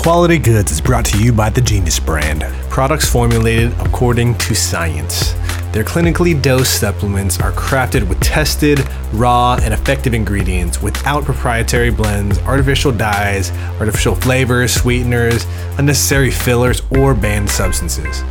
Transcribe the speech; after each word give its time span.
Quality 0.00 0.38
Goods 0.38 0.72
is 0.72 0.80
brought 0.80 1.04
to 1.04 1.22
you 1.22 1.30
by 1.30 1.50
the 1.50 1.60
Genius 1.60 2.00
brand. 2.00 2.40
Products 2.70 3.06
formulated 3.06 3.70
according 3.80 4.34
to 4.38 4.54
science. 4.54 5.32
Their 5.72 5.84
clinically 5.84 6.40
dosed 6.40 6.80
supplements 6.80 7.38
are 7.38 7.52
crafted 7.52 8.08
with 8.08 8.18
tested, 8.20 8.80
raw, 9.12 9.58
and 9.60 9.74
effective 9.74 10.14
ingredients 10.14 10.80
without 10.80 11.26
proprietary 11.26 11.90
blends, 11.90 12.38
artificial 12.38 12.92
dyes, 12.92 13.50
artificial 13.78 14.14
flavors, 14.14 14.72
sweeteners, 14.72 15.44
unnecessary 15.76 16.30
fillers, 16.30 16.80
or 16.92 17.12
banned 17.12 17.50
substances. 17.50 18.22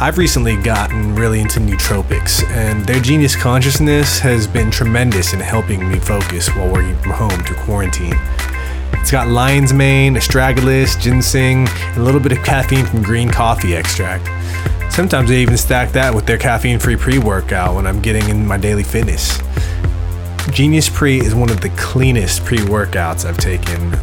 I've 0.00 0.18
recently 0.18 0.56
gotten 0.56 1.14
really 1.14 1.40
into 1.40 1.58
nootropics, 1.58 2.44
and 2.50 2.84
their 2.84 3.00
genius 3.00 3.34
consciousness 3.34 4.18
has 4.18 4.46
been 4.46 4.70
tremendous 4.70 5.32
in 5.32 5.40
helping 5.40 5.90
me 5.90 5.98
focus 6.00 6.48
while 6.54 6.70
working 6.70 6.98
from 6.98 7.12
home 7.12 7.40
through 7.44 7.56
quarantine. 7.56 8.14
It's 9.00 9.10
got 9.10 9.28
lion's 9.28 9.72
mane, 9.72 10.14
astragalus, 10.14 11.00
ginseng, 11.00 11.66
and 11.68 11.96
a 11.96 12.02
little 12.02 12.20
bit 12.20 12.32
of 12.32 12.44
caffeine 12.44 12.84
from 12.84 13.02
green 13.02 13.30
coffee 13.30 13.74
extract. 13.74 14.28
Sometimes 14.92 15.28
they 15.28 15.40
even 15.42 15.56
stack 15.56 15.92
that 15.92 16.14
with 16.14 16.26
their 16.26 16.38
caffeine 16.38 16.78
free 16.78 16.96
pre 16.96 17.18
workout 17.18 17.74
when 17.76 17.86
I'm 17.86 18.02
getting 18.02 18.28
in 18.28 18.46
my 18.46 18.56
daily 18.56 18.82
fitness. 18.82 19.38
Genius 20.50 20.88
Pre 20.88 21.18
is 21.18 21.34
one 21.34 21.50
of 21.50 21.60
the 21.60 21.68
cleanest 21.76 22.44
pre 22.44 22.58
workouts 22.58 23.24
I've 23.24 23.36
taken. 23.36 23.94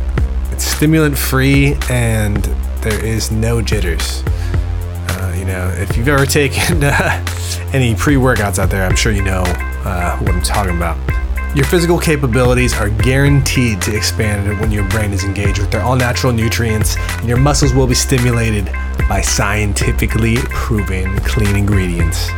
It's 0.52 0.63
stimulant 0.63 1.17
free 1.17 1.75
and 1.89 2.38
there 2.81 3.03
is 3.03 3.31
no 3.31 3.62
jitters. 3.62 4.23
Uh, 4.25 5.36
you 5.38 5.45
know, 5.45 5.67
if 5.77 5.98
you've 5.98 6.08
ever 6.08 6.25
taken 6.25 6.84
uh, 6.84 7.25
any 7.73 7.94
pre 7.95 8.16
workouts 8.16 8.59
out 8.59 8.70
there, 8.70 8.86
I'm 8.86 8.95
sure 8.95 9.12
you 9.12 9.23
know 9.23 9.44
uh, 9.84 10.17
what 10.20 10.34
I'm 10.34 10.41
talking 10.41 10.77
about. 10.77 10.98
Your 11.55 11.64
physical 11.64 11.98
capabilities 11.98 12.73
are 12.73 12.90
guaranteed 12.90 13.82
to 13.84 13.95
expand 13.95 14.59
when 14.59 14.73
your 14.73 14.86
brain 14.90 15.14
is 15.14 15.23
engaged 15.23 15.59
with 15.59 15.72
their 15.72 15.81
all 15.81 15.95
natural 15.95 16.34
nutrients, 16.34 16.98
and 16.98 17.30
your 17.30 17.38
muscles 17.38 17.73
will 17.73 17.88
be 17.88 17.95
stimulated 17.95 18.66
by 19.08 19.22
scientifically 19.22 20.36
proven 20.50 21.17
clean 21.20 21.56
ingredients. 21.56 22.30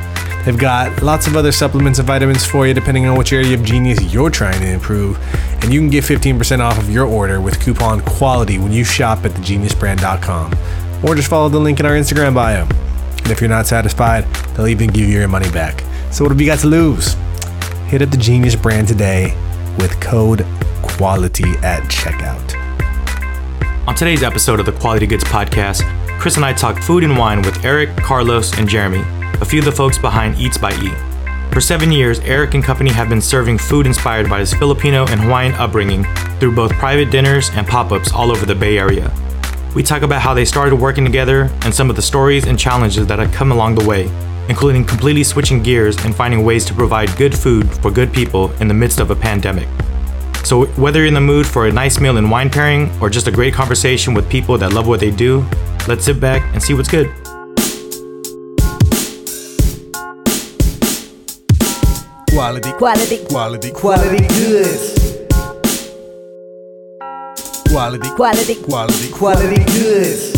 They've 0.45 0.55
got 0.55 1.01
lots 1.01 1.25
of 1.25 1.35
other 1.35 1.51
supplements 1.51 1.97
and 1.97 2.07
vitamins 2.07 2.45
for 2.45 2.67
you 2.67 2.75
depending 2.75 3.07
on 3.07 3.17
which 3.17 3.33
area 3.33 3.55
of 3.55 3.63
genius 3.63 3.99
you're 4.13 4.29
trying 4.29 4.61
to 4.61 4.69
improve. 4.69 5.17
And 5.63 5.73
you 5.73 5.79
can 5.79 5.89
get 5.89 6.03
15% 6.03 6.59
off 6.59 6.77
of 6.77 6.87
your 6.87 7.07
order 7.07 7.41
with 7.41 7.59
coupon 7.59 8.01
QUALITY 8.01 8.59
when 8.59 8.71
you 8.71 8.83
shop 8.83 9.25
at 9.25 9.31
thegeniusbrand.com. 9.31 10.53
Or 11.03 11.15
just 11.15 11.27
follow 11.27 11.49
the 11.49 11.59
link 11.59 11.79
in 11.79 11.87
our 11.87 11.93
Instagram 11.93 12.35
bio. 12.35 12.65
And 12.65 13.31
if 13.31 13.41
you're 13.41 13.49
not 13.49 13.65
satisfied, 13.65 14.25
they'll 14.53 14.67
even 14.67 14.91
give 14.91 15.09
you 15.09 15.17
your 15.17 15.27
money 15.27 15.49
back. 15.49 15.83
So 16.11 16.23
what 16.23 16.31
have 16.31 16.39
you 16.39 16.45
got 16.45 16.59
to 16.59 16.67
lose? 16.67 17.15
Hit 17.87 18.01
up 18.01 18.09
the 18.09 18.17
Genius 18.17 18.53
brand 18.53 18.85
today 18.85 19.33
with 19.79 19.97
code 20.01 20.39
QUALITY 20.83 21.55
at 21.63 21.83
checkout. 21.83 22.53
On 23.87 23.95
today's 23.95 24.23
episode 24.23 24.59
of 24.59 24.65
the 24.65 24.73
Quality 24.73 25.07
Goods 25.07 25.23
Podcast, 25.23 25.83
Chris 26.19 26.35
and 26.35 26.43
I 26.43 26.51
talk 26.51 26.83
food 26.83 27.05
and 27.05 27.17
wine 27.17 27.41
with 27.43 27.63
Eric, 27.63 27.95
Carlos, 27.95 28.57
and 28.57 28.67
Jeremy, 28.67 29.05
a 29.39 29.45
few 29.45 29.59
of 29.59 29.65
the 29.65 29.71
folks 29.71 29.97
behind 29.97 30.37
Eats 30.37 30.57
by 30.57 30.73
Eat. 30.81 30.97
For 31.53 31.61
seven 31.61 31.89
years, 31.93 32.19
Eric 32.19 32.55
and 32.55 32.63
company 32.63 32.91
have 32.91 33.07
been 33.07 33.21
serving 33.21 33.57
food 33.57 33.87
inspired 33.87 34.29
by 34.29 34.39
his 34.39 34.53
Filipino 34.53 35.07
and 35.07 35.21
Hawaiian 35.21 35.53
upbringing 35.53 36.03
through 36.41 36.55
both 36.55 36.73
private 36.73 37.09
dinners 37.09 37.49
and 37.51 37.65
pop 37.65 37.93
ups 37.93 38.11
all 38.11 38.31
over 38.31 38.45
the 38.45 38.53
Bay 38.53 38.77
Area. 38.77 39.13
We 39.73 39.81
talk 39.81 40.01
about 40.01 40.21
how 40.21 40.33
they 40.33 40.43
started 40.43 40.75
working 40.75 41.05
together 41.05 41.49
and 41.61 41.73
some 41.73 41.89
of 41.89 41.95
the 41.95 42.01
stories 42.01 42.47
and 42.47 42.59
challenges 42.59 43.07
that 43.07 43.19
have 43.19 43.31
come 43.31 43.53
along 43.53 43.75
the 43.75 43.87
way, 43.87 44.07
including 44.49 44.83
completely 44.85 45.23
switching 45.23 45.61
gears 45.61 45.95
and 46.05 46.15
finding 46.15 46.43
ways 46.43 46.65
to 46.65 46.73
provide 46.73 47.15
good 47.17 47.37
food 47.37 47.69
for 47.81 47.91
good 47.91 48.11
people 48.13 48.51
in 48.61 48.67
the 48.67 48.73
midst 48.73 48.99
of 48.99 49.11
a 49.11 49.15
pandemic. 49.15 49.67
So, 50.43 50.65
whether 50.77 50.99
you're 50.99 51.07
in 51.07 51.13
the 51.13 51.19
mood 51.21 51.45
for 51.45 51.67
a 51.67 51.71
nice 51.71 51.99
meal 51.99 52.17
and 52.17 52.31
wine 52.31 52.49
pairing 52.49 52.89
or 53.01 53.09
just 53.09 53.27
a 53.27 53.31
great 53.31 53.53
conversation 53.53 54.13
with 54.13 54.29
people 54.29 54.57
that 54.59 54.71
love 54.73 54.87
what 54.87 54.99
they 54.99 55.11
do, 55.11 55.45
let's 55.87 56.05
sit 56.05 56.19
back 56.21 56.41
and 56.53 56.61
see 56.63 56.73
what's 56.73 56.87
good. 56.89 57.11
Quality, 62.31 62.71
Quality, 62.73 63.17
quality, 63.25 63.71
quality 63.71 64.27
goods. 64.27 64.93
quality, 67.69 68.09
Quality, 68.15 68.55
quality. 68.63 69.09
quality 69.11 69.63
goods. 69.65 70.36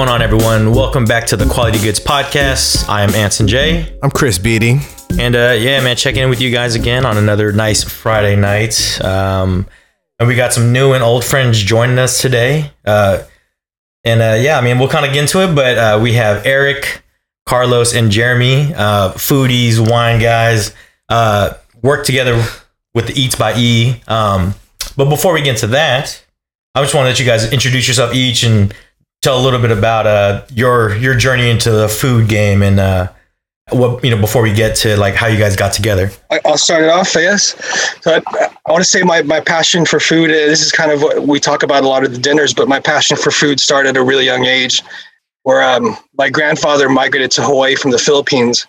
Going 0.00 0.08
on, 0.08 0.22
everyone? 0.22 0.72
Welcome 0.72 1.04
back 1.04 1.26
to 1.26 1.36
the 1.36 1.44
Quality 1.44 1.78
Goods 1.78 2.00
Podcast. 2.00 2.88
I 2.88 3.02
am 3.02 3.10
Anson 3.10 3.46
J. 3.46 3.98
I'm 4.02 4.10
Chris 4.10 4.38
Beatty. 4.38 4.78
And 5.18 5.36
uh, 5.36 5.54
yeah, 5.58 5.78
man, 5.84 5.94
checking 5.94 6.22
in 6.22 6.30
with 6.30 6.40
you 6.40 6.50
guys 6.50 6.74
again 6.74 7.04
on 7.04 7.18
another 7.18 7.52
nice 7.52 7.84
Friday 7.84 8.34
night. 8.34 8.98
Um, 9.04 9.66
and 10.18 10.26
we 10.26 10.36
got 10.36 10.54
some 10.54 10.72
new 10.72 10.94
and 10.94 11.04
old 11.04 11.22
friends 11.22 11.62
joining 11.62 11.98
us 11.98 12.22
today. 12.22 12.70
Uh, 12.82 13.24
and 14.02 14.22
uh, 14.22 14.38
yeah, 14.40 14.56
I 14.56 14.62
mean, 14.62 14.78
we'll 14.78 14.88
kind 14.88 15.04
of 15.04 15.12
get 15.12 15.20
into 15.20 15.42
it, 15.46 15.54
but 15.54 15.76
uh, 15.76 16.00
we 16.02 16.14
have 16.14 16.46
Eric, 16.46 17.02
Carlos, 17.44 17.94
and 17.94 18.10
Jeremy, 18.10 18.72
uh, 18.72 19.12
foodies, 19.12 19.86
wine 19.86 20.18
guys, 20.18 20.74
uh, 21.10 21.52
work 21.82 22.06
together 22.06 22.42
with 22.94 23.08
the 23.08 23.20
Eats 23.20 23.36
by 23.36 23.52
E. 23.54 24.00
Um, 24.08 24.54
but 24.96 25.10
before 25.10 25.34
we 25.34 25.42
get 25.42 25.56
into 25.56 25.66
that, 25.66 26.24
I 26.74 26.80
just 26.80 26.94
want 26.94 27.04
to 27.04 27.10
let 27.10 27.20
you 27.20 27.26
guys 27.26 27.52
introduce 27.52 27.86
yourself 27.86 28.14
each 28.14 28.44
and 28.44 28.74
tell 29.22 29.40
a 29.40 29.42
little 29.42 29.60
bit 29.60 29.70
about 29.70 30.06
uh, 30.06 30.44
your 30.52 30.96
your 30.96 31.14
journey 31.14 31.50
into 31.50 31.70
the 31.70 31.88
food 31.88 32.28
game 32.28 32.62
and 32.62 32.80
uh, 32.80 33.12
what 33.70 34.02
you 34.04 34.10
know 34.10 34.20
before 34.20 34.42
we 34.42 34.52
get 34.52 34.76
to 34.76 34.96
like 34.96 35.14
how 35.14 35.26
you 35.26 35.38
guys 35.38 35.56
got 35.56 35.72
together. 35.72 36.10
I'll 36.44 36.58
start 36.58 36.82
it 36.82 36.90
off, 36.90 37.12
guess. 37.12 37.54
So 38.02 38.14
I, 38.14 38.48
I 38.66 38.72
want 38.72 38.82
to 38.82 38.88
say 38.88 39.02
my, 39.02 39.22
my 39.22 39.40
passion 39.40 39.84
for 39.84 40.00
food, 40.00 40.30
uh, 40.30 40.34
this 40.34 40.62
is 40.62 40.72
kind 40.72 40.90
of 40.90 41.02
what 41.02 41.26
we 41.26 41.40
talk 41.40 41.62
about 41.62 41.84
a 41.84 41.88
lot 41.88 42.04
of 42.04 42.12
the 42.12 42.18
dinners, 42.18 42.54
but 42.54 42.68
my 42.68 42.80
passion 42.80 43.16
for 43.16 43.30
food 43.30 43.60
started 43.60 43.90
at 43.90 43.96
a 43.96 44.02
really 44.02 44.24
young 44.24 44.44
age 44.44 44.82
where 45.42 45.62
um, 45.62 45.96
my 46.18 46.28
grandfather 46.28 46.88
migrated 46.88 47.30
to 47.32 47.42
Hawaii 47.42 47.74
from 47.74 47.90
the 47.90 47.98
Philippines. 47.98 48.66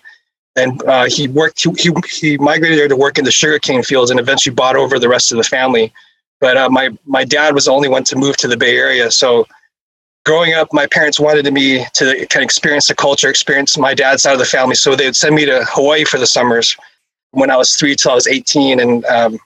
And 0.56 0.82
uh, 0.84 1.06
he 1.08 1.28
worked, 1.28 1.62
he, 1.62 1.70
he, 1.78 1.92
he 2.10 2.38
migrated 2.38 2.78
there 2.78 2.88
to 2.88 2.96
work 2.96 3.18
in 3.18 3.24
the 3.24 3.32
sugarcane 3.32 3.82
fields 3.82 4.10
and 4.10 4.20
eventually 4.20 4.54
bought 4.54 4.76
over 4.76 4.98
the 4.98 5.08
rest 5.08 5.32
of 5.32 5.38
the 5.38 5.44
family. 5.44 5.92
But 6.40 6.56
uh, 6.56 6.68
my, 6.70 6.90
my 7.06 7.24
dad 7.24 7.54
was 7.54 7.66
the 7.66 7.72
only 7.72 7.88
one 7.88 8.04
to 8.04 8.16
move 8.16 8.36
to 8.38 8.48
the 8.48 8.56
Bay 8.56 8.76
Area. 8.76 9.10
So 9.10 9.46
growing 10.24 10.54
up, 10.54 10.68
my 10.72 10.86
parents 10.86 11.18
wanted 11.18 11.50
me 11.52 11.84
to 11.94 12.26
kind 12.26 12.42
of 12.42 12.42
experience 12.42 12.86
the 12.86 12.94
culture, 12.94 13.28
experience 13.28 13.76
my 13.76 13.94
dad's 13.94 14.22
side 14.22 14.32
of 14.32 14.38
the 14.38 14.44
family. 14.44 14.74
So 14.74 14.94
they 14.94 15.06
would 15.06 15.16
send 15.16 15.34
me 15.34 15.44
to 15.46 15.64
Hawaii 15.68 16.04
for 16.04 16.18
the 16.18 16.26
summers 16.26 16.76
when 17.32 17.50
I 17.50 17.56
was 17.56 17.74
three 17.74 17.96
till 17.96 18.12
I 18.12 18.14
was 18.14 18.26
18. 18.26 18.80
And 18.80 19.04
um, 19.06 19.32
you 19.32 19.38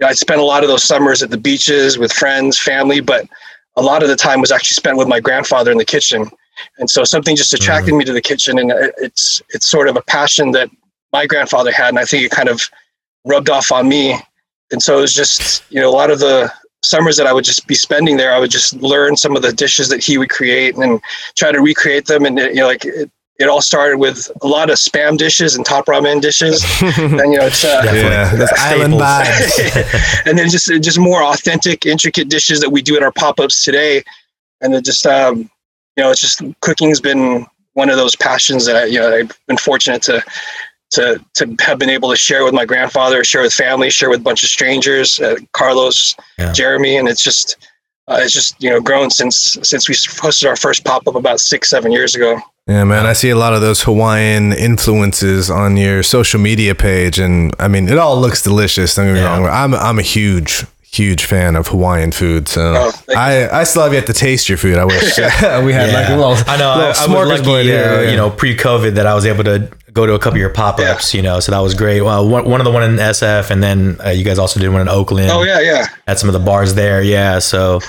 know, 0.00 0.08
I 0.08 0.12
spent 0.12 0.40
a 0.40 0.44
lot 0.44 0.62
of 0.62 0.68
those 0.68 0.84
summers 0.84 1.22
at 1.22 1.30
the 1.30 1.38
beaches 1.38 1.98
with 1.98 2.12
friends, 2.12 2.58
family, 2.58 3.00
but 3.00 3.28
a 3.76 3.82
lot 3.82 4.02
of 4.02 4.08
the 4.08 4.16
time 4.16 4.40
was 4.40 4.50
actually 4.50 4.74
spent 4.74 4.98
with 4.98 5.08
my 5.08 5.20
grandfather 5.20 5.70
in 5.70 5.78
the 5.78 5.84
kitchen. 5.84 6.30
And 6.78 6.90
so 6.90 7.04
something 7.04 7.36
just 7.36 7.54
attracted 7.54 7.94
me 7.94 8.04
to 8.04 8.12
the 8.12 8.20
kitchen, 8.20 8.58
and 8.58 8.72
it's 8.98 9.40
it's 9.50 9.68
sort 9.68 9.88
of 9.88 9.96
a 9.96 10.02
passion 10.02 10.50
that 10.52 10.68
my 11.12 11.24
grandfather 11.24 11.70
had, 11.70 11.90
and 11.90 12.00
I 12.00 12.04
think 12.04 12.24
it 12.24 12.32
kind 12.32 12.48
of 12.48 12.68
rubbed 13.24 13.48
off 13.48 13.70
on 13.70 13.88
me. 13.88 14.18
And 14.72 14.82
so 14.82 14.98
it 14.98 15.02
was 15.02 15.14
just 15.14 15.62
you 15.70 15.80
know 15.80 15.88
a 15.88 15.94
lot 15.94 16.10
of 16.10 16.18
the 16.18 16.52
summers 16.88 17.16
that 17.18 17.26
I 17.26 17.32
would 17.32 17.44
just 17.44 17.66
be 17.66 17.74
spending 17.74 18.16
there, 18.16 18.32
I 18.32 18.38
would 18.38 18.50
just 18.50 18.74
learn 18.82 19.16
some 19.16 19.36
of 19.36 19.42
the 19.42 19.52
dishes 19.52 19.88
that 19.90 20.02
he 20.02 20.16
would 20.18 20.30
create 20.30 20.76
and 20.76 21.00
try 21.36 21.52
to 21.52 21.60
recreate 21.60 22.06
them. 22.06 22.24
And 22.24 22.38
it, 22.38 22.54
you 22.54 22.60
know, 22.60 22.66
like 22.66 22.84
it, 22.84 23.10
it 23.38 23.48
all 23.48 23.60
started 23.60 23.98
with 23.98 24.30
a 24.42 24.46
lot 24.48 24.68
of 24.70 24.76
spam 24.76 25.16
dishes 25.16 25.54
and 25.54 25.64
top 25.64 25.86
ramen 25.86 26.20
dishes, 26.20 26.64
and 26.82 27.32
you 27.32 27.38
know, 27.38 27.46
it's 27.46 27.64
uh, 27.64 27.82
Yeah, 27.84 28.34
that's 28.34 28.52
island 28.58 28.94
Staples. 28.94 29.02
vibes. 29.02 30.22
and 30.26 30.38
then 30.38 30.48
just 30.48 30.66
just 30.82 30.98
more 30.98 31.22
authentic, 31.22 31.86
intricate 31.86 32.28
dishes 32.28 32.60
that 32.60 32.70
we 32.70 32.82
do 32.82 32.96
at 32.96 33.02
our 33.02 33.12
pop 33.12 33.38
ups 33.38 33.62
today. 33.62 34.02
And 34.60 34.74
then 34.74 34.82
just 34.82 35.06
um, 35.06 35.48
you 35.96 36.02
know, 36.04 36.10
it's 36.10 36.20
just 36.20 36.42
cooking's 36.60 37.00
been 37.00 37.46
one 37.74 37.90
of 37.90 37.96
those 37.96 38.16
passions 38.16 38.66
that 38.66 38.74
I, 38.74 38.84
you 38.86 38.98
know 38.98 39.14
I've 39.14 39.38
been 39.46 39.56
fortunate 39.56 40.02
to 40.02 40.20
to 40.90 41.20
to 41.34 41.54
have 41.60 41.78
been 41.78 41.90
able 41.90 42.10
to 42.10 42.16
share 42.16 42.44
with 42.44 42.54
my 42.54 42.64
grandfather, 42.64 43.22
share 43.24 43.42
with 43.42 43.52
family, 43.52 43.90
share 43.90 44.08
with 44.10 44.20
a 44.20 44.22
bunch 44.22 44.42
of 44.42 44.48
strangers, 44.48 45.20
uh, 45.20 45.36
Carlos, 45.52 46.14
Yeah. 46.38 46.52
Jeremy, 46.52 46.96
and 46.96 47.08
it's 47.08 47.22
just 47.22 47.56
uh, 48.08 48.18
it's 48.22 48.32
just 48.32 48.60
you 48.62 48.70
know 48.70 48.80
grown 48.80 49.10
since 49.10 49.58
since 49.62 49.88
we 49.88 49.94
posted 50.16 50.48
our 50.48 50.56
first 50.56 50.84
pop 50.84 51.06
up 51.06 51.14
about 51.14 51.40
six 51.40 51.68
seven 51.70 51.92
years 51.92 52.14
ago. 52.14 52.40
Yeah, 52.66 52.84
man, 52.84 53.06
I 53.06 53.14
see 53.14 53.30
a 53.30 53.36
lot 53.36 53.54
of 53.54 53.62
those 53.62 53.82
Hawaiian 53.82 54.52
influences 54.52 55.50
on 55.50 55.76
your 55.78 56.02
social 56.02 56.38
media 56.40 56.74
page, 56.74 57.18
and 57.18 57.54
I 57.58 57.66
mean, 57.68 57.88
it 57.88 57.96
all 57.98 58.20
looks 58.20 58.42
delicious. 58.42 58.94
Don't 58.94 59.06
get 59.06 59.14
me 59.14 59.20
Yeah. 59.20 59.38
wrong. 59.38 59.46
I'm 59.46 59.74
I'm 59.74 59.98
a 59.98 60.02
huge 60.02 60.64
huge 60.90 61.24
fan 61.26 61.54
of 61.54 61.66
Hawaiian 61.68 62.12
food, 62.12 62.48
so 62.48 62.74
Oh. 62.76 62.92
I 63.14 63.48
I 63.60 63.64
still 63.64 63.82
have 63.82 63.92
yet 63.92 64.06
to 64.06 64.12
taste 64.14 64.48
your 64.48 64.56
food. 64.58 64.78
I 64.78 64.84
wish 64.86 65.16
we 65.18 65.72
had 65.72 65.92
like 65.92 66.08
a 66.08 66.16
little. 66.16 66.36
I 66.46 66.56
know. 66.56 66.70
I, 66.70 66.88
little 67.06 67.16
I 67.18 67.24
was 67.26 67.40
lucky, 67.40 67.50
uh, 67.50 67.62
here, 67.62 68.02
yeah. 68.04 68.10
you 68.10 68.16
know, 68.16 68.30
pre-COVID 68.30 68.94
that 68.94 69.06
I 69.06 69.14
was 69.14 69.26
able 69.26 69.44
to 69.44 69.68
go 69.92 70.06
to 70.06 70.14
a 70.14 70.18
couple 70.18 70.36
of 70.36 70.40
your 70.40 70.50
pop-ups. 70.50 71.14
You 71.14 71.22
know, 71.22 71.40
so 71.40 71.52
that 71.52 71.58
was 71.60 71.74
great. 71.74 72.00
Well, 72.02 72.28
one, 72.28 72.44
one 72.48 72.60
of 72.60 72.64
the 72.64 72.70
one 72.70 72.82
in 72.82 72.96
SF, 72.96 73.50
and 73.50 73.62
then 73.62 73.96
uh, 74.04 74.10
you 74.10 74.24
guys 74.24 74.38
also 74.38 74.60
did 74.60 74.68
one 74.70 74.80
in 74.80 74.88
Oakland. 74.88 75.30
Oh 75.30 75.42
yeah, 75.42 75.60
yeah. 75.60 75.86
At 76.06 76.18
some 76.18 76.28
of 76.28 76.32
the 76.32 76.38
bars 76.40 76.74
there. 76.74 77.02
Yeah. 77.02 77.38
So 77.40 77.80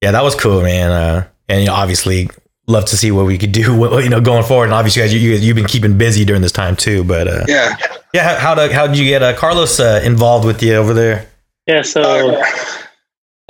yeah, 0.00 0.10
that 0.12 0.22
was 0.24 0.34
cool, 0.34 0.62
man. 0.62 0.90
Uh, 0.90 1.26
and 1.48 1.60
you 1.60 1.66
know, 1.66 1.74
obviously 1.74 2.28
love 2.66 2.86
to 2.86 2.96
see 2.96 3.10
what 3.10 3.26
we 3.26 3.36
could 3.36 3.52
do, 3.52 3.62
you 4.02 4.08
know, 4.08 4.20
going 4.20 4.42
forward. 4.44 4.64
And 4.64 4.72
obviously, 4.74 5.02
guys, 5.02 5.12
you, 5.14 5.20
you 5.20 5.36
you've 5.36 5.56
been 5.56 5.66
keeping 5.66 5.98
busy 5.98 6.24
during 6.24 6.42
this 6.42 6.52
time 6.52 6.76
too. 6.76 7.04
But 7.04 7.28
uh, 7.28 7.44
Yeah. 7.48 7.76
yeah, 8.14 8.38
how 8.38 8.54
how, 8.56 8.72
how 8.72 8.86
did 8.86 8.96
you 8.98 9.04
get 9.04 9.22
uh, 9.22 9.34
Carlos 9.36 9.78
uh, 9.80 10.00
involved 10.04 10.46
with 10.46 10.62
you 10.62 10.74
over 10.74 10.94
there? 10.94 11.26
Yeah, 11.66 11.82
so 11.82 12.02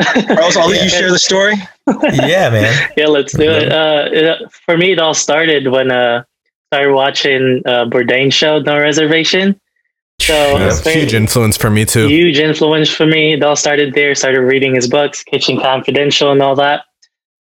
Carlos, 0.01 0.56
I'll 0.56 0.69
let 0.69 0.83
you 0.83 0.89
share 0.89 1.11
the 1.11 1.19
story. 1.19 1.55
yeah, 2.12 2.51
man. 2.51 2.91
yeah, 2.97 3.06
let's 3.06 3.33
do 3.33 3.49
it. 3.51 3.73
Uh, 3.73 4.09
it- 4.12 4.53
For 4.67 4.77
me, 4.77 4.93
it 4.93 4.99
all 4.99 5.15
started 5.15 5.69
when 5.69 5.91
uh, 5.91 6.25
I 6.25 6.25
started 6.72 6.93
watching 6.94 7.62
uh, 7.66 7.84
Bourdain 7.87 8.32
show, 8.32 8.58
No 8.61 8.78
Reservation. 8.78 9.61
So 10.20 10.32
Yeah, 10.58 10.81
huge 10.81 11.12
influence 11.14 11.56
for 11.56 11.70
me 11.70 11.84
too. 11.84 12.06
huge 12.08 12.38
influence 12.38 12.88
for 12.88 13.05
me. 13.06 13.34
It 13.34 13.43
all 13.43 13.56
started 13.56 13.94
there. 13.94 14.14
Started 14.14 14.40
reading 14.43 14.75
his 14.75 14.88
books, 14.88 15.22
Kitchen 15.25 15.58
Confidential, 15.61 16.31
and 16.32 16.40
all 16.43 16.55
that. 16.56 16.82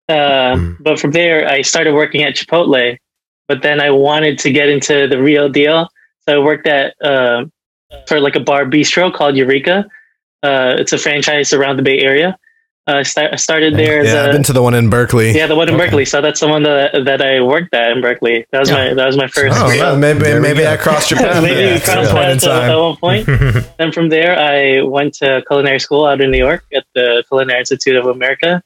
Uh, 0.10 0.56
Mm. 0.56 0.78
But 0.82 1.00
from 1.00 1.12
there, 1.12 1.48
I 1.48 1.62
started 1.62 1.94
working 1.94 2.24
at 2.24 2.36
Chipotle. 2.36 2.98
But 3.48 3.62
then 3.62 3.80
I 3.82 3.90
wanted 3.92 4.40
to 4.40 4.52
get 4.52 4.70
into 4.70 5.08
the 5.08 5.22
real 5.22 5.50
deal, 5.50 5.88
so 6.26 6.42
I 6.42 6.44
worked 6.44 6.66
at 6.66 6.96
uh, 7.04 7.46
for 8.08 8.20
like 8.20 8.36
a 8.36 8.40
bar 8.40 8.66
bistro 8.66 9.14
called 9.14 9.36
Eureka. 9.36 9.86
Uh, 10.42 10.76
it's 10.80 10.94
a 10.94 10.98
franchise 10.98 11.54
around 11.54 11.76
the 11.78 11.84
Bay 11.84 12.00
Area. 12.00 12.38
I, 12.86 13.04
start, 13.04 13.40
started 13.40 13.76
there 13.78 14.02
as 14.02 14.08
Yeah, 14.08 14.24
a 14.24 14.28
I've 14.28 14.34
been 14.34 14.44
to 14.44 14.52
the 14.54 14.62
one 14.62 14.74
in 14.74 14.90
Berkeley. 14.90 15.32
yeah, 15.32 15.48
the 15.48 15.56
one 15.56 15.70
in 15.70 15.76
Okay. 15.76 15.86
Berkeley. 15.86 16.04
So 16.06 16.20
that's 16.22 16.42
the 16.42 16.50
one 16.50 16.64
that 16.64 17.06
that 17.06 17.22
I 17.22 17.40
worked 17.42 17.74
at 17.74 17.92
in 17.92 18.02
Berkeley. 18.02 18.46
That 18.52 18.60
was 18.60 18.70
Yeah. 18.70 18.90
my 18.90 18.94
that 18.94 19.06
was 19.06 19.16
my 19.16 19.28
first. 19.28 19.58
Oh, 19.58 19.70
real- 19.70 19.80
well, 19.80 19.98
maybe 19.98 20.20
There 20.20 20.42
maybe. 20.42 20.68
I 20.68 20.76
crossed 20.76 21.10
your 21.10 21.20
path 21.22 21.42
Maybe 21.44 21.56
there 21.56 21.74
we 21.76 21.80
crossed 21.80 22.12
point 22.12 22.24
in 22.30 22.40
paths 22.40 22.48
at, 22.48 22.70
at 22.72 22.76
one 22.76 22.98
point. 22.98 23.26
then 23.78 23.92
from 23.94 24.10
there, 24.10 24.38
I 24.38 24.82
went 24.82 25.14
to 25.16 25.44
culinary 25.48 25.80
school 25.80 26.06
out 26.06 26.20
in 26.20 26.30
New 26.32 26.38
York 26.38 26.66
at 26.76 26.84
the 26.94 27.24
Culinary 27.30 27.60
Institute 27.60 27.96
of 27.96 28.06
America. 28.08 28.62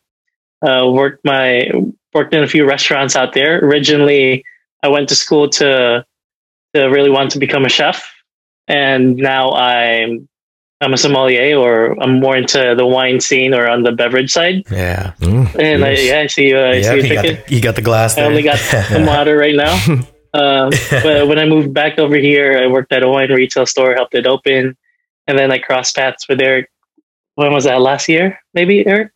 Uh, 0.65 0.89
worked 0.91 1.23
my 1.23 1.69
worked 2.15 2.33
in 2.33 2.41
a 2.43 2.47
few 2.47 2.65
restaurants 2.65 3.15
out 3.15 3.33
there. 3.33 3.59
Originally, 3.63 4.43
I 4.81 4.87
went 4.87 5.09
to 5.09 5.15
school 5.15 5.47
to 5.61 6.03
to 6.73 6.83
really 6.85 7.11
want 7.11 7.29
to 7.31 7.39
become 7.39 7.65
a 7.65 7.69
chef, 7.69 8.11
and 8.67 9.15
now 9.17 9.51
I'm 9.51 10.27
I'm 10.79 10.93
a 10.93 10.97
sommelier, 10.97 11.57
or 11.57 11.99
I'm 12.01 12.19
more 12.19 12.37
into 12.37 12.75
the 12.77 12.85
wine 12.85 13.19
scene 13.19 13.53
or 13.55 13.67
on 13.67 13.81
the 13.83 13.91
beverage 13.91 14.31
side. 14.31 14.63
Yeah, 14.69 15.13
Mm, 15.19 15.55
And 15.59 15.83
I, 15.83 15.91
yes. 15.91 16.05
yeah, 16.05 16.19
I 16.19 16.27
see. 16.27 16.53
Uh, 16.53 16.59
I 16.59 16.73
yeah. 16.73 16.81
see 17.01 17.07
you 17.07 17.13
got, 17.15 17.25
the, 17.25 17.35
he 17.47 17.59
got 17.61 17.75
the 17.75 17.81
glass. 17.81 18.13
I 18.17 18.21
There. 18.21 18.29
only 18.29 18.43
got 18.43 18.59
some 18.89 19.05
water 19.05 19.37
right 19.37 19.55
now. 19.55 19.77
Um, 20.33 20.69
but 20.91 21.27
when 21.27 21.39
I 21.39 21.45
moved 21.45 21.73
back 21.73 21.97
over 21.97 22.15
here, 22.15 22.59
I 22.61 22.67
worked 22.67 22.91
at 22.91 23.01
a 23.01 23.07
wine 23.07 23.31
retail 23.31 23.65
store, 23.65 23.95
helped 23.95 24.13
it 24.13 24.27
open, 24.27 24.77
and 25.25 25.39
then 25.39 25.51
I 25.51 25.57
crossed 25.57 25.95
paths 25.95 26.27
with 26.27 26.39
Eric. 26.41 26.69
When 27.35 27.51
was 27.53 27.63
that? 27.63 27.81
Last 27.81 28.07
year, 28.07 28.37
maybe 28.53 28.85
Eric? 28.85 29.11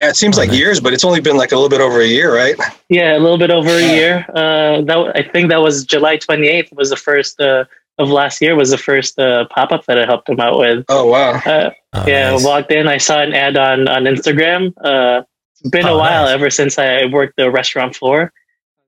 Yeah, 0.00 0.10
it 0.10 0.16
seems 0.16 0.36
like 0.38 0.50
Okay. 0.50 0.58
years, 0.58 0.78
but 0.80 0.92
it's 0.92 1.04
only 1.04 1.20
been 1.20 1.36
like 1.36 1.50
a 1.50 1.56
little 1.56 1.70
bit 1.70 1.80
over 1.80 2.00
a 2.00 2.06
year, 2.06 2.32
right? 2.32 2.54
Yeah, 2.88 3.16
a 3.16 3.18
little 3.18 3.38
bit 3.38 3.50
over 3.50 3.70
a 3.70 3.82
year. 3.82 4.24
Uh, 4.28 4.82
that 4.82 5.12
I 5.16 5.22
think 5.28 5.48
that 5.48 5.60
was 5.62 5.84
July 5.84 6.18
twenty 6.18 6.46
eighth. 6.46 6.72
Was 6.72 6.90
the 6.90 6.96
first 6.96 7.40
uh, 7.40 7.64
of 8.02 8.10
last 8.10 8.40
year. 8.42 8.54
Was 8.56 8.70
the 8.70 8.78
first 8.78 9.18
uh, 9.18 9.46
pop 9.50 9.72
up 9.72 9.84
that 9.86 9.98
I 9.98 10.04
helped 10.04 10.28
him 10.28 10.40
out 10.40 10.58
with. 10.58 10.84
Oh 10.88 11.06
wow. 11.06 11.40
Uh, 11.44 11.70
Oh, 11.94 12.04
yeah, 12.06 12.30
nice. 12.30 12.42
I 12.42 12.48
walked 12.48 12.72
in. 12.72 12.88
I 12.88 12.96
saw 12.96 13.20
an 13.20 13.34
ad 13.34 13.56
on 13.58 13.86
on 13.88 14.04
Instagram. 14.04 14.72
Uh, 14.82 15.22
it's 15.60 15.68
been 15.70 15.84
Oh, 15.86 15.94
a 15.96 15.98
while 15.98 16.24
nice. 16.24 16.32
ever 16.34 16.48
since 16.50 16.78
I 16.78 17.04
worked 17.04 17.36
the 17.36 17.50
restaurant 17.50 17.94
floor. 17.94 18.32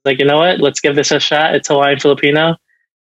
Like 0.06 0.19
you 0.19 0.25
know 0.25 0.38
what? 0.38 0.58
Let's 0.61 0.81
give 0.81 0.96
this 0.96 1.11
a 1.12 1.20
shot. 1.20 1.55
It's 1.55 1.69
Hawaiian 1.69 1.99
Filipino. 2.00 2.56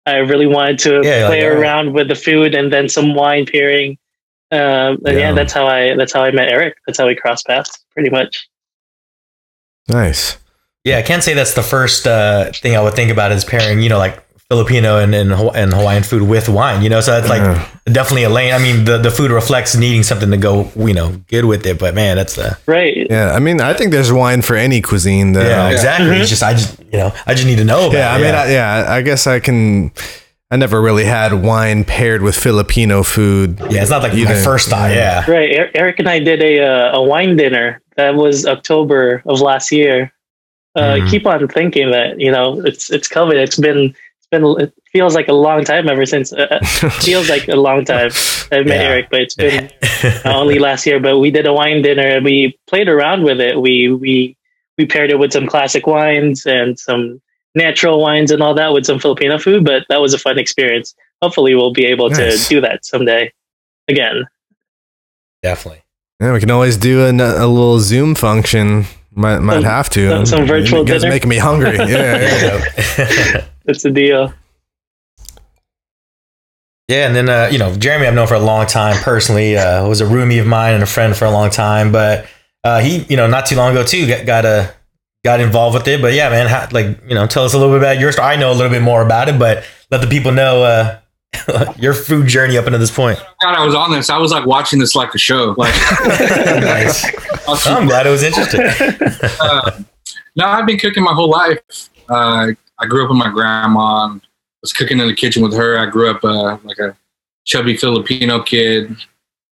I 0.06 0.18
really 0.18 0.48
wanted 0.48 0.80
to 0.80 1.02
Yeah, 1.04 1.28
play 1.28 1.42
like, 1.42 1.44
all 1.44 1.50
right. 1.50 1.60
around 1.60 1.94
with 1.94 2.08
the 2.08 2.16
food 2.16 2.56
and 2.56 2.72
then 2.72 2.88
some 2.90 3.14
wine 3.14 3.46
pairing. 3.46 3.98
Um, 4.52 4.60
and 4.60 5.00
yeah. 5.06 5.12
Yeah. 5.20 5.32
that's 5.34 5.52
how 5.54 5.68
I 5.68 5.96
that's 5.96 6.14
how 6.14 6.24
I 6.24 6.32
met 6.32 6.48
Eric. 6.50 6.76
That's 6.88 6.98
how 6.98 7.06
we 7.08 7.16
crossed 7.16 7.46
paths, 7.46 7.78
pretty 7.94 8.10
much. 8.10 8.48
Nice. 9.88 10.38
Yeah, 10.86 10.98
I 10.98 11.02
can't 11.02 11.24
say 11.24 11.34
that's 11.34 11.54
the 11.56 11.64
first 11.64 12.08
uh, 12.08 12.52
thing 12.54 12.76
I 12.76 12.82
would 12.82 12.94
think 12.96 13.12
about 13.12 13.32
is 13.32 13.44
pairing, 13.44 13.82
you 13.82 13.90
know, 13.90 13.98
like 13.98 14.24
Filipino 14.54 14.98
and, 14.98 15.14
and, 15.14 15.32
and 15.32 15.72
Hawaiian 15.74 16.02
food 16.02 16.24
with 16.24 16.50
wine, 16.50 16.82
you 16.82 16.90
know, 16.90 17.02
so 17.02 17.12
that's 17.12 17.30
like 17.30 17.42
Yeah. 17.42 17.68
definitely 17.86 18.24
a 18.24 18.30
lane. 18.30 18.52
I 18.52 18.58
mean, 18.58 18.84
the, 18.86 18.98
the 18.98 19.12
food 19.12 19.30
reflects 19.30 19.76
needing 19.76 20.02
something 20.02 20.32
to 20.32 20.38
go, 20.38 20.72
you 20.76 20.96
know, 20.96 21.12
good 21.28 21.46
with 21.46 21.68
it, 21.68 21.78
but 21.78 21.94
man, 21.94 22.18
that's 22.18 22.34
the, 22.36 22.58
Right. 22.66 23.06
Yeah, 23.12 23.34
I 23.34 23.40
mean, 23.40 23.62
I 23.62 23.74
think 23.76 23.92
there's 23.92 24.12
wine 24.12 24.42
for 24.42 24.56
any 24.56 24.82
cuisine. 24.82 25.34
That, 25.34 25.46
yeah, 25.46 25.70
exactly. 25.70 26.08
Mhm. 26.08 26.22
It's 26.22 26.30
just, 26.30 26.42
I 26.42 26.54
just, 26.54 26.80
you 26.80 26.98
know, 26.98 27.14
I 27.28 27.36
just 27.36 27.46
need 27.46 27.58
to 27.58 27.64
know 27.64 27.82
about 27.90 27.94
Yeah, 27.94 28.12
I 28.12 28.18
it. 28.18 28.22
mean, 28.24 28.34
I, 28.36 28.52
yeah, 28.52 28.86
I 28.90 29.02
guess 29.04 29.28
I 29.28 29.40
can. 29.40 29.92
I 30.52 30.56
never 30.58 30.82
really 30.82 31.06
had 31.06 31.32
wine 31.44 31.84
paired 31.84 32.24
with 32.24 32.36
Filipino 32.36 33.04
food. 33.04 33.60
yeah, 33.70 33.82
it's 33.84 33.92
not 33.92 34.02
like 34.02 34.14
my 34.14 34.34
first 34.34 34.72
time. 34.72 34.96
Yeah. 34.96 35.30
Right. 35.30 35.60
Er- 35.60 35.70
Eric 35.76 36.00
and 36.00 36.10
I 36.10 36.18
did 36.18 36.42
a 36.42 36.62
uh, 36.66 36.98
a 36.98 37.04
wine 37.04 37.36
dinner. 37.38 37.80
That 37.98 38.16
was 38.16 38.48
October 38.48 39.22
of 39.28 39.42
last 39.42 39.72
year. 39.72 40.12
Uh, 40.76 40.82
Mhm. 40.96 41.10
Keep 41.12 41.28
on 41.28 41.48
thinking 41.50 41.92
that 41.92 42.20
you 42.20 42.32
know 42.32 42.60
it's 42.66 42.90
it's 42.90 43.08
COVID. 43.08 43.36
It's 43.36 43.58
been 43.60 43.90
it's 43.90 44.09
been 44.32 44.44
it 44.60 44.74
feels 44.92 45.16
like 45.16 45.28
a 45.28 45.34
long 45.34 45.64
time 45.64 45.88
ever 45.90 46.06
since. 46.06 46.32
Uh, 46.34 46.48
uh, 46.52 46.60
feels 47.02 47.30
like 47.30 47.48
a 47.48 47.56
long 47.56 47.86
time 47.86 48.12
I 48.52 48.58
met 48.64 48.68
Yeah. 48.68 48.74
Eric, 48.90 49.08
but 49.10 49.22
it's 49.22 49.36
been 49.36 49.70
only 50.26 50.60
last 50.60 50.86
year. 50.86 51.00
But 51.00 51.20
we 51.20 51.32
did 51.32 51.48
a 51.48 51.54
wine 51.54 51.82
dinner 51.82 52.06
and 52.08 52.24
we 52.26 52.58
played 52.68 52.88
around 52.90 53.24
with 53.24 53.40
it. 53.42 53.60
We 53.60 53.92
we 53.92 54.38
we 54.78 54.86
paired 54.86 55.12
it 55.12 55.20
with 55.20 55.34
some 55.34 55.48
classic 55.48 55.88
wines 55.88 56.46
and 56.46 56.78
some 56.80 57.22
natural 57.56 58.00
wines 58.02 58.32
and 58.32 58.42
all 58.42 58.54
that 58.54 58.72
with 58.74 58.86
some 58.86 59.00
Filipino 59.00 59.38
food. 59.40 59.66
But 59.66 59.84
that 59.90 60.00
was 60.02 60.14
a 60.14 60.20
fun 60.20 60.38
experience. 60.40 60.96
Hopefully, 61.22 61.54
we'll 61.56 61.74
be 61.74 61.86
able 61.86 62.10
Nice. 62.10 62.48
to 62.48 62.56
do 62.56 62.62
that 62.62 62.86
someday 62.86 63.32
again. 63.88 64.26
Definitely. 65.44 65.84
Yeah, 66.22 66.34
we 66.34 66.40
can 66.40 66.52
always 66.52 66.76
do 66.78 67.02
a, 67.06 67.10
a 67.12 67.48
little 67.48 67.80
Zoom 67.80 68.14
function. 68.16 68.86
Might 69.12 69.40
might 69.40 69.56
Some- 69.56 69.64
have 69.64 69.90
to. 69.92 70.10
some- 70.10 70.26
some 70.26 70.46
virtual 70.46 70.80
You 70.80 70.86
guys 70.86 71.02
dinner? 71.02 71.14
making 71.14 71.30
me 71.30 71.38
hungry. 71.38 71.76
Yeah, 71.78 71.88
yeah. 71.88 72.66
yeah. 72.98 73.46
That's 73.70 73.84
the 73.84 73.92
deal. 73.92 74.34
Yeah, 76.88 77.06
and 77.06 77.16
then, 77.16 77.30
uh, 77.30 77.50
you 77.52 77.60
know, 77.60 77.76
Jeremy 77.76 78.08
I've 78.08 78.16
known 78.16 78.26
for 78.26 78.34
a 78.34 78.40
long 78.40 78.66
time 78.66 78.98
personally, 79.04 79.58
uh, 79.58 79.88
was 79.88 80.02
a 80.02 80.06
roomie 80.06 80.42
of 80.42 80.48
mine 80.48 80.74
and 80.74 80.82
a 80.82 80.88
friend 80.88 81.16
for 81.16 81.26
a 81.26 81.30
long 81.30 81.52
time, 81.52 81.92
but 81.92 82.26
uh, 82.64 82.80
he, 82.80 83.04
you 83.04 83.16
know, 83.16 83.28
not 83.28 83.46
too 83.46 83.56
long 83.56 83.74
ago 83.74 83.84
too, 83.84 84.08
got, 84.08 84.26
got 84.26 84.46
a, 84.46 84.74
got 85.24 85.40
involved 85.40 85.76
with 85.76 85.88
it. 85.88 86.02
But 86.02 86.14
yeah, 86.14 86.30
man, 86.30 86.48
how, 86.48 86.68
like, 86.72 87.00
you 87.08 87.14
know, 87.14 87.28
tell 87.28 87.46
us 87.46 87.54
a 87.54 87.60
little 87.60 87.72
bit 87.76 87.84
about 87.84 88.00
your 88.00 88.12
story. 88.12 88.28
I 88.28 88.38
know 88.38 88.52
a 88.52 88.56
little 88.56 88.72
bit 88.72 88.82
more 88.82 89.04
about 89.04 89.30
it, 89.30 89.38
but 89.38 89.64
let 89.92 90.02
the 90.02 90.08
people 90.08 90.32
know 90.32 90.64
uh, 90.64 91.74
your 91.78 91.94
food 91.94 92.26
journey 92.26 92.58
up 92.58 92.66
until 92.66 92.80
this 92.80 92.90
point. 92.90 93.24
God, 93.44 93.54
I 93.54 93.64
was 93.64 93.76
on 93.76 93.92
this. 93.92 94.10
I 94.10 94.18
was 94.18 94.32
like 94.32 94.48
watching 94.48 94.80
this 94.80 94.96
like 94.96 95.14
a 95.14 95.20
show. 95.20 95.54
Like, 95.60 95.76
nice. 96.08 97.06
I'm 97.68 97.86
glad 97.86 98.08
it 98.08 98.10
was 98.10 98.24
interesting. 98.24 98.62
uh, 99.40 99.84
no, 100.36 100.48
I've 100.48 100.66
been 100.66 100.80
cooking 100.80 101.04
my 101.04 101.14
whole 101.14 101.30
life. 101.30 101.60
I 102.80 102.86
grew 102.86 103.04
up 103.04 103.10
with 103.10 103.20
my 103.20 103.30
grandma. 103.30 104.06
And 104.06 104.22
was 104.62 104.74
cooking 104.74 105.00
in 105.00 105.08
the 105.08 105.16
kitchen 105.16 105.44
with 105.44 105.54
her. 105.56 105.78
I 105.78 105.86
grew 105.86 106.10
up 106.10 106.24
uh, 106.24 106.58
like 106.64 106.80
a 106.80 106.96
chubby 107.46 107.78
Filipino 107.78 108.42
kid. 108.42 108.96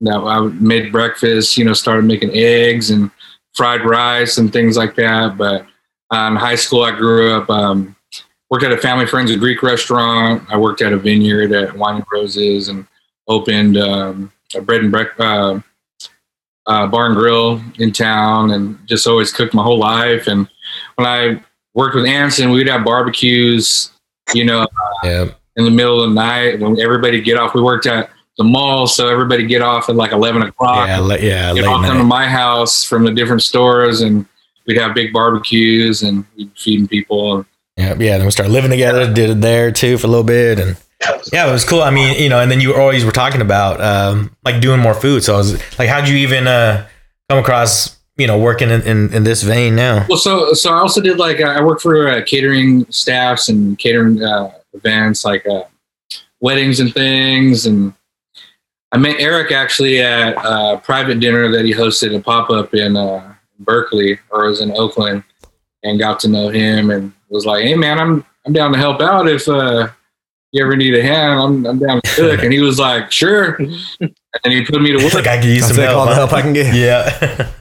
That 0.02 0.18
I 0.18 0.42
made 0.42 0.92
breakfast. 0.92 1.58
You 1.58 1.66
know, 1.66 1.74
started 1.74 2.06
making 2.06 2.32
eggs 2.34 2.92
and 2.92 3.10
fried 3.54 3.84
rice 3.84 4.38
and 4.38 4.54
things 4.54 4.78
like 4.78 4.96
that. 4.96 5.38
But 5.38 5.66
uh, 6.14 6.28
in 6.28 6.36
high 6.36 6.56
school, 6.56 6.84
I 6.84 6.92
grew 6.92 7.34
up. 7.34 7.50
Um, 7.50 7.96
worked 8.50 8.64
at 8.64 8.72
a 8.72 8.78
family 8.78 9.08
friend's 9.08 9.32
a 9.32 9.38
Greek 9.38 9.64
restaurant. 9.64 10.44
I 10.50 10.58
worked 10.58 10.82
at 10.82 10.94
a 10.94 10.98
vineyard 10.98 11.52
at 11.52 11.76
Wine 11.76 11.96
and 11.96 12.06
Roses 12.12 12.70
and 12.70 12.88
opened 13.28 13.78
um, 13.78 14.32
a 14.56 14.62
bread 14.62 14.82
and 14.82 14.92
breakfast. 14.92 15.20
Uh, 15.20 15.60
uh, 16.68 16.86
bar 16.86 17.06
and 17.06 17.16
grill 17.16 17.62
in 17.80 17.94
town 17.94 18.52
and 18.52 18.78
just 18.88 19.08
always 19.08 19.32
cooked 19.32 19.54
my 19.54 19.64
whole 19.64 19.80
life. 19.80 20.28
And 20.28 20.50
when 20.96 21.08
I 21.08 21.42
worked 21.78 21.96
with 21.96 22.06
Anson, 22.06 22.50
we'd 22.50 22.68
have 22.68 22.84
barbecues, 22.84 23.92
you 24.34 24.44
know, 24.44 24.68
yeah. 25.04 25.28
in 25.56 25.64
the 25.64 25.72
middle 25.72 26.04
of 26.04 26.10
the 26.10 26.16
night 26.16 26.60
when 26.60 26.78
everybody 26.82 27.22
get 27.22 27.38
off. 27.38 27.54
We 27.54 27.62
worked 27.62 27.86
at 27.86 28.10
the 28.38 28.44
mall, 28.44 28.88
so 28.88 29.08
everybody 29.08 29.46
get 29.46 29.62
off 29.62 29.88
at 29.88 29.96
like 29.96 30.12
11 30.12 30.42
o'clock. 30.42 30.88
Yeah. 30.88 31.00
le- 31.00 31.20
yeah. 31.20 31.54
get 31.54 31.66
off 31.66 31.86
into 31.86 32.00
night. 32.00 32.04
my 32.04 32.28
house 32.28 32.84
from 32.84 33.06
the 33.06 33.12
different 33.12 33.44
stores 33.44 34.02
and 34.02 34.26
we'd 34.66 34.78
have 34.78 34.96
big 34.96 35.14
barbecues 35.14 36.02
and 36.02 36.26
we'd 36.36 36.52
feeding 36.58 36.88
people. 36.88 37.46
Yeah. 37.78 37.96
Yeah. 38.00 38.18
Then 38.18 38.26
we 38.26 38.32
started 38.32 38.52
living 38.52 38.72
together, 38.72 39.14
did 39.14 39.30
it 39.30 39.42
there 39.42 39.72
too 39.72 40.00
for 40.00 40.08
a 40.08 40.10
little 40.10 40.26
bit. 40.26 40.60
And 40.60 40.78
yeah, 41.32 41.48
it 41.48 41.52
was 41.52 41.64
cool. 41.64 41.84
I 41.84 41.92
mean, 41.92 42.20
you 42.20 42.30
know, 42.30 42.40
and 42.40 42.50
then 42.50 42.60
you 42.60 42.74
always 42.74 43.06
were 43.06 43.12
talking 43.12 43.42
about 43.42 43.80
um, 43.82 44.36
like 44.44 44.62
doing 44.62 44.80
more 44.80 44.96
food. 44.96 45.24
So 45.24 45.36
I 45.36 45.38
was 45.38 45.54
like, 45.78 45.90
how'd 45.90 46.08
you 46.08 46.16
even 46.18 46.48
uh, 46.48 46.88
come 47.30 47.38
across, 47.38 47.97
you 48.18 48.26
know, 48.28 48.38
working 48.38 48.70
in, 48.70 48.82
in, 48.82 49.14
in 49.14 49.24
this 49.24 49.44
vein 49.44 49.76
now? 49.76 50.06
Well, 50.10 50.18
so 50.18 50.54
so 50.54 50.74
I 50.74 50.78
also 50.80 51.02
did 51.02 51.18
like 51.18 51.40
uh, 51.40 51.46
I 51.50 51.62
worked 51.64 51.82
for 51.82 52.08
uh, 52.08 52.22
catering 52.26 52.86
staffs 52.92 53.50
and 53.50 53.78
catering 53.78 54.24
uh, 54.24 54.52
events 54.74 55.24
like 55.24 55.46
uh, 55.48 55.64
weddings 56.40 56.80
and 56.80 56.94
things, 56.94 57.66
and 57.66 57.94
I 58.92 58.98
met 58.98 59.20
Eric 59.20 59.52
actually 59.52 60.02
at 60.02 60.34
a 60.38 60.78
private 60.84 61.20
dinner 61.20 61.52
that 61.52 61.66
he 61.66 61.74
hosted 61.74 62.16
a 62.16 62.20
pop 62.20 62.50
up 62.50 62.74
in 62.74 62.96
uh, 62.98 63.34
Berkeley 63.60 64.20
or 64.30 64.46
it 64.46 64.50
was 64.50 64.62
in 64.62 64.72
Oakland, 64.72 65.24
and 65.84 66.00
got 66.00 66.20
to 66.22 66.28
know 66.28 66.50
him 66.50 66.90
and 66.90 67.14
was 67.30 67.46
like, 67.46 67.64
"Hey 67.64 67.76
man, 67.76 68.00
I'm 68.00 68.26
I'm 68.46 68.54
down 68.54 68.72
to 68.74 68.80
help 68.80 69.02
out 69.02 69.28
if 69.28 69.48
uh, 69.48 69.90
you 70.54 70.64
ever 70.64 70.76
need 70.76 70.96
a 70.96 71.04
hand. 71.04 71.40
I'm 71.40 71.66
I'm 71.68 71.80
down 71.80 72.02
to 72.02 72.16
cook." 72.16 72.44
and 72.44 72.52
he 72.52 72.62
was 72.62 72.80
like, 72.80 73.12
"Sure," 73.12 73.56
and 74.00 74.14
he 74.46 74.64
put 74.66 74.82
me 74.82 74.98
to 74.98 75.04
work. 75.04 75.14
like 75.14 75.28
I 75.28 75.38
could 75.38 75.50
use 75.50 75.64
I'll 75.64 75.70
some 75.70 75.84
help. 75.84 75.98
all 75.98 76.06
the 76.08 76.16
help 76.16 76.34
I 76.34 76.42
can 76.42 76.54
get. 76.54 76.74
Yeah. 76.74 77.52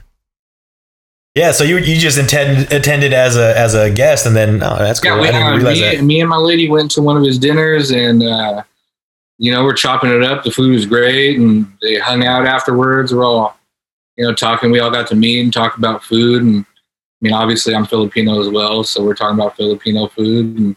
Yeah, 1.37 1.51
so 1.51 1.63
you 1.63 1.77
you 1.77 1.97
just 1.97 2.17
attend, 2.17 2.71
attended 2.73 3.13
as 3.13 3.37
a 3.37 3.55
as 3.55 3.75
a 3.75 3.91
guest, 3.91 4.25
and 4.25 4.35
then 4.35 4.63
oh, 4.63 4.77
that's 4.79 4.99
cool. 4.99 5.23
Yeah, 5.23 5.55
we, 5.55 5.63
uh, 5.63 5.91
me, 5.93 6.01
me 6.01 6.19
and 6.19 6.29
my 6.29 6.37
lady 6.37 6.67
went 6.67 6.89
to 6.91 7.01
one 7.03 7.15
of 7.15 7.23
his 7.23 7.37
dinners, 7.37 7.91
and 7.91 8.23
uh, 8.23 8.63
you 9.37 9.51
know 9.51 9.63
we're 9.63 9.75
chopping 9.75 10.09
it 10.09 10.23
up. 10.23 10.43
The 10.43 10.49
food 10.49 10.71
was 10.71 10.87
great, 10.87 11.37
and 11.37 11.71
they 11.83 11.99
hung 11.99 12.25
out 12.25 12.47
afterwards. 12.47 13.13
We're 13.13 13.23
all 13.23 13.55
you 14.15 14.25
know 14.25 14.33
talking. 14.33 14.71
We 14.71 14.79
all 14.79 14.89
got 14.89 15.05
to 15.09 15.15
meet 15.15 15.43
and 15.43 15.53
talk 15.53 15.77
about 15.77 16.03
food, 16.03 16.41
and 16.41 16.65
I 16.65 17.19
mean 17.21 17.33
obviously 17.33 17.75
I'm 17.75 17.85
Filipino 17.85 18.41
as 18.41 18.49
well, 18.49 18.83
so 18.83 19.03
we're 19.03 19.13
talking 19.13 19.39
about 19.39 19.55
Filipino 19.55 20.07
food, 20.07 20.57
and 20.57 20.75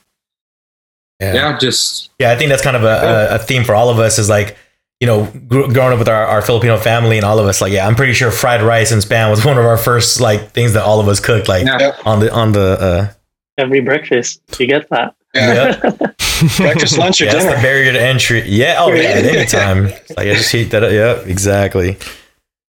Yeah. 1.20 1.34
yeah, 1.34 1.58
just 1.58 2.10
Yeah, 2.18 2.32
I 2.32 2.36
think 2.36 2.50
that's 2.50 2.62
kind 2.62 2.76
of 2.76 2.84
a, 2.84 3.30
a, 3.32 3.34
a 3.36 3.38
theme 3.38 3.64
for 3.64 3.74
all 3.74 3.88
of 3.88 3.98
us 3.98 4.18
is 4.18 4.28
like, 4.28 4.58
you 5.00 5.06
know, 5.06 5.24
gr- 5.48 5.72
growing 5.72 5.92
up 5.92 5.98
with 5.98 6.08
our, 6.08 6.26
our 6.26 6.42
Filipino 6.42 6.76
family 6.76 7.16
and 7.16 7.24
all 7.24 7.38
of 7.38 7.46
us, 7.46 7.60
like, 7.60 7.72
yeah, 7.72 7.86
I'm 7.86 7.96
pretty 7.96 8.12
sure 8.12 8.30
fried 8.30 8.62
rice 8.62 8.92
and 8.92 9.02
spam 9.02 9.30
was 9.30 9.44
one 9.46 9.58
of 9.58 9.64
our 9.64 9.78
first 9.78 10.20
like 10.20 10.50
things 10.52 10.74
that 10.74 10.84
all 10.84 11.00
of 11.00 11.08
us 11.08 11.20
cooked, 11.20 11.48
like 11.48 11.66
yeah. 11.66 11.96
on 12.04 12.20
the 12.20 12.32
on 12.32 12.52
the 12.52 12.78
uh, 12.80 13.12
Every 13.58 13.80
breakfast, 13.80 14.42
you 14.58 14.66
get 14.66 14.88
that. 14.90 15.14
Yeah. 15.34 15.78
yeah, 15.84 16.12
Breakfast, 16.56 16.98
lunch, 16.98 17.20
or 17.20 17.26
yeah, 17.26 17.32
that's 17.34 17.44
the 17.44 17.62
barrier 17.62 17.92
to 17.92 18.00
entry. 18.00 18.42
Yeah, 18.48 18.76
oh 18.78 18.92
yeah, 18.92 19.02
at 19.02 19.24
any 19.24 19.46
time. 19.46 19.84
Like 20.16 20.26
I 20.26 20.34
just 20.34 20.50
heat 20.50 20.70
that 20.70 20.82
up. 20.82 20.92
Yeah, 20.92 21.20
exactly. 21.30 21.98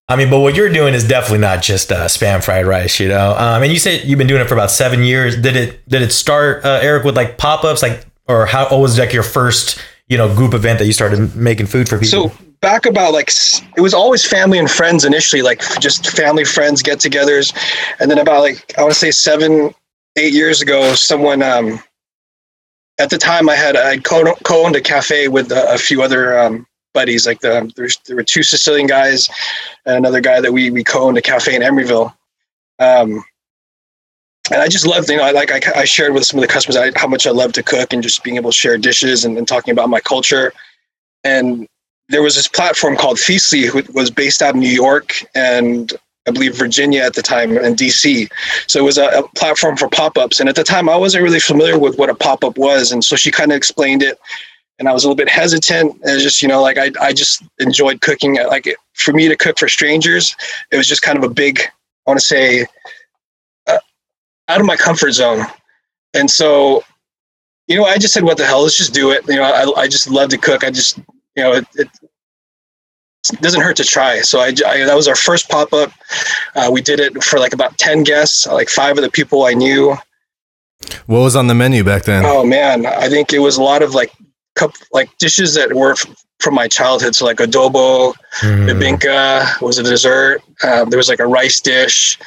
I 0.09 0.17
mean, 0.17 0.29
but 0.29 0.41
what 0.41 0.55
you're 0.55 0.71
doing 0.71 0.93
is 0.93 1.07
definitely 1.07 1.39
not 1.39 1.63
just 1.63 1.89
uh, 1.91 2.05
spam 2.07 2.43
fried 2.43 2.65
rice, 2.65 2.99
you 2.99 3.07
know. 3.07 3.31
Um, 3.37 3.63
and 3.63 3.71
you 3.71 3.79
said 3.79 4.03
you've 4.03 4.17
been 4.17 4.27
doing 4.27 4.41
it 4.41 4.47
for 4.49 4.53
about 4.53 4.69
seven 4.69 5.03
years. 5.03 5.37
Did 5.37 5.55
it 5.55 5.87
did 5.87 6.01
it 6.01 6.11
start, 6.11 6.65
uh, 6.65 6.79
Eric, 6.81 7.05
with 7.05 7.15
like 7.15 7.37
pop 7.37 7.63
ups, 7.63 7.81
like, 7.81 8.05
or 8.27 8.45
how? 8.45 8.67
What 8.67 8.81
was 8.81 8.99
like 8.99 9.13
your 9.13 9.23
first, 9.23 9.81
you 10.11 10.17
know, 10.17 10.27
group 10.35 10.53
event 10.53 10.77
that 10.77 10.85
you 10.85 10.91
started 10.91 11.33
making 11.37 11.67
food 11.67 11.87
for 11.87 11.97
people? 11.97 12.29
So 12.29 12.37
back 12.59 12.85
about 12.85 13.13
like 13.13 13.31
it 13.77 13.81
was 13.81 13.93
always 13.93 14.25
family 14.25 14.59
and 14.59 14.69
friends 14.69 15.05
initially, 15.05 15.41
like 15.41 15.61
just 15.79 16.09
family 16.09 16.43
friends 16.43 16.81
get-togethers, 16.81 17.55
and 18.01 18.11
then 18.11 18.19
about 18.19 18.41
like 18.41 18.77
I 18.77 18.81
want 18.81 18.93
to 18.93 18.99
say 18.99 19.11
seven, 19.11 19.73
eight 20.17 20.33
years 20.33 20.61
ago, 20.61 20.95
someone 20.95 21.41
um, 21.41 21.79
at 22.99 23.09
the 23.09 23.17
time 23.17 23.47
I 23.47 23.55
had 23.55 23.77
I 23.77 23.99
co- 23.99 24.35
co-owned 24.43 24.75
a 24.75 24.81
cafe 24.81 25.29
with 25.29 25.49
a, 25.49 25.73
a 25.73 25.77
few 25.77 26.03
other 26.03 26.37
um, 26.37 26.67
buddies. 26.93 27.25
Like 27.25 27.39
the 27.39 27.71
there's, 27.77 27.97
there 28.05 28.17
were 28.17 28.23
two 28.23 28.43
Sicilian 28.43 28.87
guys 28.87 29.29
and 29.85 29.95
another 29.95 30.19
guy 30.19 30.41
that 30.41 30.51
we 30.51 30.71
we 30.71 30.83
co-owned 30.83 31.17
a 31.17 31.21
cafe 31.21 31.55
in 31.55 31.61
Emeryville. 31.61 32.13
Um, 32.79 33.23
and 34.51 34.61
I 34.61 34.67
just 34.67 34.85
loved, 34.85 35.09
you 35.09 35.17
know, 35.17 35.23
I, 35.23 35.31
like 35.31 35.51
I, 35.51 35.81
I 35.81 35.85
shared 35.85 36.13
with 36.13 36.25
some 36.25 36.37
of 36.39 36.41
the 36.41 36.47
customers 36.51 36.75
I, 36.75 36.91
how 36.95 37.07
much 37.07 37.25
I 37.25 37.31
love 37.31 37.53
to 37.53 37.63
cook 37.63 37.93
and 37.93 38.03
just 38.03 38.23
being 38.23 38.35
able 38.35 38.51
to 38.51 38.57
share 38.57 38.77
dishes 38.77 39.23
and, 39.23 39.37
and 39.37 39.47
talking 39.47 39.71
about 39.71 39.89
my 39.89 39.99
culture. 39.99 40.53
And 41.23 41.67
there 42.09 42.21
was 42.21 42.35
this 42.35 42.47
platform 42.47 42.97
called 42.97 43.19
Feastly, 43.19 43.63
who 43.63 43.83
was 43.93 44.11
based 44.11 44.41
out 44.41 44.51
of 44.51 44.55
New 44.57 44.69
York 44.69 45.23
and 45.33 45.93
I 46.27 46.31
believe 46.31 46.55
Virginia 46.55 47.01
at 47.01 47.15
the 47.15 47.21
time 47.21 47.57
and 47.57 47.75
DC. 47.75 48.29
So 48.67 48.79
it 48.79 48.83
was 48.83 48.97
a, 48.97 49.07
a 49.07 49.27
platform 49.29 49.75
for 49.75 49.89
pop-ups. 49.89 50.39
And 50.39 50.47
at 50.49 50.55
the 50.55 50.63
time, 50.63 50.87
I 50.87 50.95
wasn't 50.95 51.23
really 51.23 51.39
familiar 51.39 51.79
with 51.79 51.97
what 51.97 52.09
a 52.09 52.15
pop-up 52.15 52.57
was, 52.57 52.91
and 52.91 53.03
so 53.03 53.15
she 53.15 53.31
kind 53.31 53.51
of 53.51 53.57
explained 53.57 54.03
it. 54.03 54.19
And 54.77 54.87
I 54.87 54.93
was 54.93 55.03
a 55.03 55.07
little 55.07 55.15
bit 55.15 55.29
hesitant. 55.29 55.99
And 56.03 56.21
just 56.21 56.41
you 56.41 56.47
know, 56.47 56.61
like 56.61 56.77
I 56.77 56.91
I 56.99 57.13
just 57.13 57.43
enjoyed 57.59 58.01
cooking. 58.01 58.35
Like 58.35 58.67
for 58.93 59.13
me 59.13 59.27
to 59.29 59.35
cook 59.35 59.57
for 59.57 59.67
strangers, 59.67 60.35
it 60.71 60.77
was 60.77 60.87
just 60.87 61.01
kind 61.01 61.17
of 61.17 61.23
a 61.23 61.29
big. 61.29 61.59
I 61.59 62.09
want 62.09 62.19
to 62.19 62.25
say 62.25 62.65
out 64.47 64.59
of 64.59 64.65
my 64.65 64.75
comfort 64.75 65.11
zone. 65.11 65.45
And 66.13 66.29
so, 66.29 66.83
you 67.67 67.77
know, 67.77 67.85
I 67.85 67.97
just 67.97 68.13
said, 68.13 68.23
what 68.23 68.37
the 68.37 68.45
hell, 68.45 68.63
let's 68.63 68.77
just 68.77 68.93
do 68.93 69.11
it. 69.11 69.23
You 69.27 69.35
know, 69.37 69.43
I, 69.43 69.81
I 69.81 69.87
just 69.87 70.09
love 70.09 70.29
to 70.29 70.37
cook. 70.37 70.63
I 70.63 70.71
just, 70.71 70.97
you 70.97 71.43
know, 71.43 71.53
it, 71.53 71.65
it 71.75 71.87
doesn't 73.41 73.61
hurt 73.61 73.77
to 73.77 73.83
try. 73.83 74.19
So 74.21 74.39
I, 74.39 74.47
I 74.65 74.83
that 74.85 74.95
was 74.95 75.07
our 75.07 75.15
first 75.15 75.49
pop 75.49 75.71
up. 75.73 75.91
Uh, 76.55 76.69
we 76.71 76.81
did 76.81 76.99
it 76.99 77.23
for 77.23 77.39
like 77.39 77.53
about 77.53 77.77
10 77.77 78.03
guests, 78.03 78.45
like 78.47 78.67
five 78.69 78.97
of 78.97 79.03
the 79.03 79.11
people 79.11 79.43
I 79.45 79.53
knew. 79.53 79.95
What 81.05 81.19
was 81.19 81.35
on 81.35 81.47
the 81.47 81.53
menu 81.53 81.83
back 81.83 82.03
then? 82.03 82.23
Oh 82.25 82.43
man, 82.43 82.85
I 82.87 83.07
think 83.07 83.31
it 83.31 83.39
was 83.39 83.57
a 83.57 83.63
lot 83.63 83.83
of 83.83 83.93
like 83.93 84.11
cup, 84.55 84.73
like 84.91 85.15
dishes 85.19 85.53
that 85.53 85.73
were 85.73 85.91
f- 85.91 86.05
from 86.39 86.55
my 86.55 86.67
childhood. 86.67 87.15
So 87.15 87.23
like 87.25 87.37
adobo, 87.37 88.13
Mhm. 88.39 88.67
bibingka 88.67 89.61
was 89.61 89.77
a 89.77 89.83
dessert. 89.83 90.41
Um, 90.63 90.89
there 90.89 90.97
was 90.97 91.07
like 91.07 91.19
a 91.19 91.27
rice 91.27 91.59
dish. 91.61 92.17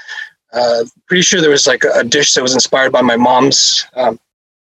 Uh, 0.54 0.84
pretty 1.08 1.23
sure 1.23 1.40
there 1.40 1.50
was 1.50 1.66
like 1.66 1.84
a 1.84 2.04
dish 2.04 2.34
that 2.34 2.42
was 2.42 2.54
inspired 2.54 2.92
by 2.92 3.00
my 3.02 3.16
mom's 3.16 3.87
um, 3.96 4.18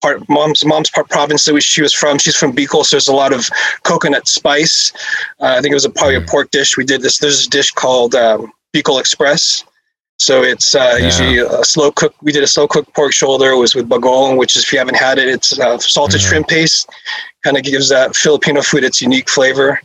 part, 0.02 0.22
mom's 0.30 0.66
mom's 0.66 0.90
part 0.90 1.10
province 1.10 1.46
that 1.46 1.60
she 1.62 1.82
was 1.82 1.94
from. 1.94 2.18
She's 2.18 2.36
from 2.36 2.54
Bicol, 2.54 2.84
so 2.86 2.96
there's 2.96 3.08
a 3.08 3.14
lot 3.14 3.34
of 3.34 3.50
coconut 3.84 4.28
spice. 4.28 4.92
Uh, 5.40 5.56
I 5.58 5.62
think 5.62 5.72
it 5.72 5.76
was 5.76 5.86
a 5.86 5.90
probably 5.90 6.16
a 6.16 6.22
pork 6.22 6.52
dish. 6.52 6.78
We 6.78 6.84
did 6.84 7.02
this. 7.02 7.20
There's 7.20 7.46
a 7.48 7.50
dish 7.50 7.72
called 7.72 8.16
um, 8.16 8.52
Bicol 8.76 9.00
Express. 9.00 9.64
So 10.20 10.44
it's 10.44 10.74
uh, 10.76 10.96
Yeah. 10.98 11.06
usually 11.06 11.38
a 11.40 11.64
slow 11.64 11.92
cook. 11.92 12.16
We 12.22 12.32
did 12.32 12.44
a 12.44 12.48
slow 12.48 12.68
cooked 12.68 12.94
pork 12.96 13.14
shoulder. 13.14 13.52
It 13.52 13.58
was 13.58 13.76
with 13.76 13.88
bagoong, 13.88 14.38
which 14.38 14.56
is 14.56 14.64
if 14.64 14.74
you 14.74 14.80
haven't 14.80 14.98
had 14.98 15.20
it, 15.20 15.28
it's 15.30 15.58
uh, 15.60 15.78
salted 15.78 16.22
shrimp 16.22 16.48
paste. 16.48 16.90
Kind 17.44 17.56
of 17.56 17.64
gives 17.64 17.88
that 17.90 18.16
Filipino 18.16 18.62
food 18.62 18.84
its 18.84 19.00
unique 19.02 19.30
flavor. 19.30 19.80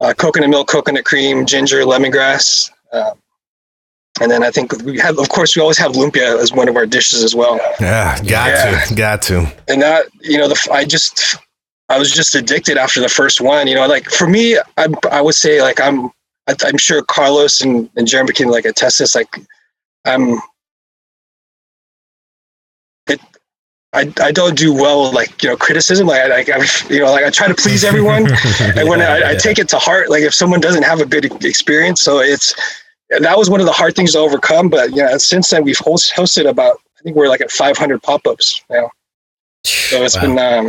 Uh, 0.00 0.14
coconut 0.14 0.50
milk, 0.50 0.68
coconut 0.68 1.04
cream, 1.04 1.44
ginger, 1.46 1.82
lemongrass. 1.82 2.70
Uh, 2.92 3.12
and 4.20 4.30
then 4.30 4.42
I 4.44 4.50
think 4.50 4.76
we 4.82 4.98
have, 4.98 5.18
of 5.18 5.28
course, 5.30 5.56
we 5.56 5.62
always 5.62 5.78
have 5.78 5.92
lumpia 5.92 6.38
as 6.38 6.52
one 6.52 6.68
of 6.68 6.76
our 6.76 6.86
dishes 6.86 7.24
as 7.24 7.34
well. 7.34 7.58
Yeah, 7.80 8.18
got 8.24 8.48
Yeah. 8.48 8.84
to, 8.84 8.94
got 8.94 9.22
to. 9.22 9.52
And 9.68 9.80
that, 9.80 10.06
you 10.20 10.36
know, 10.38 10.48
the 10.48 10.68
I 10.70 10.84
just, 10.84 11.36
I 11.88 11.98
was 11.98 12.10
just 12.10 12.34
addicted 12.34 12.76
after 12.76 13.00
the 13.00 13.08
first 13.08 13.40
one. 13.40 13.66
You 13.66 13.74
know, 13.74 13.86
like 13.86 14.10
for 14.10 14.26
me, 14.28 14.58
I, 14.76 14.88
I 15.10 15.20
would 15.22 15.34
say 15.34 15.62
like 15.62 15.80
I'm, 15.80 16.06
I, 16.46 16.54
I'm 16.64 16.76
sure 16.78 17.02
Carlos 17.02 17.60
and, 17.62 17.88
and 17.96 18.06
Jeremy 18.06 18.32
can 18.32 18.48
like 18.48 18.64
attest 18.66 18.98
this. 18.98 19.14
Like, 19.14 19.34
I'm, 20.04 20.38
it, 23.08 23.20
I, 23.94 24.12
I 24.20 24.32
don't 24.32 24.56
do 24.56 24.72
well 24.74 25.04
with, 25.04 25.14
like 25.14 25.42
you 25.42 25.48
know 25.48 25.56
criticism. 25.56 26.06
Like 26.06 26.20
I, 26.22 26.26
like 26.28 26.48
I, 26.50 26.58
you 26.92 27.00
know, 27.00 27.10
like 27.10 27.24
I 27.24 27.30
try 27.30 27.48
to 27.48 27.54
please 27.54 27.82
everyone. 27.82 28.26
and 28.60 28.88
when 28.88 29.00
I, 29.00 29.30
I 29.30 29.34
take 29.36 29.58
it 29.58 29.68
to 29.70 29.78
heart, 29.78 30.10
like 30.10 30.22
if 30.22 30.34
someone 30.34 30.60
doesn't 30.60 30.82
have 30.82 31.00
a 31.00 31.06
good 31.06 31.44
experience, 31.44 32.00
so 32.00 32.18
it's 32.20 32.54
that 33.20 33.36
was 33.36 33.50
one 33.50 33.60
of 33.60 33.66
the 33.66 33.72
hard 33.72 33.94
things 33.94 34.12
to 34.12 34.18
overcome. 34.18 34.68
But 34.68 34.92
yeah, 34.92 35.16
since 35.16 35.50
then 35.50 35.64
we've 35.64 35.78
host, 35.78 36.12
hosted 36.14 36.48
about 36.48 36.78
I 36.98 37.02
think 37.02 37.16
we're 37.16 37.28
like 37.28 37.40
at 37.40 37.50
500 37.50 38.02
pop-ups 38.02 38.62
now. 38.70 38.90
So 39.64 40.02
it's 40.04 40.16
Wow. 40.16 40.22
been 40.22 40.38
um, 40.38 40.66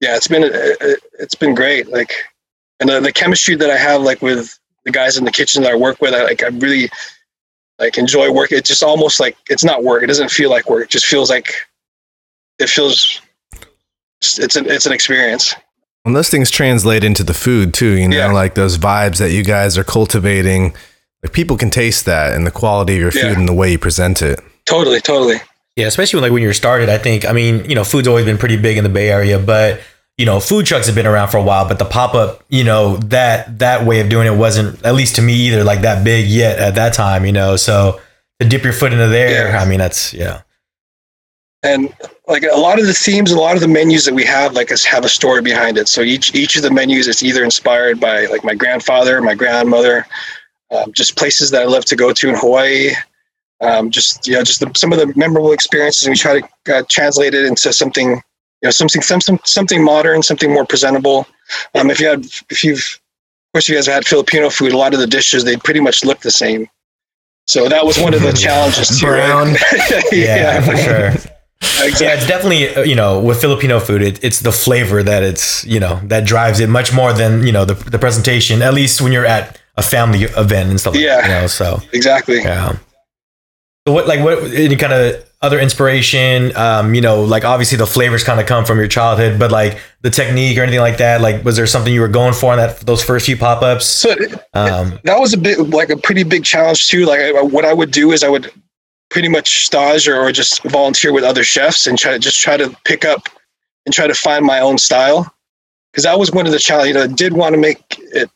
yeah, 0.00 0.16
it's 0.16 0.28
been 0.28 0.42
it, 0.44 1.00
it's 1.18 1.34
been 1.34 1.54
great. 1.54 1.88
Like 1.88 2.12
and 2.80 2.88
the, 2.88 3.00
the 3.00 3.12
chemistry 3.12 3.54
that 3.56 3.70
I 3.70 3.76
have 3.76 4.02
like 4.02 4.22
with 4.22 4.58
the 4.84 4.90
guys 4.90 5.16
in 5.18 5.24
the 5.24 5.30
kitchen 5.30 5.62
that 5.62 5.72
I 5.72 5.76
work 5.76 6.00
with, 6.00 6.14
I 6.14 6.22
like 6.24 6.42
I 6.42 6.48
really 6.48 6.90
like 7.78 7.98
enjoy 7.98 8.30
work. 8.32 8.52
It's 8.52 8.68
just 8.68 8.82
almost 8.82 9.20
like 9.20 9.36
it's 9.48 9.64
not 9.64 9.84
work. 9.84 10.02
It 10.02 10.06
doesn't 10.06 10.30
feel 10.30 10.50
like 10.50 10.68
work. 10.68 10.84
It 10.84 10.90
just 10.90 11.06
feels 11.06 11.30
like 11.30 11.52
it 12.58 12.68
feels 12.68 13.20
it's 14.22 14.56
an 14.56 14.66
it's 14.70 14.86
an 14.86 14.92
experience. 14.92 15.54
And 16.04 16.16
those 16.16 16.30
things 16.30 16.50
translate 16.50 17.04
into 17.04 17.22
the 17.22 17.34
food 17.34 17.74
too, 17.74 17.96
you 17.98 18.08
know, 18.08 18.16
Yeah. 18.16 18.32
like 18.32 18.54
those 18.54 18.78
vibes 18.78 19.18
that 19.18 19.32
you 19.32 19.44
guys 19.44 19.76
are 19.76 19.84
cultivating. 19.84 20.74
Like 21.22 21.32
people 21.32 21.56
can 21.56 21.70
taste 21.70 22.06
that 22.06 22.32
and 22.34 22.46
the 22.46 22.50
quality 22.50 22.94
of 22.94 23.00
your 23.00 23.10
food 23.10 23.22
Yeah. 23.24 23.38
and 23.38 23.48
the 23.48 23.52
way 23.54 23.72
you 23.72 23.78
present 23.78 24.22
it. 24.22 24.40
Totally, 24.64 25.00
totally. 25.00 25.36
Yeah, 25.76 25.86
especially 25.86 26.18
when, 26.18 26.22
like 26.30 26.32
when 26.32 26.42
you're 26.42 26.52
started, 26.54 26.88
I 26.88 26.98
think. 26.98 27.24
I 27.24 27.32
mean, 27.32 27.64
you 27.68 27.74
know, 27.74 27.84
food's 27.84 28.08
always 28.08 28.24
been 28.24 28.38
pretty 28.38 28.56
big 28.56 28.76
in 28.76 28.84
the 28.84 28.90
Bay 28.90 29.10
Area, 29.10 29.38
but 29.38 29.80
you 30.18 30.26
know, 30.26 30.38
food 30.40 30.66
trucks 30.66 30.86
have 30.86 30.94
been 30.94 31.06
around 31.06 31.28
for 31.28 31.38
a 31.38 31.42
while. 31.42 31.66
But 31.66 31.78
the 31.78 31.84
pop 31.86 32.14
up, 32.14 32.44
you 32.50 32.64
know, 32.64 32.96
that 33.08 33.58
that 33.60 33.86
way 33.86 34.00
of 34.00 34.08
doing 34.10 34.26
it 34.26 34.36
wasn't, 34.36 34.84
at 34.84 34.94
least 34.94 35.16
to 35.16 35.22
me, 35.22 35.32
either 35.34 35.64
like 35.64 35.80
that 35.82 36.04
big 36.04 36.26
yet 36.26 36.58
at 36.58 36.74
that 36.74 36.92
time. 36.92 37.24
You 37.24 37.32
know, 37.32 37.56
so 37.56 38.00
to 38.40 38.48
dip 38.48 38.62
your 38.64 38.72
foot 38.74 38.92
into 38.92 39.08
there, 39.08 39.48
Yeah. 39.48 39.58
I 39.58 39.66
mean, 39.66 39.78
that's 39.78 40.12
yeah, 40.12 40.42
and 41.62 41.94
like 42.26 42.42
a 42.42 42.58
lot 42.58 42.78
of 42.78 42.86
the 42.86 42.94
themes, 42.94 43.30
a 43.32 43.38
lot 43.38 43.54
of 43.54 43.60
the 43.60 43.68
menus 43.68 44.04
that 44.06 44.14
we 44.14 44.24
have, 44.24 44.54
like 44.54 44.72
us 44.72 44.84
have 44.84 45.04
a 45.04 45.08
story 45.08 45.42
behind 45.42 45.78
it. 45.78 45.88
So 45.88 46.00
each 46.02 46.34
each 46.34 46.56
of 46.56 46.62
the 46.62 46.70
menus 46.70 47.06
is 47.08 47.22
either 47.22 47.44
inspired 47.44 48.00
by 48.00 48.26
like 48.26 48.44
my 48.44 48.54
grandfather, 48.54 49.20
my 49.22 49.34
grandmother, 49.34 50.06
um, 50.70 50.92
just 50.92 51.16
places 51.16 51.50
that 51.50 51.62
I 51.62 51.66
love 51.66 51.84
to 51.86 51.96
go 51.96 52.12
to 52.12 52.28
in 52.28 52.34
Hawaii. 52.34 52.90
Um, 53.60 53.90
just 53.90 54.26
you 54.26 54.34
know, 54.34 54.42
just 54.42 54.60
the, 54.60 54.70
some 54.74 54.92
of 54.92 54.98
the 54.98 55.12
memorable 55.16 55.52
experiences, 55.52 56.06
and 56.06 56.12
we 56.12 56.16
try 56.16 56.40
to 56.40 56.76
uh, 56.76 56.82
translate 56.88 57.34
it 57.34 57.44
into 57.44 57.72
something, 57.72 58.10
you 58.12 58.20
know, 58.64 58.70
something 58.70 59.02
some, 59.02 59.20
some 59.20 59.38
something 59.44 59.84
modern, 59.84 60.22
something 60.22 60.52
more 60.52 60.64
presentable. 60.64 61.26
Um, 61.74 61.90
if 61.90 62.00
you 62.00 62.08
had, 62.08 62.24
if 62.48 62.64
you've, 62.64 62.78
of 62.78 63.52
course, 63.52 63.68
you 63.68 63.74
guys 63.74 63.86
have 63.86 63.96
had 63.96 64.06
Filipino 64.06 64.48
food. 64.48 64.72
A 64.72 64.78
lot 64.78 64.94
of 64.94 65.00
the 65.00 65.06
dishes 65.06 65.44
they 65.44 65.56
pretty 65.56 65.80
much 65.80 66.04
look 66.04 66.20
the 66.20 66.30
same. 66.30 66.68
So 67.46 67.68
that 67.68 67.84
was 67.84 67.98
one 67.98 68.14
of 68.14 68.22
the 68.22 68.32
challenges 68.46 68.98
too. 68.98 69.06
Brown. 69.06 69.48
Right? 69.72 70.04
yeah, 70.12 70.60
for 70.60 70.76
sure. 70.76 71.30
Exactly. 71.82 72.06
Yeah, 72.06 72.14
it's 72.14 72.26
definitely 72.26 72.74
uh, 72.74 72.82
you 72.84 72.94
know 72.94 73.20
with 73.20 73.40
Filipino 73.40 73.80
food, 73.80 74.00
it, 74.00 74.24
it's 74.24 74.40
the 74.40 74.52
flavor 74.52 75.02
that 75.02 75.22
it's 75.22 75.62
you 75.66 75.78
know 75.78 76.00
that 76.04 76.26
drives 76.26 76.58
it 76.58 76.70
much 76.70 76.92
more 76.92 77.12
than 77.12 77.46
you 77.46 77.52
know 77.52 77.66
the 77.66 77.74
the 77.74 77.98
presentation. 77.98 78.62
At 78.62 78.72
least 78.72 79.02
when 79.02 79.12
you're 79.12 79.26
at 79.26 79.59
a 79.80 79.82
family 79.82 80.22
event 80.22 80.70
and 80.70 80.78
stuff. 80.80 80.94
like 80.94 81.02
Yeah. 81.02 81.20
that, 81.20 81.28
you 81.28 81.34
know, 81.42 81.46
so 81.46 81.80
Exactly. 81.92 82.38
Yeah. 82.42 82.76
So 83.86 83.94
what 83.94 84.06
like 84.06 84.20
what 84.22 84.38
any 84.52 84.76
kind 84.76 84.92
of 84.92 85.24
other 85.42 85.58
inspiration? 85.58 86.54
Um, 86.54 86.94
you 86.94 87.00
know, 87.00 87.22
like 87.24 87.44
obviously 87.46 87.78
the 87.78 87.86
flavors 87.86 88.22
kind 88.22 88.38
of 88.38 88.46
come 88.46 88.64
from 88.66 88.78
your 88.78 88.88
childhood, 88.88 89.38
but 89.38 89.50
like 89.50 89.78
the 90.02 90.10
technique 90.10 90.58
or 90.58 90.62
anything 90.62 90.80
like 90.80 90.98
that. 90.98 91.22
Like, 91.22 91.44
was 91.44 91.56
there 91.56 91.66
something 91.66 91.92
you 91.92 92.02
were 92.02 92.08
going 92.08 92.34
for 92.34 92.52
in 92.52 92.58
that 92.58 92.80
those 92.80 93.02
first 93.02 93.24
few 93.26 93.38
pop 93.38 93.62
ups? 93.62 93.86
So 93.86 94.10
Um, 94.52 94.98
that 95.04 95.18
was 95.18 95.32
a 95.32 95.38
bit 95.38 95.58
like 95.70 95.88
a 95.88 95.96
pretty 95.96 96.24
big 96.24 96.44
challenge 96.44 96.88
too. 96.88 97.06
Like 97.06 97.20
I, 97.20 97.40
what 97.42 97.64
I 97.64 97.72
would 97.72 97.90
do 97.90 98.12
is 98.12 98.22
I 98.22 98.28
would 98.28 98.52
pretty 99.08 99.28
much 99.28 99.64
stage 99.66 100.06
or, 100.06 100.20
or 100.20 100.30
just 100.30 100.62
volunteer 100.64 101.12
with 101.12 101.24
other 101.24 101.42
chefs 101.42 101.86
and 101.86 101.98
try 101.98 102.12
to 102.12 102.18
just 102.18 102.38
try 102.38 102.56
to 102.58 102.76
pick 102.84 103.04
up 103.04 103.28
and 103.86 103.94
try 103.94 104.06
to 104.06 104.14
find 104.14 104.44
my 104.44 104.60
own 104.60 104.76
style. 104.76 105.34
Because 105.90 106.04
that 106.04 106.18
was 106.18 106.30
one 106.30 106.46
of 106.46 106.52
the 106.52 106.58
challenges. 106.58 106.88
You 106.88 106.94
know, 106.94 107.02
I 107.04 107.06
did 107.08 107.32
want 107.32 107.54
to 107.54 107.60
make 107.60 107.82
it, 108.12 108.30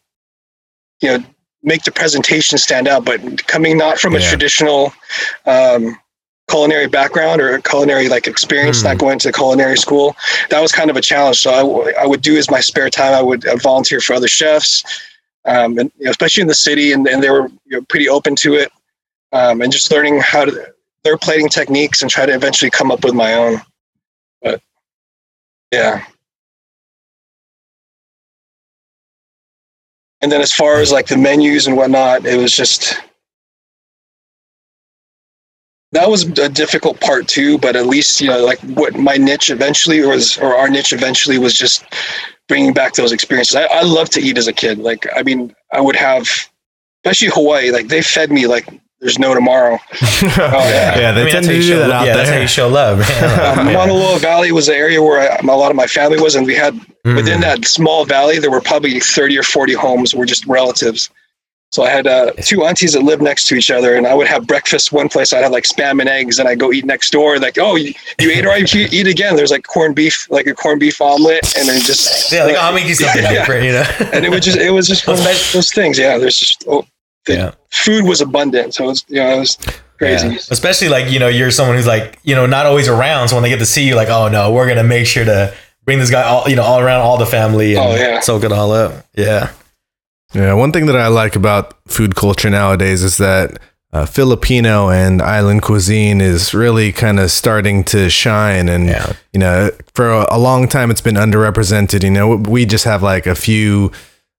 you 1.01 1.11
know, 1.19 1.25
make 1.65 1.83
the 1.83 1.91
presentation 1.91 2.59
stand 2.59 2.87
out, 2.87 3.05
but 3.05 3.47
coming 3.47 3.77
not 3.77 3.99
from 3.99 4.15
a 4.15 4.19
Yeah. 4.21 4.29
traditional 4.29 4.93
um, 5.47 5.99
culinary 6.49 6.87
background 6.87 7.41
or 7.41 7.59
culinary 7.61 8.09
like 8.09 8.27
experience, 8.27 8.81
Hmm. 8.83 8.89
not 8.89 8.99
going 8.99 9.19
to 9.21 9.33
culinary 9.33 9.79
school, 9.79 10.15
that 10.51 10.61
was 10.61 10.73
kind 10.73 10.91
of 10.91 10.97
a 10.97 11.01
challenge. 11.01 11.39
So 11.39 11.51
I, 11.53 11.61
w- 11.63 11.93
I 11.99 12.07
would 12.07 12.21
do 12.21 12.37
as 12.37 12.51
my 12.51 12.61
spare 12.61 12.91
time. 12.91 13.15
I 13.15 13.23
would 13.23 13.47
uh, 13.47 13.57
volunteer 13.57 14.01
for 14.01 14.13
other 14.15 14.29
chefs, 14.29 14.85
um, 15.47 15.79
and 15.79 15.91
you 15.99 16.05
know, 16.05 16.11
especially 16.11 16.43
in 16.43 16.49
the 16.49 16.55
city, 16.55 16.93
and, 16.93 17.07
and 17.09 17.23
they 17.23 17.31
were 17.31 17.49
you 17.65 17.79
know, 17.79 17.83
pretty 17.89 18.09
open 18.11 18.37
to 18.37 18.55
it, 18.55 18.71
um, 19.33 19.63
and 19.63 19.73
just 19.73 19.91
learning 19.91 20.21
how 20.21 20.45
to 20.45 20.75
their 21.03 21.17
plating 21.17 21.49
techniques 21.49 22.03
and 22.03 22.11
try 22.11 22.25
to 22.27 22.35
eventually 22.35 22.71
come 22.71 22.91
up 22.91 23.05
with 23.05 23.15
my 23.15 23.35
own. 23.35 23.61
But 24.43 24.61
yeah. 25.73 26.05
And 30.25 30.33
then 30.33 30.41
as 30.41 30.53
far 30.53 30.81
as 30.81 30.91
like 30.91 31.07
the 31.07 31.19
menus 31.19 31.67
and 31.67 31.77
whatnot, 31.77 32.25
it 32.25 32.39
was 32.39 32.57
just 32.57 32.99
that 35.93 36.09
was 36.09 36.23
a 36.39 36.49
difficult 36.49 36.99
part 36.99 37.29
too. 37.29 37.59
But 37.59 37.77
at 37.77 37.85
least 37.85 38.23
you 38.23 38.29
know, 38.29 38.43
like 38.43 38.59
what 38.61 38.95
my 38.95 39.19
niche 39.19 39.51
eventually 39.51 40.01
was, 40.01 40.39
or 40.39 40.57
our 40.57 40.71
niche 40.71 40.95
eventually 40.95 41.37
was 41.37 41.53
just 41.53 41.85
bringing 42.49 42.73
back 42.73 42.95
those 42.95 43.13
experiences. 43.13 43.55
I, 43.55 43.65
I 43.65 43.83
love 43.83 44.09
to 44.11 44.21
eat 44.21 44.39
as 44.39 44.49
a 44.49 44.53
kid. 44.55 44.79
Like 44.79 45.07
I 45.15 45.23
mean, 45.23 45.55
I 45.75 45.83
would 45.83 45.97
have, 45.97 46.27
especially 47.05 47.29
Hawaii. 47.29 47.71
Like 47.71 47.89
they 47.89 48.01
fed 48.01 48.33
me 48.33 48.47
like 48.47 48.67
there's 49.05 49.19
no 49.19 49.35
tomorrow. 49.35 49.79
yeah. 50.23 50.99
yeah, 50.99 51.13
they 51.13 51.21
I 51.21 51.25
mean, 51.25 51.33
tend 51.33 51.45
that's 51.45 51.47
to 51.47 51.53
how 51.53 51.57
you 51.57 51.63
do 51.63 51.69
show, 51.69 51.79
that 51.79 51.91
out 51.91 52.07
yeah, 52.07 52.17
that's 52.17 52.29
how 52.31 52.35
there. 52.35 52.43
you 52.43 52.49
show 52.49 52.69
love. 52.69 52.99
Um, 53.59 53.69
Yeah. 53.69 53.73
Mauna 53.75 53.93
Loa 53.93 54.19
Valley 54.19 54.51
was 54.51 54.67
the 54.67 54.75
area 54.75 55.03
where 55.03 55.21
I, 55.21 55.37
a 55.37 55.45
lot 55.57 55.71
of 55.71 55.77
my 55.77 55.87
family 55.87 56.19
was, 56.21 56.35
and 56.35 56.47
we 56.47 56.55
had 56.55 56.75
Mm. 57.05 57.17
within 57.17 57.41
that 57.43 57.67
small 57.67 58.07
valley 58.07 58.39
there 58.39 58.51
were 58.51 58.63
probably 58.63 58.99
30 58.99 59.37
or 59.39 59.43
40 59.43 59.75
homes 59.75 60.15
were 60.15 60.25
just 60.25 60.47
relatives 60.47 61.11
so 61.71 61.83
i 61.83 61.91
had 61.91 62.07
uh, 62.07 62.31
two 62.43 62.65
aunties 62.65 62.95
that 62.95 63.03
lived 63.03 63.21
next 63.21 63.47
to 63.49 63.55
each 63.57 63.71
other 63.71 63.97
and 63.97 64.07
i 64.07 64.15
would 64.15 64.27
have 64.27 64.47
breakfast 64.47 64.91
one 64.91 65.11
place 65.11 65.35
i'd 65.35 65.43
have 65.43 65.53
like 65.53 65.65
spam 65.65 66.01
and 66.01 66.09
eggs 66.09 66.39
and 66.39 66.49
i'd 66.49 66.59
go 66.59 66.73
eat 66.73 66.87
next 66.87 67.11
door 67.11 67.39
like 67.39 67.59
oh 67.59 67.77
you, 67.77 67.93
you 68.19 68.31
ate 68.31 68.47
already 68.47 68.65
you 68.79 68.89
eat 68.91 69.07
again 69.07 69.37
there's 69.37 69.51
like 69.51 69.65
corned 69.67 69.95
beef 69.95 70.27
like 70.31 70.47
a 70.47 70.55
corned 70.55 70.81
beef 70.81 70.99
omelet 71.03 71.45
and 71.59 71.69
then 71.69 71.79
just 71.83 72.33
Yeah, 72.33 72.45
like 72.45 72.57
I'll 72.57 72.73
make 72.73 72.87
you 72.89 72.95
something 72.95 73.23
Yeah. 73.25 73.33
different, 73.35 73.65
you 73.67 73.73
know. 73.73 73.85
and 74.15 74.25
it 74.25 74.31
was 74.31 74.41
just 74.43 74.57
it 74.57 74.71
was 74.71 74.89
just 74.89 75.07
one 75.07 75.19
of 75.19 75.25
those 75.53 75.71
things 75.75 75.99
yeah 75.99 76.17
there's 76.17 76.39
just 76.39 76.65
oh, 76.67 76.87
the 77.27 77.35
Yeah. 77.35 77.51
food 77.71 78.05
was 78.05 78.21
abundant 78.21 78.75
so 78.75 78.85
it 78.85 78.89
was 78.89 79.05
you 79.09 79.17
know 79.17 79.37
it 79.37 79.39
was 79.41 79.57
crazy 79.99 80.29
Yeah. 80.29 80.39
Especially 80.51 80.89
like, 80.89 81.11
you 81.11 81.19
know, 81.21 81.29
you're 81.29 81.53
someone 81.53 81.77
who's 81.77 81.87
like, 81.87 82.19
you 82.25 82.35
know, 82.35 82.47
not 82.47 82.67
always 82.67 82.89
around. 82.89 83.29
So 83.29 83.37
when 83.37 83.45
they 83.45 83.49
get 83.49 83.61
to 83.61 83.67
see 83.67 83.87
you, 83.87 83.95
like, 83.95 84.09
oh 84.09 84.29
no, 84.29 84.51
we're 84.53 84.67
gonna 84.67 84.83
make 84.83 85.07
sure 85.07 85.25
to 85.25 85.55
bring 85.85 86.01
this 86.01 86.11
guy 86.11 86.23
all 86.25 86.49
you 86.49 86.57
know, 86.57 86.63
all 86.65 86.81
around 86.81 87.01
all 87.03 87.17
the 87.17 87.27
family 87.27 87.77
and 87.77 87.85
Oh, 87.87 87.95
yeah. 87.95 88.19
soak 88.21 88.43
it 88.43 88.51
all 88.53 88.73
up. 88.73 89.07
Yeah. 89.15 89.51
Yeah, 90.35 90.53
one 90.55 90.73
thing 90.73 90.87
that 90.87 90.97
I 90.97 91.07
like 91.07 91.37
about 91.37 91.75
food 91.87 92.17
culture 92.17 92.51
nowadays 92.51 93.05
is 93.05 93.19
that 93.19 93.61
uh, 93.93 94.05
Filipino 94.05 94.91
and 94.91 95.23
island 95.23 95.63
cuisine 95.63 96.21
is 96.21 96.53
really 96.53 96.91
kind 96.91 97.21
of 97.21 97.31
starting 97.31 97.85
to 97.85 98.11
shine. 98.11 98.69
And, 98.69 98.89
Yeah. 98.89 99.13
you 99.33 99.39
know, 99.39 99.71
for 99.95 100.11
a, 100.11 100.27
a 100.31 100.39
long 100.41 100.67
time, 100.67 100.91
it's 100.91 101.01
been 101.01 101.15
underrepresented. 101.15 102.03
You 102.03 102.11
know, 102.11 102.35
we 102.35 102.67
just 102.67 102.85
have 102.85 103.05
like 103.05 103.27
a 103.29 103.37
few 103.37 103.93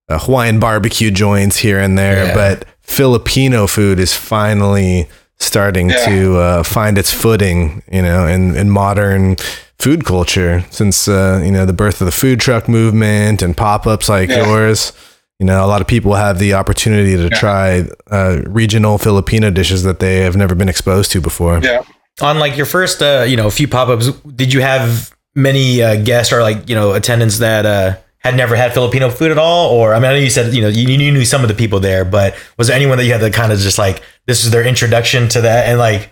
uh, 0.09 0.19
Hawaiian 0.19 0.59
barbecue 0.59 1.11
joints 1.11 1.55
here 1.59 1.79
and 1.79 1.97
there, 1.97 2.25
Yeah. 2.27 2.33
but 2.35 2.65
Filipino 2.87 3.67
food 3.67 3.99
is 3.99 4.13
finally 4.13 5.07
starting 5.39 5.89
Yeah. 5.89 6.05
to 6.05 6.37
uh, 6.37 6.63
find 6.63 6.97
its 6.97 7.11
footing, 7.11 7.81
you 7.91 8.01
know, 8.01 8.25
in, 8.27 8.55
in 8.55 8.69
modern 8.69 9.35
food 9.79 10.05
culture 10.05 10.63
since, 10.69 11.07
uh, 11.07 11.41
you 11.43 11.51
know, 11.51 11.65
the 11.65 11.73
birth 11.73 11.99
of 12.01 12.05
the 12.05 12.11
food 12.11 12.39
truck 12.39 12.69
movement 12.69 13.41
and 13.41 13.55
pop 13.57 13.85
ups 13.85 14.07
like 14.07 14.29
Yeah. 14.29 14.45
yours. 14.45 14.93
You 15.39 15.45
know, 15.45 15.65
a 15.65 15.67
lot 15.67 15.81
of 15.81 15.87
people 15.87 16.13
have 16.15 16.39
the 16.39 16.53
opportunity 16.53 17.17
to 17.17 17.29
try 17.29 17.85
uh, 18.09 18.39
regional 18.45 18.97
Filipino 18.97 19.49
dishes 19.51 19.83
that 19.83 19.99
they 19.99 20.21
have 20.21 20.37
never 20.37 20.55
been 20.55 20.69
exposed 20.69 21.11
to 21.11 21.19
before. 21.19 21.59
yeah 21.61 21.81
On 22.21 22.39
like 22.39 22.55
your 22.55 22.65
first 22.65 23.01
uh, 23.01 23.25
you 23.27 23.35
know, 23.35 23.49
few 23.49 23.67
pop-ups, 23.67 24.11
did 24.35 24.53
you 24.53 24.61
have 24.61 25.13
many 25.35 25.83
uh, 25.83 25.97
guests 25.97 26.31
or 26.31 26.41
like, 26.41 26.69
you 26.69 26.75
know, 26.75 26.93
attendants 26.93 27.39
that 27.39 27.65
uh 27.65 27.95
had 28.25 28.35
never 28.35 28.55
had 28.55 28.73
Filipino 28.73 29.11
food 29.11 29.29
at 29.29 29.37
all? 29.37 29.69
Or 29.69 29.93
I 29.93 29.99
mean, 29.99 30.09
I 30.09 30.13
know 30.13 30.19
you 30.19 30.31
said, 30.31 30.51
you 30.53 30.61
know, 30.61 30.67
you, 30.67 30.87
you 30.87 31.11
knew 31.11 31.25
some 31.25 31.43
of 31.43 31.47
the 31.47 31.53
people 31.53 31.79
there, 31.79 32.03
but 32.03 32.35
was 32.57 32.67
there 32.67 32.75
anyone 32.75 32.97
that 32.97 33.05
you 33.05 33.11
had 33.11 33.21
to 33.21 33.29
kind 33.29 33.51
of 33.51 33.59
just 33.59 33.77
like 33.77 34.01
this 34.25 34.43
is 34.43 34.49
their 34.49 34.65
introduction 34.65 35.29
to 35.29 35.41
that 35.41 35.67
and 35.67 35.77
like 35.77 36.11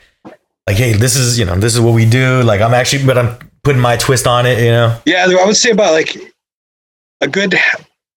like, 0.67 0.78
hey, 0.78 0.93
this 0.93 1.15
is, 1.17 1.39
you 1.39 1.43
know, 1.43 1.56
this 1.56 1.73
is 1.73 1.82
what 1.82 1.95
we 1.95 2.06
do. 2.06 2.43
Like 2.43 2.62
I'm 2.62 2.76
actually 2.76 3.04
but 3.04 3.17
I'm 3.17 3.36
putting 3.63 3.82
my 3.82 3.97
twist 3.97 4.28
on 4.28 4.45
it, 4.45 4.60
you 4.60 4.69
know? 4.69 4.95
Yeah, 5.06 5.26
I 5.28 5.45
would 5.45 5.58
say 5.58 5.71
about 5.71 5.93
like 5.93 6.15
a 7.21 7.28
good, 7.28 7.56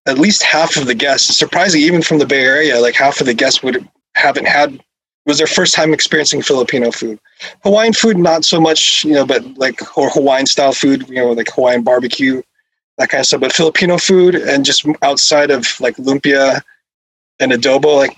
at 0.07 0.19
least 0.19 0.43
half 0.43 0.77
of 0.77 0.87
the 0.87 0.95
guests. 0.95 1.39
Surprising, 1.39 1.81
even 1.81 2.03
from 2.03 2.19
the 2.19 2.27
Bay 2.27 2.43
Area, 2.43 2.79
like 2.79 2.95
half 2.95 3.21
of 3.21 3.27
the 3.27 3.35
guests 3.35 3.63
would 3.63 3.89
haven't 4.15 4.47
had 4.47 4.79
was 5.25 5.39
their 5.39 5.47
first 5.47 5.75
time 5.75 5.95
experiencing 5.95 6.43
Filipino 6.43 6.91
food. 6.91 7.19
Hawaiian 7.63 7.95
food, 7.95 8.19
not 8.19 8.45
so 8.45 8.61
much, 8.61 9.05
you 9.05 9.15
know, 9.15 9.25
but 9.25 9.43
like 9.57 9.81
or 9.97 10.11
Hawaiian 10.11 10.47
style 10.47 10.73
food, 10.73 11.09
you 11.09 11.17
know, 11.17 11.33
like 11.33 11.49
Hawaiian 11.55 11.83
barbecue, 11.83 12.43
that 12.99 13.09
kind 13.11 13.21
of 13.21 13.27
stuff. 13.27 13.41
But 13.41 13.53
Filipino 13.53 13.99
food 13.99 14.35
and 14.35 14.65
just 14.65 14.87
outside 15.03 15.51
of 15.51 15.67
like 15.81 15.97
lumpia 15.97 16.61
and 17.41 17.53
adobo, 17.53 17.97
like 17.97 18.17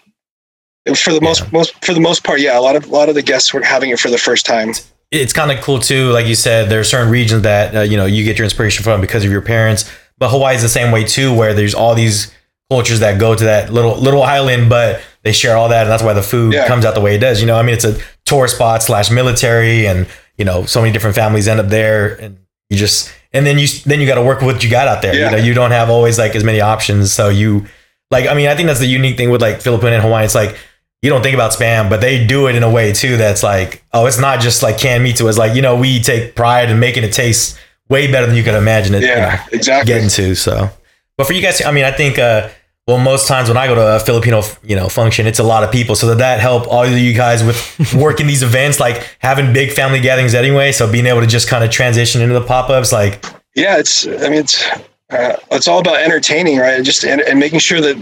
for 0.96 1.12
the 1.12 1.20
most 1.20 1.52
most 1.52 1.84
for 1.84 1.92
the 1.94 2.00
most 2.00 2.24
part, 2.24 2.40
yeah, 2.40 2.58
a 2.58 2.62
lot 2.62 2.76
of 2.76 2.84
a 2.84 2.88
lot 2.88 3.08
of 3.08 3.14
the 3.14 3.22
guests 3.22 3.52
were 3.52 3.62
having 3.62 3.90
it 3.90 3.98
for 4.00 4.10
the 4.10 4.18
first 4.18 4.46
time. 4.46 4.72
it's 5.10 5.32
kind 5.32 5.50
of 5.50 5.60
cool 5.62 5.78
too. 5.78 6.10
Like 6.10 6.26
you 6.26 6.34
said, 6.34 6.68
there 6.70 6.80
are 6.80 6.84
certain 6.84 7.10
regions 7.10 7.42
that 7.42 7.74
uh, 7.76 7.80
you 7.80 7.96
know 7.96 8.06
you 8.06 8.24
get 8.24 8.38
your 8.38 8.44
inspiration 8.44 8.84
from 8.84 9.00
because 9.00 9.24
of 9.24 9.30
your 9.30 9.42
parents. 9.42 9.90
But 10.18 10.30
Hawaii 10.30 10.56
is 10.56 10.62
the 10.62 10.68
same 10.68 10.90
way 10.92 11.04
too, 11.04 11.32
where 11.34 11.54
there's 11.54 11.74
all 11.74 11.94
these 11.94 12.32
cultures 12.70 13.00
that 13.00 13.18
go 13.20 13.34
to 13.34 13.44
that 13.44 13.72
little 13.72 13.96
little 13.96 14.22
island, 14.22 14.68
but 14.68 15.00
they 15.24 15.32
share 15.32 15.56
all 15.56 15.68
that, 15.68 15.82
and 15.82 15.90
that's 15.90 16.02
why 16.02 16.12
the 16.12 16.22
food 16.22 16.54
Yeah. 16.54 16.66
comes 16.66 16.84
out 16.84 16.94
the 16.94 17.00
way 17.00 17.14
it 17.14 17.18
does. 17.18 17.40
You 17.40 17.46
know, 17.46 17.56
I 17.56 17.62
mean, 17.62 17.74
it's 17.74 17.84
a 17.84 17.98
tourist 18.24 18.56
spot 18.56 18.82
slash 18.82 19.10
military, 19.10 19.86
and 19.86 20.06
you 20.38 20.44
know, 20.44 20.64
so 20.64 20.80
many 20.80 20.92
different 20.92 21.16
families 21.16 21.48
end 21.48 21.60
up 21.60 21.68
there, 21.68 22.14
and 22.20 22.38
you 22.70 22.76
just 22.76 23.12
and 23.38 23.46
then 23.46 23.58
you 23.58 23.66
then 23.86 24.00
you 24.00 24.06
got 24.06 24.16
to 24.16 24.22
work 24.22 24.40
with 24.40 24.54
what 24.56 24.64
you 24.64 24.70
got 24.70 24.88
out 24.88 25.00
there. 25.00 25.14
Yeah. 25.14 25.26
You 25.26 25.36
know, 25.36 25.42
you 25.42 25.54
don't 25.54 25.70
have 25.70 25.88
always 25.88 26.18
like 26.18 26.34
as 26.36 26.44
many 26.44 26.60
options, 26.60 27.12
so 27.12 27.28
you 27.30 27.66
like. 28.10 28.28
I 28.28 28.34
mean, 28.34 28.48
I 28.48 28.54
think 28.56 28.66
that's 28.66 28.80
the 28.80 28.86
unique 28.86 29.16
thing 29.16 29.30
with 29.30 29.40
like 29.40 29.60
Filipino 29.62 29.92
and 29.94 30.02
Hawaiian. 30.02 30.24
It's 30.26 30.34
like 30.34 30.56
you 31.02 31.08
don't 31.10 31.22
think 31.22 31.34
about 31.34 31.52
spam, 31.52 31.88
but 31.88 32.00
they 32.00 32.26
do 32.26 32.48
it 32.48 32.56
in 32.56 32.62
a 32.64 32.70
way 32.70 32.92
too 32.92 33.16
that's 33.16 33.42
like, 33.44 33.84
oh, 33.92 34.06
it's 34.06 34.18
not 34.18 34.40
just 34.40 34.62
like 34.64 34.78
canned 34.78 35.04
meat 35.04 35.16
to 35.16 35.28
us. 35.28 35.38
Like, 35.38 35.54
you 35.54 35.62
know, 35.62 35.76
we 35.76 36.00
take 36.00 36.34
pride 36.34 36.70
in 36.70 36.80
making 36.80 37.04
it 37.04 37.12
taste 37.12 37.56
way 37.88 38.10
better 38.10 38.26
than 38.26 38.34
you 38.34 38.42
could 38.42 38.54
imagine 38.54 38.94
it 38.96 39.02
you 39.02 39.06
know, 39.08 39.14
Yeah, 39.14 39.46
exactly. 39.52 39.92
getting 39.94 40.08
to. 40.08 40.34
So, 40.34 40.68
but 41.16 41.26
for 41.28 41.34
you 41.34 41.40
guys, 41.40 41.62
I 41.64 41.70
mean, 41.70 41.84
I 41.84 41.92
think, 41.92 42.18
uh, 42.18 42.48
well, 42.88 42.98
most 42.98 43.28
times 43.28 43.48
when 43.48 43.56
I 43.58 43.66
go 43.66 43.74
to 43.76 43.96
a 43.96 44.00
Filipino, 44.00 44.42
you 44.64 44.74
know, 44.74 44.88
function, 44.88 45.26
it's 45.26 45.38
a 45.38 45.44
lot 45.44 45.62
of 45.62 45.70
people. 45.70 45.94
So 45.94 46.08
that 46.08 46.18
that 46.18 46.40
help 46.40 46.66
all 46.66 46.82
of 46.84 46.90
you 46.90 47.12
guys 47.14 47.44
with 47.44 47.94
working 47.94 48.26
these 48.26 48.42
events, 48.42 48.80
like 48.80 49.08
having 49.20 49.52
big 49.52 49.70
family 49.72 50.00
gatherings 50.00 50.34
anyway. 50.34 50.72
So 50.72 50.90
being 50.90 51.06
able 51.06 51.20
to 51.20 51.26
just 51.26 51.48
kind 51.48 51.62
of 51.62 51.70
transition 51.70 52.22
into 52.22 52.34
the 52.34 52.44
pop 52.44 52.70
ups, 52.70 52.90
like, 52.90 53.24
yeah 53.54 53.76
it's 53.78 54.06
i 54.06 54.28
mean 54.28 54.34
it's 54.34 54.64
uh, 55.10 55.36
it's 55.50 55.66
all 55.66 55.80
about 55.80 55.96
entertaining 55.96 56.58
right 56.58 56.84
just 56.84 57.04
and, 57.04 57.20
and 57.22 57.40
making 57.40 57.58
sure 57.58 57.80
that 57.80 57.96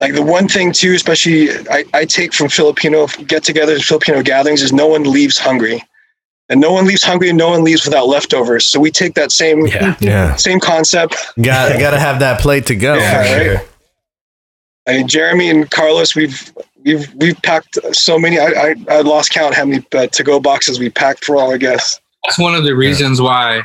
like 0.00 0.14
the 0.14 0.22
one 0.22 0.48
thing 0.48 0.72
too 0.72 0.94
especially 0.94 1.50
i, 1.70 1.84
I 1.92 2.04
take 2.06 2.32
from 2.32 2.48
filipino 2.48 3.06
get-togethers 3.26 3.82
filipino 3.84 4.22
gatherings 4.22 4.62
is 4.62 4.72
no 4.72 4.86
one 4.86 5.02
leaves 5.02 5.36
hungry 5.36 5.82
and 6.48 6.60
no 6.60 6.72
one 6.72 6.86
leaves 6.86 7.02
hungry 7.02 7.28
and 7.28 7.36
no 7.36 7.50
one 7.50 7.64
leaves 7.64 7.84
without 7.84 8.06
leftovers 8.08 8.64
so 8.64 8.80
we 8.80 8.90
take 8.90 9.14
that 9.14 9.30
same 9.30 9.66
yeah, 9.66 9.96
Yeah. 10.00 10.36
same 10.36 10.60
concept 10.60 11.16
Got 11.42 11.78
got 11.78 11.90
to 11.90 11.98
have 12.00 12.20
that 12.20 12.40
plate 12.40 12.66
to 12.66 12.74
go. 12.76 12.94
Yeah, 12.94 13.24
for 13.24 13.54
right. 13.58 13.68
Sure. 14.88 14.94
i 14.94 14.98
mean 14.98 15.08
jeremy 15.08 15.50
and 15.50 15.70
carlos 15.70 16.14
we've 16.14 16.52
we've 16.84 17.12
we've 17.14 17.40
packed 17.42 17.78
so 17.92 18.18
many 18.18 18.38
i 18.38 18.46
i, 18.46 18.74
I 18.90 19.00
lost 19.00 19.30
count 19.30 19.54
how 19.54 19.64
many 19.64 19.84
uh, 19.94 20.06
to-go 20.08 20.40
boxes 20.40 20.78
we 20.78 20.90
packed 20.90 21.24
for 21.24 21.36
all 21.36 21.50
our 21.50 21.58
guests 21.58 22.00
That's 22.24 22.38
one 22.38 22.54
of 22.54 22.64
the 22.64 22.74
reasons 22.74 23.20
why 23.20 23.62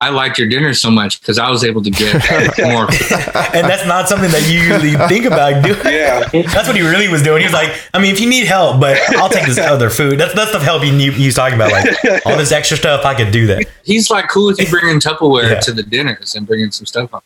I 0.00 0.10
liked 0.10 0.38
your 0.38 0.48
dinner 0.50 0.74
so 0.74 0.90
much 0.90 1.18
because 1.20 1.38
I 1.38 1.48
was 1.48 1.64
able 1.64 1.80
to 1.82 1.88
get 1.90 2.12
more. 2.58 2.84
And 3.56 3.64
that's 3.70 3.86
not 3.86 4.06
something 4.06 4.30
that 4.32 4.42
you 4.50 4.60
usually 4.60 4.96
think 5.08 5.24
about 5.24 5.64
doing. 5.64 5.78
yeah 5.86 6.28
That's 6.52 6.66
what 6.68 6.76
he 6.76 6.82
really 6.82 7.08
was 7.08 7.22
doing. 7.22 7.38
He 7.40 7.46
was 7.46 7.54
like, 7.54 7.72
I 7.94 8.00
mean, 8.00 8.12
if 8.12 8.20
you 8.20 8.28
need 8.28 8.44
help, 8.46 8.80
but 8.80 8.98
I'll 9.16 9.30
take 9.30 9.46
this 9.46 9.56
other 9.56 9.88
food. 9.88 10.18
That's 10.20 10.34
that's 10.34 10.52
the 10.52 10.58
help 10.58 10.82
he, 10.82 10.90
knew, 10.90 11.10
he 11.10 11.24
was 11.26 11.34
talking 11.36 11.54
about. 11.54 11.72
Like 11.72 11.86
all 12.26 12.36
this 12.36 12.52
extra 12.52 12.76
stuff, 12.76 13.06
I 13.06 13.14
could 13.14 13.30
do 13.32 13.46
that. 13.46 13.64
He's 13.84 14.10
like 14.10 14.28
cool 14.28 14.48
with 14.48 14.60
you 14.60 14.68
bringing 14.68 15.00
Tupperware 15.00 15.48
Yeah. 15.52 15.60
to 15.60 15.72
the 15.72 15.84
dinners 15.84 16.34
and 16.34 16.46
bringing 16.46 16.70
some 16.70 16.84
stuff 16.84 17.14
on. 17.14 17.22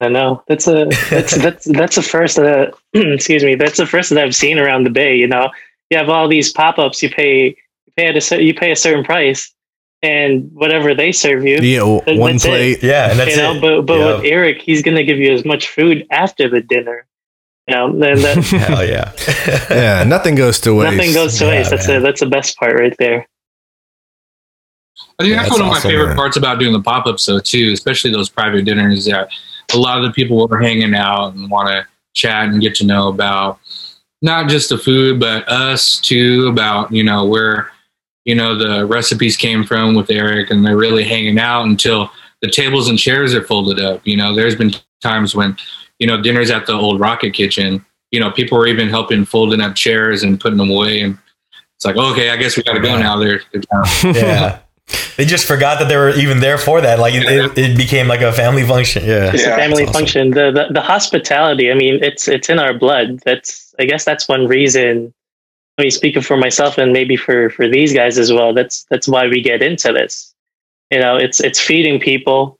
I 0.00 0.08
know 0.08 0.42
that's 0.48 0.66
a 0.66 0.86
that's 1.10 1.36
that's 1.42 1.64
that's 1.66 1.96
the 1.96 2.02
first 2.02 2.38
uh, 2.38 2.42
that 2.42 2.74
excuse 3.14 3.44
me 3.44 3.54
that's 3.54 3.76
the 3.78 3.86
first 3.86 4.10
that 4.10 4.18
I've 4.22 4.34
seen 4.34 4.58
around 4.58 4.84
the 4.84 4.90
bay. 4.90 5.16
You 5.16 5.28
know, 5.28 5.50
you 5.90 5.96
have 5.98 6.08
all 6.08 6.28
these 6.28 6.52
pop 6.52 6.78
ups. 6.78 7.02
You 7.02 7.10
pay 7.10 7.46
you 7.48 7.92
pay 7.96 8.06
at 8.08 8.16
a 8.16 8.20
cer- 8.20 8.40
you 8.40 8.54
pay 8.54 8.72
a 8.72 8.76
certain 8.76 9.04
price, 9.04 9.54
and 10.02 10.50
whatever 10.52 10.94
they 10.94 11.12
serve 11.12 11.44
you, 11.46 11.58
Yeah, 11.62 12.00
That- 12.06 12.16
one 12.18 12.32
that's 12.32 12.44
it. 12.44 12.48
plate. 12.48 12.82
Yeah, 12.82 13.10
and 13.10 13.18
that's 13.18 13.30
you 13.30 13.36
know. 13.36 13.54
it. 13.54 13.60
But 13.60 13.82
but 13.82 13.98
Yeah. 13.98 14.16
with 14.16 14.24
Eric, 14.24 14.60
he's 14.62 14.82
gonna 14.82 15.04
give 15.04 15.18
you 15.18 15.32
as 15.32 15.44
much 15.44 15.68
food 15.68 16.06
after 16.10 16.48
the 16.48 16.60
dinner. 16.60 17.06
You 17.68 17.74
know, 17.76 17.86
and 17.86 18.02
that 18.02 18.36
Hell 18.68 18.84
yeah. 18.84 19.12
Yeah, 19.70 20.04
nothing 20.06 20.34
goes 20.34 20.60
to 20.60 20.74
waste. 20.74 20.96
nothing 20.96 21.14
goes 21.14 21.38
to 21.38 21.44
Yeah, 21.46 21.50
waste. 21.52 21.70
That's 21.70 21.88
man. 21.88 21.96
a, 21.98 22.00
that's 22.00 22.20
the 22.20 22.26
best 22.26 22.58
part 22.58 22.78
right 22.78 22.94
there. 22.98 23.26
I 25.18 25.22
think 25.22 25.30
Yeah, 25.30 25.36
that's, 25.36 25.48
that's 25.48 25.60
one 25.60 25.60
of 25.60 25.66
awesome, 25.76 25.88
my 25.88 25.92
favorite 25.92 26.06
man. 26.08 26.16
parts 26.16 26.36
about 26.36 26.58
doing 26.58 26.72
the 26.72 26.82
pop 26.82 27.06
ups, 27.06 27.24
though, 27.26 27.38
too, 27.40 27.70
especially 27.72 28.10
those 28.10 28.28
private 28.28 28.64
dinners 28.64 29.06
that 29.06 29.28
a 29.72 29.78
lot 29.78 29.98
of 29.98 30.04
the 30.04 30.12
people 30.12 30.46
are 30.52 30.58
hanging 30.58 30.94
out 30.94 31.34
and 31.34 31.50
want 31.50 31.68
to 31.68 31.86
chat 32.14 32.48
and 32.48 32.60
get 32.60 32.74
to 32.76 32.86
know 32.86 33.08
about 33.08 33.58
not 34.22 34.48
just 34.48 34.70
the 34.70 34.78
food, 34.78 35.20
but 35.20 35.46
us 35.48 35.98
too, 35.98 36.48
about, 36.48 36.90
you 36.90 37.04
know, 37.04 37.26
where, 37.26 37.70
you 38.24 38.34
know, 38.34 38.56
the 38.56 38.86
recipes 38.86 39.36
came 39.36 39.64
from 39.64 39.94
with 39.94 40.10
Eric 40.10 40.50
and 40.50 40.64
they're 40.64 40.76
really 40.76 41.04
hanging 41.04 41.38
out 41.38 41.64
until 41.64 42.10
the 42.40 42.50
tables 42.50 42.88
and 42.88 42.98
chairs 42.98 43.34
are 43.34 43.42
folded 43.42 43.78
up. 43.80 44.00
You 44.06 44.16
know, 44.16 44.34
there's 44.34 44.56
been 44.56 44.72
times 45.02 45.34
when, 45.34 45.56
you 45.98 46.06
know, 46.06 46.20
dinners 46.20 46.50
at 46.50 46.66
the 46.66 46.72
old 46.72 47.00
Rocket 47.00 47.34
Kitchen, 47.34 47.84
you 48.10 48.20
know, 48.20 48.30
people 48.30 48.56
were 48.56 48.66
even 48.66 48.88
helping 48.88 49.24
folding 49.24 49.60
up 49.60 49.74
chairs 49.74 50.22
and 50.22 50.40
putting 50.40 50.58
them 50.58 50.70
away. 50.70 51.02
And 51.02 51.18
it's 51.76 51.84
like, 51.84 51.96
okay, 51.96 52.30
I 52.30 52.36
guess 52.36 52.56
we 52.56 52.62
got 52.62 52.74
to 52.74 52.80
go 52.80 52.96
now. 52.96 53.18
They're, 53.18 53.42
they're 53.52 53.62
down. 53.62 53.84
yeah. 54.14 54.60
They 55.16 55.24
just 55.24 55.46
forgot 55.46 55.78
that 55.78 55.88
they 55.88 55.96
were 55.96 56.10
even 56.10 56.40
there 56.40 56.58
for 56.58 56.80
that. 56.80 56.98
Like 56.98 57.14
it, 57.14 57.22
it, 57.24 57.56
it 57.58 57.76
became 57.76 58.08
like 58.08 58.20
a 58.20 58.32
family 58.32 58.64
function. 58.64 59.04
Yeah. 59.04 59.30
It's 59.32 59.42
Yeah, 59.42 59.54
a 59.54 59.56
family 59.56 59.84
awesome. 59.84 59.92
function. 59.92 60.30
The, 60.30 60.50
the 60.50 60.72
the 60.72 60.80
hospitality. 60.80 61.70
I 61.70 61.74
mean, 61.74 62.02
it's 62.02 62.26
it's 62.28 62.48
in 62.50 62.58
our 62.58 62.74
blood. 62.74 63.20
That's 63.24 63.74
I 63.78 63.84
guess 63.84 64.04
that's 64.04 64.28
one 64.28 64.46
reason. 64.46 65.14
I 65.78 65.82
mean, 65.82 65.90
speaking 65.90 66.22
for 66.22 66.36
myself 66.36 66.78
and 66.78 66.92
maybe 66.92 67.16
for 67.16 67.48
for 67.50 67.68
these 67.68 67.92
guys 67.94 68.18
as 68.18 68.32
well. 68.32 68.52
That's 68.52 68.84
that's 68.90 69.06
why 69.08 69.26
we 69.28 69.40
get 69.40 69.62
into 69.62 69.92
this. 69.92 70.34
You 70.90 71.00
know, 71.00 71.16
it's 71.16 71.40
it's 71.40 71.60
feeding 71.60 72.00
people, 72.00 72.58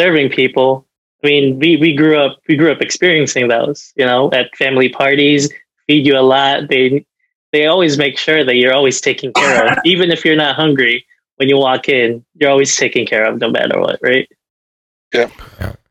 serving 0.00 0.30
people. 0.30 0.86
I 1.24 1.28
mean, 1.28 1.58
we 1.60 1.76
we 1.76 1.94
grew 1.94 2.18
up 2.18 2.38
we 2.48 2.56
grew 2.56 2.72
up 2.72 2.80
experiencing 2.82 3.46
those. 3.48 3.92
You 3.96 4.06
know, 4.06 4.30
at 4.32 4.54
family 4.56 4.88
parties, 4.88 5.50
feed 5.86 6.04
you 6.06 6.18
a 6.18 6.20
lot. 6.22 6.68
They 6.68 7.06
they 7.52 7.66
always 7.66 7.96
make 7.96 8.18
sure 8.18 8.44
that 8.44 8.56
you're 8.56 8.74
always 8.74 9.00
taken 9.00 9.32
care 9.32 9.70
of, 9.70 9.78
even 9.84 10.10
if 10.10 10.24
you're 10.24 10.36
not 10.36 10.56
hungry. 10.56 11.06
When 11.42 11.48
you 11.48 11.56
walk 11.58 11.88
in, 11.88 12.24
you're 12.36 12.50
always 12.50 12.76
taken 12.76 13.04
care 13.04 13.24
of, 13.24 13.40
no 13.40 13.50
matter 13.50 13.80
what, 13.80 13.98
right? 14.00 14.28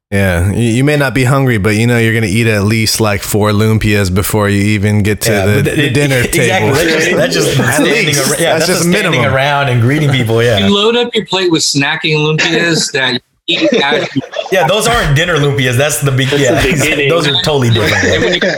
Yeah, 0.10 0.50
you, 0.54 0.62
you 0.64 0.84
may 0.86 0.96
not 0.96 1.14
be 1.14 1.26
hungry, 1.26 1.58
but 1.58 1.76
you 1.76 1.86
know 1.88 1.98
you're 1.98 2.14
gonna 2.14 2.26
eat 2.32 2.48
at 2.48 2.64
least 2.64 3.02
like 3.02 3.22
four 3.22 3.52
lumpias 3.52 4.14
before 4.16 4.48
you 4.48 4.62
even 4.62 5.04
get 5.04 5.20
to 5.24 5.32
Yeah, 5.32 5.46
the, 5.46 5.64
but 5.64 5.76
the 5.76 5.90
dinner 5.90 6.16
exactly. 6.24 6.40
table. 6.48 6.74
That's 6.74 6.94
just, 6.94 7.12
that's 7.18 7.34
just 7.34 7.60
At 7.60 7.74
standing 7.76 8.06
least. 8.06 8.30
around. 8.32 8.40
Yeah, 8.42 8.54
That's 8.54 8.68
that's, 8.68 8.80
just 8.80 8.90
just 8.90 8.98
standing 9.04 9.26
around 9.26 9.68
and 9.68 9.82
greeting 9.82 10.10
people. 10.10 10.42
Yeah. 10.42 10.60
You 10.60 10.74
load 10.74 10.96
up 10.96 11.14
your 11.14 11.26
plate 11.26 11.52
with 11.52 11.64
snacking 11.64 12.16
lumpias 12.16 12.94
that 12.94 13.22
you 13.48 13.58
eat 13.62 13.70
Yeah, 14.54 14.68
those 14.70 14.88
aren't 14.88 15.18
dinner 15.18 15.36
lumpias. 15.36 15.76
That's 15.76 16.00
the 16.00 16.12
big. 16.12 16.30
That's 16.30 16.42
yeah, 16.42 16.62
the 16.62 16.72
beginning. 16.82 17.10
those 17.10 17.28
are 17.28 17.42
totally 17.44 17.68
And 17.68 17.76
different. 17.76 18.24
when 18.24 18.34
you 18.34 18.40
get 18.40 18.58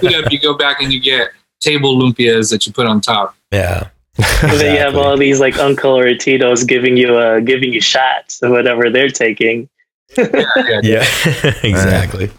food 0.00 0.14
up, 0.24 0.32
you 0.32 0.40
go 0.40 0.54
back 0.58 0.80
and 0.82 0.92
you 0.92 1.00
get 1.00 1.28
table 1.60 1.96
lumpias 1.96 2.50
that 2.50 2.66
you 2.66 2.72
put 2.72 2.86
on 2.88 3.00
top. 3.00 3.36
Yeah. 3.52 3.88
And 4.18 4.60
then 4.60 4.74
you 4.74 4.80
have 4.80 4.94
all 4.96 5.16
these 5.16 5.40
like 5.40 5.56
Uncle 5.58 5.96
or 5.96 6.14
Tito's 6.14 6.64
giving 6.64 6.96
you 6.96 7.16
uh 7.16 7.40
giving 7.40 7.72
you 7.72 7.80
shots 7.80 8.42
or 8.42 8.50
whatever 8.50 8.90
they're 8.90 9.08
taking. 9.08 9.68
Yeah, 10.16 11.04
exactly. 11.62 12.30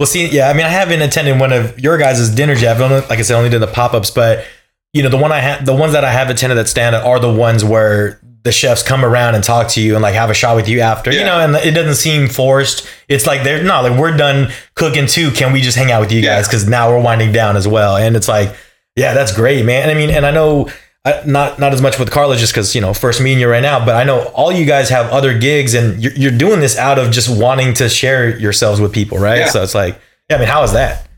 Well, 0.00 0.06
see, 0.08 0.26
yeah, 0.28 0.48
I 0.48 0.52
mean, 0.52 0.66
I 0.66 0.70
haven't 0.70 1.00
attended 1.00 1.38
one 1.38 1.52
of 1.52 1.78
your 1.78 1.96
guys' 1.96 2.28
dinners 2.30 2.60
yet. 2.60 2.74
I've 2.74 2.82
only, 2.82 3.00
like 3.06 3.20
I 3.20 3.22
said, 3.22 3.36
only 3.36 3.50
did 3.50 3.60
the 3.60 3.68
pop 3.68 3.94
ups, 3.94 4.10
but 4.10 4.44
you 4.92 5.02
know, 5.02 5.08
the 5.08 5.16
one 5.16 5.30
I 5.30 5.38
have, 5.38 5.64
the 5.64 5.74
ones 5.74 5.92
that 5.92 6.04
I 6.04 6.10
have 6.10 6.28
attended 6.28 6.58
that 6.58 6.68
stand 6.68 6.96
out 6.96 7.04
are 7.04 7.20
the 7.20 7.32
ones 7.32 7.64
where 7.64 8.20
the 8.42 8.50
chefs 8.50 8.82
come 8.82 9.04
around 9.04 9.36
and 9.36 9.44
talk 9.44 9.68
to 9.68 9.80
you 9.80 9.94
and 9.94 10.02
like 10.02 10.14
have 10.14 10.28
a 10.28 10.34
shot 10.34 10.56
with 10.56 10.68
you 10.68 10.80
after, 10.80 11.12
you 11.12 11.20
know, 11.20 11.38
and 11.38 11.54
it 11.54 11.70
doesn't 11.70 11.94
seem 11.94 12.28
forced. 12.28 12.84
It's 13.08 13.24
like 13.28 13.44
they're 13.44 13.62
no, 13.62 13.80
like 13.82 13.96
we're 13.96 14.16
done 14.16 14.50
cooking 14.74 15.06
too. 15.06 15.30
Can 15.30 15.52
we 15.52 15.60
just 15.60 15.76
hang 15.78 15.92
out 15.92 16.00
with 16.00 16.10
you 16.10 16.20
Yeah. 16.20 16.34
guys? 16.36 16.48
Because 16.48 16.66
now 16.68 16.90
we're 16.90 17.00
winding 17.00 17.30
down 17.30 17.56
as 17.56 17.68
well, 17.68 17.96
and 17.96 18.16
it's 18.16 18.26
like, 18.26 18.52
yeah, 18.96 19.14
that's 19.14 19.32
great, 19.34 19.64
man. 19.64 19.88
I 19.88 19.94
mean, 19.94 20.10
and 20.10 20.26
I 20.26 20.32
know. 20.32 20.68
I, 21.04 21.22
not 21.26 21.58
not 21.58 21.72
as 21.72 21.82
much 21.82 21.98
with 21.98 22.10
Carlos 22.12 22.38
just 22.38 22.52
because 22.52 22.74
you 22.74 22.80
know 22.80 22.94
first 22.94 23.20
meeting 23.20 23.40
you 23.40 23.48
right 23.48 23.62
now, 23.62 23.84
but 23.84 23.96
I 23.96 24.04
know 24.04 24.24
all 24.34 24.52
you 24.52 24.64
guys 24.64 24.88
have 24.90 25.10
other 25.10 25.36
gigs 25.36 25.74
and 25.74 26.00
you're, 26.02 26.12
you're 26.12 26.38
doing 26.38 26.60
this 26.60 26.78
out 26.78 26.98
of 26.98 27.10
just 27.10 27.28
wanting 27.40 27.74
to 27.74 27.88
share 27.88 28.38
yourselves 28.38 28.80
with 28.80 28.92
people, 28.92 29.18
right? 29.18 29.38
Yeah. 29.40 29.48
So 29.48 29.62
it's 29.64 29.74
like, 29.74 29.98
yeah, 30.30 30.36
I 30.36 30.38
mean, 30.38 30.48
how 30.48 30.62
is 30.62 30.72
that? 30.74 31.08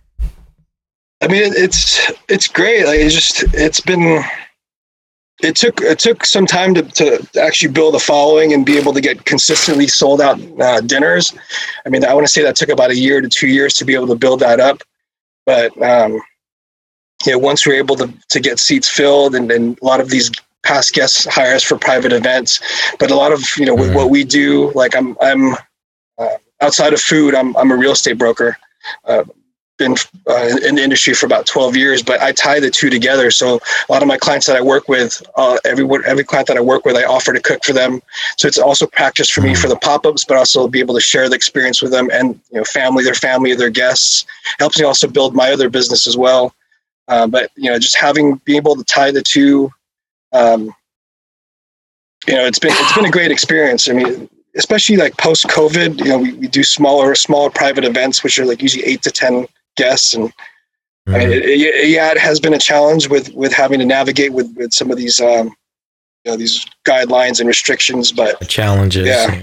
I 1.20 1.28
mean, 1.28 1.42
it- 1.42 1.56
it's 1.56 2.10
it's 2.28 2.48
great. 2.48 2.86
Like 2.86 2.98
it's 3.00 3.14
just 3.14 3.44
it's 3.54 3.80
been. 3.80 4.22
It 5.42 5.56
took 5.56 5.80
it 5.82 5.98
took 5.98 6.24
some 6.24 6.46
time 6.46 6.72
to, 6.74 6.82
to 6.82 7.26
actually 7.42 7.72
build 7.72 7.94
a 7.96 7.98
following 7.98 8.54
and 8.54 8.64
be 8.64 8.78
able 8.78 8.92
to 8.94 9.00
get 9.00 9.26
consistently 9.26 9.86
sold 9.88 10.20
out 10.20 10.40
uh, 10.60 10.80
dinners. 10.80 11.34
I 11.84 11.88
mean, 11.90 12.04
I 12.04 12.14
want 12.14 12.24
to 12.24 12.32
say 12.32 12.42
that 12.44 12.54
took 12.56 12.68
about 12.70 12.90
a 12.90 12.96
year 12.96 13.20
to 13.20 13.28
two 13.28 13.48
years 13.48 13.74
to 13.74 13.84
be 13.84 13.94
able 13.94 14.06
to 14.06 14.14
build 14.14 14.40
that 14.40 14.60
up. 14.60 14.82
But 15.44 15.76
um, 15.82 16.20
yeah, 17.26 17.37
once 17.37 17.66
we're 17.66 17.74
able 17.78 17.96
to 17.96 18.12
to 18.30 18.40
get 18.40 18.58
seats 18.58 18.88
filled, 18.88 19.34
and, 19.34 19.50
and 19.50 19.78
a 19.80 19.84
lot 19.84 20.00
of 20.00 20.10
these 20.10 20.30
past 20.62 20.94
guests 20.94 21.26
hire 21.26 21.54
us 21.54 21.62
for 21.62 21.76
private 21.76 22.12
events. 22.12 22.60
But 22.98 23.10
a 23.10 23.14
lot 23.16 23.32
of 23.32 23.42
you 23.56 23.66
know 23.66 23.76
Mhm. 23.76 23.94
what 23.94 24.10
we 24.10 24.24
do, 24.24 24.70
like 24.74 24.94
I'm 24.96 25.16
I'm 25.20 25.54
uh, 26.18 26.28
outside 26.60 26.92
of 26.92 27.00
food, 27.00 27.34
I'm 27.34 27.56
I'm 27.56 27.70
a 27.70 27.76
real 27.76 27.92
estate 27.92 28.18
broker. 28.18 28.56
Uh, 29.04 29.24
been 29.76 29.96
uh, 30.28 30.56
in 30.64 30.76
the 30.76 30.82
industry 30.84 31.14
for 31.14 31.26
about 31.26 31.46
12 31.46 31.76
years, 31.76 32.00
but 32.02 32.20
I 32.20 32.30
tie 32.32 32.60
the 32.60 32.70
two 32.70 32.90
together. 32.90 33.30
So 33.32 33.58
a 33.88 33.92
lot 33.92 34.02
of 34.02 34.08
my 34.08 34.16
clients 34.16 34.46
that 34.46 34.56
I 34.56 34.60
work 34.60 34.88
with, 34.88 35.20
uh, 35.37 35.58
every 35.64 35.84
every 36.06 36.22
client 36.22 36.46
that 36.46 36.56
I 36.56 36.60
work 36.60 36.84
with, 36.84 36.94
I 36.96 37.02
offer 37.04 37.32
to 37.32 37.40
cook 37.40 37.64
for 37.64 37.72
them. 37.72 38.00
So 38.37 38.46
it's 38.46 38.58
also 38.58 38.87
practice 38.87 39.28
for 39.28 39.40
me 39.40 39.54
for 39.54 39.66
the 39.68 39.76
pop-ups, 39.76 40.24
but 40.26 40.37
also 40.37 40.68
be 40.68 40.78
able 40.78 40.94
to 40.94 41.00
share 41.00 41.28
the 41.28 41.34
experience 41.34 41.82
with 41.82 41.90
them 41.90 42.08
and 42.12 42.38
you 42.52 42.58
know 42.58 42.64
family, 42.64 43.02
their 43.02 43.14
family, 43.14 43.54
their 43.54 43.70
guests. 43.70 44.24
Helps 44.60 44.78
me 44.78 44.84
also 44.84 45.08
build 45.08 45.34
my 45.34 45.52
other 45.52 45.68
business 45.68 46.06
as 46.06 46.16
well. 46.16 46.54
Uh, 47.08 47.26
but 47.26 47.50
you 47.56 47.70
know, 47.70 47.78
just 47.78 47.96
having 47.96 48.36
being 48.44 48.56
able 48.56 48.76
to 48.76 48.84
tie 48.84 49.10
the 49.10 49.22
two, 49.22 49.70
um, 50.32 50.74
you 52.26 52.34
know, 52.34 52.44
it's 52.46 52.58
been 52.58 52.72
it's 52.74 52.94
been 52.94 53.04
a 53.04 53.10
great 53.10 53.30
experience. 53.30 53.88
I 53.88 53.92
mean, 53.92 54.28
especially 54.56 54.96
like 54.96 55.16
post 55.18 55.46
COVID, 55.48 55.98
you 55.98 56.04
know, 56.06 56.18
we, 56.18 56.32
we 56.34 56.48
do 56.48 56.62
smaller 56.64 57.14
smaller 57.14 57.50
private 57.50 57.84
events, 57.84 58.24
which 58.24 58.38
are 58.38 58.46
like 58.46 58.62
usually 58.62 58.84
eight 58.84 59.02
to 59.02 59.10
ten 59.10 59.46
guests 59.76 60.14
and 60.14 60.32
I 61.06 61.18
mean, 61.18 61.32
it, 61.32 61.44
it- 61.44 61.88
yeah, 61.90 62.10
it 62.12 62.18
has 62.18 62.40
been 62.40 62.54
a 62.54 62.58
challenge 62.58 63.08
with 63.10 63.32
with 63.34 63.52
having 63.52 63.78
to 63.80 63.84
navigate 63.84 64.32
with 64.32 64.54
with 64.56 64.72
some 64.72 64.90
of 64.90 64.96
these 64.96 65.20
um, 65.20 65.48
you 66.24 66.30
know 66.32 66.36
these 66.38 66.64
guidelines 66.88 67.40
and 67.40 67.46
restrictions, 67.46 68.10
but 68.12 68.40
The 68.40 68.46
challenges. 68.46 69.06
Yeah. 69.06 69.42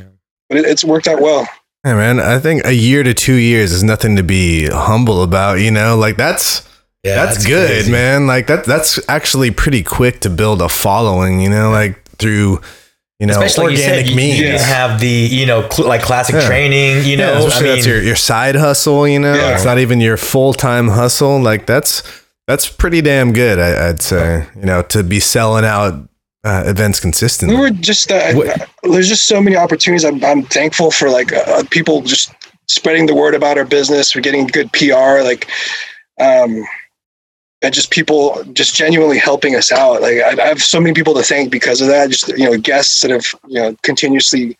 but 0.50 0.58
it, 0.58 0.65
it's 0.65 0.84
worked 0.84 1.08
out 1.08 1.21
well. 1.21 1.47
Yeah, 1.86 1.95
man. 1.95 2.19
I 2.19 2.39
think 2.39 2.65
a 2.65 2.74
year 2.74 3.04
to 3.04 3.13
two 3.13 3.36
years 3.36 3.71
is 3.71 3.84
nothing 3.84 4.15
to 4.15 4.24
be 4.24 4.67
humble 4.67 5.21
about. 5.21 5.60
You 5.60 5.69
know, 5.69 5.95
like 5.97 6.17
that's 6.17 6.67
Yeah, 7.04 7.26
that's, 7.26 7.46
good, 7.46 7.68
crazy. 7.68 7.92
man. 7.92 8.28
Like 8.28 8.46
that 8.48 8.64
that's 8.64 9.00
actually 9.10 9.50
pretty 9.52 9.82
quick 9.82 10.20
to 10.22 10.30
build 10.30 10.62
a 10.62 10.70
following. 10.70 11.40
You 11.42 11.50
know, 11.50 11.72
like 11.72 12.04
through 12.18 12.62
you 13.20 13.26
know 13.28 13.42
Especially 13.42 13.70
like 13.76 13.78
you 13.78 13.84
organic 13.84 14.06
said, 14.06 14.10
you, 14.12 14.16
means. 14.16 14.38
you 14.38 14.44
didn't 14.46 14.62
have 14.62 15.00
the 15.00 15.08
you 15.08 15.46
know 15.48 15.68
cl- 15.70 15.88
like 15.88 16.04
classic 16.04 16.36
Yeah. 16.36 16.46
training. 16.48 17.04
You 17.06 17.18
know, 17.18 17.32
yeah, 17.32 17.40
I 17.40 17.40
especially 17.40 17.64
mean, 17.66 17.76
that's 17.76 17.88
your, 17.88 18.02
your 18.04 18.16
side 18.16 18.56
hustle. 18.56 19.08
You 19.08 19.20
know, 19.20 19.34
Yeah. 19.34 19.56
it's 19.56 19.66
not 19.66 19.80
even 19.80 20.00
your 20.00 20.18
full 20.18 20.54
time 20.54 20.90
hustle. 20.90 21.42
Like 21.42 21.66
that's 21.66 22.04
that's 22.48 22.68
pretty 22.70 23.02
damn 23.02 23.34
good. 23.34 23.58
I, 23.58 23.90
I'd 23.90 24.02
say. 24.04 24.48
You 24.56 24.66
know, 24.66 24.84
to 24.84 25.02
be 25.04 25.20
selling 25.20 25.66
out 25.66 26.08
uh, 26.44 26.64
events 26.68 27.00
consistently. 27.00 27.56
We 27.56 27.62
were 27.64 27.70
just 27.72 28.12
uh, 28.12 28.34
there's 28.84 29.08
just 29.10 29.28
so 29.28 29.42
many 29.42 29.56
opportunities. 29.56 30.06
I'm 30.06 30.24
I'm 30.24 30.44
thankful 30.44 30.92
for 30.92 31.10
like 31.10 31.34
uh, 31.34 31.64
people 31.72 32.02
just 32.02 32.32
spreading 32.68 33.08
the 33.08 33.16
word 33.16 33.34
about 33.34 33.58
our 33.58 33.66
business. 33.66 34.14
We're 34.16 34.22
getting 34.22 34.46
good 34.46 34.72
PR, 34.74 35.24
like. 35.24 35.50
Um, 36.20 36.64
and 37.62 37.74
just 37.74 37.91
people 37.91 38.43
just 38.54 38.76
genuinely 38.76 39.17
helping 39.17 39.56
us 39.56 39.71
out. 39.71 40.02
Like 40.02 40.17
I, 40.17 40.41
I 40.41 40.47
have 40.47 40.62
so 40.62 40.80
many 40.80 40.93
people 40.93 41.13
to 41.13 41.24
thank 41.24 41.52
because 41.52 41.82
of 41.82 41.88
that. 41.88 42.10
Just 42.10 42.28
you 42.30 42.50
know, 42.50 42.58
guests 42.58 43.02
that 43.02 43.12
have 43.12 43.26
you 43.47 43.62
know 43.62 43.76
continuously 43.84 44.58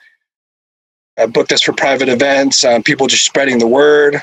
uh, 1.18 1.28
booked 1.28 1.52
us 1.52 1.62
for 1.62 1.74
private 1.74 2.10
events. 2.10 2.64
Um, 2.64 2.84
people 2.84 3.08
just 3.08 3.26
spreading 3.26 3.60
the 3.60 3.68
word. 3.68 4.22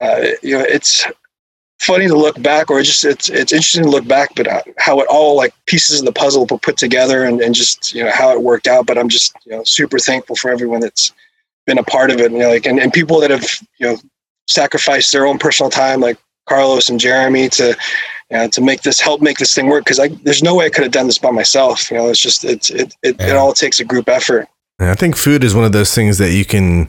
Uh, 0.00 0.28
you 0.42 0.58
know, 0.58 0.64
it's 0.64 1.04
funny 1.78 2.06
to 2.06 2.16
look 2.16 2.40
back, 2.42 2.70
or 2.70 2.82
just 2.82 3.04
it's 3.04 3.28
it's 3.28 3.52
interesting 3.52 3.84
to 3.84 3.90
look 3.90 4.06
back, 4.06 4.34
but 4.34 4.46
uh, 4.46 4.62
how 4.78 5.00
it 5.00 5.06
all 5.08 5.36
like 5.36 5.54
pieces 5.66 6.00
of 6.00 6.06
the 6.06 6.12
puzzle 6.12 6.46
were 6.46 6.58
put 6.58 6.76
together, 6.76 7.24
and, 7.24 7.40
and 7.40 7.54
just 7.54 7.94
you 7.94 8.02
know 8.02 8.10
how 8.10 8.32
it 8.32 8.42
worked 8.42 8.66
out. 8.66 8.86
But 8.86 8.98
I'm 8.98 9.08
just 9.08 9.34
you 9.44 9.52
know 9.52 9.64
super 9.64 9.98
thankful 9.98 10.36
for 10.36 10.50
everyone 10.50 10.80
that's 10.80 11.12
been 11.66 11.78
a 11.78 11.84
part 11.84 12.10
of 12.10 12.18
it. 12.18 12.32
You 12.32 12.38
know, 12.38 12.50
like 12.50 12.66
and, 12.66 12.80
and 12.80 12.92
people 12.92 13.20
that 13.20 13.30
have 13.30 13.46
you 13.78 13.86
know 13.86 13.96
sacrificed 14.48 15.12
their 15.12 15.26
own 15.26 15.38
personal 15.38 15.70
time, 15.70 16.00
like 16.00 16.18
Carlos 16.50 16.88
and 16.88 16.98
Jeremy, 16.98 17.48
to 17.50 17.76
you 18.30 18.36
know, 18.36 18.48
to 18.48 18.60
make 18.60 18.82
this 18.82 18.98
help 18.98 19.22
make 19.22 19.38
this 19.38 19.54
thing 19.54 19.68
work. 19.68 19.84
Because 19.84 20.00
I 20.00 20.08
there's 20.24 20.42
no 20.42 20.56
way 20.56 20.66
I 20.66 20.70
could 20.70 20.82
have 20.82 20.92
done 20.92 21.06
this 21.06 21.18
by 21.18 21.30
myself. 21.30 21.90
You 21.90 21.96
know, 21.96 22.08
it's 22.08 22.20
just 22.20 22.44
it's 22.44 22.70
it 22.70 22.94
it, 23.02 23.20
it 23.20 23.36
all 23.36 23.52
takes 23.52 23.78
a 23.78 23.84
group 23.84 24.08
effort. 24.08 24.48
Yeah, 24.80 24.90
I 24.90 24.94
think 24.94 25.16
food 25.16 25.44
is 25.44 25.54
one 25.54 25.64
of 25.64 25.72
those 25.72 25.94
things 25.94 26.18
that 26.18 26.32
you 26.32 26.44
can 26.44 26.88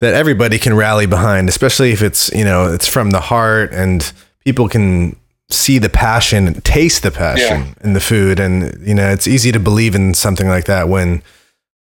that 0.00 0.14
everybody 0.14 0.58
can 0.58 0.74
rally 0.74 1.06
behind, 1.06 1.48
especially 1.48 1.92
if 1.92 2.02
it's 2.02 2.30
you 2.32 2.44
know 2.44 2.72
it's 2.72 2.86
from 2.86 3.10
the 3.10 3.20
heart 3.20 3.72
and 3.72 4.12
people 4.44 4.68
can 4.68 5.16
see 5.48 5.78
the 5.78 5.88
passion, 5.88 6.46
and 6.46 6.64
taste 6.64 7.02
the 7.02 7.10
passion 7.10 7.74
in 7.82 7.94
the 7.94 8.00
food, 8.00 8.38
and 8.38 8.86
you 8.86 8.94
know 8.94 9.08
it's 9.08 9.26
easy 9.26 9.50
to 9.50 9.58
believe 9.58 9.94
in 9.94 10.12
something 10.12 10.48
like 10.48 10.66
that 10.66 10.88
when 10.88 11.22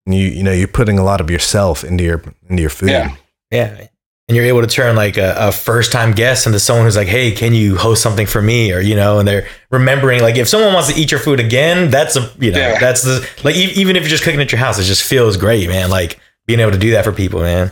you 0.05 0.27
you 0.27 0.43
know 0.43 0.53
you're 0.53 0.67
putting 0.67 0.99
a 0.99 1.03
lot 1.03 1.19
of 1.19 1.31
yourself 1.31 1.83
into 1.83 2.03
your 2.03 2.21
into 2.47 2.61
your 2.61 2.69
food. 2.69 2.89
Yeah. 2.89 3.15
yeah. 3.51 3.87
And 4.27 4.35
you're 4.35 4.45
able 4.45 4.61
to 4.61 4.67
turn 4.67 4.95
like 4.95 5.17
a, 5.17 5.33
a 5.37 5.51
first 5.51 5.91
time 5.91 6.11
guest 6.11 6.45
into 6.47 6.59
someone 6.59 6.85
who's 6.85 6.97
like, 6.97 7.07
hey, 7.07 7.31
can 7.31 7.53
you 7.53 7.77
host 7.77 8.01
something 8.03 8.27
for 8.27 8.41
me? 8.41 8.73
Or, 8.73 8.79
you 8.81 8.95
know, 8.95 9.19
and 9.19 9.27
they're 9.27 9.47
remembering 9.71 10.21
like 10.21 10.35
if 10.35 10.47
someone 10.49 10.73
wants 10.73 10.91
to 10.93 10.99
eat 10.99 11.11
your 11.11 11.19
food 11.19 11.39
again, 11.39 11.89
that's 11.89 12.15
a, 12.17 12.29
you 12.39 12.51
know, 12.51 12.59
Yeah. 12.59 12.79
that's 12.79 13.03
the, 13.03 13.27
like, 13.43 13.55
e- 13.55 13.71
even 13.75 13.95
if 13.95 14.03
you're 14.03 14.09
just 14.09 14.23
cooking 14.23 14.41
at 14.41 14.51
your 14.51 14.59
house, 14.59 14.79
it 14.79 14.83
just 14.83 15.03
feels 15.03 15.37
great, 15.37 15.69
man. 15.69 15.89
Like 15.89 16.19
being 16.45 16.59
able 16.59 16.71
to 16.71 16.77
do 16.77 16.91
that 16.91 17.05
for 17.05 17.11
people, 17.13 17.39
man. 17.39 17.71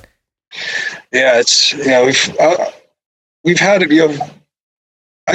Yeah, 1.12 1.40
it's 1.40 1.74
you 1.74 1.86
know 1.88 2.06
we've 2.06 2.36
uh, 2.40 2.72
we've 3.44 3.60
had 3.60 3.82
you 3.92 4.08
know 4.08 4.30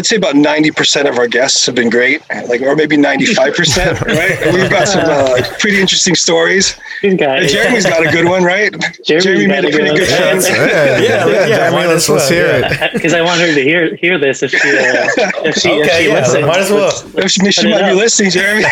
I'd 0.00 0.06
say 0.06 0.16
about 0.16 0.34
ninety 0.34 0.70
percent 0.70 1.06
of 1.06 1.18
our 1.18 1.28
guests 1.28 1.66
have 1.66 1.74
been 1.74 1.90
great, 1.90 2.22
like 2.48 2.62
or 2.62 2.74
maybe 2.74 2.96
ninety 2.96 3.26
five 3.26 3.54
percent, 3.54 4.00
right? 4.06 4.38
We've 4.54 4.70
got 4.70 4.88
some 4.88 5.04
uh, 5.04 5.28
like 5.32 5.58
pretty 5.58 5.78
interesting 5.78 6.14
stories. 6.14 6.74
Got 7.02 7.42
Jeremy's 7.42 7.84
got 7.84 8.06
a 8.06 8.10
good 8.10 8.24
one, 8.24 8.42
right? 8.42 8.72
Jeremy's 9.04 9.24
Jeremy 9.24 9.46
got 9.46 9.62
made 9.62 9.64
a 9.64 9.68
a 9.68 9.72
pretty 9.72 9.90
good 9.98 10.08
good 10.08 10.36
one. 10.36 10.42
Yeah, 10.42 10.56
yeah, 10.56 11.00
Yeah, 11.02 11.26
yeah, 11.26 11.26
yeah, 11.26 11.46
Jeremy, 11.70 11.86
let's, 11.86 12.08
let's 12.08 12.28
hear 12.30 12.46
it. 12.64 12.92
because 12.94 13.12
I 13.12 13.20
want 13.20 13.42
her 13.42 13.54
to 13.54 13.62
hear 13.62 13.94
hear 13.96 14.18
this 14.18 14.42
if 14.42 14.52
she 14.52 14.56
uh, 14.56 15.06
if 15.44 15.56
she 15.56 15.68
if 15.68 15.92
she 15.92 16.08
yeah, 16.08 16.14
listens. 16.14 16.46
might 16.46 16.60
as 16.60 16.70
well. 16.70 16.86
Let's- 16.86 17.14
let's 17.14 17.32
She, 17.34 17.50
she 17.52 17.62
put 17.64 17.66
it 17.66 17.82
might 17.82 17.90
be 17.90 17.94
listening, 17.96 18.30
Jeremy. 18.30 18.64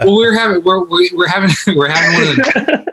well, 0.00 0.16
we're 0.16 0.32
having 0.38 0.64
we're 0.64 0.82
we- 0.84 1.10
we're 1.12 1.28
having 1.28 1.50
we're 1.76 1.88
having 1.90 2.12
one 2.20 2.30
of 2.30 2.36
the 2.36 2.92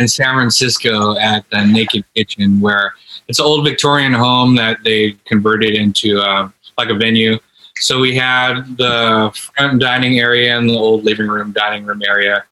in 0.00 0.08
San 0.08 0.34
Francisco 0.34 1.16
at 1.18 1.48
the 1.50 1.64
Naked 1.64 2.04
Kitchen, 2.16 2.60
where 2.60 2.92
it's 3.30 3.38
an 3.38 3.46
old 3.46 3.64
Victorian 3.64 4.12
home 4.12 4.56
that 4.56 4.82
they 4.82 5.12
converted 5.24 5.76
into 5.76 6.18
uh, 6.20 6.50
like 6.76 6.88
a 6.90 6.94
venue. 6.94 7.38
So 7.76 8.00
we 8.00 8.16
had 8.16 8.76
the 8.76 9.30
front 9.54 9.80
dining 9.80 10.18
area 10.18 10.58
and 10.58 10.68
the 10.68 10.76
old 10.76 11.04
living 11.04 11.28
room, 11.28 11.52
dining 11.52 11.84
room 11.86 12.02
area. 12.04 12.44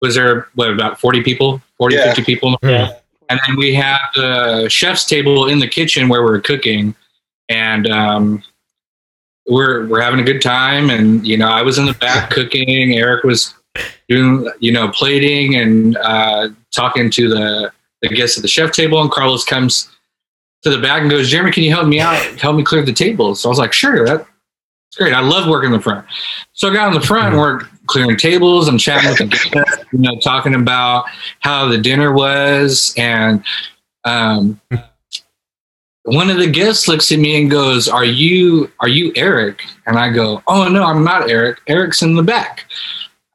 Was 0.00 0.14
there 0.14 0.46
what 0.54 0.70
about 0.70 1.00
forty 1.00 1.20
people, 1.20 1.60
40, 1.78 1.96
Yeah. 1.96 2.14
50 2.14 2.22
people? 2.22 2.56
Yeah. 2.62 2.92
And 3.28 3.40
then 3.44 3.56
we 3.56 3.74
had 3.74 3.98
the 4.14 4.68
chef's 4.68 5.04
table 5.04 5.48
in 5.48 5.58
the 5.58 5.66
kitchen 5.66 6.08
where 6.08 6.22
we're 6.22 6.40
cooking, 6.40 6.94
and 7.48 7.90
um, 7.90 8.44
we're 9.48 9.86
we're 9.88 10.00
having 10.00 10.20
a 10.20 10.24
good 10.24 10.42
time. 10.42 10.90
And 10.90 11.26
you 11.26 11.36
know, 11.36 11.48
I 11.48 11.62
was 11.62 11.76
in 11.78 11.86
the 11.86 11.94
back 11.94 12.30
cooking. 12.36 12.96
Eric 12.96 13.24
was 13.24 13.52
doing 14.08 14.48
you 14.60 14.70
know 14.70 14.90
plating 14.90 15.56
and 15.56 15.96
uh, 15.96 16.50
talking 16.70 17.10
to 17.10 17.28
the 17.28 17.72
the 18.02 18.08
guests 18.08 18.38
at 18.38 18.42
the 18.42 18.48
chef 18.48 18.70
table. 18.70 19.00
And 19.02 19.10
Carlos 19.10 19.44
comes 19.44 19.88
to 20.64 20.70
the 20.70 20.78
back 20.78 21.02
and 21.02 21.10
goes, 21.10 21.30
"Jeremy, 21.30 21.52
can 21.52 21.62
you 21.62 21.70
help 21.70 21.86
me 21.86 22.00
out? 22.00 22.16
Help 22.40 22.56
me 22.56 22.64
clear 22.64 22.82
the 22.82 22.92
tables." 22.92 23.40
So 23.40 23.48
I 23.48 23.50
was 23.50 23.58
like, 23.58 23.72
"Sure, 23.72 24.04
that's 24.04 24.26
great. 24.96 25.14
I 25.14 25.20
love 25.20 25.48
working 25.48 25.68
in 25.68 25.76
the 25.76 25.82
front." 25.82 26.06
So 26.52 26.70
I 26.70 26.74
got 26.74 26.88
on 26.88 26.94
the 26.94 27.06
front 27.06 27.28
and 27.28 27.38
we're 27.38 27.60
clearing 27.86 28.16
tables. 28.16 28.68
I'm 28.68 28.78
chatting 28.78 29.10
with 29.10 29.18
the 29.18 29.26
guests, 29.50 29.84
you 29.92 29.98
know, 30.00 30.18
talking 30.20 30.54
about 30.54 31.04
how 31.40 31.68
the 31.68 31.78
dinner 31.78 32.12
was 32.12 32.92
and. 32.96 33.44
Um, 34.06 34.60
one 36.04 36.28
of 36.28 36.36
the 36.36 36.50
guests 36.50 36.86
looks 36.86 37.10
at 37.12 37.18
me 37.18 37.40
and 37.40 37.50
goes, 37.50 37.88
"Are 37.88 38.04
you 38.04 38.70
are 38.80 38.88
you 38.88 39.12
Eric?" 39.16 39.62
And 39.86 39.98
I 39.98 40.10
go, 40.10 40.42
"Oh 40.46 40.68
no, 40.68 40.84
I'm 40.84 41.02
not 41.02 41.30
Eric. 41.30 41.60
Eric's 41.66 42.02
in 42.02 42.14
the 42.14 42.22
back." 42.22 42.66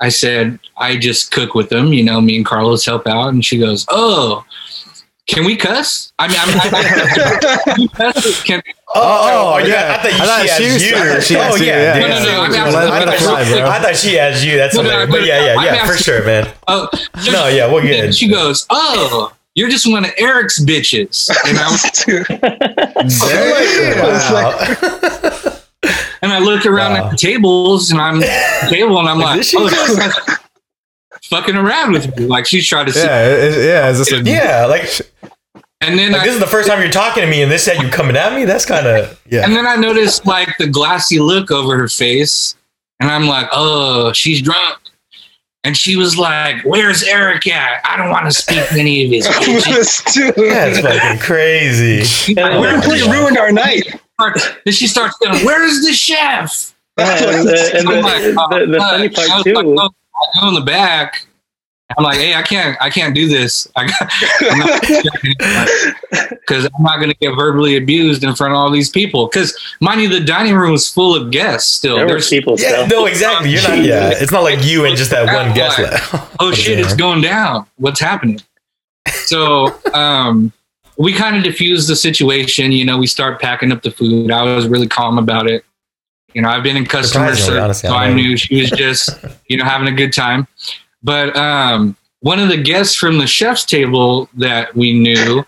I 0.01 0.09
said, 0.09 0.59
"I 0.77 0.95
just 0.95 1.31
cook 1.31 1.55
with 1.55 1.69
them. 1.69 1.93
You 1.93 2.03
know, 2.03 2.21
me 2.21 2.37
and 2.37 2.45
Carlos 2.45 2.85
help 2.85 3.07
out." 3.07 3.29
And 3.29 3.43
she 3.43 3.57
goes, 3.57 3.85
"Oh, 3.89 4.45
can 5.29 5.45
we 5.45 5.55
cuss? 5.55 6.11
I 6.19 6.27
mean, 6.27 6.37
I 6.39 6.45
mean, 6.47 6.57
I, 6.59 7.57
can 7.63 7.75
we 7.77 7.87
cuss? 7.87 8.43
Can, 8.43 8.61
Oh, 8.91 8.95
oh, 8.95 9.53
oh 9.53 9.57
yeah. 9.59 9.67
yeah. 9.67 9.93
I 9.93 9.95
thought, 10.01 10.21
I 10.21 10.25
thought 10.25 10.41
she 10.41 10.47
she 10.47 10.65
asked 10.65 10.73
was- 10.73 10.89
you. 10.89 10.95
I 10.97 10.99
thought 11.13 11.23
she 11.23 11.35
oh, 11.35 11.39
asked 11.41 11.59
you, 11.59 11.65
yeah. 11.67 11.97
yeah. 11.97 11.99
No, 11.99 12.07
no, 12.07 12.23
no, 12.23 12.41
I'm 12.41 12.51
asking- 12.55 12.73
Let, 12.73 12.89
let 12.89 13.01
it 13.03 13.07
I'm 13.09 13.17
fly. 13.19 13.41
I 13.69 13.71
thought 13.79 13.95
she 13.95 14.17
asked 14.19 14.43
you. 14.43 14.57
That's 14.57 14.73
No, 14.75 14.81
no. 14.81 15.05
But 15.07 15.21
yeah, 15.25 15.45
yeah, 15.45 15.55
I'm 15.59 15.65
yeah, 15.65 15.85
for 15.85 15.91
asking- 15.93 16.03
sure, 16.03 16.23
man. 16.25 16.47
oh, 16.67 16.87
No, 17.31 17.47
yeah, 17.47 17.67
we're 17.71 17.83
good. 17.83 18.03
And 18.05 18.15
she 18.15 18.27
goes, 18.27 18.65
"Oh, 18.71 19.31
you're 19.53 19.69
just 19.69 19.85
one 19.91 20.05
of 20.05 20.11
Eric's 20.17 20.59
bitches." 20.63 21.29
And 21.45 21.59
I 21.59 21.69
was, 21.69 21.83
Damn. 23.19 24.75
and 26.21 26.31
I 26.33 26.39
look 26.39 26.65
around 26.65 26.93
Wow. 26.93 27.05
at 27.05 27.11
the 27.11 27.17
tables, 27.17 27.91
and 27.91 28.01
I'm 28.01 28.21
table, 28.69 28.99
and 28.99 29.07
I'm 29.07 29.17
Like, 29.19 29.25
like, 29.27 29.37
this 29.39 29.49
shit 29.51 29.59
"Oh, 29.61 29.69
just- 29.69 30.25
she's 30.25 30.37
fucking 31.25 31.55
around 31.55 31.91
with 31.91 32.15
me." 32.17 32.25
Like 32.25 32.45
she's 32.45 32.67
trying 32.67 32.85
to 32.87 32.91
see. 32.91 32.99
Yeah, 33.01 33.25
it- 33.27 33.65
yeah. 33.65 33.89
Is 33.89 33.99
this 33.99 34.11
a, 34.11 34.21
Yeah, 34.21 34.65
like, 34.65 34.83
And 35.81 35.97
then 35.97 36.11
like 36.11 36.21
I, 36.21 36.25
this 36.25 36.33
is 36.33 36.39
the 36.39 36.47
first 36.47 36.67
time 36.67 36.81
you're 36.81 36.91
talking 36.91 37.23
to 37.23 37.29
me, 37.29 37.41
and 37.41 37.51
this 37.51 37.63
said 37.63 37.81
you're 37.81 37.91
coming 37.91 38.15
at 38.15 38.33
me. 38.33 38.45
That's 38.45 38.65
kind 38.65 38.85
of 38.87 39.21
yeah. 39.29 39.45
And 39.45 39.55
then 39.55 39.65
I 39.65 39.75
noticed 39.75 40.25
like 40.25 40.57
the 40.57 40.67
glassy 40.67 41.19
look 41.19 41.51
over 41.51 41.77
her 41.77 41.87
face, 41.87 42.55
and 42.99 43.09
I'm 43.09 43.27
like, 43.27 43.47
oh, 43.51 44.11
she's 44.13 44.41
drunk. 44.41 44.77
And 45.65 45.75
she 45.75 45.97
was 45.97 46.17
like, 46.17 46.63
"Where's 46.63 47.03
Eric 47.03 47.45
at? 47.47 47.81
I 47.83 47.97
don't 47.97 48.09
want 48.09 48.25
to 48.25 48.31
speak 48.31 48.65
to 48.69 48.79
any 48.79 49.03
of 49.03 49.11
his 49.11 49.27
bitches." 49.27 50.35
That's 50.35 50.79
fucking 50.79 51.19
crazy. 51.19 52.33
Yeah, 52.33 52.59
we 52.61 52.71
completely 52.71 53.11
ruined 53.11 53.37
our 53.37 53.51
night. 53.51 53.83
Then 54.65 54.73
she 54.73 54.87
starts 54.87 55.17
going, 55.17 55.45
"Where's 55.45 55.85
the 55.85 55.91
chef?" 55.91 56.73
and, 56.97 57.47
the, 57.47 57.71
and 57.75 57.89
I'm 57.89 58.03
like, 58.03 58.35
"Oh, 58.37 58.59
the, 58.59 58.65
the 58.71 58.77
oh, 58.77 58.79
funny 58.79 59.09
part 59.09 59.43
too. 59.43 59.53
like, 59.53 59.65
"Oh, 59.65 59.89
I 60.15 60.39
go 60.41 60.47
in 60.49 60.53
the 60.53 60.61
back. 60.61 61.25
I'm 61.97 62.03
like, 62.03 62.17
"Hey, 62.17 62.35
I 62.35 62.43
can't, 62.43 62.77
I 62.79 62.91
can't 62.91 63.15
do 63.15 63.27
this. 63.27 63.67
I 63.75 63.87
got 63.87 64.11
because 66.29 66.65
I'm 66.65 66.83
not 66.83 66.97
going 66.97 67.09
to 67.11 67.15
get 67.19 67.35
verbally 67.35 67.77
abused 67.77 68.23
in 68.23 68.35
front 68.35 68.53
of 68.53 68.57
all 68.57 68.69
these 68.69 68.89
people. 68.89 69.27
Because 69.27 69.57
mind 69.81 70.01
you, 70.01 70.07
the 70.09 70.19
dining 70.19 70.55
room 70.55 70.71
was 70.71 70.87
full 70.89 71.15
of 71.15 71.31
guests. 71.31 71.71
Still, 71.71 71.95
there 71.95 72.05
were 72.05 72.11
there's 72.11 72.29
people 72.29 72.55
Yeah, 72.59 72.85
still. 72.85 72.87
no, 73.01 73.05
exactly. 73.07 73.49
You're 73.51 73.61
not. 73.63 73.79
Yeah, 73.83 74.11
it's 74.13 74.31
not 74.31 74.43
like 74.43 74.63
you 74.63 74.85
and 74.85 74.95
just 74.95 75.09
that 75.11 75.33
one 75.33 75.53
guest. 75.55 75.79
left. 75.79 76.35
oh 76.39 76.51
shit, 76.53 76.79
it's 76.79 76.95
going 76.95 77.21
down. 77.21 77.65
What's 77.77 77.99
happening? 77.99 78.39
So 79.07 79.75
um, 79.93 80.53
we 80.97 81.13
kind 81.13 81.35
of 81.37 81.43
diffused 81.43 81.89
the 81.89 81.95
situation. 81.95 82.71
You 82.71 82.85
know, 82.85 82.97
we 82.99 83.07
start 83.07 83.41
packing 83.41 83.71
up 83.71 83.81
the 83.81 83.91
food. 83.91 84.29
I 84.31 84.43
was 84.55 84.67
really 84.67 84.87
calm 84.87 85.17
about 85.17 85.49
it. 85.49 85.65
You 86.33 86.41
know, 86.43 86.49
I've 86.49 86.63
been 86.63 86.77
in 86.77 86.85
customer 86.85 87.35
service, 87.35 87.49
honestly, 87.61 87.89
so 87.89 87.95
I 87.95 88.05
I 88.05 88.13
knew 88.13 88.37
she 88.37 88.61
was 88.61 88.69
just, 88.71 89.09
you 89.47 89.57
know, 89.57 89.65
having 89.65 89.87
a 89.87 89.91
good 89.95 90.13
time. 90.13 90.47
But 91.01 91.35
um, 91.35 91.95
one 92.21 92.39
of 92.39 92.49
the 92.49 92.57
guests 92.57 92.95
from 92.95 93.17
the 93.17 93.27
chef's 93.27 93.65
table 93.65 94.29
that 94.35 94.75
we 94.75 94.93
knew 94.93 95.43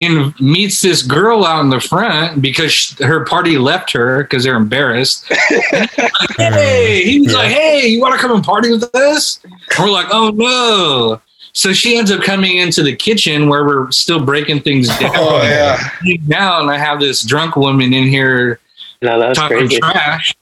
and 0.00 0.38
meets 0.40 0.80
this 0.80 1.02
girl 1.02 1.44
out 1.44 1.60
in 1.62 1.70
the 1.70 1.80
front 1.80 2.40
because 2.40 2.70
sh- 2.72 2.98
her 3.00 3.24
party 3.24 3.58
left 3.58 3.90
her 3.92 4.22
because 4.22 4.44
they're 4.44 4.56
embarrassed. 4.56 5.28
like, 5.70 5.90
hey, 6.36 7.02
he 7.04 7.20
was 7.20 7.32
Yeah. 7.32 7.38
like, 7.38 7.50
hey, 7.50 7.86
you 7.88 8.00
want 8.00 8.14
to 8.14 8.20
come 8.20 8.32
and 8.32 8.44
party 8.44 8.70
with 8.70 8.94
us? 8.94 9.40
And 9.44 9.52
we're 9.80 9.90
like, 9.90 10.06
oh 10.10 10.30
no. 10.30 11.20
So 11.52 11.72
she 11.72 11.96
ends 11.96 12.12
up 12.12 12.20
coming 12.22 12.58
into 12.58 12.84
the 12.84 12.94
kitchen 12.94 13.48
where 13.48 13.64
we're 13.64 13.90
still 13.90 14.24
breaking 14.24 14.60
things 14.60 14.86
down. 14.98 15.10
Oh 15.16 15.42
yeah. 15.42 15.78
Now, 16.26 16.60
and 16.60 16.70
I 16.70 16.78
have 16.78 17.00
this 17.00 17.22
drunk 17.24 17.56
woman 17.56 17.92
in 17.92 18.06
here 18.06 18.60
No, 19.02 19.18
that 19.20 19.28
was 19.30 19.38
talking 19.38 19.58
crazy. 19.58 19.78
trash, 19.80 20.34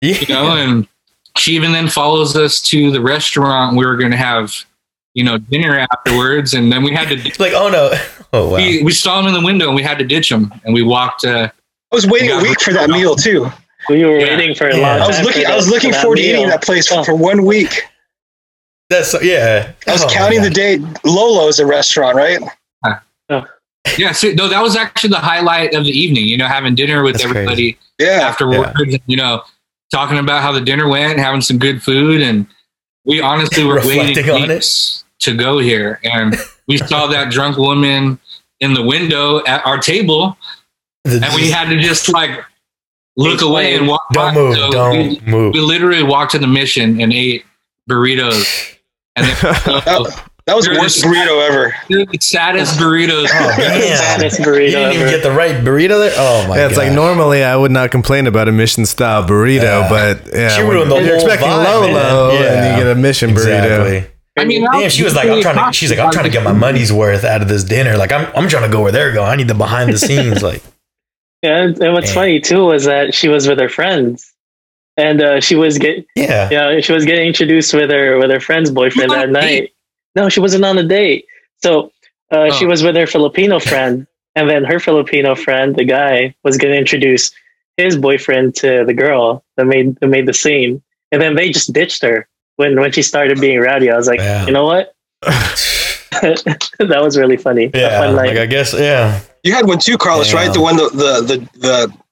Yeah. 0.00 0.16
you 0.20 0.34
know, 0.34 0.56
and 0.56 0.88
she 1.36 1.52
even 1.56 1.72
then 1.72 1.88
follows 1.88 2.36
us 2.36 2.60
to 2.62 2.90
the 2.90 3.00
restaurant. 3.00 3.76
We 3.76 3.84
were 3.84 3.96
going 3.96 4.10
to 4.12 4.16
have, 4.16 4.54
you 5.14 5.22
know, 5.24 5.36
dinner 5.38 5.78
afterwards, 5.90 6.54
and 6.54 6.72
then 6.72 6.82
we 6.82 6.92
had 6.92 7.08
to. 7.08 7.14
It's 7.16 7.38
like, 7.46 7.52
oh 7.54 7.68
no. 7.68 7.92
Oh 8.32 8.50
wow. 8.50 8.56
We, 8.56 8.82
we 8.82 8.92
saw 8.92 9.20
him 9.20 9.26
in 9.28 9.34
the 9.34 9.40
window, 9.46 9.66
and 9.68 9.76
we 9.76 9.82
had 9.82 9.98
to 9.98 10.04
ditch 10.04 10.30
him, 10.32 10.52
and 10.64 10.74
we 10.74 10.82
walked. 10.82 11.24
Uh, 11.24 11.48
I 11.92 11.94
was 11.94 12.06
waiting 12.06 12.32
a 12.32 12.40
week 12.42 12.60
for 12.60 12.72
that 12.72 12.90
meal 12.90 13.14
too. 13.14 13.46
We 13.88 14.04
were 14.04 14.18
Yeah. 14.18 14.36
waiting 14.36 14.54
for 14.54 14.66
a 14.68 14.76
Yeah. 14.76 14.82
long 14.82 14.98
time. 14.98 15.02
I 15.02 15.06
was 15.06 15.20
looking. 15.22 15.44
for 15.44 15.50
I 15.52 15.56
was 15.56 15.66
that- 15.66 15.70
looking 15.72 15.92
for 15.92 16.00
forward 16.00 16.16
to 16.16 16.22
eating 16.22 16.48
that 16.48 16.62
place 16.62 16.88
for, 16.88 16.96
Oh. 16.96 17.04
for 17.04 17.14
one 17.14 17.44
week. 17.44 17.82
That's 18.90 19.14
yeah. 19.22 19.72
I 19.86 19.92
was 19.92 20.02
Oh, 20.04 20.08
counting 20.08 20.42
the 20.42 20.48
God. 20.50 20.54
day. 20.54 20.78
Lolo's 21.04 21.60
a 21.60 21.66
restaurant, 21.66 22.16
right? 22.16 22.40
Yeah, 23.98 24.12
so, 24.12 24.30
no, 24.32 24.48
that 24.48 24.62
was 24.62 24.76
actually 24.76 25.10
the 25.10 25.18
highlight 25.18 25.74
of 25.74 25.84
the 25.84 25.90
evening. 25.90 26.26
You 26.26 26.36
know, 26.36 26.46
having 26.46 26.74
dinner 26.74 27.02
with 27.02 27.14
That's 27.14 27.24
everybody 27.24 27.78
Yeah. 27.98 28.20
afterwards. 28.28 28.72
and, 28.78 28.98
You 29.06 29.16
know, 29.16 29.42
talking 29.92 30.18
about 30.18 30.42
how 30.42 30.52
the 30.52 30.60
dinner 30.60 30.88
went, 30.88 31.18
having 31.18 31.40
some 31.40 31.58
good 31.58 31.82
food, 31.82 32.20
and 32.22 32.46
we 33.04 33.20
honestly 33.20 33.64
were 33.68 33.76
waiting 33.76 34.16
Reflecting 34.16 34.30
on 34.30 34.50
it. 34.50 34.66
to 35.20 35.34
go 35.36 35.58
here, 35.58 36.00
and 36.04 36.36
we 36.68 36.76
saw 36.90 37.06
that 37.08 37.30
drunk 37.30 37.56
woman 37.56 38.18
in 38.60 38.74
the 38.74 38.82
window 38.82 39.44
at 39.46 39.64
our 39.66 39.78
table, 39.78 40.36
The- 41.04 41.22
and 41.24 41.34
we 41.34 41.50
had 41.50 41.68
to 41.68 41.78
just 41.80 42.08
like 42.08 42.30
look 43.16 43.40
away 43.42 43.74
and 43.76 43.86
walk. 43.88 44.02
don't 44.12 44.34
by. 44.34 44.40
move. 44.40 44.54
So 44.56 44.70
don't 44.70 44.98
we, 44.98 45.20
move. 45.30 45.54
we 45.54 45.60
literally 45.60 46.02
walked 46.02 46.32
to 46.32 46.38
the 46.38 46.46
mission 46.46 47.00
and 47.00 47.12
ate 47.12 47.44
burritos, 47.88 48.74
and 49.16 49.26
then 49.26 49.36
uh, 49.86 50.10
That, 50.46 50.52
that 50.52 50.56
was 50.56 50.66
the 50.66 50.78
worst 50.78 51.02
burrito 51.04 51.48
ever. 51.48 51.74
the 51.88 52.18
saddest 52.20 52.78
burritos. 52.78 53.28
Oh 53.32 53.54
man. 53.58 53.96
Saddest 53.96 54.38
You 54.38 54.44
didn't 54.44 54.92
even 54.92 55.02
ever. 55.08 55.10
get 55.10 55.22
the 55.24 55.32
right 55.32 55.56
burrito 55.64 55.98
there. 55.98 56.12
Oh 56.16 56.46
my 56.48 56.56
Yeah, 56.56 56.66
it's 56.66 56.76
god. 56.76 56.84
like 56.86 56.92
normally 56.94 57.42
I 57.42 57.56
would 57.56 57.72
not 57.72 57.90
complain 57.90 58.28
about 58.28 58.46
a 58.48 58.52
mission 58.52 58.86
style 58.86 59.24
burrito, 59.24 59.62
Yeah. 59.62 59.88
but 59.88 60.32
yeah, 60.32 60.48
She 60.50 60.62
when 60.62 60.72
ruined 60.72 60.90
the 60.92 60.96
you're 60.96 61.04
whole 61.06 61.14
expecting 61.16 61.48
vibe, 61.48 61.64
Lolo 61.92 62.28
man. 62.32 62.36
and 62.36 62.44
Yeah. 62.44 62.76
you 62.78 62.84
get 62.84 62.92
a 62.92 62.94
mission 62.94 63.30
burrito. 63.30 64.08
I 64.38 64.44
mean, 64.44 64.64
Damn, 64.70 64.90
she 64.90 65.02
was 65.02 65.14
like, 65.16 65.28
I'm 65.28 65.40
trying 65.42 65.56
to. 65.72 65.72
She's 65.76 65.90
like, 65.90 65.98
I'm 65.98 66.12
trying 66.12 66.26
to 66.26 66.30
get 66.30 66.44
my 66.44 66.52
money's 66.52 66.92
worth 66.92 67.24
out 67.24 67.40
of 67.42 67.48
this 67.48 67.64
dinner. 67.64 67.96
Like, 67.96 68.12
I'm, 68.12 68.26
I'm 68.36 68.48
trying 68.48 68.64
to 68.64 68.72
go 68.72 68.82
where 68.82 68.92
they're 68.92 69.12
going. 69.12 69.28
I 69.30 69.34
need 69.34 69.48
the 69.48 69.54
behind 69.54 69.92
the 69.92 69.98
scenes. 69.98 70.42
Like, 70.42 70.62
Yeah, 71.42 71.62
and 71.64 71.78
and 71.82 71.92
what's 71.92 72.08
Man. 72.08 72.14
funny 72.14 72.40
too 72.40 72.64
was 72.66 72.84
that 72.84 73.14
she 73.14 73.28
was 73.28 73.46
with 73.48 73.58
her 73.60 73.68
friends, 73.68 74.32
and 74.96 75.22
uh, 75.22 75.40
she 75.40 75.54
was 75.56 75.78
get 75.78 76.06
yeah, 76.16 76.48
yeah 76.50 76.80
she 76.80 76.92
was 76.92 77.04
getting 77.04 77.26
introduced 77.28 77.72
with 77.74 77.90
her 77.90 78.18
with 78.18 78.30
her 78.30 78.40
friend's 78.40 78.70
boyfriend 78.70 79.10
that 79.10 79.30
night. 79.30 79.72
No, 80.16 80.28
she 80.28 80.40
wasn't 80.40 80.64
on 80.64 80.78
a 80.78 80.82
date. 80.82 81.26
So 81.62 81.92
Uh, 82.32 82.50
She 82.50 82.64
Oh. 82.64 82.68
was 82.68 82.82
with 82.82 82.96
her 82.96 83.06
Filipino 83.06 83.60
friend, 83.60 84.04
and 84.34 84.50
then 84.50 84.64
her 84.64 84.80
Filipino 84.80 85.36
friend, 85.36 85.76
the 85.76 85.84
guy, 85.84 86.34
was 86.42 86.56
going 86.58 86.72
to 86.74 86.78
introduce 86.78 87.30
his 87.76 87.96
boyfriend 87.96 88.56
to 88.56 88.82
the 88.84 88.92
girl 88.94 89.44
that 89.56 89.66
made 89.66 89.94
that 90.00 90.08
made 90.08 90.26
the 90.26 90.32
scene, 90.34 90.82
and 91.12 91.22
then 91.22 91.36
they 91.36 91.50
just 91.52 91.72
ditched 91.72 92.02
her 92.02 92.26
when 92.56 92.80
when 92.80 92.90
she 92.90 93.02
started 93.02 93.40
being 93.40 93.60
rowdy. 93.60 93.88
I 93.92 93.96
was 93.96 94.08
like, 94.08 94.18
Yeah. 94.18 94.44
you 94.46 94.52
know 94.52 94.64
what? 94.64 94.92
that 95.22 97.00
was 97.02 97.16
really 97.16 97.36
funny. 97.36 97.70
Yeah, 97.74 98.00
fun 98.00 98.16
like. 98.16 98.36
I 98.36 98.46
guess, 98.46 98.74
yeah. 98.74 99.20
You 99.44 99.52
had 99.54 99.66
one 99.68 99.78
too, 99.78 99.96
Carlos, 99.98 100.32
Yeah. 100.32 100.38
right? 100.40 100.52
The 100.52 100.60
one 100.60 100.76
the 100.76 100.88
the 100.90 101.12
the 101.28 101.36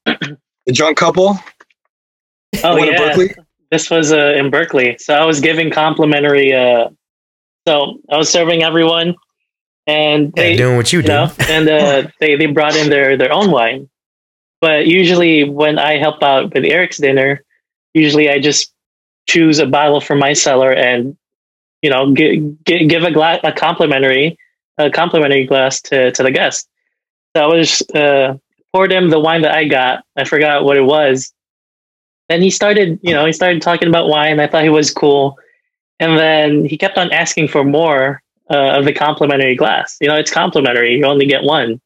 the, 0.06 0.38
the 0.66 0.72
drunk 0.72 0.96
couple. 0.96 1.38
oh 2.62 2.74
the 2.74 2.80
one 2.80 2.88
in 2.88 2.92
yeah, 2.94 2.98
Berkeley. 2.98 3.34
this 3.70 3.90
was 3.90 4.12
uh, 4.12 4.34
in 4.38 4.50
Berkeley. 4.50 4.96
So 5.00 5.14
I 5.14 5.24
was 5.24 5.40
giving 5.40 5.70
complimentary. 5.70 6.52
Uh, 6.54 6.90
so 7.66 7.98
I 8.10 8.16
was 8.16 8.28
serving 8.30 8.62
everyone, 8.62 9.14
and 9.86 10.32
Yeah, 10.36 10.56
doing 10.56 10.76
what 10.76 10.92
you 10.92 10.98
you 10.98 11.02
do. 11.02 11.08
know, 11.08 11.32
and 11.48 11.68
uh, 11.68 12.08
they 12.20 12.36
they 12.36 12.46
brought 12.46 12.76
in 12.76 12.90
their 12.90 13.16
their 13.16 13.32
own 13.32 13.50
wine. 13.50 13.88
But 14.60 14.86
usually, 14.86 15.44
when 15.44 15.78
I 15.78 15.98
help 15.98 16.22
out 16.22 16.54
with 16.54 16.64
Eric's 16.64 16.96
dinner, 16.98 17.42
usually 17.92 18.30
I 18.30 18.38
just 18.40 18.72
choose 19.28 19.58
a 19.58 19.66
bottle 19.66 20.00
from 20.00 20.18
my 20.18 20.32
cellar 20.34 20.72
and 20.72 21.16
you 21.82 21.90
know 21.90 22.14
gi- 22.14 22.56
gi- 22.66 22.86
give 22.86 23.02
a 23.04 23.10
glass 23.10 23.40
a 23.44 23.52
complimentary 23.52 24.36
a 24.78 24.90
complimentary 24.90 25.46
glass 25.46 25.80
to 25.82 26.10
to 26.12 26.22
the 26.22 26.30
guest. 26.30 26.68
So 27.36 27.42
I 27.42 27.46
was 27.46 27.82
uh, 27.94 28.36
poured 28.72 28.92
him 28.92 29.10
the 29.10 29.18
wine 29.20 29.42
that 29.42 29.52
I 29.54 29.64
got. 29.64 30.04
I 30.16 30.24
forgot 30.24 30.64
what 30.64 30.76
it 30.76 30.82
was. 30.84 31.32
Then 32.28 32.40
he 32.40 32.48
started, 32.50 33.00
you 33.02 33.12
know, 33.12 33.26
he 33.26 33.32
started 33.32 33.60
talking 33.60 33.88
about 33.88 34.08
wine. 34.08 34.40
I 34.40 34.46
thought 34.46 34.62
he 34.62 34.70
was 34.70 34.90
cool, 34.92 35.36
and 36.00 36.18
then 36.18 36.64
he 36.64 36.76
kept 36.76 36.98
on 36.98 37.12
asking 37.12 37.48
for 37.48 37.64
more 37.64 38.22
uh, 38.50 38.78
of 38.78 38.84
the 38.84 38.92
complimentary 38.92 39.54
glass. 39.56 39.96
You 40.00 40.08
know, 40.08 40.16
it's 40.16 40.30
complimentary; 40.30 40.96
you 40.96 41.04
only 41.04 41.26
get 41.26 41.42
one. 41.44 41.80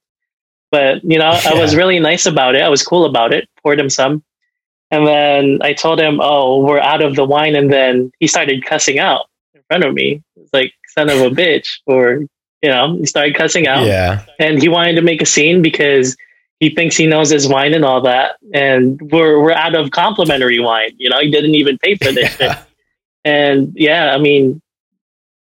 But 0.71 1.03
you 1.05 1.19
know, 1.19 1.31
I 1.45 1.55
was 1.55 1.75
really 1.75 1.99
nice 1.99 2.27
about 2.27 2.55
it. 2.55 2.63
I 2.63 2.69
was 2.69 2.83
cool 2.83 3.05
about 3.07 3.33
it. 3.33 3.49
Poured 3.63 3.81
him 3.81 3.89
some, 3.89 4.23
and 4.91 5.07
then 5.07 5.59
I 5.63 5.73
told 5.73 5.99
him, 6.01 6.21
"Oh, 6.23 6.61
we're 6.65 6.81
out 6.81 7.03
of 7.03 7.17
the 7.17 7.25
wine." 7.25 7.57
And 7.57 7.73
then 7.73 8.11
he 8.21 8.27
started 8.27 8.65
cussing 8.65 8.99
out 8.99 9.27
in 9.55 9.63
front 9.69 9.85
of 9.85 9.95
me. 9.95 10.23
It's 10.37 10.53
like 10.53 10.73
son 10.89 11.09
of 11.11 11.21
a 11.21 11.31
bitch, 11.31 11.79
or 11.87 12.27
you 12.63 12.69
know, 12.69 12.97
he 12.97 13.07
started 13.07 13.35
cussing 13.37 13.67
out 13.69 13.87
Yeah. 13.87 14.25
and 14.41 14.61
he 14.61 14.69
wanted 14.69 14.95
to 14.97 15.03
make 15.03 15.23
a 15.23 15.27
scene 15.27 15.63
because 15.63 16.17
he 16.59 16.71
thinks 16.71 16.97
he 16.97 17.07
knows 17.07 17.31
his 17.31 17.47
wine 17.49 17.73
and 17.73 17.85
all 17.85 18.01
that, 18.03 18.37
and 18.53 19.01
we're 19.13 19.41
we're 19.41 19.53
out 19.53 19.75
of 19.75 19.91
complimentary 19.93 20.59
wine. 20.59 20.91
You 20.99 21.09
know, 21.09 21.21
he 21.21 21.31
didn't 21.31 21.55
even 21.55 21.79
pay 21.79 21.95
for 21.95 22.13
this 22.13 22.31
shit. 22.37 22.57
And 23.25 23.73
yeah, 23.77 24.15
I 24.15 24.19
mean, 24.19 24.61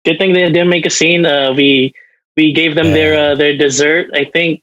good 0.06 0.18
thing 0.18 0.34
they 0.34 0.42
didn't 0.52 0.70
make 0.70 0.86
a 0.86 0.90
scene. 0.90 1.26
Uh, 1.26 1.54
we 1.54 1.94
we 2.38 2.54
gave 2.54 2.76
them 2.76 2.92
their 2.92 3.32
uh, 3.32 3.36
their 3.36 3.58
dessert. 3.58 4.10
I 4.14 4.26
think 4.26 4.62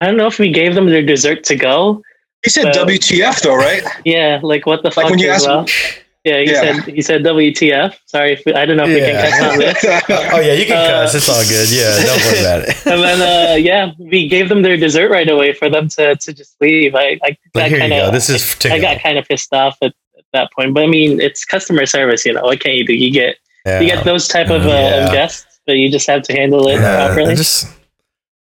I 0.00 0.06
don't 0.06 0.16
know 0.16 0.26
if 0.26 0.38
we 0.38 0.50
gave 0.52 0.74
them 0.74 0.86
their 0.86 1.02
dessert 1.04 1.44
to 1.44 1.56
go. 1.56 2.02
He 2.44 2.50
said 2.50 2.64
Well- 2.66 2.86
WTF 2.86 3.42
though, 3.42 3.56
right? 3.56 3.82
Yeah, 4.04 4.40
like 4.42 4.66
what 4.66 4.82
the 4.82 4.88
Like 4.88 4.94
fuck 4.94 5.10
when 5.10 5.18
you 5.18 5.30
as 5.30 5.46
ask- 5.46 5.48
well. 5.48 5.66
Yeah, 6.22 6.38
he 6.40 6.50
Yeah. 6.52 6.60
said 6.60 6.94
he 6.94 7.00
said 7.02 7.22
WTF. 7.22 7.96
Sorry, 8.04 8.32
if, 8.34 8.42
I 8.54 8.66
don't 8.66 8.76
know 8.76 8.84
if 8.84 8.92
we 8.92 9.00
can 9.00 9.16
catch 9.16 9.40
on 9.42 9.58
this. 9.58 9.82
Oh 10.34 10.40
yeah, 10.40 10.52
you 10.52 10.66
can 10.66 10.76
Uh, 10.76 10.88
cuss. 11.04 11.14
It's 11.14 11.28
all 11.30 11.42
good. 11.48 11.70
Yeah, 11.70 11.96
don't 12.04 12.20
worry 12.26 12.40
about 12.40 12.68
it. 12.68 12.86
and 12.92 13.02
then 13.02 13.20
uh, 13.52 13.54
yeah, 13.56 13.92
we 13.98 14.28
gave 14.28 14.50
them 14.50 14.60
their 14.60 14.76
dessert 14.76 15.10
right 15.10 15.28
away 15.28 15.54
for 15.54 15.70
them 15.70 15.88
to, 15.96 16.16
to 16.16 16.32
just 16.34 16.56
leave. 16.60 16.94
I, 16.94 17.18
I 17.24 17.28
Like, 17.28 17.38
got 17.54 17.68
here 17.68 17.76
you 17.76 17.78
kind 17.80 17.92
go. 17.92 18.06
of 18.08 18.12
This 18.12 18.28
is 18.28 18.54
to 18.56 18.70
I 18.70 18.78
got 18.78 19.00
kind 19.02 19.16
of 19.16 19.26
pissed 19.26 19.50
off 19.54 19.78
at, 19.80 19.86
at 19.92 19.94
that 20.32 20.50
point. 20.56 20.74
But 20.74 20.84
I 20.84 20.86
mean, 20.86 21.20
it's 21.20 21.44
customer 21.44 21.86
service. 21.86 22.24
You 22.24 22.32
know, 22.34 22.42
what 22.42 22.60
can 22.60 22.72
you 22.72 22.84
do? 22.86 22.94
You 22.94 23.10
get 23.12 23.36
Yeah. 23.66 23.80
you 23.80 23.86
get 23.88 24.04
those 24.04 24.26
type 24.28 24.48
of, 24.50 24.64
uh, 24.66 24.68
Yeah. 24.70 25.12
guests, 25.12 25.60
but 25.66 25.76
you 25.76 25.90
just 25.90 26.06
have 26.06 26.22
to 26.22 26.32
handle 26.32 26.66
it 26.68 26.74
Yeah, 26.80 27.06
properly. 27.06 27.34
Just 27.34 27.66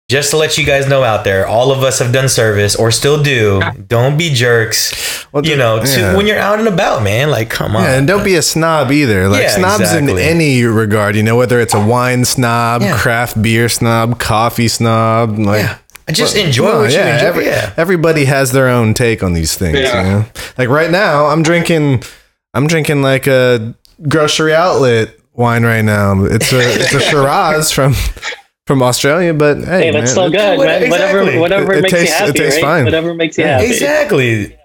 Just 0.08 0.30
to 0.30 0.36
let 0.36 0.56
you 0.56 0.64
guys 0.64 0.86
know 0.88 1.02
out 1.02 1.24
there, 1.24 1.48
all 1.48 1.72
of 1.72 1.82
us 1.82 1.98
have 1.98 2.12
done 2.12 2.28
service 2.28 2.76
or 2.76 2.92
still 2.92 3.20
do. 3.20 3.60
Don't 3.88 4.16
be 4.16 4.30
jerks. 4.30 5.26
well, 5.32 5.44
You 5.44 5.56
know, 5.56 5.84
to, 5.84 6.00
yeah. 6.00 6.16
when 6.16 6.28
you're 6.28 6.38
out 6.38 6.60
and 6.60 6.68
about, 6.68 7.02
man. 7.02 7.28
Like, 7.28 7.50
come 7.50 7.74
on. 7.74 7.82
Yeah, 7.82 7.94
and 7.98 8.06
don't 8.06 8.22
be 8.22 8.36
a 8.36 8.42
snob 8.42 8.92
either. 8.92 9.28
Like 9.28 9.42
Yeah, 9.42 9.56
snobs 9.56 9.80
exactly. 9.80 10.12
in 10.12 10.18
any 10.20 10.62
regard, 10.62 11.16
you 11.16 11.24
know, 11.24 11.34
whether 11.34 11.58
it's 11.60 11.74
a 11.74 11.80
wine 11.80 12.24
snob, 12.24 12.82
Yeah. 12.82 12.96
craft 12.96 13.42
beer 13.42 13.68
snob, 13.68 14.20
coffee 14.20 14.68
snob, 14.68 15.40
like 15.40 15.66
Yeah. 16.08 16.14
Just 16.14 16.36
enjoy 16.36 16.64
Well, 16.64 16.80
what 16.82 16.92
you 16.92 16.98
enjoy. 17.00 17.26
every- 17.26 17.46
yeah. 17.46 17.72
Everybody 17.76 18.26
has 18.26 18.52
their 18.52 18.68
own 18.68 18.94
take 18.94 19.22
on 19.22 19.32
these 19.32 19.54
things. 19.56 19.78
Yeah. 19.78 20.02
You 20.02 20.08
know? 20.10 20.24
Like 20.56 20.68
right 20.68 20.90
now, 20.90 21.26
I'm 21.26 21.42
drinking, 21.42 22.02
I'm 22.54 22.66
drinking 22.68 23.02
like 23.02 23.26
a 23.26 23.74
grocery 24.08 24.54
outlet 24.54 25.14
wine 25.32 25.64
right 25.64 25.82
now. 25.84 26.24
It's 26.24 26.52
a 26.52 26.60
it's 26.60 26.94
a 26.94 27.00
Shiraz 27.00 27.72
from 27.72 27.94
from 28.66 28.82
Australia, 28.82 29.34
but 29.34 29.58
hey, 29.58 29.64
hey, 29.86 29.90
that's 29.90 29.94
man, 29.94 30.06
still 30.06 30.30
good, 30.30 30.58
what- 30.58 30.66
man. 30.66 30.90
Whatever, 30.90 31.18
exactly. 31.20 31.38
whatever 31.40 31.72
It- 31.72 31.78
it 31.78 31.82
makes 31.82 31.92
tastes- 31.94 32.20
you 32.20 32.24
it 32.24 32.26
happy, 32.28 32.38
tastes 32.38 32.62
right? 32.62 32.68
fine. 32.68 32.84
Whatever 32.84 33.14
makes 33.14 33.38
you 33.38 33.44
Yeah. 33.44 33.58
happy. 33.58 33.66
Exactly. 33.72 34.56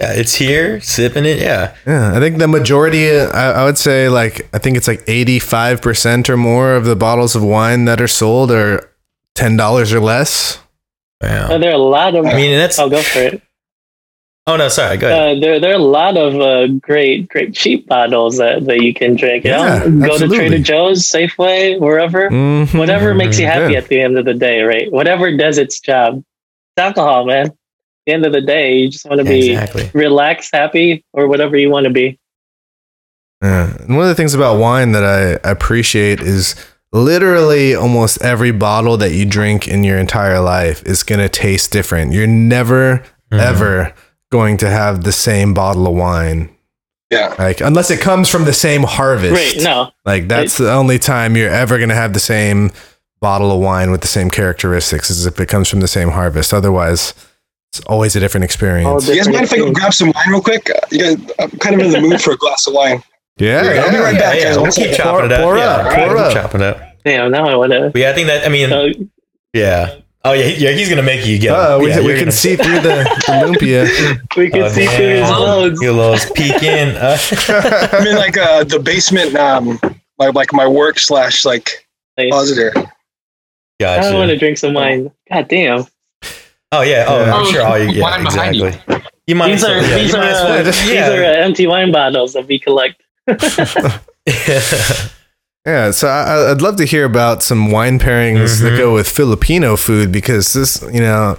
Yeah, 0.00 0.12
it's 0.14 0.34
here, 0.34 0.80
sipping 0.80 1.24
it. 1.24 1.38
Yeah. 1.38 1.74
Yeah, 1.86 2.12
I 2.16 2.18
think 2.18 2.38
the 2.38 2.48
majority, 2.48 3.08
I, 3.20 3.62
I 3.62 3.64
would 3.64 3.78
say, 3.78 4.08
like 4.08 4.48
I 4.52 4.58
think 4.58 4.76
it's 4.76 4.88
like 4.88 5.02
eighty 5.08 5.38
five 5.38 5.80
percent 5.82 6.28
or 6.30 6.36
more 6.36 6.74
of 6.74 6.84
the 6.84 6.96
bottles 6.96 7.34
of 7.36 7.42
wine 7.44 7.84
that 7.84 8.00
are 8.00 8.08
sold 8.08 8.50
are 8.50 8.88
ten 9.34 9.56
dollars 9.56 9.92
or 9.92 10.00
less. 10.00 10.58
Wow. 11.20 11.52
Uh, 11.52 11.58
there 11.58 11.70
are 11.70 11.74
a 11.74 11.78
lot 11.78 12.14
of. 12.14 12.26
I 12.26 12.34
mean, 12.34 12.56
that's. 12.56 12.78
I'll 12.78 12.90
go 12.90 13.02
for 13.02 13.20
it. 13.20 13.42
Oh 14.48 14.56
no, 14.56 14.68
sorry. 14.68 14.96
Go 14.96 15.06
ahead. 15.06 15.36
Uh, 15.36 15.40
there, 15.40 15.60
there 15.60 15.70
are 15.70 15.74
a 15.74 15.78
lot 15.78 16.16
of 16.16 16.34
uh, 16.40 16.66
great, 16.66 17.28
great 17.28 17.54
cheap 17.54 17.86
bottles 17.86 18.38
that, 18.38 18.64
that 18.66 18.80
you 18.82 18.92
can 18.92 19.14
drink. 19.14 19.44
You 19.44 19.52
Yeah, 19.52 19.84
know? 19.86 20.06
go 20.08 20.12
absolutely. 20.14 20.38
to 20.38 20.48
Trader 20.48 20.58
Joe's, 20.64 21.02
Safeway, 21.04 21.78
wherever. 21.78 22.28
Mhm. 22.28 22.76
Whatever 22.76 23.14
makes 23.14 23.38
you 23.38 23.46
happy 23.46 23.74
Yeah. 23.74 23.78
at 23.78 23.86
the 23.86 24.00
end 24.00 24.18
of 24.18 24.24
the 24.24 24.34
day, 24.34 24.62
right? 24.62 24.90
Whatever 24.90 25.36
does 25.36 25.58
its 25.58 25.78
job. 25.78 26.16
It's 26.76 26.82
alcohol, 26.84 27.24
man. 27.24 27.46
At 27.46 27.54
the 28.06 28.12
end 28.14 28.26
of 28.26 28.32
the 28.32 28.40
day, 28.40 28.78
you 28.78 28.88
just 28.88 29.04
want 29.06 29.20
to 29.20 29.24
be 29.24 29.50
exactly. 29.52 29.88
relaxed, 29.94 30.50
happy, 30.52 31.04
or 31.12 31.28
whatever 31.28 31.56
you 31.56 31.70
want 31.70 31.84
to 31.84 31.90
be. 31.92 32.18
Yeah. 33.44 33.76
And 33.78 33.94
one 33.96 34.02
of 34.02 34.08
the 34.08 34.16
things 34.16 34.34
about 34.34 34.58
wine 34.58 34.90
that 34.90 35.04
I 35.04 35.48
appreciate 35.48 36.20
is 36.20 36.56
literally 36.92 37.74
almost 37.74 38.20
every 38.22 38.50
bottle 38.50 38.96
that 38.98 39.12
you 39.12 39.24
drink 39.24 39.66
in 39.66 39.82
your 39.84 39.98
entire 39.98 40.40
life 40.40 40.82
is 40.84 41.02
going 41.02 41.18
to 41.20 41.28
taste 41.28 41.72
different. 41.72 42.12
You're 42.12 42.26
never, 42.26 43.02
Mhm. 43.32 43.40
ever 43.40 43.94
going 44.30 44.56
to 44.58 44.68
have 44.68 45.04
the 45.04 45.12
same 45.12 45.54
bottle 45.54 45.86
of 45.86 45.94
wine. 45.94 46.50
Yeah. 47.10 47.34
Like, 47.38 47.60
unless 47.60 47.90
it 47.90 48.00
comes 48.00 48.28
from 48.28 48.44
the 48.44 48.52
same 48.54 48.84
harvest. 48.84 49.32
Right? 49.34 49.62
No, 49.62 49.90
Like, 50.06 50.28
that's 50.28 50.56
the 50.56 50.72
only 50.72 50.98
time 50.98 51.36
you're 51.36 51.50
ever 51.50 51.76
going 51.76 51.90
to 51.90 51.94
have 51.94 52.14
the 52.14 52.20
same 52.20 52.70
bottle 53.20 53.52
of 53.52 53.60
wine 53.60 53.90
with 53.90 54.00
the 54.00 54.06
same 54.08 54.30
characteristics 54.30 55.10
is 55.10 55.26
if 55.26 55.38
it 55.38 55.46
comes 55.46 55.68
from 55.68 55.80
the 55.80 55.88
same 55.88 56.10
harvest. 56.10 56.52
Otherwise, 56.54 57.12
it's 57.70 57.80
always 57.86 58.16
a 58.16 58.20
different 58.20 58.42
all 58.42 58.46
experience. 58.46 59.08
You 59.08 59.16
guys 59.16 59.28
mind 59.28 59.44
if 59.44 59.52
I 59.52 59.58
go 59.58 59.70
grab 59.70 59.92
some 59.94 60.08
wine 60.14 60.24
real 60.30 60.40
quick? 60.40 60.68
Uh, 60.70 60.74
You 60.90 60.98
guys, 61.16 61.30
I'm 61.38 61.50
kind 61.58 61.74
of 61.80 61.86
in 61.86 61.92
the 61.92 62.00
mood 62.00 62.20
for 62.20 62.32
a 62.32 62.36
glass 62.36 62.66
of 62.66 62.72
wine. 62.74 63.02
Yeah. 63.42 63.82
I'll 63.84 63.90
be 63.90 63.96
right 63.98 64.18
back, 64.18 64.36
yeah, 64.36 64.44
guys. 64.44 64.56
we'll 64.56 64.66
keep 64.66 64.74
second. 64.90 64.96
chopping 64.96 65.26
it 65.26 65.32
up. 65.32 65.40
Pour 65.42 65.56
yeah, 65.58 65.64
up, 65.64 65.84
we'll 65.86 65.94
pour 66.06 66.16
keep 66.16 66.24
up. 66.26 66.32
chopping 66.32 66.60
it 66.60 66.66
up. 66.66 66.82
Damn, 67.04 67.30
now 67.32 67.48
I 67.48 67.56
want 67.56 67.72
to. 67.72 67.90
But 67.90 67.98
yeah, 68.00 68.10
I 68.10 68.12
think 68.14 68.28
that. 68.28 68.44
I 68.46 68.48
mean, 68.48 68.72
Uh, 68.72 68.88
yeah. 69.52 69.96
Oh 70.24 70.32
yeah, 70.34 70.46
yeah. 70.46 70.70
He's 70.70 70.88
gonna 70.88 71.02
make 71.02 71.26
you 71.26 71.36
get. 71.40 71.52
Oh, 71.56 71.80
we, 71.80 71.88
yeah, 71.88 71.98
we 71.98 72.04
you're 72.06 72.14
can 72.14 72.20
gonna- 72.26 72.32
see 72.32 72.54
through 72.54 72.76
the, 72.80 73.02
the 73.26 73.32
lumpia. 73.42 74.36
we 74.36 74.48
can 74.50 74.62
Oh, 74.62 74.68
see 74.68 74.86
through 74.86 75.08
his 75.08 75.28
damn. 75.28 75.34
clothes. 75.34 75.82
You 75.82 76.34
peek 76.34 76.62
in. 76.62 76.96
Uh, 76.96 77.88
I'm 77.92 78.06
in 78.06 78.14
like 78.16 78.36
uh, 78.38 78.62
the 78.62 78.78
basement, 78.78 79.34
um, 79.34 79.80
my, 80.20 80.28
like 80.28 80.52
my 80.52 80.66
work 80.68 81.00
slash 81.00 81.44
like 81.44 81.88
closet 82.16 82.72
gotcha. 83.80 84.06
I 84.08 84.14
want 84.14 84.30
to 84.30 84.38
drink 84.38 84.58
some 84.58 84.74
wine. 84.74 85.10
God 85.28 85.48
damn. 85.48 85.86
Oh 86.70 86.82
yeah. 86.82 87.04
Oh, 87.08 87.24
Yeah. 87.24 87.34
I'm 87.34 87.46
sure 87.52 87.62
all 87.66 87.78
you. 87.78 87.90
Yeah, 87.90 88.02
Wine 88.02 88.22
behind 88.22 88.54
you. 88.54 88.66
exactly. 88.66 89.02
You 89.26 89.34
might. 89.34 89.48
These 89.52 89.64
are 89.64 89.80
yeah, 89.80 89.94
these 89.96 90.10
you 90.12 90.16
are 90.16 90.20
might 90.20 90.66
as 90.66 90.80
these 90.86 90.96
are 91.00 91.22
empty 91.24 91.66
wine 91.66 91.90
bottles 91.90 92.32
that 92.34 92.46
we 92.46 92.60
collect. 92.60 93.01
Yeah, 95.64 95.92
so 95.92 96.08
I, 96.08 96.50
I'd 96.50 96.60
love 96.60 96.74
to 96.78 96.84
hear 96.84 97.04
about 97.04 97.40
some 97.40 97.70
wine 97.70 98.00
pairings 98.00 98.60
that 98.62 98.72
Mhm. 98.72 98.78
go 98.78 98.94
with 98.94 99.08
Filipino 99.08 99.76
food 99.76 100.10
because 100.10 100.52
this, 100.54 100.82
you 100.92 100.98
know, 101.00 101.38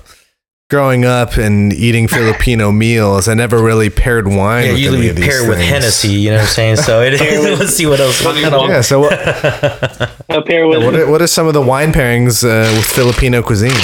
growing 0.70 1.04
up 1.04 1.36
and 1.36 1.74
eating 1.74 2.08
Filipino 2.08 2.72
meals, 2.84 3.28
I 3.28 3.34
never 3.34 3.62
really 3.62 3.90
paired 3.90 4.26
wine 4.30 4.64
Yeah, 4.68 4.72
with 4.72 4.80
usually 4.80 5.10
any 5.10 5.20
we 5.20 5.28
pair 5.28 5.46
with 5.50 5.58
things. 5.58 5.70
Hennessy. 5.70 6.08
You 6.14 6.30
know 6.30 6.36
what 6.38 6.42
I'm 6.44 6.48
saying? 6.48 6.76
So 6.78 7.02
it, 7.02 7.20
let's 7.60 7.76
see 7.76 7.86
what 7.86 8.00
else. 8.00 8.24
What 8.24 8.42
kind 8.42 8.56
of, 8.56 8.70
Yeah, 8.70 8.80
so 8.80 9.02
what, 9.02 9.12
A 9.12 10.42
pair 10.42 10.68
with 10.70 10.86
what, 10.86 10.96
are, 10.96 11.12
what 11.12 11.22
are 11.22 11.28
some 11.28 11.48
of 11.48 11.54
the 11.54 11.62
wine 11.62 11.92
pairings 11.92 12.46
uh, 12.46 12.74
with 12.78 12.86
Filipino 12.86 13.42
cuisine? 13.44 13.76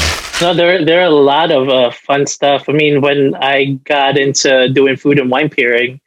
No, 0.42 0.54
there 0.54 0.86
there 0.86 1.02
are 1.02 1.08
a 1.08 1.10
lot 1.10 1.52
of 1.52 1.68
uh, 1.68 1.92
fun 1.92 2.26
stuff. 2.26 2.70
I 2.70 2.72
mean, 2.72 3.02
when 3.02 3.36
I 3.42 3.78
got 3.84 4.18
into 4.18 4.70
doing 4.70 4.96
food 4.96 5.20
and 5.20 5.30
wine 5.30 5.50
pairing, 5.50 6.00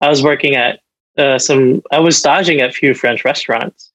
I 0.00 0.08
was 0.08 0.22
working 0.22 0.54
at 0.54 0.80
uh, 1.18 1.38
some. 1.38 1.82
I 1.90 2.00
was 2.00 2.16
staging 2.16 2.60
at 2.60 2.70
a 2.70 2.72
few 2.72 2.94
French 2.94 3.24
restaurants. 3.24 3.92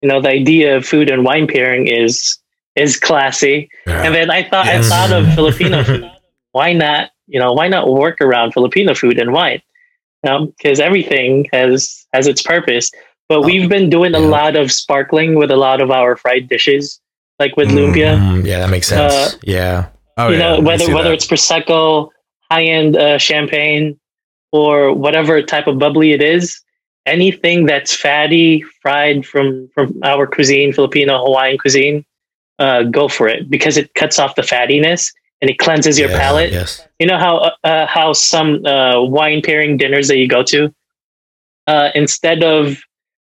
You 0.00 0.08
know, 0.08 0.20
the 0.20 0.30
idea 0.30 0.76
of 0.76 0.86
food 0.86 1.10
and 1.10 1.24
wine 1.24 1.46
pairing 1.46 1.86
is 1.86 2.38
is 2.76 2.98
classy. 2.98 3.68
And 3.86 4.14
then 4.14 4.30
I 4.30 4.48
thought 4.48 4.66
Yes. 4.66 4.90
I 4.90 5.06
thought 5.08 5.12
of 5.12 5.34
Filipino 5.34 5.84
food. 5.84 6.10
Why 6.52 6.72
not? 6.72 7.10
You 7.26 7.38
know, 7.38 7.52
why 7.52 7.68
not 7.68 7.88
work 7.88 8.20
around 8.20 8.52
Filipino 8.52 8.94
food 8.94 9.18
and 9.18 9.32
wine? 9.32 9.62
Because 10.22 10.80
everything 10.80 11.48
has 11.52 12.06
has 12.12 12.26
its 12.26 12.42
purpose. 12.42 12.90
But 13.28 13.42
we've 13.42 13.68
been 13.68 13.88
doing 13.88 14.14
a 14.14 14.18
lot 14.20 14.56
of 14.56 14.70
sparkling 14.70 15.36
with 15.36 15.50
a 15.50 15.56
lot 15.56 15.80
of 15.80 15.90
our 15.90 16.16
fried 16.16 16.48
dishes 16.48 17.00
like 17.38 17.56
with 17.56 17.68
lumpia. 17.68 18.18
Mm, 18.18 18.46
yeah, 18.46 18.58
that 18.60 18.70
makes 18.70 18.86
sense. 18.88 19.12
Uh, 19.12 19.30
yeah. 19.42 19.88
Oh, 20.16 20.28
you 20.28 20.38
know, 20.38 20.60
whether 20.60 20.92
whether 20.92 21.08
that. 21.08 21.14
it's 21.14 21.26
prosecco, 21.26 22.10
high 22.50 22.64
end 22.64 22.96
uh, 22.96 23.18
champagne, 23.18 23.98
or 24.52 24.92
whatever 24.92 25.42
type 25.42 25.66
of 25.66 25.78
bubbly 25.78 26.12
it 26.12 26.22
is, 26.22 26.60
anything 27.06 27.66
that's 27.66 27.94
fatty, 27.94 28.62
fried 28.80 29.26
from 29.26 29.68
from 29.74 29.98
our 30.02 30.26
cuisine, 30.26 30.72
Filipino 30.72 31.18
Hawaiian 31.24 31.58
cuisine, 31.58 32.04
uh, 32.58 32.84
go 32.84 33.08
for 33.08 33.28
it 33.28 33.50
because 33.50 33.76
it 33.76 33.94
cuts 33.94 34.18
off 34.18 34.34
the 34.34 34.42
fattiness 34.42 35.12
and 35.40 35.50
it 35.50 35.58
cleanses 35.58 35.98
your 35.98 36.10
Yeah, 36.10 36.18
palate. 36.18 36.52
Yes. 36.52 36.86
You 36.98 37.06
know 37.06 37.18
how 37.18 37.38
uh, 37.38 37.50
uh, 37.64 37.86
how 37.86 38.12
some 38.12 38.64
uh, 38.64 39.02
wine 39.02 39.42
pairing 39.42 39.76
dinners 39.76 40.08
that 40.08 40.18
you 40.18 40.28
go 40.28 40.42
to, 40.44 40.72
uh, 41.66 41.90
instead 41.94 42.44
of 42.44 42.78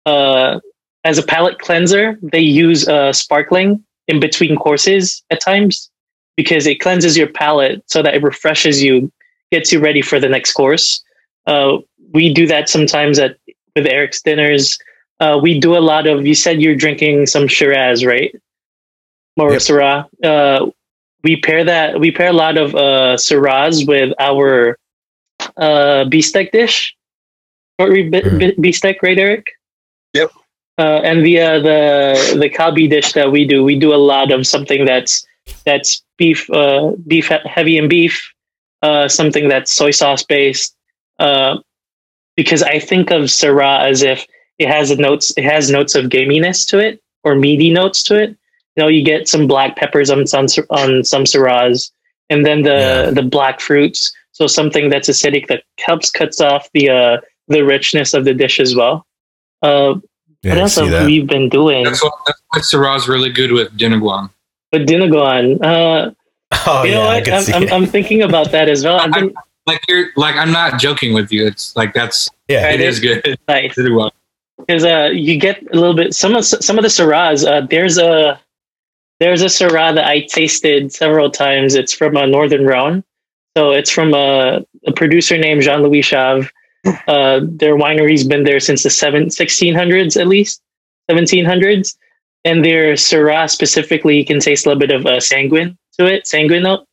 uh, 0.06 0.60
as 1.04 1.18
a 1.18 1.22
palate 1.22 1.58
cleanser, 1.58 2.18
they 2.22 2.40
use 2.40 2.88
uh, 2.88 3.12
sparkling 3.12 3.84
in 4.08 4.20
between 4.20 4.56
courses 4.56 5.22
at 5.30 5.40
times 5.40 5.90
because 6.36 6.66
it 6.66 6.80
cleanses 6.80 7.16
your 7.16 7.28
palate 7.28 7.82
so 7.86 8.02
that 8.02 8.14
it 8.14 8.22
refreshes 8.22 8.82
you, 8.82 9.12
gets 9.54 9.72
you 9.72 9.78
ready 9.88 10.02
for 10.10 10.18
the 10.24 10.28
next 10.36 10.52
course. 10.60 10.86
Uh, 11.46 11.78
we 12.16 12.24
do 12.40 12.44
that 12.52 12.68
sometimes 12.68 13.18
at 13.24 13.32
with 13.76 13.86
Eric's 13.86 14.20
dinners. 14.22 14.78
Uh, 15.22 15.36
we 15.44 15.52
do 15.66 15.76
a 15.76 15.84
lot 15.92 16.04
of. 16.10 16.26
You 16.26 16.34
said 16.34 16.60
you're 16.62 16.80
drinking 16.84 17.26
some 17.34 17.46
Shiraz, 17.46 18.04
right? 18.04 18.32
Or 19.36 19.52
Yep. 19.52 19.62
Syrah. 19.66 19.98
Uh, 20.30 20.70
we 21.26 21.32
pair 21.46 21.62
that. 21.64 21.98
We 22.02 22.10
pair 22.18 22.30
a 22.36 22.38
lot 22.44 22.56
of 22.58 22.74
uh, 22.74 23.14
Syrahs 23.26 23.86
with 23.86 24.10
our 24.18 24.78
uh, 25.56 26.04
beefsteak 26.12 26.50
dish. 26.52 26.94
Short 27.78 27.90
rib 27.96 28.12
Mm. 28.12 28.38
bi- 28.40 28.56
beefsteak, 28.62 29.02
right, 29.02 29.18
Eric? 29.18 29.44
Yep. 30.14 30.30
Uh, 30.78 31.00
and 31.08 31.24
the 31.26 31.34
uh, 31.40 31.58
the 31.68 31.78
the 32.42 32.50
kalbi 32.50 32.86
dish 32.90 33.12
that 33.14 33.30
we 33.34 33.42
do, 33.46 33.62
we 33.70 33.76
do 33.78 33.90
a 33.94 34.00
lot 34.12 34.30
of 34.34 34.46
something 34.46 34.84
that's 34.84 35.24
that's 35.66 36.02
beef 36.18 36.40
uh, 36.50 36.92
beef 37.06 37.26
heavy 37.56 37.76
in 37.78 37.86
beef, 37.88 38.16
uh, 38.86 39.08
something 39.08 39.48
that's 39.48 39.70
soy 39.80 39.90
sauce 40.00 40.22
based. 40.36 40.70
Uh, 41.18 41.52
because 42.36 42.62
I 42.62 42.78
think 42.90 43.10
of 43.10 43.22
Syrah 43.38 43.78
as 43.90 44.02
if 44.02 44.26
it 44.58 44.68
has 44.68 44.90
a 44.90 44.96
notes 45.06 45.26
it 45.40 45.44
has 45.54 45.70
notes 45.70 45.94
of 45.98 46.04
gaminess 46.14 46.66
to 46.70 46.76
it 46.86 47.00
or 47.24 47.34
meaty 47.34 47.70
notes 47.80 48.02
to 48.08 48.14
it. 48.22 48.30
You 48.76 48.78
know, 48.82 48.88
you 48.88 49.02
get 49.04 49.28
some 49.28 49.46
black 49.46 49.76
peppers 49.76 50.10
on 50.10 50.26
some 50.26 50.46
on 50.70 51.04
some 51.04 51.24
Syrahs, 51.24 51.90
and 52.30 52.44
then 52.46 52.62
the 52.68 52.78
Yeah. 52.86 53.10
the 53.18 53.22
black 53.36 53.56
fruits. 53.60 54.00
So 54.32 54.48
something 54.48 54.90
that's 54.90 55.08
acidic 55.08 55.46
that 55.50 55.62
helps 55.78 56.10
cuts 56.10 56.40
off 56.40 56.68
the 56.74 56.84
uh, 56.90 57.16
the 57.54 57.62
richness 57.62 58.14
of 58.14 58.24
the 58.24 58.34
dish 58.34 58.58
as 58.66 58.74
well. 58.80 58.96
Uh, 59.62 59.94
Yeah, 60.42 60.50
what 60.52 60.58
I 60.58 60.62
else 60.62 60.74
see 60.74 60.82
have 60.82 60.90
that. 60.90 61.06
we 61.06 61.22
been 61.34 61.48
doing? 61.48 61.84
That's 61.86 62.02
what 62.02 62.14
that's 62.26 62.42
why 62.50 62.60
Syrah's 62.70 63.06
really 63.08 63.30
good 63.40 63.52
with 63.52 63.68
Dinuguan. 63.78 64.24
But 64.72 64.82
Dinuguan, 64.90 65.44
uh, 65.72 66.10
Oh 66.66 66.84
you 66.84 66.92
know 66.92 67.02
I 67.02 67.16
what? 67.16 67.24
can 67.24 67.54
I'm, 67.54 67.62
I'm. 67.62 67.72
I'm 67.72 67.86
thinking 67.86 68.22
about 68.22 68.50
that 68.52 68.68
as 68.68 68.84
well. 68.84 69.00
I've 69.00 69.12
been 69.12 69.34
Like 69.66 69.80
you're 69.88 70.08
like 70.16 70.36
I'm 70.36 70.52
not 70.52 70.78
joking 70.78 71.14
with 71.14 71.32
you. 71.32 71.46
It's 71.46 71.74
like 71.76 71.94
that's 71.94 72.30
yeah. 72.48 72.70
it 72.70 72.80
is 72.80 73.00
good. 73.00 73.38
nice. 73.48 73.74
Dinuguan. 73.76 74.10
because 74.58 74.84
uh, 74.84 75.10
you 75.12 75.38
get 75.38 75.62
a 75.72 75.76
little 75.76 75.94
bit 75.94 76.14
some 76.14 76.34
of 76.34 76.44
some 76.44 76.78
of 76.78 76.82
the 76.82 76.88
Syrahs. 76.88 77.46
Uh, 77.46 77.66
there's 77.66 77.98
a 77.98 78.40
there's 79.20 79.42
a 79.42 79.46
Syrah 79.46 79.94
that 79.94 80.06
I 80.06 80.20
tasted 80.20 80.92
several 80.92 81.30
times. 81.30 81.74
It's 81.74 81.92
from 81.92 82.16
a 82.16 82.26
Northern 82.26 82.66
Rhone, 82.66 83.04
so 83.56 83.72
it's 83.72 83.90
from 83.90 84.12
a, 84.14 84.64
a 84.86 84.92
producer 84.92 85.38
named 85.38 85.62
Jean 85.62 85.82
Louis 85.82 86.02
Chave. 86.02 86.50
Uh, 87.08 87.40
their 87.42 87.76
winery's 87.76 88.24
been 88.24 88.44
there 88.44 88.60
since 88.60 88.82
the 88.82 88.90
seven, 88.90 89.26
1600s 89.28 90.20
at 90.20 90.26
least, 90.26 90.60
1700s, 91.10 91.96
and 92.44 92.62
their 92.62 92.92
Syrah 92.92 93.48
specifically, 93.48 94.18
you 94.18 94.24
can 94.26 94.38
taste 94.38 94.66
a 94.66 94.68
little 94.68 94.80
bit 94.80 94.90
of 94.90 95.06
uh, 95.06 95.18
sanguine 95.18 95.78
to 95.98 96.06
it, 96.06 96.26
sanguine 96.26 96.62
note, 96.62 96.86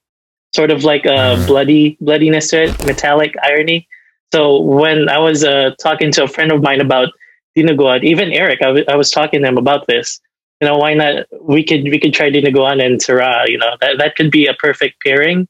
sort 0.55 0.71
of 0.71 0.83
like 0.83 1.05
a 1.05 1.35
Mm. 1.37 1.47
bloody 1.47 1.97
bloodiness 2.01 2.49
to 2.49 2.63
it, 2.63 2.85
metallic 2.85 3.35
irony. 3.43 3.87
So 4.33 4.59
when 4.61 5.09
I 5.09 5.17
was 5.19 5.43
uh, 5.43 5.71
talking 5.81 6.11
to 6.13 6.23
a 6.23 6.27
friend 6.27 6.51
of 6.51 6.61
mine 6.61 6.81
about 6.81 7.09
Dinuguan, 7.57 8.03
even 8.03 8.31
Eric, 8.31 8.61
I 8.61 8.95
was 8.95 9.11
talking 9.11 9.41
to 9.41 9.47
him 9.47 9.57
about 9.57 9.87
this. 9.87 10.19
You 10.61 10.67
know, 10.67 10.77
why 10.77 10.93
not? 10.93 11.25
We 11.41 11.63
could 11.63 11.83
we 11.83 11.99
could 11.99 12.13
try 12.13 12.29
Dinuguan 12.29 12.83
and 12.85 12.99
Syrah. 13.01 13.47
You 13.47 13.57
know, 13.57 13.75
that 13.81 13.97
that 13.97 14.15
could 14.15 14.31
be 14.31 14.45
a 14.47 14.53
perfect 14.53 15.01
pairing 15.03 15.47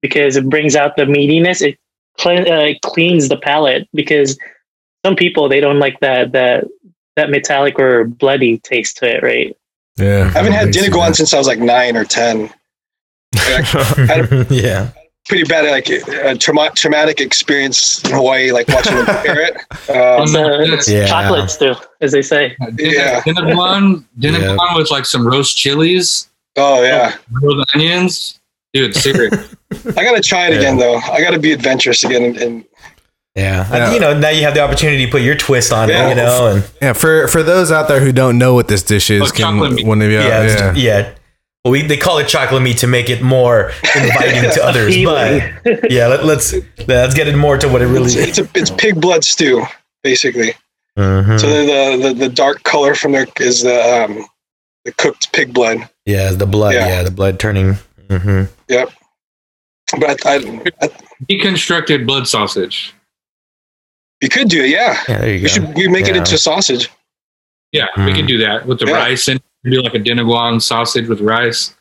because 0.00 0.36
it 0.36 0.48
brings 0.48 0.76
out 0.76 0.96
the 0.96 1.02
meatiness. 1.04 1.60
It, 1.60 1.78
cle- 2.18 2.48
uh, 2.50 2.66
it 2.70 2.80
cleans 2.82 3.28
the 3.28 3.36
palate 3.36 3.88
because 3.92 4.38
some 5.04 5.16
people 5.16 5.48
they 5.48 5.60
don't 5.60 5.78
like 5.80 5.98
that 6.00 6.32
that 6.32 6.64
that 7.16 7.28
metallic 7.28 7.78
or 7.78 8.04
bloody 8.04 8.58
taste 8.60 8.96
to 8.98 9.16
it, 9.16 9.22
right? 9.22 9.54
Yeah, 9.98 10.30
I 10.34 10.38
haven't 10.38 10.52
had 10.52 10.72
can 10.72 10.72
see 10.74 10.88
Dinuguan 10.88 11.14
since 11.14 11.34
I 11.34 11.38
was 11.38 11.46
like 11.46 11.58
nine 11.58 11.96
or 11.96 12.04
ten. 12.04 12.48
yeah. 14.50 14.90
Pretty 15.28 15.44
bad, 15.44 15.70
like 15.70 15.88
a 15.88 16.36
trauma- 16.36 16.72
traumatic 16.74 17.20
experience 17.20 18.02
in 18.04 18.10
Hawaii, 18.12 18.50
like 18.50 18.66
watching 18.68 18.96
them 18.96 19.06
prepare 19.06 19.40
it. 19.42 19.54
Um, 19.88 20.22
It's, 20.24 20.34
uh, 20.34 20.58
it's 20.74 20.88
Yeah. 20.88 21.06
chocolates 21.06 21.56
too, 21.56 21.74
as 22.00 22.10
they 22.12 22.22
say. 22.22 22.56
Yeah. 22.76 23.20
Dinuguan, 23.20 24.04
Dinuguan 24.18 24.76
with 24.76 24.90
like 24.90 25.06
some 25.06 25.26
roast 25.26 25.56
chilies, 25.56 26.28
oh 26.56 26.82
yeah, 26.82 27.14
grilled 27.32 27.64
onions. 27.74 28.40
Dude, 28.74 28.96
serious. 28.96 29.32
I 29.96 30.02
gotta 30.02 30.20
try 30.20 30.48
it 30.48 30.56
again 30.56 30.76
though. 30.78 30.96
I 30.96 31.20
gotta 31.20 31.38
be 31.38 31.52
adventurous 31.52 32.02
again. 32.04 32.24
And, 32.24 32.36
and 32.38 32.64
Yeah. 33.36 33.66
Yeah. 33.70 33.92
You 33.94 34.00
know, 34.00 34.18
now 34.18 34.30
you 34.30 34.42
have 34.42 34.54
the 34.54 34.60
opportunity 34.62 35.04
to 35.06 35.10
put 35.12 35.22
your 35.22 35.36
twist 35.36 35.72
on 35.72 35.88
Yeah. 35.88 36.06
it, 36.06 36.08
you 36.10 36.14
know, 36.16 36.46
and 36.48 36.64
Yeah, 36.82 36.92
for 36.94 37.28
for 37.28 37.42
those 37.44 37.70
out 37.70 37.86
there 37.86 38.00
who 38.00 38.10
don't 38.12 38.38
know 38.38 38.54
what 38.54 38.66
this 38.68 38.82
dish 38.82 39.08
is, 39.08 39.22
Oh, 39.22 39.26
can 39.32 39.58
one 39.86 40.02
of 40.02 40.10
you? 40.10 40.18
yeah, 40.18 40.46
Yeah, 40.46 40.74
yeah. 40.74 41.10
Well, 41.64 41.70
we 41.72 41.82
they 41.82 41.96
call 41.96 42.18
it 42.18 42.26
chocolate 42.26 42.60
meat 42.62 42.78
to 42.78 42.86
make 42.88 43.08
it 43.08 43.22
more 43.22 43.70
inviting 43.96 44.50
to 44.50 44.64
others, 44.64 44.96
but 45.04 45.90
yeah, 45.92 46.08
let, 46.08 46.24
let's 46.24 46.54
let's 46.88 47.14
get 47.14 47.28
it 47.28 47.36
more 47.36 47.56
to 47.56 47.68
what 47.68 47.82
it 47.82 47.86
really 47.86 48.06
it's, 48.06 48.16
is. 48.16 48.28
it's 48.28 48.38
a 48.40 48.48
it's 48.54 48.70
pig 48.70 49.00
blood 49.00 49.22
stew 49.24 49.64
basically. 50.02 50.54
Mhm. 50.98 51.40
So 51.40 51.46
the, 51.48 51.96
the 51.96 52.08
the 52.08 52.14
the 52.14 52.28
dark 52.28 52.64
color 52.64 52.94
from 52.96 53.12
there 53.12 53.26
is 53.40 53.62
the 53.62 53.80
um 53.80 54.26
the 54.84 54.92
cooked 54.92 55.32
pig 55.32 55.54
blood. 55.54 55.88
Yeah, 56.04 56.32
the 56.32 56.46
blood. 56.46 56.74
Yeah, 56.74 56.88
Yeah. 56.88 57.02
the 57.04 57.12
blood 57.12 57.38
turning. 57.38 57.74
hmm 58.10 58.42
But 58.68 60.26
I, 60.26 60.34
I, 60.34 60.62
I 60.82 60.90
Deconstructed 61.30 62.06
blood 62.06 62.26
sausage. 62.26 62.92
you 64.20 64.28
could 64.28 64.48
do 64.48 64.64
it. 64.64 64.70
Yeah, 64.70 65.00
Yeah, 65.08 65.18
there 65.18 65.28
you 65.28 65.34
we 65.34 65.40
go. 65.42 65.46
should 65.46 65.74
we 65.76 65.86
make 65.86 66.08
it 66.08 66.16
into 66.16 66.36
sausage. 66.38 66.90
Yeah, 67.72 67.86
Mm. 67.96 68.06
we 68.06 68.12
can 68.12 68.26
do 68.26 68.38
that 68.38 68.66
with 68.66 68.78
the 68.80 68.86
Yeah. 68.86 68.96
rice 68.96 69.28
and 69.28 69.40
do 69.64 69.80
like 69.82 69.94
a 69.94 69.98
Dinuguan 69.98 70.60
sausage 70.60 71.08
with 71.08 71.20
rice. 71.20 71.74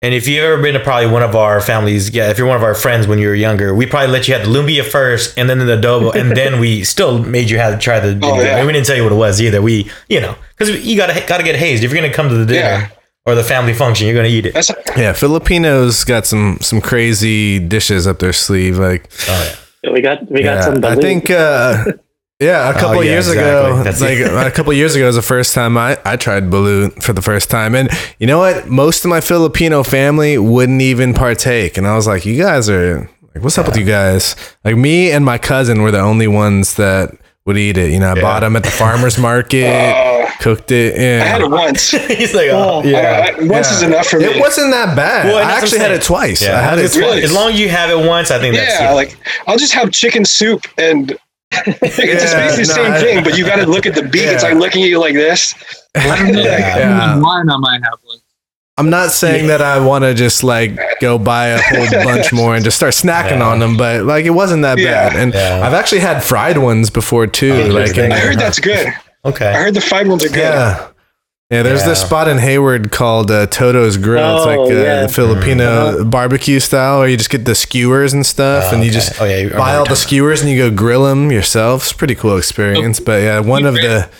And 0.00 0.14
if 0.14 0.28
you've 0.28 0.44
ever 0.44 0.62
been 0.62 0.74
to 0.74 0.80
probably 0.80 1.08
one 1.08 1.24
of 1.24 1.34
our 1.34 1.60
families, 1.60 2.10
yeah, 2.10 2.30
if 2.30 2.38
you're 2.38 2.46
one 2.46 2.56
of 2.56 2.62
our 2.62 2.74
friends 2.74 3.08
when 3.08 3.18
you 3.18 3.26
were 3.26 3.34
younger, 3.34 3.74
we 3.74 3.84
probably 3.84 4.08
let 4.12 4.28
you 4.28 4.34
have 4.34 4.44
the 4.44 4.50
lumpia 4.50 4.84
first 4.84 5.36
and 5.36 5.50
then 5.50 5.58
the 5.58 5.76
adobo, 5.76 6.14
and 6.14 6.36
then 6.36 6.60
we 6.60 6.84
still 6.84 7.18
made 7.18 7.50
you 7.50 7.58
have 7.58 7.74
to 7.74 7.80
try 7.80 7.98
the. 7.98 8.16
Oh, 8.22 8.40
yeah. 8.40 8.64
We 8.64 8.72
didn't 8.72 8.86
tell 8.86 8.94
you 8.96 9.02
what 9.02 9.10
it 9.12 9.16
was 9.16 9.40
either. 9.42 9.60
We, 9.60 9.90
you 10.08 10.20
know, 10.20 10.36
because 10.56 10.84
you 10.84 10.96
gotta 10.96 11.20
gotta 11.26 11.42
get 11.42 11.56
hazed 11.56 11.82
if 11.82 11.92
you're 11.92 12.00
gonna 12.00 12.12
come 12.14 12.28
to 12.28 12.36
the 12.36 12.46
dinner 12.46 12.60
Yeah. 12.60 12.88
or 13.26 13.34
the 13.34 13.42
family 13.42 13.74
function, 13.74 14.06
you're 14.06 14.14
gonna 14.16 14.28
eat 14.28 14.46
it. 14.46 14.54
That's 14.54 14.70
yeah. 14.96 15.12
Filipinos 15.14 16.04
got 16.04 16.26
some 16.26 16.58
some 16.60 16.80
crazy 16.80 17.58
dishes 17.58 18.06
up 18.06 18.20
their 18.20 18.32
sleeve. 18.32 18.78
Like, 18.78 19.10
Oh 19.28 19.52
yeah. 19.82 19.90
We 19.92 20.00
got 20.00 20.30
we 20.30 20.42
got 20.44 20.58
yeah, 20.58 20.62
some. 20.62 20.84
I 20.84 20.94
think, 20.94 21.28
uh, 21.30 21.84
yeah, 22.40 22.70
a 22.70 22.72
couple 22.74 22.98
Oh, 22.98 23.00
yeah, 23.00 23.12
years 23.12 23.28
exactly. 23.28 23.72
ago, 23.72 23.82
That's 23.82 24.00
like 24.00 24.18
a 24.18 24.50
couple 24.54 24.72
years 24.72 24.94
ago, 24.94 25.06
was 25.06 25.16
the 25.16 25.22
first 25.22 25.54
time 25.54 25.76
I 25.76 25.98
I 26.04 26.16
tried 26.16 26.44
balut 26.50 27.02
for 27.02 27.12
the 27.12 27.22
first 27.22 27.50
time, 27.50 27.74
and 27.74 27.88
you 28.18 28.26
know 28.26 28.38
what? 28.38 28.68
Most 28.68 29.04
of 29.04 29.08
my 29.08 29.20
Filipino 29.20 29.82
family 29.82 30.38
wouldn't 30.38 30.80
even 30.82 31.14
partake, 31.14 31.76
and 31.76 31.86
I 31.86 31.94
was 31.96 32.06
like, 32.06 32.24
you 32.24 32.36
guys 32.40 32.68
are 32.70 33.10
like, 33.34 33.42
what's 33.42 33.58
up 33.58 33.66
with 33.66 33.76
you 33.76 33.84
guys? 33.84 34.36
Like 34.64 34.76
me 34.76 35.10
and 35.10 35.24
my 35.24 35.38
cousin 35.38 35.82
were 35.82 35.90
the 35.90 36.00
only 36.00 36.28
ones 36.28 36.74
that 36.76 37.10
would 37.44 37.56
eat 37.58 37.76
it. 37.76 37.90
You 37.92 37.98
know, 37.98 38.12
I 38.12 38.14
Yeah. 38.16 38.22
bought 38.22 38.40
them 38.40 38.54
at 38.56 38.62
the 38.62 38.70
farmers 38.70 39.18
market, 39.30 39.66
uh, 39.66 40.30
cooked 40.38 40.70
it. 40.70 40.94
I 41.20 41.24
had 41.24 41.40
it 41.40 41.50
once. 41.50 41.90
He's 42.20 42.34
like, 42.34 42.50
oh, 42.50 42.82
Oh. 42.82 42.82
Yeah. 42.84 43.26
I- 43.36 43.42
I- 43.42 43.46
once 43.46 43.68
Yeah. 43.70 43.76
is 43.76 43.82
enough 43.82 44.06
for 44.06 44.20
me. 44.20 44.26
It 44.26 44.38
wasn't 44.40 44.70
that 44.72 44.94
bad. 44.94 45.26
Well, 45.26 45.38
I 45.38 45.50
actually 45.52 45.78
had 45.80 45.90
it 45.90 46.02
twice. 46.02 46.40
yeah. 46.42 46.58
I 46.58 46.62
had 46.62 46.78
it 46.78 46.84
as, 46.84 46.94
twice. 46.94 47.24
as 47.24 47.32
long 47.32 47.52
as 47.52 47.58
you 47.58 47.68
have 47.68 47.90
it 47.90 48.06
once, 48.06 48.30
I 48.30 48.38
think 48.38 48.54
that's 48.54 48.78
yeah, 48.78 48.92
like 48.92 49.16
I'll 49.46 49.56
just 49.58 49.72
have 49.72 49.90
chicken 49.90 50.24
soup 50.24 50.66
and 50.76 51.18
it's 51.50 51.98
Yeah, 51.98 52.04
basically 52.04 52.64
the 52.64 52.68
no, 52.68 52.74
same 52.74 52.92
I- 52.92 53.00
thing, 53.00 53.24
but 53.24 53.38
you 53.38 53.44
got 53.46 53.56
to 53.56 53.66
look 53.66 53.86
at 53.86 53.94
the 53.94 54.02
beak. 54.02 54.22
It's 54.26 54.42
like 54.42 54.54
looking 54.54 54.82
at 54.82 54.88
you 54.88 55.00
like 55.00 55.14
this. 55.14 55.54
I 55.96 56.18
don't 56.18 56.32
know. 56.32 56.40
Yeah. 56.42 56.78
Yeah. 56.78 57.18
Wine 57.20 57.48
I 57.50 57.56
might 57.56 57.80
have 57.84 57.98
one. 58.04 58.18
I'm 58.76 58.90
not 58.90 59.10
saying 59.10 59.48
that 59.48 59.60
I 59.60 59.84
want 59.84 60.04
to 60.04 60.14
just 60.14 60.44
like 60.44 60.78
go 61.00 61.18
buy 61.18 61.48
a 61.48 61.60
whole 61.60 61.86
bunch 62.04 62.32
more 62.32 62.54
and 62.54 62.62
just 62.64 62.76
start 62.76 62.94
snacking 62.94 63.38
Yeah. 63.38 63.48
on 63.48 63.58
them, 63.58 63.76
but 63.76 64.04
like 64.04 64.24
it 64.24 64.30
wasn't 64.30 64.62
that 64.62 64.78
Yeah. 64.78 65.08
bad. 65.08 65.16
And 65.18 65.34
Yeah. 65.34 65.66
I've 65.66 65.74
actually 65.74 66.00
had 66.00 66.22
fried 66.22 66.58
ones 66.58 66.88
before 66.90 67.26
too. 67.26 67.52
Oh, 67.52 67.66
like. 67.68 67.98
I 67.98 68.18
heard 68.18 68.38
that's 68.38 68.60
good. 68.60 68.86
Okay. 69.24 69.48
I 69.48 69.54
heard 69.54 69.74
the 69.74 69.80
fried 69.80 70.06
ones 70.06 70.24
are 70.24 70.28
good. 70.28 70.36
yeah. 70.38 70.88
Yeah, 71.50 71.62
there's 71.62 71.82
this 71.84 72.02
spot 72.02 72.28
in 72.28 72.36
Hayward 72.36 72.92
called 72.92 73.30
uh, 73.30 73.46
Toto's 73.46 73.96
Grill. 73.96 74.36
it's 74.36 74.44
Oh, 74.46 74.48
like 74.64 74.70
uh, 74.70 74.74
yeah. 74.82 75.06
Filipino 75.06 76.04
barbecue 76.04 76.60
style, 76.60 76.98
where 76.98 77.08
you 77.08 77.16
just 77.16 77.30
get 77.30 77.46
the 77.46 77.54
skewers 77.54 78.12
and 78.12 78.26
stuff, 78.26 78.70
and 78.70 78.82
you 78.84 78.90
Okay. 78.90 78.94
just 78.98 79.18
oh 79.20 79.24
yeah, 79.24 79.38
you- 79.38 79.50
buy 79.50 79.74
all 79.76 79.86
the 79.86 79.96
skewers 79.96 80.42
and 80.42 80.50
you 80.50 80.58
go 80.58 80.70
grill 80.70 81.04
them 81.04 81.32
yourself. 81.32 81.84
It's 81.84 81.92
a 81.92 81.94
pretty 81.94 82.14
cool 82.14 82.36
experience. 82.36 83.00
But 83.00 83.22
yeah, 83.22 83.40
one 83.40 83.64
of 83.64 83.74
the 83.74 84.10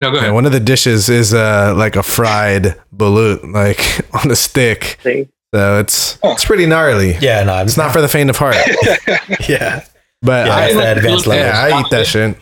No, 0.00 0.12
go 0.12 0.20
Yeah, 0.20 0.30
one 0.30 0.46
of 0.46 0.52
the 0.52 0.60
dishes 0.60 1.08
is 1.08 1.34
uh 1.34 1.74
like 1.76 1.96
a 1.96 2.02
fried 2.04 2.80
balut, 2.96 3.52
like 3.52 3.80
on 4.24 4.30
a 4.30 4.36
stick. 4.36 4.98
Thing. 5.02 5.28
So 5.52 5.80
it's 5.80 6.16
Oh. 6.22 6.30
it's 6.30 6.44
pretty 6.44 6.66
gnarly. 6.66 7.16
Yeah, 7.20 7.42
no, 7.42 7.60
It's 7.62 7.76
not 7.76 7.92
for 7.92 8.00
the 8.00 8.08
faint 8.08 8.30
of 8.30 8.36
heart. 8.36 8.54
Yeah, 9.48 9.84
But 10.22 10.46
yeah, 10.46 10.54
I, 10.54 10.64
it's 10.66 10.74
the 10.76 10.92
advanced 10.96 11.26
level. 11.26 11.44
yeah, 11.44 11.60
I 11.60 11.80
eat 11.80 11.90
that 11.90 12.06
shit. 12.06 12.36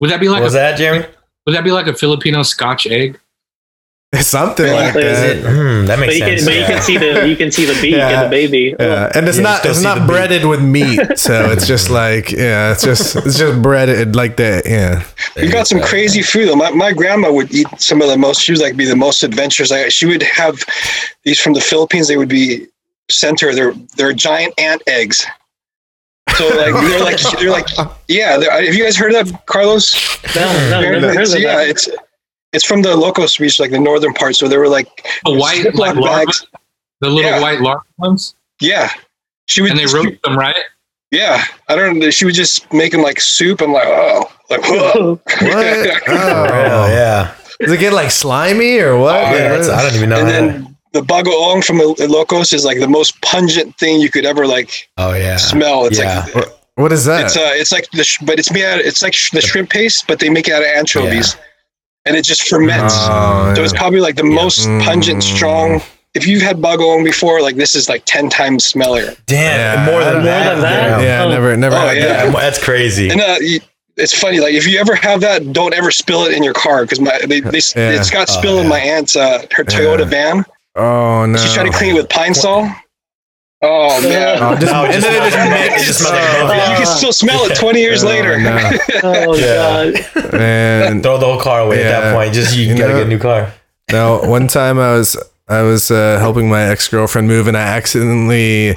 Would 0.00 0.10
that 0.10 0.20
be 0.20 0.28
like 0.28 0.40
What 0.40 0.44
was 0.44 0.54
a, 0.54 0.58
that, 0.58 0.76
Jeremy? 0.76 1.06
Would 1.46 1.54
that 1.54 1.64
be 1.64 1.70
like 1.72 1.86
a 1.86 1.94
Filipino 1.94 2.42
Scotch 2.42 2.86
egg? 2.86 3.18
Something 4.20 4.66
Yeah, 4.66 4.72
like 4.74 4.94
is 4.94 4.94
that. 4.94 5.36
Is 5.36 5.44
it? 5.44 5.50
Hmm, 5.50 5.86
that 5.86 5.98
But 5.98 6.06
makes 6.06 6.14
you 6.14 6.24
can, 6.24 6.38
sense. 6.38 6.44
but 6.44 6.54
you 6.56 6.64
can 6.66 6.82
see 6.82 6.98
the 6.98 7.28
you 7.28 7.36
can 7.36 7.50
see 7.50 7.64
the 7.64 7.74
beak 7.82 7.96
Yeah. 7.96 8.08
and 8.22 8.26
the 8.26 8.30
baby. 8.30 8.74
Yeah, 8.78 9.10
and 9.12 9.26
it's 9.28 9.38
Yeah, 9.38 9.42
not 9.42 9.66
it's 9.66 9.82
not 9.82 9.94
the 9.96 10.00
beak. 10.02 10.08
breaded 10.08 10.44
with 10.46 10.62
meat, 10.62 11.00
so 11.18 11.50
it's 11.50 11.66
just 11.66 11.90
like 11.90 12.30
yeah, 12.30 12.70
it's 12.70 12.84
just 12.84 13.16
it's 13.16 13.36
just 13.38 13.60
breaded 13.60 14.14
like 14.14 14.36
that. 14.36 14.66
Yeah, 14.66 15.02
We 15.34 15.48
got 15.48 15.66
some 15.66 15.80
crazy 15.80 16.22
food 16.22 16.46
though. 16.48 16.54
My, 16.54 16.70
my 16.70 16.92
grandma 16.92 17.32
would 17.32 17.52
eat 17.52 17.66
some 17.78 18.00
of 18.02 18.08
the 18.08 18.16
most. 18.16 18.40
She 18.40 18.52
was 18.52 18.60
like 18.60 18.76
be 18.76 18.84
the 18.84 18.94
most 18.94 19.24
adventurous. 19.24 19.72
Like 19.72 19.90
she 19.90 20.06
would 20.06 20.22
have 20.22 20.62
these 21.24 21.40
from 21.40 21.54
the 21.54 21.60
Philippines. 21.60 22.06
They 22.06 22.16
would 22.16 22.28
be 22.28 22.68
center. 23.10 23.52
They're 23.52 23.74
they're 23.96 24.12
giant 24.12 24.54
ant 24.58 24.80
eggs. 24.86 25.26
So 26.36 26.48
like 26.48 26.72
they're 26.74 27.00
like 27.04 27.18
they're 27.38 27.50
like 27.50 27.68
yeah. 28.08 28.36
They're, 28.36 28.50
have 28.50 28.74
you 28.74 28.82
guys 28.84 28.96
heard 28.96 29.14
of 29.14 29.28
that, 29.28 29.46
Carlos? 29.46 29.94
No, 30.34 30.42
no, 30.70 30.80
never 30.80 31.12
heard 31.14 31.28
of 31.28 31.38
yeah, 31.38 31.56
that. 31.56 31.68
it's 31.68 31.88
it's 32.52 32.64
from 32.64 32.82
the 32.82 32.90
Ilocos 32.90 33.38
region, 33.40 33.62
like 33.64 33.70
the 33.72 33.78
northern 33.78 34.12
part. 34.14 34.36
So 34.36 34.48
they 34.48 34.56
were 34.58 34.68
like 34.68 34.88
The 35.24 35.32
white, 35.34 35.64
Ziploc 35.64 35.74
like 35.78 35.96
larva, 35.96 36.24
bags. 36.26 36.46
the 37.00 37.08
little 37.10 37.30
Yeah. 37.30 37.40
white 37.40 37.60
larva 37.60 37.82
ones, 37.98 38.34
Yeah, 38.60 38.90
she 39.46 39.62
would. 39.62 39.70
and 39.72 39.78
they 39.80 39.86
she- 39.86 39.94
roast 39.96 40.22
them, 40.22 40.38
right? 40.38 40.56
Yeah, 41.10 41.44
I 41.68 41.76
don't 41.76 41.98
know. 42.00 42.10
She 42.10 42.24
would 42.24 42.34
just 42.34 42.72
make 42.72 42.90
them 42.90 43.02
like 43.02 43.20
soup. 43.20 43.60
I'm 43.60 43.72
like, 43.72 43.86
oh, 43.86 44.24
like 44.50 44.62
whoa. 44.64 45.14
what? 45.14 45.22
Oh, 45.38 46.00
Oh. 46.08 46.86
yeah. 46.88 47.34
Does 47.60 47.70
it 47.70 47.78
get 47.78 47.92
like 47.92 48.10
slimy 48.10 48.78
or 48.80 48.98
what? 48.98 49.14
Oh, 49.14 49.20
yeah, 49.36 49.72
I 49.72 49.82
don't 49.82 49.94
even 49.94 50.08
know. 50.10 50.18
and 50.18 50.28
then 50.28 50.73
the 50.94 51.00
bagoong 51.02 51.62
from 51.64 51.76
the 51.78 51.94
Ilocos 51.98 52.54
is 52.54 52.64
like 52.64 52.78
the 52.78 52.88
most 52.88 53.20
pungent 53.20 53.76
thing 53.78 54.00
you 54.00 54.10
could 54.10 54.24
ever 54.24 54.46
like 54.46 54.88
oh 54.96 55.12
yeah. 55.12 55.36
smell. 55.36 55.84
It's 55.86 55.98
Yeah. 55.98 56.24
like 56.34 56.46
what 56.76 56.90
is 56.92 57.04
that? 57.04 57.26
it's 57.26 57.36
uh, 57.36 57.50
it's 57.52 57.70
like 57.72 57.88
the 57.92 58.02
sh- 58.04 58.18
but 58.22 58.38
it's 58.38 58.50
made 58.52 58.64
out. 58.64 58.78
It's 58.80 59.02
like 59.02 59.12
sh- 59.14 59.30
the 59.32 59.40
shrimp 59.42 59.70
paste, 59.70 60.06
but 60.08 60.18
they 60.20 60.30
make 60.30 60.48
it 60.48 60.54
out 60.54 60.62
of 60.62 60.68
anchovies, 60.68 61.36
and 62.06 62.16
it 62.16 62.24
just 62.24 62.48
ferments. 62.48 62.94
Oh, 62.96 63.52
So 63.54 63.62
it's 63.62 63.72
probably 63.72 64.00
like 64.00 64.16
the 64.16 64.24
most 64.24 64.66
pungent, 64.82 65.22
Mm. 65.22 65.36
strong. 65.36 65.82
If 66.14 66.26
you've 66.28 66.42
had 66.42 66.58
bagoong 66.58 67.04
before, 67.04 67.42
like 67.42 67.56
this 67.56 67.74
is 67.74 67.88
like 67.88 68.04
ten 68.06 68.28
times 68.30 68.72
smellier. 68.72 69.16
Damn, 69.26 69.58
Yeah, 69.86 69.86
more 69.92 70.02
than 70.04 70.14
don't- 70.14 70.24
that. 70.24 70.52
Than 70.54 70.62
that? 70.62 70.88
Damn. 70.98 71.02
yeah, 71.02 71.24
Oh. 71.24 71.28
never 71.30 71.56
never 71.56 71.76
Oh, 71.76 71.88
had 71.88 71.96
yeah. 71.96 72.06
that. 72.26 72.32
That's 72.32 72.62
crazy. 72.62 73.08
And 73.10 73.20
uh, 73.20 73.36
you- 73.40 73.60
it's 73.96 74.16
funny. 74.18 74.40
Like 74.40 74.54
if 74.54 74.66
you 74.66 74.78
ever 74.80 74.96
have 74.96 75.20
that, 75.20 75.52
don't 75.52 75.74
ever 75.74 75.92
spill 75.92 76.24
it 76.24 76.32
in 76.32 76.42
your 76.42 76.54
car 76.54 76.82
because 76.82 76.98
my 77.00 77.16
they, 77.26 77.38
they 77.40 77.60
Yeah. 77.76 77.90
it's 77.98 78.10
got 78.10 78.28
Oh, 78.30 78.32
spilled 78.38 78.58
in 78.58 78.64
yeah. 78.64 78.68
my 78.70 78.80
aunt's 78.80 79.14
uh, 79.14 79.44
her 79.52 79.62
Toyota 79.64 80.00
Yeah. 80.00 80.04
van. 80.06 80.44
Oh 80.76 81.26
no! 81.26 81.38
She's 81.38 81.52
trying 81.54 81.70
to 81.70 81.76
clean 81.76 81.94
it 81.94 81.98
with 82.00 82.08
Pine-Sol. 82.08 82.68
Oh 83.62 84.02
man. 84.02 84.38
Oh, 84.42 84.54
just, 84.58 84.72
No, 84.72 84.84
and 84.84 85.02
then 85.02 85.26
it 85.26 85.30
just 85.32 85.36
it 85.36 85.70
just 85.70 85.70
mixes. 85.70 85.96
smells 85.98 86.12
like 86.12 86.42
Oh, 86.42 86.48
both. 86.48 86.70
you 86.70 86.76
can 86.84 86.86
still 86.86 87.12
smell 87.12 87.44
it 87.44 87.54
20 87.56 87.80
years 87.80 88.04
Oh, 88.04 88.08
later. 88.08 88.38
no. 88.38 88.56
Oh 89.04 89.36
Yeah. 89.36 89.92
god. 90.14 90.32
man. 90.32 91.02
Throw 91.02 91.16
the 91.18 91.24
whole 91.26 91.40
car 91.40 91.60
away 91.60 91.82
at 91.84 91.88
that 92.00 92.14
point. 92.14 92.34
Just 92.34 92.54
you, 92.56 92.64
You 92.66 92.76
gotta 92.76 92.92
know- 92.92 92.98
get 92.98 93.06
a 93.06 93.08
new 93.08 93.18
car. 93.18 93.52
No, 93.90 94.18
one 94.18 94.48
time 94.48 94.78
I 94.78 94.92
was 94.94 95.16
I 95.48 95.62
was 95.62 95.90
uh, 95.90 96.18
helping 96.18 96.48
my 96.50 96.62
ex 96.62 96.88
girlfriend 96.88 97.28
move, 97.28 97.46
and 97.48 97.56
I 97.56 97.60
accidentally 97.62 98.76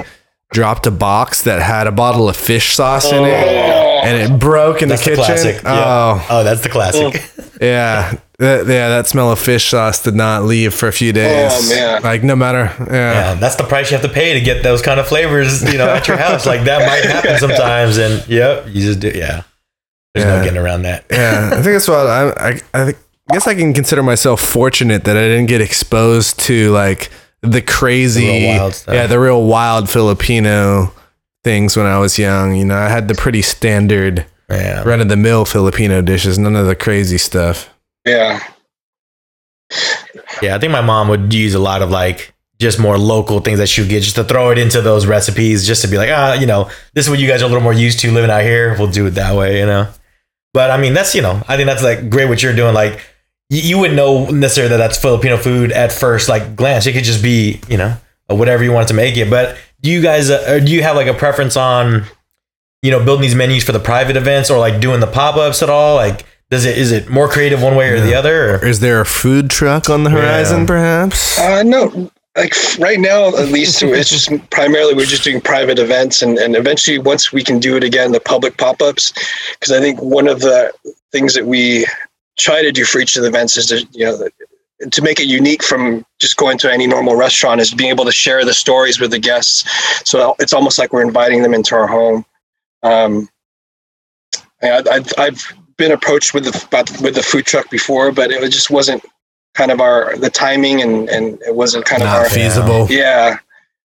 dropped 0.52 0.86
a 0.88 0.91
box 0.91 1.41
that 1.43 1.62
had 1.62 1.88
a 1.88 1.91
bottle 1.91 2.30
of 2.30 2.38
fish 2.38 2.74
sauce 2.76 3.12
in 3.12 3.24
it, 3.26 3.43
Oh. 3.45 3.87
And 4.08 4.34
it 4.34 4.39
broke 4.39 4.82
in 4.82 4.89
That's 4.89 5.03
the 5.03 5.12
the 5.12 5.16
kitchen. 5.18 5.26
classic. 5.36 5.62
Oh, 5.66 5.74
Yeah. 5.74 6.28
Oh, 6.30 6.43
that's 6.43 6.62
the 6.62 6.70
classic. 6.70 7.22
yeah. 7.62 8.18
That, 8.39 8.68
yeah, 8.68 8.89
that 8.89 9.08
smell 9.08 9.32
of 9.32 9.39
fish 9.39 9.70
sauce 9.70 10.03
did 10.03 10.14
not 10.14 10.43
leave 10.43 10.74
for 10.74 10.88
a 10.88 10.91
few 10.91 11.10
oh, 11.10 11.14
days. 11.14 11.51
Oh, 11.53 11.76
man. 11.76 12.03
Like 12.03 12.24
no 12.24 12.36
matter, 12.36 12.72
yeah, 12.80 12.86
Yeah, 12.91 13.34
that's 13.34 13.55
the 13.55 13.64
price 13.64 13.89
you 13.89 13.97
have 13.97 14.05
to 14.05 14.14
pay 14.14 14.34
to 14.34 14.41
get 14.41 14.62
those 14.62 14.82
kind 14.84 14.99
of 14.99 15.08
flavors, 15.08 15.64
you 15.72 15.78
know, 15.80 15.89
at 15.89 16.08
your 16.08 16.18
house. 16.18 16.45
Like 16.45 16.64
that 16.66 16.86
might 16.88 17.10
happen 17.12 17.38
sometimes, 17.39 17.97
and 17.97 18.28
yep, 18.28 18.68
you 18.68 18.82
just 18.82 18.99
do. 18.99 19.10
Yeah, 19.10 19.41
there's 20.14 20.26
no 20.28 20.43
getting 20.43 20.60
around 20.60 20.84
that. 20.84 21.05
yeah. 21.10 21.49
I 21.51 21.55
think 21.55 21.66
that's 21.66 21.88
what 21.88 22.05
I, 22.05 22.30
I, 22.30 22.60
I 22.76 22.86
think. 22.86 22.97
I 23.30 23.34
guess 23.34 23.47
I 23.47 23.55
can 23.55 23.74
consider 23.74 24.03
myself 24.03 24.39
fortunate 24.39 25.03
that 25.05 25.18
I 25.18 25.22
didn't 25.22 25.47
get 25.47 25.60
exposed 25.60 26.39
to 26.41 26.72
like 26.72 27.10
the 27.41 27.62
crazy, 27.62 28.22
The 28.22 28.39
real 28.39 28.58
wild 28.60 28.74
stuff. 28.76 28.93
yeah, 28.95 29.08
the 29.08 29.20
real 29.20 29.43
wild 29.45 29.89
Filipino 29.89 30.93
things 31.48 31.78
when 31.78 31.86
I 31.86 31.98
was 31.98 32.20
young. 32.20 32.56
You 32.58 32.66
know, 32.66 32.76
I 32.76 32.89
had 32.89 33.08
the 33.08 33.16
pretty 33.16 33.41
standard 33.41 34.26
Yeah, 34.50 34.84
run 34.84 35.00
of 35.00 35.08
the 35.08 35.16
mill 35.16 35.45
Filipino 35.45 36.02
dishes, 36.02 36.38
none 36.38 36.58
of 36.58 36.66
the 36.68 36.76
crazy 36.76 37.18
stuff. 37.18 37.70
Yeah. 38.06 38.43
yeah. 40.41 40.56
I 40.56 40.60
think 40.60 40.74
my 40.74 40.82
mom 40.82 41.08
would 41.08 41.34
use 41.34 41.54
a 41.54 41.60
lot 41.60 41.82
of 41.82 41.89
like 41.89 42.34
just 42.60 42.80
more 42.80 42.98
local 42.98 43.39
things 43.39 43.60
that 43.60 43.70
she 43.70 43.80
would 43.80 43.89
get 43.89 44.04
just 44.04 44.16
to 44.16 44.26
throw 44.26 44.50
it 44.50 44.58
into 44.58 44.82
those 44.82 45.06
recipes, 45.06 45.66
just 45.66 45.82
to 45.84 45.88
be 45.88 45.98
like, 45.98 46.10
ah, 46.12 46.34
you 46.34 46.48
know, 46.48 46.70
this 46.93 47.06
is 47.06 47.10
what 47.10 47.20
you 47.20 47.28
guys 47.30 47.41
are 47.41 47.45
a 47.45 47.48
little 47.48 47.64
more 47.64 47.72
used 47.72 48.00
to 48.00 48.12
living 48.12 48.30
out 48.30 48.41
here. 48.41 48.76
We'll 48.78 48.91
do 48.91 49.06
it 49.06 49.12
that 49.12 49.34
way, 49.34 49.60
you 49.60 49.66
know. 49.66 49.88
But 50.54 50.70
I 50.70 50.78
mean, 50.78 50.93
that's 50.93 51.16
you 51.16 51.22
know, 51.22 51.41
I 51.48 51.56
think 51.56 51.68
that's 51.68 51.84
like 51.84 52.10
great 52.10 52.28
what 52.28 52.43
you're 52.43 52.56
doing. 52.56 52.74
Like 52.74 53.00
you, 53.50 53.62
you 53.62 53.78
wouldn't 53.78 53.95
know 53.95 54.30
necessarily 54.30 54.72
that 54.72 54.78
that's 54.78 54.98
Filipino 54.98 55.38
food 55.38 55.72
at 55.72 55.93
first, 55.93 56.28
like 56.28 56.58
glance. 56.58 56.88
It 56.88 56.91
could 56.93 57.06
just 57.06 57.24
be, 57.24 57.62
you 57.70 57.78
know, 57.78 57.95
whatever 58.28 58.66
you 58.66 58.74
wanted 58.74 58.89
to 58.89 58.95
make 58.95 59.16
it. 59.16 59.30
But 59.30 59.56
do 59.82 59.92
you 59.92 60.02
guys, 60.02 60.30
uh, 60.30 60.46
or 60.50 60.60
do 60.60 60.72
you 60.72 60.84
have 60.84 60.96
like 60.96 61.08
a 61.08 61.14
preference 61.14 61.56
on, 61.58 62.04
you 62.82 62.92
know, 62.92 63.04
building 63.04 63.22
these 63.24 63.36
menus 63.36 63.64
for 63.64 63.72
the 63.72 63.80
private 63.80 64.16
events 64.18 64.50
or 64.50 64.60
like 64.60 64.80
doing 64.82 65.00
the 65.00 65.08
pop 65.08 65.36
ups 65.36 65.62
at 65.62 65.70
all? 65.70 65.96
Like, 65.96 66.26
does 66.50 66.66
it 66.66 66.78
is 66.78 66.92
it 66.92 67.10
more 67.10 67.28
creative 67.28 67.62
one 67.62 67.76
way 67.76 67.90
or 67.90 68.00
the 68.00 68.14
other? 68.14 68.56
Or? 68.56 68.66
Is 68.66 68.80
there 68.80 69.02
a 69.02 69.06
food 69.06 69.50
truck 69.50 69.90
on 69.90 70.04
the 70.04 70.10
horizon, 70.10 70.62
Yeah. 70.62 70.66
perhaps? 70.66 71.40
Uh, 71.40 71.64
no, 71.64 72.10
like 72.38 72.54
right 72.80 73.00
now, 73.00 73.28
at 73.36 73.50
least 73.50 73.84
it's 73.84 74.10
just 74.10 74.30
primarily 74.52 74.94
we're 74.94 75.06
just 75.06 75.24
doing 75.24 75.42
private 75.42 75.80
events, 75.80 76.22
and, 76.22 76.38
and 76.38 76.56
eventually 76.56 77.00
once 77.00 77.34
we 77.34 77.44
can 77.44 77.60
do 77.60 77.76
it 77.76 77.84
again, 77.84 78.12
the 78.14 78.20
public 78.20 78.58
pop 78.58 78.82
ups, 78.82 79.12
because 79.60 79.72
I 79.74 79.80
think 79.80 80.02
one 80.02 80.28
of 80.28 80.40
the 80.40 80.72
things 81.12 81.34
that 81.34 81.46
we 81.48 81.86
try 82.38 82.62
to 82.62 82.72
do 82.72 82.86
for 82.86 83.00
each 83.00 83.16
of 83.18 83.24
the 83.24 83.28
events 83.30 83.58
is 83.58 83.66
to 83.68 83.86
you 83.92 84.06
know 84.06 84.28
to 84.92 85.02
make 85.02 85.20
it 85.20 85.26
unique 85.26 85.64
from 85.64 86.06
just 86.20 86.38
going 86.38 86.58
to 86.60 86.72
any 86.72 86.86
normal 86.88 87.16
restaurant 87.16 87.60
is 87.60 87.74
being 87.74 87.90
able 87.90 88.06
to 88.06 88.12
share 88.12 88.46
the 88.46 88.54
stories 88.54 89.00
with 89.00 89.12
the 89.12 89.20
guests. 89.20 89.66
So 90.08 90.36
it's 90.40 90.54
almost 90.54 90.78
like 90.78 90.94
we're 90.94 91.06
inviting 91.06 91.42
them 91.42 91.54
into 91.54 91.76
our 91.76 91.88
home. 91.88 92.26
Um, 92.84 93.30
I, 94.62 94.84
I've, 94.90 95.14
I've 95.18 95.54
been 95.78 95.92
approached 95.92 96.34
with 96.34 96.46
the 96.46 96.66
about, 96.68 96.90
with 97.02 97.16
the 97.16 97.24
food 97.24 97.46
truck 97.46 97.70
before, 97.70 98.12
but 98.12 98.32
it 98.32 98.52
just 98.52 98.70
wasn't 98.70 99.04
kind 99.54 99.72
of 99.72 99.82
our 99.82 100.16
the 100.18 100.30
timing 100.30 100.82
and 100.82 101.10
and 101.10 101.42
it 101.42 101.56
wasn't 101.56 101.86
kind 101.86 102.04
of 102.04 102.10
our 102.10 102.30
feasible. 102.30 102.88
yeah. 102.90 103.40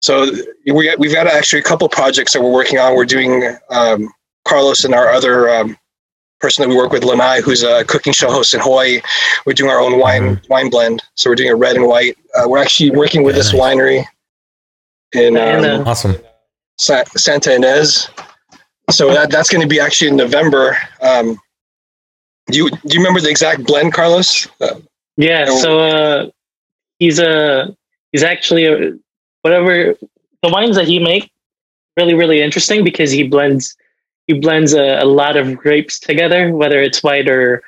So 0.02 0.32
we 0.66 0.96
we've 0.98 1.14
got 1.14 1.28
actually 1.28 1.60
a 1.60 1.64
couple 1.64 1.88
projects 1.90 2.34
that 2.34 2.42
we're 2.42 2.52
working 2.52 2.80
on. 2.80 2.96
We're 2.96 3.06
doing 3.06 3.56
um, 3.70 4.10
Carlos 4.46 4.84
and 4.84 4.96
our 4.96 5.10
other 5.10 5.50
um, 5.50 5.78
person 6.42 6.64
that 6.64 6.70
we 6.70 6.76
work 6.76 6.92
with, 6.92 7.04
Lanai, 7.04 7.42
who's 7.42 7.64
a 7.64 7.86
cooking 7.86 8.12
show 8.14 8.30
host 8.32 8.54
in 8.54 8.60
Hawaii. 8.60 9.00
We're 9.46 9.54
doing 9.54 9.70
our 9.72 9.80
own 9.80 10.00
wine 10.00 10.42
wine 10.50 10.70
blend. 10.70 11.02
So 11.16 11.30
we're 11.30 11.36
doing 11.36 11.52
a 11.52 11.56
red 11.56 11.76
and 11.76 11.88
white. 11.88 12.18
Uh, 12.36 12.48
we're 12.50 12.58
actually 12.62 12.92
working 12.92 13.24
with 13.24 13.36
Yeah, 13.36 13.40
this 13.44 13.54
nice. 13.54 13.62
winery 13.62 14.06
in 15.14 15.38
And, 15.38 15.66
um, 15.66 15.82
uh, 15.88 15.90
Awesome. 15.92 16.18
Sa- 16.78 17.04
Santa 17.16 17.52
Ynez. 17.52 18.10
So 18.90 19.14
that 19.14 19.30
that's 19.30 19.50
going 19.50 19.62
to 19.62 19.68
be 19.68 19.80
actually 19.80 20.10
in 20.10 20.16
November. 20.16 20.78
Um, 21.02 21.40
do 22.48 22.58
you 22.58 22.70
do 22.70 22.78
you 22.94 23.00
remember 23.00 23.22
the 23.22 23.30
exact 23.30 23.64
blend, 23.64 23.94
Carlos? 23.94 24.48
Uh, 24.60 24.80
Yeah, 25.18 25.46
so 25.46 25.80
uh, 25.80 26.30
he's 27.00 27.20
a 27.20 27.76
he's 28.12 28.24
actually 28.24 28.66
a, 28.66 28.94
whatever 29.44 29.96
the 30.42 30.50
wines 30.50 30.76
that 30.76 30.88
he 30.88 30.98
make 31.00 31.30
really 31.98 32.16
really 32.16 32.42
interesting 32.42 32.84
because 32.84 33.12
he 33.12 33.24
blends 33.28 33.76
he 34.32 34.40
blends 34.40 34.74
a, 34.74 35.00
a 35.00 35.06
lot 35.06 35.36
of 35.36 35.58
grapes 35.58 36.00
together, 36.00 36.52
whether 36.56 36.82
it's 36.82 37.04
white 37.04 37.28
or 37.28 37.62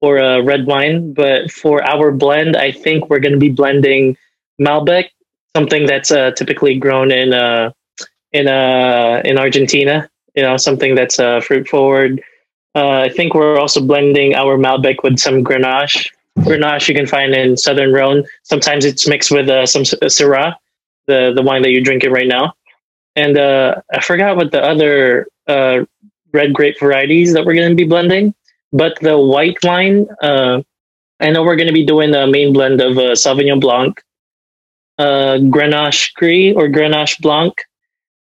or 0.00 0.18
a 0.18 0.42
red 0.42 0.66
wine. 0.66 1.12
But 1.12 1.50
for 1.50 1.82
our 1.82 2.10
blend, 2.10 2.56
I 2.56 2.72
think 2.72 3.08
we're 3.08 3.20
going 3.20 3.32
to 3.32 3.38
be 3.38 3.50
blending 3.50 4.16
Malbec, 4.60 5.10
something 5.56 5.86
that's 5.86 6.10
uh, 6.10 6.32
typically 6.32 6.76
grown 6.78 7.12
in 7.12 7.32
uh, 7.32 7.70
in 8.32 8.48
uh, 8.48 9.22
in 9.24 9.38
Argentina. 9.38 10.10
You 10.34 10.42
know, 10.42 10.56
something 10.56 10.94
that's 10.94 11.18
uh, 11.20 11.40
fruit 11.40 11.68
forward. 11.68 12.22
Uh, 12.74 13.00
I 13.00 13.08
think 13.08 13.34
we're 13.34 13.58
also 13.58 13.80
blending 13.80 14.34
our 14.34 14.56
Malbec 14.58 15.02
with 15.02 15.18
some 15.18 15.42
Grenache. 15.42 16.10
Grenache 16.40 16.88
you 16.88 16.94
can 16.94 17.06
find 17.06 17.34
in 17.34 17.56
Southern 17.56 17.92
Rhone. 17.92 18.24
Sometimes 18.42 18.84
it's 18.84 19.08
mixed 19.08 19.30
with 19.30 19.48
uh, 19.48 19.66
some 19.66 19.82
Syrah, 19.82 20.54
the 21.06 21.32
the 21.34 21.42
wine 21.42 21.62
that 21.62 21.70
you're 21.70 21.82
drinking 21.82 22.12
right 22.12 22.28
now. 22.28 22.54
And 23.16 23.36
uh, 23.36 23.80
I 23.92 24.00
forgot 24.00 24.36
what 24.36 24.52
the 24.52 24.62
other 24.62 25.26
uh, 25.48 25.84
red 26.32 26.52
grape 26.52 26.78
varieties 26.78 27.32
that 27.32 27.44
we're 27.44 27.54
going 27.54 27.70
to 27.70 27.74
be 27.74 27.88
blending. 27.88 28.34
But 28.72 28.98
the 29.00 29.18
white 29.18 29.56
wine, 29.62 30.06
uh, 30.22 30.62
I 31.20 31.30
know 31.30 31.42
we're 31.42 31.56
going 31.56 31.68
to 31.68 31.72
be 31.72 31.86
doing 31.86 32.14
a 32.14 32.26
main 32.26 32.52
blend 32.52 32.80
of 32.80 32.98
uh, 32.98 33.12
Sauvignon 33.12 33.60
Blanc, 33.60 34.00
uh, 34.98 35.38
Grenache 35.50 36.12
Gris 36.14 36.54
or 36.54 36.68
Grenache 36.68 37.20
Blanc, 37.20 37.54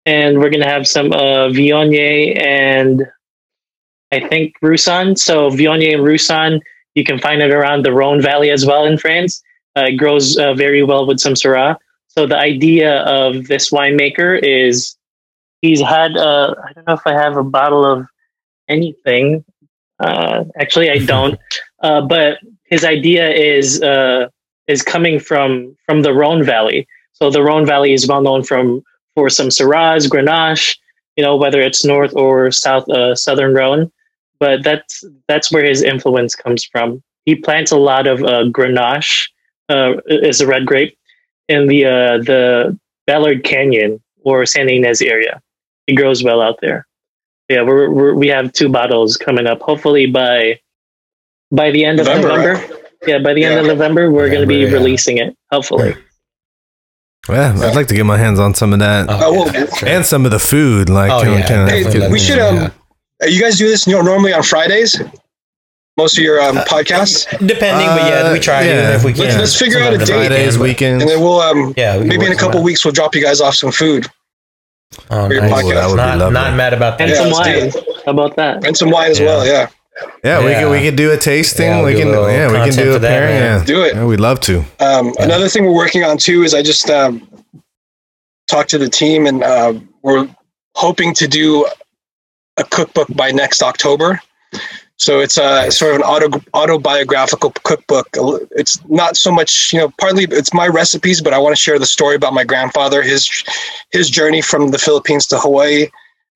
and 0.05 0.39
we're 0.39 0.49
going 0.49 0.63
to 0.63 0.69
have 0.69 0.87
some 0.87 1.11
uh, 1.11 1.47
Viognier 1.49 2.41
and 2.41 3.05
I 4.11 4.27
think 4.27 4.55
Roussanne. 4.61 5.15
So 5.15 5.49
Viognier 5.49 5.95
and 5.95 6.03
Roussanne 6.03 6.61
You 6.95 7.03
can 7.03 7.19
find 7.19 7.41
it 7.41 7.51
around 7.51 7.85
the 7.85 7.93
Rhone 7.93 8.21
Valley 8.21 8.51
as 8.51 8.65
well 8.65 8.85
in 8.85 8.97
France. 8.97 9.41
Uh, 9.77 9.85
it 9.85 9.97
grows 9.97 10.37
uh, 10.37 10.53
very 10.53 10.83
well 10.83 11.05
with 11.05 11.19
some 11.19 11.33
Syrah. 11.33 11.77
So 12.07 12.27
the 12.27 12.37
idea 12.37 13.03
of 13.03 13.47
this 13.47 13.69
winemaker 13.69 14.37
is 14.43 14.97
he's 15.61 15.81
had 15.81 16.17
uh, 16.17 16.55
I 16.67 16.73
don't 16.73 16.87
know 16.87 16.93
if 16.93 17.05
I 17.05 17.13
have 17.13 17.37
a 17.37 17.43
bottle 17.43 17.85
of 17.85 18.07
anything. 18.67 19.43
Uh, 19.99 20.45
actually, 20.59 20.89
I 20.89 20.97
don't. 21.05 21.39
uh, 21.81 22.01
but 22.01 22.39
his 22.65 22.83
idea 22.85 23.29
is 23.29 23.81
uh, 23.81 24.27
is 24.67 24.81
coming 24.81 25.19
from 25.19 25.75
from 25.85 26.01
the 26.01 26.13
Rhone 26.13 26.43
Valley. 26.43 26.87
So 27.13 27.29
the 27.29 27.43
Rhone 27.43 27.65
Valley 27.65 27.93
is 27.93 28.07
well 28.07 28.21
known 28.21 28.43
from 28.43 28.81
for 29.15 29.29
some 29.29 29.49
Syrahs, 29.49 30.07
Grenache, 30.09 30.77
you 31.15 31.23
know, 31.23 31.35
whether 31.35 31.61
it's 31.61 31.85
north 31.85 32.13
or 32.15 32.51
south 32.51 32.87
uh, 32.89 33.15
southern 33.15 33.53
Rhone. 33.53 33.91
But 34.39 34.63
that's 34.63 35.03
that's 35.27 35.51
where 35.51 35.63
his 35.63 35.83
influence 35.83 36.33
comes 36.33 36.65
from. 36.65 37.03
He 37.25 37.35
plants 37.35 37.71
a 37.71 37.77
lot 37.77 38.07
of 38.07 38.23
uh, 38.23 38.45
Grenache, 38.45 39.29
uh, 39.69 39.93
is 40.07 40.41
a 40.41 40.47
red 40.47 40.65
grape, 40.65 40.97
in 41.47 41.67
the 41.67 41.85
uh, 41.85 42.17
the 42.17 42.79
Ballard 43.05 43.43
Canyon 43.43 44.01
or 44.23 44.45
San 44.45 44.67
Ynez 44.67 45.01
area. 45.01 45.41
It 45.91 45.95
grows 45.95 46.23
well 46.23 46.41
out 46.41 46.59
there. 46.61 46.87
Yeah, 47.49 47.63
we're, 47.63 47.89
we're 47.89 48.13
we 48.13 48.27
have 48.29 48.53
two 48.53 48.69
bottles 48.69 49.17
coming 49.17 49.45
up. 49.45 49.61
Hopefully 49.61 50.05
by 50.05 50.59
by 51.51 51.69
the 51.71 51.83
end 51.83 51.97
November, 51.97 52.29
of 52.29 52.35
November. 52.37 52.53
right? 52.73 52.81
Yeah, 53.07 53.19
by 53.19 53.33
the 53.33 53.43
end 53.43 53.59
of 53.59 53.65
November, 53.65 54.09
we're 54.09 54.29
going 54.29 54.41
to 54.41 54.47
be 54.47 54.57
yeah. 54.59 54.69
releasing 54.69 55.17
it. 55.17 55.35
Hopefully. 55.51 55.95
Yeah, 57.29 57.53
I'd 57.61 57.75
like 57.75 57.87
to 57.87 57.93
get 57.95 58.05
my 58.05 58.17
hands 58.17 58.39
on 58.39 58.53
some 58.55 58.73
of 58.73 58.79
that 58.79 59.07
Oh, 59.09 59.31
well, 59.33 59.67
and 59.85 60.05
some 60.05 60.25
of 60.25 60.31
the 60.31 60.39
food. 60.39 60.89
Like, 60.89 61.11
Oh, 61.11 61.21
can 61.21 61.31
we- 61.31 61.37
yeah, 61.37 61.47
can 61.47 61.67
Hey, 61.67 61.83
definitely. 61.83 62.11
we 62.13 62.19
should 62.19 62.39
um, 62.39 62.57
uh, 63.21 63.27
you 63.27 63.39
guys 63.41 63.57
do 63.57 63.67
this 63.67 63.85
normally 63.85 64.33
on 64.33 64.43
Fridays. 64.43 64.99
Most 65.97 66.17
of 66.17 66.23
your 66.23 66.41
um, 66.41 66.55
podcasts, 66.57 67.25
Depending, 67.45 67.85
but 67.87 68.07
yeah, 68.09 68.31
we 68.31 68.39
try 68.39 68.61
Uh, 68.61 68.65
yeah. 68.65 68.95
if 68.95 69.03
we 69.03 69.11
can. 69.13 69.25
Let's- 69.25 69.37
let's 69.37 69.59
figure 69.59 69.79
out 69.81 69.93
a 69.93 69.97
date. 69.97 70.07
we 70.07 70.07
can, 70.07 70.27
Fridays, 70.29 70.57
weekends. 70.57 71.03
and 71.03 71.11
then 71.11 71.19
we'll 71.19 71.41
um, 71.41 71.73
Yeah, 71.75 71.97
we 71.99 72.05
maybe 72.05 72.25
in 72.25 72.31
a 72.31 72.35
couple 72.35 72.59
some 72.59 72.63
weeks 72.63 72.83
we'll 72.85 72.93
drop 72.93 73.13
you 73.13 73.21
guys 73.21 73.41
off 73.41 73.55
some 73.55 73.71
food 73.73 74.07
Oh, 75.09 75.27
for 75.27 75.33
your 75.33 75.41
nice. 75.43 75.51
podcast. 75.51 75.73
That 75.73 75.85
would 75.87 75.91
be 75.93 75.97
not, 75.97 76.17
lovely. 76.17 76.33
not 76.33 76.55
mad 76.55 76.73
about 76.73 76.97
that. 76.97 77.03
And 77.09 77.11
Yeah, 77.11 77.23
some 77.23 77.31
wine. 77.31 77.71
How 78.05 78.11
about 78.11 78.35
that? 78.35 78.65
and 78.65 78.75
some 78.77 78.89
wine 78.91 79.11
as 79.11 79.19
Yeah. 79.19 79.25
well. 79.25 79.45
Yeah, 79.45 79.67
Yeah, 80.23 80.43
we 80.43 80.51
Yeah. 80.51 80.61
could 80.63 80.71
we 80.71 80.81
could 80.81 80.95
do 80.95 81.11
a 81.11 81.17
tasting. 81.17 81.67
Yeah, 81.67 81.83
we 81.83 81.93
can 81.95 82.07
do 82.07 82.09
a 82.09 82.11
little 82.11 82.31
yeah 82.31 82.47
we 82.47 82.69
can 82.69 82.75
do 82.77 82.95
a 82.95 82.99
that, 82.99 83.07
pairing. 83.09 83.35
Yeah. 83.35 83.63
Do 83.63 83.83
it. 83.83 83.95
Yeah, 83.95 84.05
we'd 84.05 84.19
love 84.19 84.39
to. 84.41 84.63
Um, 84.79 85.13
Another 85.19 85.47
thing 85.47 85.65
we're 85.65 85.75
working 85.75 86.03
on 86.03 86.17
too 86.17 86.43
is 86.43 86.53
I 86.53 86.61
just 86.61 86.89
um, 86.89 87.27
talked 88.47 88.69
to 88.71 88.77
the 88.77 88.89
team 88.89 89.27
and 89.27 89.43
uh, 89.43 89.73
we're 90.01 90.27
hoping 90.75 91.13
to 91.15 91.27
do 91.27 91.65
a 92.57 92.63
cookbook 92.63 93.07
by 93.15 93.31
next 93.31 93.61
October. 93.63 94.19
So 95.01 95.19
it's 95.19 95.39
a 95.39 95.71
sort 95.71 95.95
of 95.95 96.01
an 96.01 96.03
auto 96.03 96.39
autobiographical 96.53 97.49
cookbook. 97.63 98.07
It's 98.51 98.79
not 98.87 99.17
so 99.17 99.31
much, 99.31 99.73
you 99.73 99.79
know, 99.79 99.91
partly 99.99 100.25
it's 100.25 100.53
my 100.53 100.67
recipes, 100.67 101.23
but 101.23 101.33
I 101.33 101.39
want 101.39 101.55
to 101.55 101.59
share 101.59 101.79
the 101.79 101.87
story 101.87 102.15
about 102.15 102.35
my 102.35 102.43
grandfather, 102.43 103.01
his 103.01 103.43
his 103.89 104.11
journey 104.11 104.43
from 104.43 104.69
the 104.69 104.77
Philippines 104.77 105.25
to 105.27 105.39
Hawaii, 105.39 105.87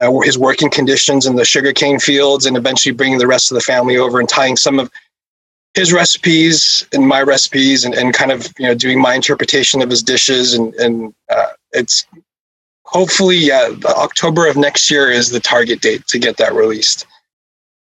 uh, 0.01 0.19
his 0.21 0.39
working 0.39 0.71
conditions 0.71 1.27
in 1.27 1.35
the 1.35 1.45
sugarcane 1.45 1.99
fields, 1.99 2.47
and 2.47 2.57
eventually 2.57 2.91
bringing 2.91 3.19
the 3.19 3.27
rest 3.27 3.51
of 3.51 3.55
the 3.55 3.61
family 3.61 3.97
over 3.97 4.19
and 4.19 4.27
tying 4.27 4.57
some 4.57 4.79
of 4.79 4.89
his 5.75 5.93
recipes 5.93 6.87
and 6.91 7.07
my 7.07 7.21
recipes 7.21 7.85
and, 7.85 7.93
and 7.93 8.15
kind 8.15 8.31
of 8.31 8.51
you 8.57 8.65
know 8.65 8.73
doing 8.73 8.99
my 8.99 9.13
interpretation 9.13 9.83
of 9.83 9.91
his 9.91 10.01
dishes 10.01 10.55
and 10.55 10.73
and 10.75 11.13
uh, 11.29 11.49
it's 11.73 12.07
hopefully 12.81 13.37
yeah 13.37 13.69
october 13.85 14.47
of 14.47 14.57
next 14.57 14.89
year 14.89 15.11
is 15.11 15.29
the 15.29 15.39
target 15.39 15.81
date 15.81 16.07
to 16.07 16.17
get 16.17 16.37
that 16.37 16.53
released 16.53 17.05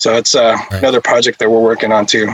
so 0.02 0.16
it's 0.16 0.34
uh, 0.36 0.58
Right. 0.72 0.80
another 0.80 1.00
project 1.02 1.40
that 1.40 1.50
we're 1.50 1.62
working 1.62 1.92
on 1.92 2.06
too 2.06 2.34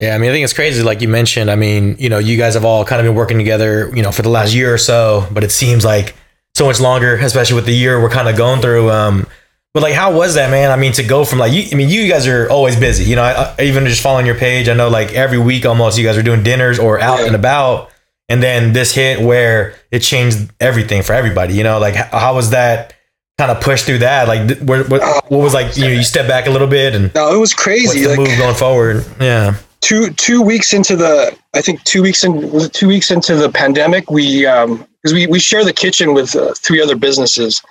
Yeah, 0.00 0.14
I 0.14 0.18
mean, 0.18 0.28
I 0.30 0.34
think 0.34 0.44
it's 0.44 0.52
crazy, 0.52 0.82
like 0.82 1.00
you 1.00 1.08
mentioned. 1.08 1.50
I 1.50 1.56
mean, 1.56 1.96
you 1.98 2.10
know, 2.10 2.18
you 2.18 2.36
guys 2.36 2.52
have 2.54 2.64
all 2.66 2.84
kind 2.84 3.00
of 3.00 3.06
been 3.06 3.14
working 3.16 3.38
together, 3.38 3.90
you 3.96 4.02
know, 4.02 4.12
for 4.12 4.20
the 4.22 4.28
last 4.28 4.52
year 4.54 4.72
or 4.74 4.78
so, 4.78 5.26
but 5.32 5.42
it 5.42 5.50
seems 5.50 5.84
like 5.86 6.14
so 6.54 6.66
much 6.66 6.80
longer, 6.80 7.14
especially 7.16 7.54
with 7.56 7.64
the 7.66 7.72
year 7.74 8.00
we're 8.02 8.10
kind 8.10 8.28
of 8.28 8.36
going 8.36 8.60
through. 8.60 8.90
Um, 8.90 9.26
but 9.72 9.82
like, 9.82 9.94
how 9.94 10.14
was 10.14 10.34
that, 10.34 10.50
man? 10.50 10.70
I 10.70 10.76
mean, 10.76 10.92
to 10.92 11.02
go 11.02 11.24
from 11.24 11.38
like, 11.38 11.52
you, 11.52 11.64
I 11.72 11.74
mean, 11.76 11.88
you 11.88 12.08
guys 12.10 12.26
are 12.26 12.48
always 12.50 12.76
busy, 12.78 13.04
you 13.04 13.16
know. 13.16 13.22
I, 13.22 13.54
I, 13.58 13.62
even 13.62 13.86
just 13.86 14.02
following 14.02 14.26
your 14.26 14.34
page, 14.34 14.68
I 14.68 14.74
know 14.74 14.88
like 14.90 15.12
every 15.12 15.38
week 15.38 15.64
almost, 15.64 15.96
you 15.98 16.04
guys 16.04 16.16
are 16.18 16.22
doing 16.22 16.42
dinners 16.42 16.78
or 16.78 17.00
out 17.00 17.20
Yeah. 17.20 17.26
and 17.28 17.34
about, 17.34 17.90
and 18.28 18.42
then 18.42 18.72
this 18.74 18.94
hit 18.94 19.20
where 19.20 19.74
it 19.90 20.00
changed 20.00 20.50
everything 20.60 21.02
for 21.02 21.14
everybody. 21.14 21.54
You 21.54 21.62
know, 21.64 21.78
like 21.78 21.94
how 21.94 22.34
was 22.34 22.50
that? 22.50 22.92
Kind 23.38 23.50
of 23.50 23.60
push 23.60 23.82
through 23.82 23.98
that, 23.98 24.28
like 24.28 24.48
th- 24.48 24.60
what, 24.62 24.88
what, 24.88 25.30
what 25.30 25.38
was 25.42 25.52
like? 25.52 25.76
You 25.76 25.84
know, 25.84 25.90
you 25.90 26.02
step 26.02 26.26
back 26.26 26.46
a 26.46 26.50
little 26.50 26.66
bit, 26.66 26.94
and 26.94 27.14
no 27.14 27.34
it 27.34 27.38
was 27.38 27.52
crazy 27.52 28.02
the 28.02 28.08
like 28.08 28.18
move 28.18 28.38
going 28.38 28.54
forward? 28.54 29.04
Yeah, 29.20 29.56
two 29.86 30.10
two 30.10 30.42
weeks 30.42 30.72
into 30.72 30.96
the 30.96 31.36
i 31.54 31.60
think 31.60 31.82
two 31.84 32.02
weeks 32.02 32.24
in 32.24 32.50
was 32.50 32.64
it 32.64 32.72
two 32.72 32.88
weeks 32.88 33.10
into 33.10 33.36
the 33.36 33.48
pandemic 33.48 34.10
we 34.10 34.44
um 34.44 34.84
because 35.00 35.14
we, 35.14 35.26
we 35.28 35.38
share 35.38 35.64
the 35.64 35.72
kitchen 35.72 36.12
with 36.12 36.34
uh, 36.34 36.52
three 36.54 36.82
other 36.82 36.96
businesses 36.96 37.62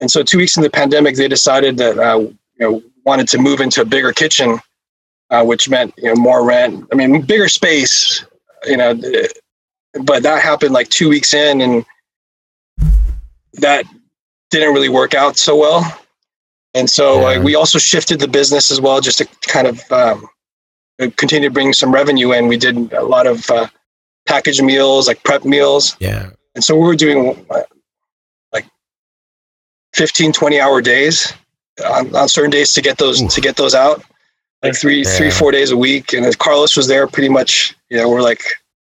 and 0.00 0.10
so 0.10 0.22
two 0.22 0.38
weeks 0.38 0.56
in 0.56 0.62
the 0.62 0.70
pandemic 0.70 1.16
they 1.16 1.28
decided 1.28 1.76
that 1.76 1.98
uh, 1.98 2.18
you 2.18 2.36
know 2.58 2.82
wanted 3.04 3.28
to 3.28 3.36
move 3.36 3.60
into 3.60 3.82
a 3.82 3.84
bigger 3.84 4.12
kitchen 4.12 4.58
uh, 5.30 5.44
which 5.44 5.68
meant 5.68 5.92
you 5.98 6.04
know 6.04 6.14
more 6.14 6.44
rent 6.44 6.86
i 6.92 6.94
mean 6.94 7.20
bigger 7.20 7.48
space 7.48 8.24
you 8.64 8.76
know 8.76 8.98
but 10.04 10.22
that 10.22 10.40
happened 10.42 10.72
like 10.72 10.88
two 10.88 11.08
weeks 11.08 11.34
in 11.34 11.60
and 11.60 11.84
that 13.54 13.84
didn't 14.50 14.74
really 14.74 14.88
work 14.88 15.14
out 15.14 15.36
so 15.36 15.56
well 15.56 15.82
and 16.74 16.88
so 16.88 17.16
Yeah. 17.16 17.24
like 17.24 17.42
we 17.42 17.54
also 17.54 17.78
shifted 17.78 18.20
the 18.20 18.28
business 18.28 18.70
as 18.70 18.80
well 18.80 19.00
just 19.00 19.18
to 19.18 19.24
kind 19.42 19.66
of 19.66 19.80
um, 19.92 20.28
continue 21.16 21.48
to 21.48 21.52
bring 21.52 21.72
some 21.72 21.92
revenue 21.92 22.32
in. 22.32 22.46
We 22.46 22.56
did 22.56 22.92
a 22.92 23.02
lot 23.02 23.26
of 23.26 23.48
uh, 23.50 23.66
packaged 24.26 24.62
meals, 24.62 25.08
like 25.08 25.22
prep 25.24 25.44
meals. 25.44 25.96
yeah. 25.98 26.30
And 26.54 26.62
so 26.64 26.74
we 26.76 26.82
were 26.86 26.96
doing 26.96 27.46
uh, 27.50 27.62
like 28.52 28.66
15, 29.94 30.32
20 30.32 30.60
hour 30.60 30.80
days 30.82 31.32
on, 31.84 32.14
on 32.14 32.28
certain 32.28 32.50
days 32.50 32.72
to 32.74 32.82
get 32.82 32.98
those, 32.98 33.22
to 33.34 33.40
get 33.40 33.56
those 33.56 33.74
out 33.74 34.04
like 34.62 34.76
three, 34.76 35.04
three, 35.04 35.30
four 35.30 35.50
days 35.52 35.70
a 35.70 35.76
week. 35.76 36.12
And 36.12 36.26
as 36.26 36.36
Carlos 36.36 36.76
was 36.76 36.86
there 36.86 37.06
pretty 37.06 37.28
much, 37.30 37.74
you 37.88 37.96
know, 37.96 38.08
we're 38.10 38.20
like 38.22 38.42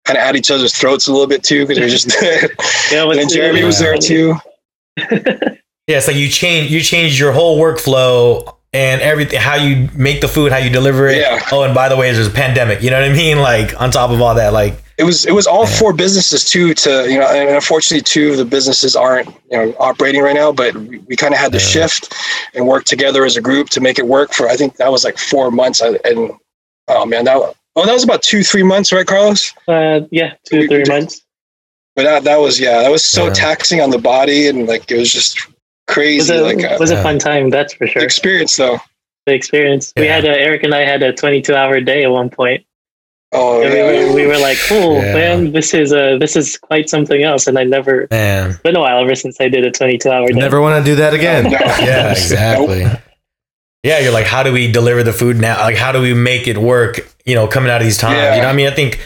kind 0.04 0.18
of 0.18 0.22
at 0.22 0.36
each 0.36 0.50
other's 0.50 0.74
throats 0.76 1.06
a 1.06 1.12
little 1.12 1.26
bit 1.26 1.42
too. 1.42 1.66
Cause 1.66 1.78
it 1.78 1.82
was 1.84 2.04
just, 2.04 2.22
Yeah, 2.92 3.02
and 3.08 3.18
then 3.18 3.28
Jeremy 3.28 3.64
was 3.64 3.78
there 3.78 3.96
too. 3.96 4.34
Yeah, 4.98 5.96
it's 5.98 6.06
like 6.06 6.16
you 6.16 6.28
change 6.28 6.70
you 6.70 6.80
change 6.80 7.18
your 7.18 7.32
whole 7.32 7.58
workflow 7.60 8.56
and 8.72 9.02
everything 9.02 9.40
how 9.40 9.56
you 9.56 9.88
make 9.94 10.20
the 10.20 10.28
food, 10.28 10.52
how 10.52 10.58
you 10.58 10.70
deliver 10.70 11.08
it. 11.08 11.18
Yeah. 11.18 11.40
Oh, 11.50 11.62
and 11.64 11.74
by 11.74 11.88
the 11.88 11.96
way, 11.96 12.12
there's 12.12 12.28
a 12.28 12.30
pandemic. 12.30 12.82
You 12.82 12.90
know 12.90 13.00
what 13.00 13.10
I 13.10 13.12
mean? 13.12 13.38
Like 13.40 13.78
on 13.80 13.90
top 13.90 14.10
of 14.10 14.20
all 14.20 14.34
that, 14.36 14.52
like 14.52 14.74
it 14.96 15.02
was 15.04 15.26
it 15.26 15.32
was 15.32 15.46
all 15.46 15.66
four 15.66 15.92
businesses 15.92 16.44
too 16.44 16.72
to 16.74 17.10
you 17.10 17.18
know 17.18 17.26
and 17.26 17.50
unfortunately 17.50 18.02
two 18.02 18.30
of 18.30 18.36
the 18.36 18.44
businesses 18.44 18.94
aren't 18.94 19.26
you 19.50 19.56
know 19.58 19.74
operating 19.80 20.22
right 20.22 20.34
now 20.36 20.52
but 20.52 20.74
we, 20.76 20.98
we 21.08 21.16
kind 21.16 21.34
of 21.34 21.40
had 21.40 21.50
to 21.52 21.58
Yeah. 21.58 21.64
shift 21.64 22.14
and 22.54 22.66
work 22.68 22.84
together 22.84 23.24
as 23.24 23.36
a 23.36 23.40
group 23.40 23.70
to 23.70 23.80
make 23.80 23.98
it 23.98 24.06
work 24.06 24.32
for 24.34 24.48
i 24.50 24.54
think 24.56 24.76
that 24.76 24.92
was 24.92 25.02
like 25.02 25.16
four 25.18 25.50
months 25.50 25.80
and 25.80 25.98
oh 26.88 27.06
man 27.06 27.24
that 27.24 27.36
oh 27.38 27.86
that 27.86 27.92
was 27.92 28.04
about 28.04 28.22
two 28.22 28.42
three 28.44 28.62
months 28.62 28.92
right 28.92 29.06
carlos 29.06 29.52
Uh, 29.66 30.00
yeah, 30.10 30.34
two 30.44 30.60
We- 30.60 30.68
three 30.68 30.78
we- 30.86 30.94
months. 30.94 31.22
But 31.96 32.02
that, 32.04 32.24
that 32.24 32.36
was 32.38 32.58
yeah 32.60 32.82
that 32.82 32.90
was 32.90 33.04
so 33.04 33.26
Yeah. 33.26 33.32
taxing 33.32 33.80
on 33.80 33.90
the 33.90 33.98
body 33.98 34.48
and 34.48 34.66
like 34.66 34.90
it 34.90 34.98
was 34.98 35.12
just 35.12 35.36
It 35.38 35.46
was 35.46 35.94
crazy 35.94 36.34
a, 36.34 36.42
like 36.42 36.64
uh, 36.64 36.76
was 36.80 36.90
a 36.90 37.02
fun 37.02 37.18
time, 37.18 37.50
that's 37.50 37.74
for 37.74 37.86
the 37.86 37.92
sure. 37.92 38.02
experience 38.02 38.56
though 38.56 38.78
The 39.26 39.34
experience. 39.34 39.92
We 39.96 40.06
had 40.06 40.24
a, 40.24 40.30
Eric 40.30 40.62
and 40.64 40.74
I 40.74 40.80
had 40.84 41.02
a 41.02 41.12
22 41.12 41.54
hour 41.54 41.80
day 41.80 42.02
at 42.04 42.10
one 42.10 42.28
point. 42.30 42.64
oh 43.32 43.62
And 43.62 43.72
yeah. 43.72 43.86
we, 43.90 44.04
were, 44.08 44.14
we 44.14 44.26
were 44.26 44.38
like, 44.38 44.58
"Oh 44.70 44.96
Yeah. 45.00 45.14
man, 45.14 45.52
this 45.52 45.72
is 45.74 45.92
uh 45.92 46.16
this 46.18 46.34
is 46.36 46.58
quite 46.58 46.88
something 46.90 47.22
else." 47.22 47.46
And 47.46 47.56
I 47.58 47.64
never. 47.64 48.08
man. 48.10 48.50
It's 48.50 48.58
been 48.60 48.76
a 48.76 48.80
while 48.80 48.98
ever 49.00 49.14
since 49.14 49.40
I 49.40 49.48
did 49.48 49.64
a 49.64 49.70
22 49.70 50.10
hour 50.10 50.26
day. 50.28 50.34
Never 50.38 50.60
want 50.60 50.84
to 50.84 50.90
do 50.90 50.96
that 50.96 51.14
again. 51.14 51.44
No. 51.52 51.58
Yeah, 51.60 52.10
exactly. 52.12 52.84
Yeah, 53.84 53.98
you're 53.98 54.12
like, 54.12 54.26
how 54.26 54.42
do 54.44 54.52
we 54.52 54.70
deliver 54.70 55.02
the 55.02 55.12
food 55.12 55.36
now? 55.38 55.58
Like, 55.60 55.76
how 55.76 55.90
do 55.92 56.00
we 56.00 56.14
make 56.14 56.46
it 56.46 56.56
work? 56.56 57.00
You 57.24 57.34
know, 57.34 57.46
coming 57.48 57.70
out 57.70 57.80
of 57.80 57.84
these 57.86 57.98
times. 57.98 58.16
Yeah. 58.16 58.36
You 58.36 58.42
know, 58.42 58.48
I 58.48 58.52
mean, 58.52 58.68
I 58.68 58.70
think 58.74 59.00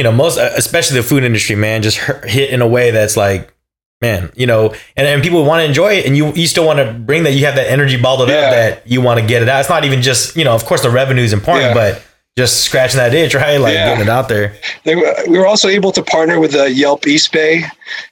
you 0.00 0.04
know 0.04 0.12
most, 0.12 0.38
especially 0.38 0.96
the 0.96 1.02
food 1.06 1.24
industry, 1.24 1.56
man, 1.56 1.82
just 1.82 1.98
hit 2.24 2.48
in 2.48 2.62
a 2.62 2.66
way 2.66 2.90
that's 2.90 3.18
like, 3.18 3.52
man, 4.00 4.32
you 4.34 4.46
know, 4.46 4.72
and 4.96 5.06
and 5.06 5.22
people 5.22 5.44
want 5.44 5.60
to 5.60 5.66
enjoy 5.66 5.92
it, 5.98 6.06
and 6.06 6.16
you 6.16 6.32
you 6.32 6.46
still 6.46 6.64
want 6.64 6.78
to 6.78 6.90
bring 6.94 7.24
that. 7.24 7.32
You 7.32 7.44
have 7.44 7.56
that 7.56 7.70
energy 7.70 8.00
bottled 8.00 8.30
Yeah. 8.30 8.36
up 8.46 8.50
that 8.52 8.86
you 8.86 9.02
want 9.02 9.20
to 9.20 9.26
get 9.26 9.42
it 9.42 9.48
out. 9.50 9.60
It's 9.60 9.68
not 9.68 9.84
even 9.84 10.00
just 10.00 10.36
you 10.38 10.44
know, 10.44 10.54
of 10.54 10.64
course, 10.64 10.80
the 10.80 10.88
revenue 10.88 11.22
is 11.22 11.34
important, 11.34 11.68
Yeah. 11.68 11.74
but 11.74 12.02
just 12.38 12.62
scratching 12.64 12.96
that 12.96 13.12
itch, 13.12 13.34
right? 13.34 13.58
Like 13.60 13.74
Yeah. 13.74 13.88
getting 13.90 14.04
it 14.06 14.08
out 14.08 14.30
there. 14.30 14.54
They 14.84 14.96
were, 14.96 15.14
we 15.28 15.36
were 15.36 15.46
also 15.46 15.68
able 15.68 15.92
to 15.92 16.02
partner 16.02 16.40
with 16.40 16.54
uh, 16.54 16.62
Yelp 16.64 17.06
East 17.06 17.30
Bay. 17.32 17.64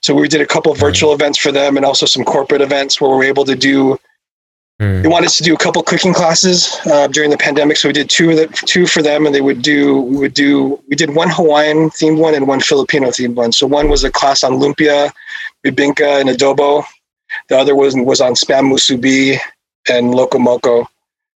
So 0.03 0.13
we 0.15 0.29
did 0.29 0.43
a 0.43 0.47
couple 0.47 0.71
of 0.71 0.77
virtual 0.79 1.15
events 1.15 1.39
for 1.39 1.53
them 1.53 1.77
and 1.79 1.87
also 1.87 2.05
some 2.05 2.25
corporate 2.25 2.61
events 2.61 3.01
where 3.01 3.09
we 3.11 3.17
were 3.17 3.25
able 3.25 3.47
to 3.47 3.55
do, 3.55 3.99
Hmm. 4.81 5.03
they 5.03 5.09
wanted 5.09 5.27
us 5.27 5.37
to 5.39 5.43
do 5.43 5.55
a 5.55 5.59
couple 5.59 5.83
cooking 5.83 6.15
classes 6.15 6.77
uh, 6.87 7.09
during 7.09 7.31
the 7.31 7.37
pandemic. 7.37 7.77
So 7.79 7.89
we 7.89 7.93
did 7.93 8.09
two 8.09 8.31
of 8.31 8.37
the, 8.37 8.47
two 8.65 8.87
for 8.87 9.03
them 9.03 9.27
and 9.27 9.35
they 9.35 9.41
would 9.41 9.61
do, 9.61 10.01
we 10.03 10.17
would 10.19 10.35
do, 10.35 10.81
we 10.89 10.95
did 10.95 11.17
one 11.17 11.29
Hawaiian 11.31 11.91
themed 11.91 12.19
one 12.19 12.35
and 12.35 12.47
one 12.47 12.61
Filipino 12.61 13.09
themed 13.09 13.35
one. 13.35 13.51
So 13.51 13.67
one 13.67 13.89
was 13.89 14.05
a 14.05 14.11
class 14.11 14.45
on 14.45 14.53
lumpia, 14.53 15.11
bibingka 15.67 16.21
and 16.21 16.29
adobo. 16.29 16.85
The 17.49 17.59
other 17.59 17.75
was, 17.75 17.97
was 17.97 18.21
on 18.21 18.35
spam 18.35 18.73
musubi 18.73 19.39
and 19.91 20.15
loco 20.15 20.39
moco. 20.39 20.87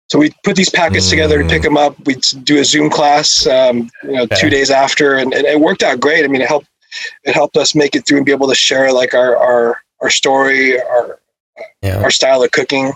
So 0.08 0.18
we 0.20 0.30
put 0.44 0.54
these 0.56 0.70
packets 0.70 1.10
together 1.10 1.42
to 1.42 1.48
pick 1.48 1.62
them 1.62 1.76
up. 1.76 1.96
We'd 2.06 2.22
do 2.44 2.60
a 2.60 2.64
Zoom 2.64 2.90
class, 2.90 3.46
um, 3.46 3.90
you 4.04 4.12
know, 4.12 4.22
Okay. 4.22 4.36
two 4.36 4.50
days 4.50 4.70
after, 4.70 5.16
and, 5.16 5.32
and 5.34 5.46
it 5.46 5.58
worked 5.58 5.82
out 5.82 6.00
great. 6.00 6.24
I 6.24 6.28
mean, 6.28 6.42
it 6.42 6.48
helped 6.48 6.68
it 7.24 7.34
helped 7.34 7.56
us 7.56 7.74
make 7.74 7.96
it 7.96 8.06
through 8.06 8.18
and 8.18 8.26
be 8.26 8.32
able 8.32 8.48
to 8.48 8.54
share 8.54 8.92
like 8.92 9.14
our 9.14 9.36
our 9.36 9.80
our 10.02 10.10
story, 10.10 10.78
our 10.80 11.18
Yeah. 11.82 12.02
our 12.02 12.10
style 12.10 12.42
of 12.42 12.50
cooking. 12.50 12.92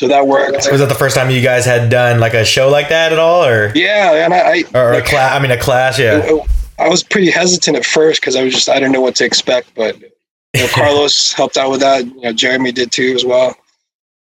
So 0.00 0.08
that 0.08 0.26
worked. 0.26 0.66
Was 0.70 0.80
that 0.80 0.88
the 0.88 0.94
first 0.94 1.14
time 1.14 1.28
you 1.28 1.42
guys 1.42 1.66
had 1.66 1.90
done 1.90 2.20
like 2.20 2.32
a 2.32 2.42
show 2.42 2.70
like 2.70 2.88
that 2.88 3.12
at 3.12 3.18
all, 3.18 3.44
or 3.44 3.70
Yeah, 3.74 4.24
and 4.24 4.32
I, 4.32 4.38
I 4.38 4.64
or 4.74 4.94
a 4.94 5.02
class? 5.02 5.32
I 5.32 5.38
mean, 5.42 5.50
a 5.50 5.58
class. 5.58 5.98
Yeah. 5.98 6.38
I 6.78 6.88
was 6.88 7.02
pretty 7.02 7.30
hesitant 7.30 7.76
at 7.76 7.84
first 7.84 8.22
because 8.22 8.34
I 8.34 8.42
was 8.42 8.54
just 8.54 8.70
I 8.70 8.76
didn't 8.76 8.92
know 8.92 9.02
what 9.02 9.14
to 9.16 9.26
expect, 9.26 9.74
but 9.74 10.00
you 10.00 10.08
know, 10.54 10.68
Carlos 10.72 11.34
helped 11.34 11.58
out 11.58 11.70
with 11.70 11.80
that. 11.80 12.06
You 12.06 12.20
know, 12.22 12.32
Jeremy 12.32 12.72
did 12.72 12.92
too 12.92 13.12
as 13.14 13.26
well. 13.26 13.54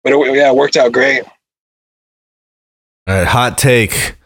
But 0.03 0.15
it, 0.15 0.35
yeah, 0.35 0.49
it 0.49 0.57
worked 0.57 0.77
out 0.77 0.91
great. 0.91 1.23
All 3.07 3.15
right, 3.15 3.25
hot 3.29 3.57
take. 3.57 4.17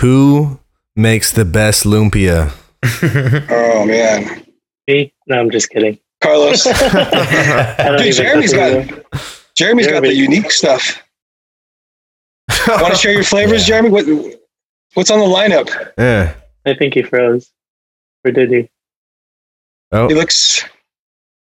Who 0.00 0.60
makes 0.94 1.32
the 1.32 1.44
best 1.44 1.82
lumpia? 1.82 2.52
Oh 3.50 3.84
man, 3.84 4.46
Me? 4.86 5.12
No, 5.26 5.40
I'm 5.40 5.50
just 5.50 5.70
kidding. 5.70 5.98
Carlos. 6.20 6.62
Dude, 6.64 8.00
even 8.00 8.12
Jeremy's 8.12 8.52
cook 8.52 8.88
got 8.88 9.39
anymore. 9.62 9.82
Jeremy's 9.82 9.86
got 9.86 10.02
the 10.02 10.14
unique 10.14 10.50
stuff. 10.50 11.02
Want 12.68 12.92
to 12.94 12.98
share 12.98 13.12
your 13.12 13.22
flavors, 13.34 13.62
Yeah. 13.68 13.80
Jeremy? 13.80 13.88
What 13.90 14.06
what's 14.94 15.10
on 15.10 15.18
the 15.20 15.24
lineup? 15.26 15.92
yeah. 15.98 16.34
I 16.66 16.74
think 16.74 16.94
he 16.94 17.02
froze. 17.02 17.50
Or 18.24 18.32
did 18.32 18.50
he? 18.50 18.68
Oh, 19.92 20.08
He 20.08 20.14
looks. 20.14 20.64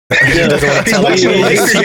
Yeah, 0.09 0.47
doesn't 0.47 0.69
want 0.69 0.87
to 0.87 0.91
He's 0.95 1.03
watching 1.03 1.29
you. 1.31 1.35
the 1.35 1.41
Lakers 1.43 1.73
game. 1.73 1.83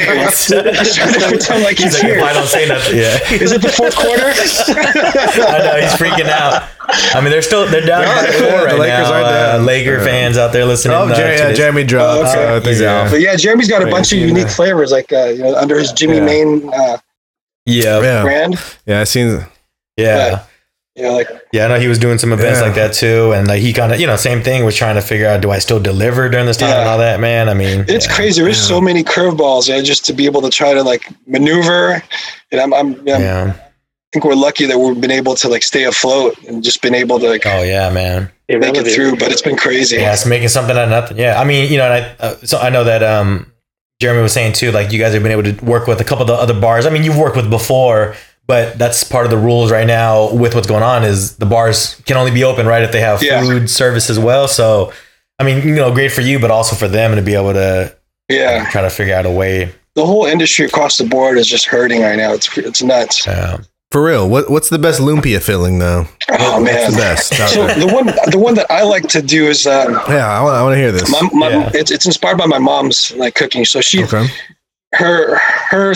He's 0.79 0.95
trying 0.95 1.12
to 1.12 1.27
pretend 1.29 1.64
like 1.64 1.77
he's 1.77 1.95
He's 1.97 2.03
like, 2.05 2.12
here. 2.12 2.23
I 2.23 2.33
don't 2.33 2.47
say 2.47 2.68
nothing, 2.68 2.97
yeah. 2.97 3.18
Is 3.43 3.51
it 3.51 3.62
the 3.62 3.68
fourth 3.68 3.97
quarter? 3.97 4.23
I 4.27 5.59
know 5.59 5.81
he's 5.81 5.93
freaking 5.99 6.29
out. 6.29 6.68
I 7.16 7.20
mean, 7.20 7.31
they're 7.31 7.43
still 7.43 7.66
they're 7.66 7.85
down 7.85 8.05
by 8.05 8.23
Yeah, 8.29 8.39
four 8.39 8.61
the 8.61 8.64
right 8.66 8.79
Lakers 8.79 9.09
now. 9.11 9.14
are 9.14 9.57
Uh. 9.57 9.59
Laker 9.64 9.99
Yeah. 9.99 10.05
fans 10.05 10.39
out 10.39 10.53
there 10.53 10.64
listening. 10.64 10.97
oh 10.97 11.09
uh, 11.09 11.14
to 11.16 11.20
yeah, 11.20 11.49
this. 11.49 11.59
Jeremy 11.59 11.83
dropped. 11.83 12.20
okay. 12.29 12.33
so 12.33 12.49
I 12.49 12.53
think, 12.61 12.66
He's 12.66 12.81
yeah. 12.81 13.01
out. 13.03 13.11
But 13.11 13.20
yeah, 13.23 13.35
Jeremy's 13.35 13.68
got 13.68 13.83
a 13.83 13.87
Right, 13.87 13.91
bunch 13.91 14.12
of 14.12 14.18
unique 14.20 14.49
flavors, 14.49 14.93
like 14.93 15.12
uh, 15.12 15.25
you 15.27 15.43
know, 15.43 15.57
under 15.57 15.77
his 15.77 15.91
Jimmy 15.91 16.18
Yeah. 16.18 16.25
Main 16.25 16.68
uh, 16.73 16.99
Yeah, 17.66 17.83
yeah, 17.85 18.01
Yeah, 18.03 18.23
brand. 18.23 18.55
yeah. 18.87 19.01
I 19.01 19.05
seen. 19.05 19.45
yeah. 19.97 20.45
You 20.95 21.05
know, 21.05 21.12
like 21.14 21.28
yeah, 21.53 21.64
I 21.64 21.68
know 21.68 21.80
he 21.80 21.88
was 21.88 21.99
doing 21.99 22.18
some 22.18 22.32
events 22.32 22.61
Yeah. 22.61 22.66
like 22.66 22.74
that 22.74 22.93
too, 22.93 23.32
and 23.32 23.49
like 23.49 23.61
he 23.62 23.72
kind 23.72 23.93
of, 23.93 24.01
you 24.01 24.07
know, 24.07 24.16
same 24.16 24.43
thing 24.43 24.62
was 24.64 24.76
trying 24.76 24.97
to 24.97 25.01
figure 25.01 25.26
out, 25.26 25.40
do 25.40 25.51
I 25.51 25.59
still 25.59 25.80
deliver 25.80 26.28
during 26.28 26.45
this 26.47 26.59
time 26.59 26.70
and 26.76 26.86
all 26.88 26.99
that, 26.99 27.18
man. 27.18 27.49
I 27.49 27.55
mean, 27.55 27.86
it's 27.88 28.07
yeah. 28.07 28.14
crazy. 28.14 28.43
There's 28.43 28.61
so 28.61 28.78
many 28.78 29.03
curveballs, 29.03 29.68
yeah, 29.68 29.80
just 29.80 30.05
to 30.07 30.12
be 30.12 30.26
able 30.26 30.43
to 30.43 30.51
try 30.51 30.74
to 30.74 30.82
like 30.82 31.09
maneuver. 31.26 32.03
And 32.51 32.61
I'm, 32.61 32.74
I'm, 32.74 33.07
yeah, 33.07 33.14
I'm- 33.14 33.22
Yeah. 33.22 33.55
I 33.57 34.12
think 34.12 34.26
we're 34.26 34.34
lucky 34.34 34.66
that 34.66 34.78
we've 34.78 35.01
been 35.01 35.11
able 35.11 35.34
to 35.36 35.49
like 35.49 35.62
stay 35.62 35.84
afloat 35.84 36.36
and 36.47 36.62
just 36.62 36.82
been 36.82 36.95
able 36.95 37.18
to 37.18 37.26
like 37.30 37.47
Oh 37.47 37.62
yeah, 37.62 37.88
man. 37.90 38.30
Make 38.51 38.76
it 38.76 38.86
through. 38.95 39.16
But 39.16 39.32
it's 39.32 39.40
been 39.40 39.57
crazy. 39.57 39.97
Yeah, 39.97 40.12
it's 40.12 40.26
making 40.26 40.49
something 40.49 40.76
out 40.76 40.84
of 40.84 40.90
nothing. 40.90 41.16
Yeah, 41.16 41.40
I 41.40 41.45
mean, 41.45 41.72
you 41.72 41.78
know, 41.78 41.90
and 41.90 42.05
I 42.05 42.22
uh, 42.22 42.34
so 42.45 42.59
I 42.59 42.68
know 42.68 42.84
that 42.84 43.03
um, 43.03 43.51
Jeremy 44.03 44.20
was 44.20 44.34
saying 44.34 44.53
too, 44.53 44.70
like 44.70 44.93
you 44.93 44.99
guys 44.99 45.14
have 45.14 45.22
been 45.22 45.32
able 45.32 45.45
to 45.45 45.64
work 45.64 45.86
with 45.86 45.99
a 46.03 46.05
couple 46.05 46.24
of 46.24 46.26
the 46.28 46.34
other 46.34 46.53
bars. 46.61 46.84
I 46.84 46.90
mean, 46.90 47.05
you've 47.05 47.16
worked 47.16 47.36
with 47.36 47.49
before, 47.49 48.14
but 48.47 48.78
that's 48.78 49.05
part 49.05 49.24
of 49.24 49.30
the 49.30 49.38
rules 49.38 49.70
right 49.70 49.86
now 49.86 50.32
with 50.32 50.55
what's 50.55 50.66
going 50.66 50.82
on 50.82 51.05
is 51.05 51.36
the 51.36 51.47
bars 51.47 52.01
can 52.07 52.16
only 52.16 52.30
be 52.32 52.45
open 52.45 52.66
right 52.66 52.82
if 52.82 52.93
they 52.93 53.01
have 53.01 53.22
Yeah. 53.22 53.40
food 53.43 53.70
service 53.70 54.11
as 54.11 54.18
well. 54.18 54.49
So, 54.49 54.93
I 55.38 55.45
mean, 55.45 55.66
you 55.66 55.74
know, 55.76 55.93
great 55.93 56.12
for 56.12 56.20
you, 56.20 56.38
but 56.38 56.51
also 56.51 56.74
for 56.76 56.88
them 56.88 57.14
to 57.16 57.22
be 57.22 57.34
able 57.34 57.53
to 57.55 57.95
Yeah, 58.28 58.68
try 58.70 58.82
to 58.82 58.90
figure 58.90 59.14
out 59.14 59.26
a 59.26 59.30
way. 59.30 59.72
the 59.95 60.05
whole 60.07 60.24
industry 60.26 60.64
across 60.66 60.97
the 60.99 61.05
board 61.05 61.36
is 61.38 61.47
just 61.47 61.66
hurting 61.66 62.01
right 62.03 62.16
now. 62.16 62.32
It's 62.32 62.57
it's 62.59 62.82
nuts. 62.82 63.26
Um, 63.28 63.64
For 63.90 64.03
real, 64.03 64.26
what 64.28 64.51
what's 64.51 64.70
the 64.70 64.78
best 64.78 65.01
lumpia 65.01 65.40
filling 65.43 65.78
though? 65.78 66.07
Oh 66.30 66.61
What's 66.62 66.72
man. 66.72 66.90
the 66.93 66.97
best? 66.97 67.34
So 67.53 67.66
the 67.66 67.86
one 67.86 68.07
the 68.30 68.38
one 68.38 68.55
that 68.55 68.66
I 68.70 68.82
like 68.84 69.07
to 69.09 69.20
do 69.20 69.47
is 69.49 69.66
um, 69.66 69.93
yeah, 70.09 70.28
I 70.30 70.40
want, 70.43 70.57
I 70.57 70.62
want 70.62 70.74
to 70.74 70.78
hear 70.78 70.93
this. 70.93 71.11
my, 71.11 71.28
my 71.34 71.49
Yeah. 71.51 71.70
it's 71.74 71.90
it's 71.90 72.07
inspired 72.07 72.38
by 72.38 72.47
my 72.47 72.59
mom's 72.59 73.12
like 73.16 73.34
cooking. 73.34 73.64
So 73.66 73.80
she 73.82 74.03
Okay. 74.05 74.26
her 74.95 75.36
her 75.36 75.95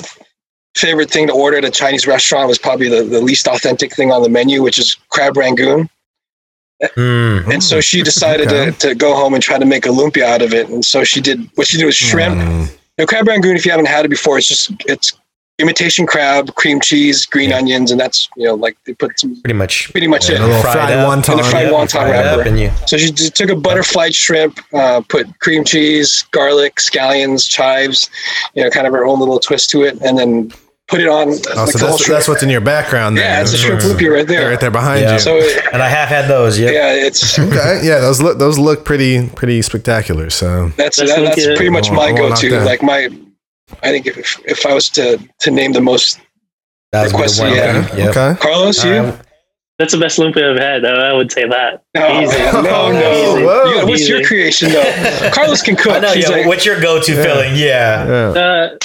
favorite 0.77 1.11
thing 1.11 1.27
to 1.27 1.33
order 1.33 1.57
at 1.59 1.65
a 1.65 1.71
Chinese 1.71 2.07
restaurant 2.07 2.49
was 2.49 2.59
probably 2.59 2.89
the, 2.89 3.03
the 3.03 3.21
least 3.21 3.49
authentic 3.49 3.95
thing 3.95 4.13
on 4.13 4.23
the 4.23 4.29
menu, 4.29 4.63
which 4.63 4.79
is 4.79 4.95
crab 5.11 5.37
rangoon. 5.37 5.89
hmm. 6.95 7.51
And 7.51 7.63
so 7.63 7.81
she 7.81 8.03
decided 8.03 8.49
Okay. 8.49 8.71
to, 8.73 8.89
to 8.89 8.95
go 8.95 9.15
home 9.15 9.35
and 9.35 9.43
try 9.43 9.59
to 9.59 9.65
make 9.65 9.87
a 9.87 9.91
lumpia 9.91 10.25
out 10.25 10.43
of 10.43 10.53
it. 10.53 10.69
And 10.69 10.85
so 10.85 11.05
she 11.05 11.21
did 11.21 11.49
what 11.55 11.67
she 11.67 11.79
did 11.79 11.87
was 11.87 11.97
shrimp. 11.97 12.37
Mm, 12.37 12.71
Now, 12.99 13.07
crab 13.07 13.27
rangoon, 13.27 13.57
if 13.57 13.65
you 13.65 13.71
haven't 13.71 13.87
had 13.89 14.05
it 14.05 14.09
before, 14.09 14.37
it's 14.39 14.47
just 14.49 14.71
it's 14.87 15.15
imitation 15.59 16.05
crab, 16.07 16.55
cream 16.55 16.83
cheese, 16.83 17.25
green 17.25 17.49
Yeah. 17.49 17.57
onions, 17.57 17.91
and 17.91 17.99
that's 17.99 18.29
you 18.37 18.45
know 18.47 18.55
like 18.55 18.77
they 18.85 18.93
put 18.93 19.19
some 19.19 19.41
Pretty 19.41 19.55
much. 19.55 19.91
pretty 19.91 20.07
much 20.07 20.29
and 20.29 20.39
a 20.39 20.43
it. 20.43 20.47
little 20.49 20.61
Fried 20.61 20.75
fried 20.75 20.93
up. 20.99 21.09
wonton. 21.09 21.33
And 21.33 21.41
a 21.41 21.45
fried 21.45 21.67
Yeah, 21.69 21.73
wonton 21.73 21.91
fry 21.93 22.09
it 22.11 22.27
up 22.27 22.37
wrapper. 22.37 22.49
and 22.51 22.61
you, 22.61 22.71
So 22.87 22.99
she 22.99 23.11
just 23.11 23.35
took 23.35 23.49
a 23.49 23.57
butterflied 23.57 24.15
shrimp, 24.15 24.61
uh, 24.75 25.01
put 25.09 25.27
cream 25.41 25.65
cheese, 25.65 26.27
garlic, 26.31 26.75
scallions, 26.77 27.49
chives, 27.49 28.11
you 28.55 28.63
know, 28.63 28.69
kind 28.69 28.87
of 28.87 28.93
her 28.93 29.07
own 29.07 29.19
little 29.19 29.41
twist 29.41 29.71
to 29.71 29.83
it, 29.85 29.99
and 30.03 30.19
then 30.19 30.53
put 30.89 31.01
it 31.01 31.09
on. 31.09 31.29
Oh, 31.29 31.31
like 31.31 31.71
so 31.73 31.79
that's, 31.79 32.09
that's 32.09 32.29
what's 32.29 32.43
in 32.43 32.49
your 32.49 32.61
background 32.61 33.17
there. 33.17 33.25
yeah, 33.25 33.41
it's 33.43 33.53
a 33.53 33.57
shrimp 33.57 33.81
lumpia 33.83 34.13
right 34.13 34.27
there. 34.27 34.49
right 34.51 34.61
there 34.61 34.71
behind 34.71 35.01
Yeah. 35.03 35.15
you. 35.15 35.19
So 35.21 35.37
it- 35.37 35.65
and 35.73 35.83
I 35.83 35.89
have 35.89 36.09
had 36.09 36.29
those. 36.29 36.59
Yep. 36.59 36.73
yeah, 36.73 36.93
it's 37.07 37.39
okay, 37.39 37.81
yeah, 37.83 37.99
those 38.01 38.21
look 38.23 38.39
those 38.39 38.59
look 38.59 38.85
pretty 38.85 39.29
pretty 39.31 39.63
spectacular. 39.63 40.31
So 40.31 40.69
that's 40.77 40.97
That's 40.99 41.15
that, 41.15 41.23
that's 41.23 41.41
lumpia. 41.47 41.57
pretty 41.57 41.71
much 41.71 41.91
my 41.91 42.13
wanna 42.13 42.17
go-to. 42.31 42.61
Like 42.61 42.83
my, 42.83 43.09
I 43.83 43.91
think 43.91 44.07
if 44.07 44.39
if 44.45 44.65
I 44.67 44.75
was 44.75 44.89
to 44.91 45.19
to 45.41 45.51
name 45.51 45.73
the 45.73 45.81
most, 45.81 46.21
That 46.93 47.03
was 47.05 47.13
Request- 47.13 47.37
the 47.39 47.43
one. 47.45 47.55
yeah. 47.55 47.85
Okay. 47.91 47.99
Yep. 47.99 48.17
okay. 48.17 48.41
Carlos, 48.41 48.85
you. 48.85 48.95
All 48.97 49.05
right. 49.07 49.21
That's 49.79 49.93
the 49.93 49.99
best 50.01 50.19
lumpia 50.19 50.53
I've 50.55 50.59
had. 50.59 50.85
I 50.87 51.11
I 51.11 51.13
would 51.13 51.31
say 51.31 51.47
that. 51.47 51.83
No, 51.95 52.23
Easy. 52.23 52.39
no, 52.53 52.63
no. 52.93 53.13
Easy. 53.13 53.45
Whoa. 53.45 53.65
You- 53.83 53.87
what's 53.89 54.09
your 54.09 54.25
creation 54.25 54.71
though? 54.73 55.31
Carlos 55.35 55.61
can 55.63 55.77
cook. 55.77 55.93
I 55.97 55.99
know. 55.99 56.13
Yeah, 56.13 56.29
like- 56.31 56.47
what's 56.47 56.65
your 56.65 56.81
go-to 56.81 57.13
Yeah. 57.13 57.23
filling? 57.23 57.57
Yeah. 57.57 58.07
Yeah. 58.07 58.41
Uh, 58.41 58.77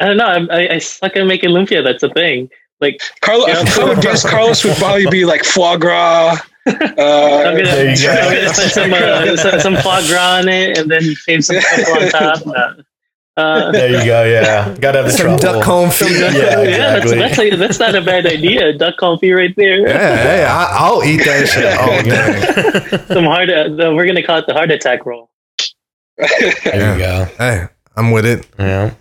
I 0.00 0.06
don't 0.06 0.16
know. 0.16 0.26
I, 0.26 0.62
I, 0.62 0.74
I 0.74 0.78
suck 0.78 1.16
at 1.16 1.26
making 1.26 1.50
lumpia. 1.50 1.82
That's 1.82 2.02
a 2.02 2.08
thing. 2.10 2.50
Like, 2.80 3.00
Carlos, 3.20 3.48
Yeah. 3.48 3.82
I 3.82 3.88
would 3.88 4.00
guess 4.00 4.28
Carlos 4.28 4.64
would 4.64 4.76
probably 4.76 5.06
be 5.10 5.24
like 5.24 5.44
foie 5.44 5.76
gras. 5.76 6.38
I'm 6.66 6.74
Uh, 6.74 6.76
gonna, 6.76 7.64
There 7.64 7.90
you 7.94 8.02
go. 8.02 8.12
I'm 8.12 8.34
gonna 8.34 8.46
put 8.46 8.70
some, 8.70 8.92
uh, 8.92 9.36
some, 9.60 9.60
some 9.60 9.76
foie 9.76 10.06
gras 10.06 10.38
on 10.40 10.48
it 10.48 10.78
and 10.78 10.90
then 10.90 11.02
save 11.02 11.44
some 11.44 11.56
truffle 11.60 11.94
on 11.94 12.08
top. 12.10 12.46
No. 12.46 12.74
Uh, 13.36 13.72
There 13.72 13.90
you 13.90 14.04
go. 14.04 14.24
Yeah. 14.24 14.76
Gotta 14.80 14.98
have 14.98 15.06
the 15.06 15.12
Some 15.12 15.38
truffle. 15.38 15.60
duck 15.60 15.64
confit. 15.64 16.10
Yeah, 16.10 16.60
yeah, 16.62 16.96
exactly. 16.96 17.18
that's, 17.18 17.36
that's, 17.36 17.38
a, 17.38 17.56
that's 17.56 17.78
not 17.80 17.94
a 17.96 18.00
bad 18.02 18.26
idea. 18.26 18.72
Duck 18.76 18.96
confit 19.00 19.34
right 19.34 19.54
there. 19.56 19.80
Yeah, 19.88 20.16
hey, 20.16 20.44
I, 20.44 20.66
I'll 20.78 21.02
eat 21.04 21.24
that 21.24 21.48
shit 21.48 21.78
all 21.78 22.02
day. 23.00 23.04
Some 23.14 23.24
heart. 23.24 23.48
Uh, 23.50 23.68
the- 23.74 23.94
we're 23.94 24.06
gonna 24.06 24.22
call 24.24 24.38
it 24.38 24.46
the 24.46 24.54
heart 24.54 24.70
attack 24.70 25.04
roll. 25.06 25.30
There 26.16 26.28
Yeah. 26.64 26.92
you 26.94 26.98
go. 26.98 27.24
Hey, 27.38 27.66
I'm 27.96 28.10
with 28.12 28.26
it. 28.26 28.46
Yeah. 28.58 28.92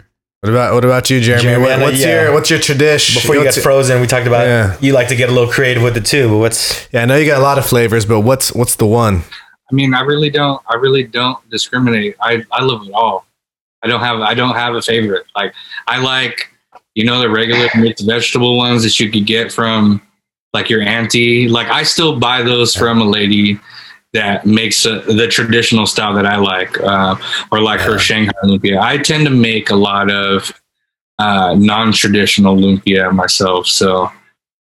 What 0.47 0.53
about 0.53 0.73
what 0.75 0.85
about 0.85 1.09
you, 1.09 1.19
Jeremy? 1.19 1.43
Jeremy, 1.43 1.65
What- 1.65 1.79
what's 1.81 1.99
yeah. 1.99 2.23
your 2.23 2.33
what's 2.33 2.49
your 2.49 2.59
tradition? 2.59 3.15
Before 3.21 3.35
you 3.35 3.41
got 3.41 3.47
What's- 3.47 3.61
frozen, 3.63 3.99
we 3.99 4.07
talked 4.07 4.27
about 4.27 4.45
Yeah. 4.47 4.77
you 4.79 4.93
like 4.93 5.09
to 5.09 5.15
get 5.17 5.27
a 5.27 5.33
little 5.33 5.51
creative 5.51 5.83
with 5.83 5.97
it 5.97 6.05
too. 6.05 6.29
But 6.29 6.37
what's 6.37 6.87
yeah, 6.93 7.01
I 7.01 7.05
know 7.05 7.17
you 7.17 7.25
got 7.25 7.37
a 7.39 7.43
lot 7.43 7.57
of 7.57 7.65
flavors, 7.65 8.05
but 8.05 8.21
what's 8.21 8.53
what's 8.53 8.75
the 8.75 8.85
one? 8.85 9.23
I 9.69 9.75
mean, 9.75 9.93
I 9.93 9.99
really 10.01 10.29
don't. 10.29 10.61
I 10.69 10.75
really 10.75 11.03
don't 11.03 11.37
discriminate. 11.49 12.15
I 12.21 12.43
I 12.53 12.63
love 12.63 12.87
it 12.87 12.93
all. 12.93 13.25
I 13.83 13.89
don't 13.89 13.99
have. 13.99 14.21
I 14.21 14.33
don't 14.35 14.55
have 14.55 14.73
a 14.73 14.81
favorite. 14.81 15.25
Like 15.35 15.53
I 15.85 15.99
like, 15.99 16.49
you 16.95 17.03
know, 17.03 17.19
the 17.19 17.29
regular 17.29 17.67
mixed 17.75 18.05
vegetable 18.07 18.55
ones 18.55 18.83
that 18.83 18.97
you 19.01 19.11
could 19.11 19.25
get 19.25 19.51
from 19.51 20.01
like 20.53 20.69
your 20.69 20.81
auntie. 20.81 21.49
Like 21.49 21.67
I 21.69 21.83
still 21.83 22.17
buy 22.17 22.41
those 22.41 22.73
from 22.73 23.01
a 23.01 23.05
lady 23.05 23.59
that 24.13 24.45
makes 24.45 24.85
uh 24.85 25.01
the 25.07 25.27
traditional 25.27 25.85
style 25.85 26.13
that 26.15 26.25
I 26.25 26.37
like, 26.37 26.79
uh, 26.79 27.15
or 27.51 27.61
like 27.61 27.79
her 27.81 27.97
Shanghai 27.99 28.31
lumpia. 28.43 28.79
I 28.79 28.97
tend 28.97 29.25
to 29.25 29.31
make 29.31 29.69
a 29.69 29.75
lot 29.75 30.09
of 30.11 30.51
uh, 31.19 31.55
non-traditional 31.57 32.55
lumpia 32.55 33.11
myself. 33.13 33.67
So 33.67 34.11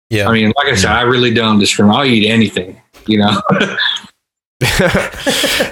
yeah? 0.09 0.27
I 0.27 0.33
mean, 0.33 0.51
like 0.57 0.67
I 0.67 0.75
said, 0.75 0.91
I 0.91 1.01
really 1.01 1.33
don't 1.33 1.59
discriminate. 1.59 1.99
I'll 1.99 2.05
eat 2.05 2.27
anything. 2.29 2.81
You 3.07 3.19
know. 3.19 3.41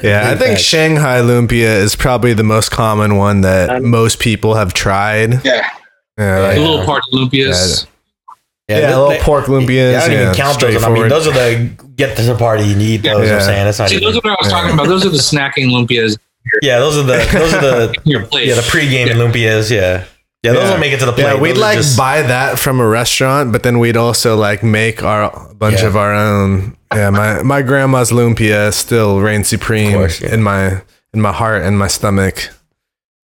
yeah, 0.01 0.29
I 0.31 0.35
think. 0.37 0.59
Shanghai 0.59 1.19
lumpia 1.19 1.81
is 1.81 1.95
probably 1.95 2.33
the 2.33 2.43
most 2.43 2.69
common 2.69 3.17
one 3.17 3.41
that 3.41 3.69
Um, 3.69 3.89
most 3.89 4.19
people 4.19 4.53
have 4.55 4.73
tried. 4.73 5.43
yeah, 5.45 5.67
Yeah, 6.17 6.39
like- 6.39 6.55
the 6.55 6.61
little 6.61 6.85
party 6.85 7.07
lumpias. 7.13 7.83
yeah, 7.83 7.89
they- 8.75 8.87
little 8.87 9.09
they- 9.09 9.19
pork 9.19 9.45
lumpias. 9.45 9.91
Yeah, 9.93 9.99
I 9.99 10.07
don't 10.07 10.11
yeah, 10.17 10.21
even 10.23 10.35
count 10.35 10.59
those. 10.59 10.83
I 10.83 10.89
mean, 10.89 11.07
those 11.07 11.27
are 11.27 11.33
the 11.33 11.69
get 11.95 12.15
to 12.17 12.23
the 12.23 12.35
party 12.35 12.63
you 12.65 12.75
need 12.75 13.03
those. 13.03 13.27
Yeah. 13.27 13.35
I'm 13.35 13.41
saying 13.41 13.65
that's 13.65 13.79
not. 13.79 13.89
See, 13.89 13.95
even, 13.95 14.07
those 14.09 14.15
are 14.17 14.21
what 14.21 14.31
I 14.31 14.35
was 14.41 14.51
Yeah. 14.51 14.57
talking 14.61 14.73
about. 14.73 14.87
Those 14.87 15.05
are 15.05 15.09
the 15.09 15.17
snacking 15.17 15.67
lumpias 15.69 16.17
yeah, 16.61 16.79
those 16.79 16.95
are 16.97 17.03
the 17.03 17.17
those 17.37 17.53
are 17.53 17.61
the 17.61 17.95
your 18.05 18.25
plate. 18.25 18.47
yeah 18.47 18.55
the 18.55 18.61
pre-game 18.61 19.09
lumpias. 19.09 19.69
Yeah, 19.69 20.05
yeah, 20.43 20.53
those 20.53 20.63
Yeah. 20.63 20.69
don't 20.71 20.79
make 20.79 20.93
it 20.93 20.99
to 20.99 21.05
the 21.05 21.11
plate. 21.11 21.23
Yeah, 21.23 21.35
we'd 21.35 21.51
Those 21.51 21.57
like 21.59 21.77
just- 21.77 21.97
buy 21.97 22.21
that 22.21 22.57
from 22.57 22.79
a 22.79 22.87
restaurant, 22.87 23.51
but 23.51 23.63
then 23.63 23.79
we'd 23.79 23.97
also 23.97 24.37
like 24.37 24.63
make 24.63 25.03
our 25.03 25.23
a 25.23 25.53
bunch 25.53 25.81
Yeah. 25.81 25.87
of 25.87 25.97
our 25.97 26.13
own. 26.13 26.77
Yeah, 26.95 27.09
my 27.09 27.43
my 27.43 27.61
grandma's 27.63 28.11
lumpia 28.11 28.71
still 28.73 29.19
reigns 29.19 29.49
supreme 29.49 29.91
course, 29.93 30.21
yeah. 30.21 30.33
in 30.33 30.41
my 30.41 30.81
in 31.13 31.19
my 31.21 31.33
heart 31.33 31.63
and 31.63 31.77
my 31.77 31.87
stomach. 31.87 32.49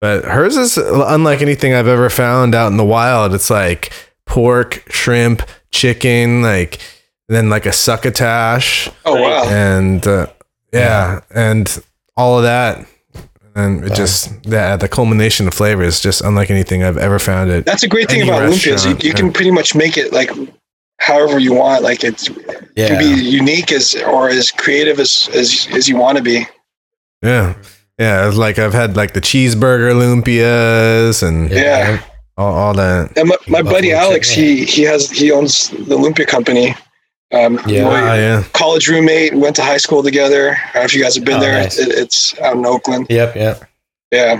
But 0.01 0.25
hers 0.25 0.57
is 0.57 0.77
unlike 0.77 1.41
anything 1.41 1.73
I've 1.73 1.87
ever 1.87 2.09
found 2.09 2.53
out 2.55 2.71
in 2.71 2.77
the 2.77 2.83
wild. 2.83 3.33
It's 3.33 3.49
like 3.49 3.93
pork, 4.33 4.83
shrimp, 4.89 5.43
chicken, 5.69 6.41
like 6.41 6.79
then 7.29 7.49
like 7.51 7.67
a 7.67 7.71
succotash, 7.71 8.89
Oh 9.05 9.21
wow. 9.21 9.45
and 9.47 10.05
uh, 10.07 10.25
yeah, 10.73 11.19
and 11.29 11.69
all 12.17 12.37
of 12.37 12.43
that. 12.43 12.87
And 13.55 13.85
it 13.85 13.93
just 13.93 14.31
yeah, 14.43 14.75
the 14.75 14.87
culmination 14.87 15.47
of 15.47 15.53
flavor 15.53 15.83
is 15.83 15.99
just 16.01 16.21
unlike 16.21 16.49
anything 16.49 16.81
I've 16.83 16.97
ever 16.97 17.19
found 17.19 17.51
it. 17.51 17.63
That's 17.67 17.83
a 17.83 17.87
great 17.87 18.09
thing 18.09 18.23
about 18.23 18.49
lumpias. 18.49 18.83
You, 18.89 18.97
you 19.07 19.13
can 19.13 19.31
pretty 19.31 19.51
much 19.51 19.75
make 19.75 19.95
it 19.97 20.11
like 20.11 20.31
however 20.99 21.37
you 21.37 21.53
want. 21.53 21.83
Like 21.83 22.03
it's 22.03 22.27
Yeah. 22.75 22.87
can 22.87 22.97
be 22.97 23.21
unique 23.23 23.71
as 23.71 23.93
or 24.07 24.29
as 24.29 24.49
creative 24.49 24.99
as 24.99 25.29
as, 25.35 25.67
as 25.73 25.87
you 25.87 25.95
want 25.97 26.17
to 26.17 26.23
be. 26.23 26.47
Yeah. 27.21 27.53
Yeah, 27.99 28.31
like 28.33 28.57
I've 28.57 28.73
had 28.73 28.95
like 28.97 29.13
the 29.13 29.21
cheeseburger 29.21 29.93
lumpias 29.93 31.21
and 31.21 31.51
Yeah. 31.51 32.01
All, 32.37 32.53
all 32.53 32.73
that. 32.73 33.17
And 33.17 33.29
my, 33.29 33.35
my 33.47 33.61
buddy 33.61 33.91
Alex, 33.93 34.29
he 34.29 34.65
he 34.65 34.81
has 34.83 35.09
he 35.09 35.31
owns 35.31 35.69
the 35.69 35.97
Lumpia 35.97 36.27
company. 36.27 36.75
Um, 37.31 37.59
Yeah. 37.65 37.85
my 37.85 38.17
yeah. 38.17 38.43
college 38.53 38.87
roommate 38.87 39.33
went 39.33 39.55
to 39.55 39.63
high 39.63 39.77
school 39.77 40.03
together. 40.03 40.51
I 40.51 40.73
don't 40.73 40.75
know 40.75 40.85
if 40.85 40.93
you 40.95 41.01
guys 41.03 41.15
have 41.15 41.25
been 41.25 41.37
Oh, 41.37 41.39
there. 41.39 41.53
nice. 41.53 41.79
It, 41.79 41.89
it's 41.89 42.39
out 42.39 42.55
in 42.57 42.65
Oakland. 42.65 43.07
Yep. 43.09 43.35
Yep. 43.35 43.63
Yeah. 44.11 44.39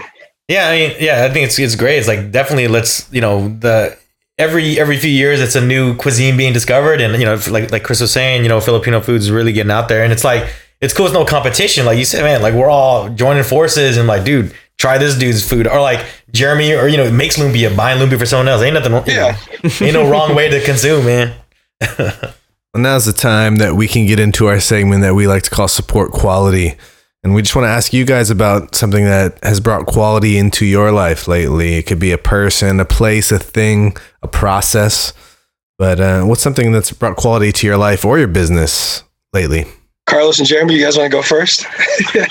Yeah, 0.50 0.68
I 0.70 0.76
mean, 0.78 0.96
yeah, 1.00 1.24
I 1.26 1.30
think 1.34 1.46
it's 1.48 1.58
it's 1.58 1.76
great. 1.76 1.98
It's 1.98 2.08
like 2.08 2.32
definitely 2.32 2.68
let's 2.68 3.12
you 3.14 3.22
know 3.22 3.48
the 3.48 3.98
every 4.38 4.78
every 4.80 4.98
few 4.98 5.10
years 5.10 5.40
it's 5.40 5.56
a 5.56 5.62
new 5.66 5.96
cuisine 5.96 6.36
being 6.38 6.52
discovered, 6.54 7.00
and 7.02 7.18
you 7.18 7.26
know 7.26 7.40
like 7.50 7.72
like 7.72 7.84
Chris 7.84 8.02
was 8.02 8.12
saying, 8.12 8.44
you 8.44 8.50
know 8.50 8.60
Filipino 8.60 9.00
food's 9.02 9.32
really 9.32 9.54
getting 9.54 9.72
out 9.72 9.88
there, 9.88 10.04
and 10.04 10.12
it's 10.12 10.24
like 10.26 10.44
it's 10.82 10.94
cool. 10.94 11.06
It's 11.06 11.14
no 11.14 11.24
competition, 11.24 11.86
like 11.86 11.98
you 11.98 12.04
said, 12.06 12.24
man. 12.24 12.42
Like 12.42 12.54
we're 12.54 12.70
all 12.70 13.08
joining 13.10 13.44
forces, 13.44 13.96
and 13.96 14.06
like, 14.06 14.26
dude, 14.26 14.54
try 14.78 14.98
this 14.98 15.18
dude's 15.18 15.48
food, 15.48 15.68
or 15.68 15.80
like 15.82 16.06
Jeremy, 16.32 16.74
or 16.74 16.88
you 16.88 16.98
know 16.98 17.04
it 17.06 17.12
makes 17.14 17.38
lumpia, 17.38 17.76
buying 17.76 18.00
lumpia 18.00 18.18
for 18.20 18.26
someone 18.26 18.48
else. 18.48 18.62
Ain't 18.62 18.74
nothing, 18.74 18.92
you 18.94 19.02
Yeah. 19.08 19.38
know, 19.64 19.70
ain't 19.86 19.94
no 19.94 20.10
wrong 20.10 20.36
way 20.36 20.50
to 20.50 20.62
consume, 20.64 21.06
man. 21.06 21.34
Well, 21.98 22.82
now's 22.82 23.06
the 23.06 23.14
time 23.14 23.58
that 23.58 23.76
we 23.76 23.88
can 23.88 24.08
get 24.08 24.20
into 24.20 24.48
our 24.48 24.60
segment 24.60 25.02
that 25.04 25.14
we 25.14 25.28
like 25.28 25.44
to 25.44 25.50
call 25.52 25.68
support 25.68 26.12
quality. 26.12 26.76
And 27.24 27.34
we 27.36 27.42
just 27.44 27.56
want 27.56 27.66
to 27.66 27.70
ask 27.70 27.94
you 27.94 28.04
guys 28.04 28.30
about 28.32 28.74
something 28.76 29.06
that 29.06 29.38
has 29.44 29.60
brought 29.60 29.86
quality 29.86 30.38
into 30.38 30.66
your 30.66 30.92
life 30.92 31.28
lately. 31.28 31.76
It 31.76 31.84
could 31.84 32.00
be 32.00 32.12
a 32.12 32.18
person, 32.18 32.80
a 32.80 32.86
place, 32.86 33.32
a 33.32 33.40
thing, 33.40 33.96
a 34.24 34.28
process. 34.28 35.14
But 35.78 36.00
uh, 36.02 36.24
what's 36.24 36.42
something 36.42 36.72
that's 36.72 36.92
brought 36.92 37.16
quality 37.16 37.52
to 37.54 37.68
your 37.68 37.78
life 37.78 38.04
or 38.04 38.18
your 38.18 38.28
business 38.28 39.04
lately? 39.34 39.66
Carlos 40.06 40.38
and 40.40 40.48
Jeremy, 40.48 40.76
you 40.76 40.84
guys 40.84 40.98
want 40.98 41.10
to 41.10 41.16
go 41.18 41.22
first? 41.24 41.66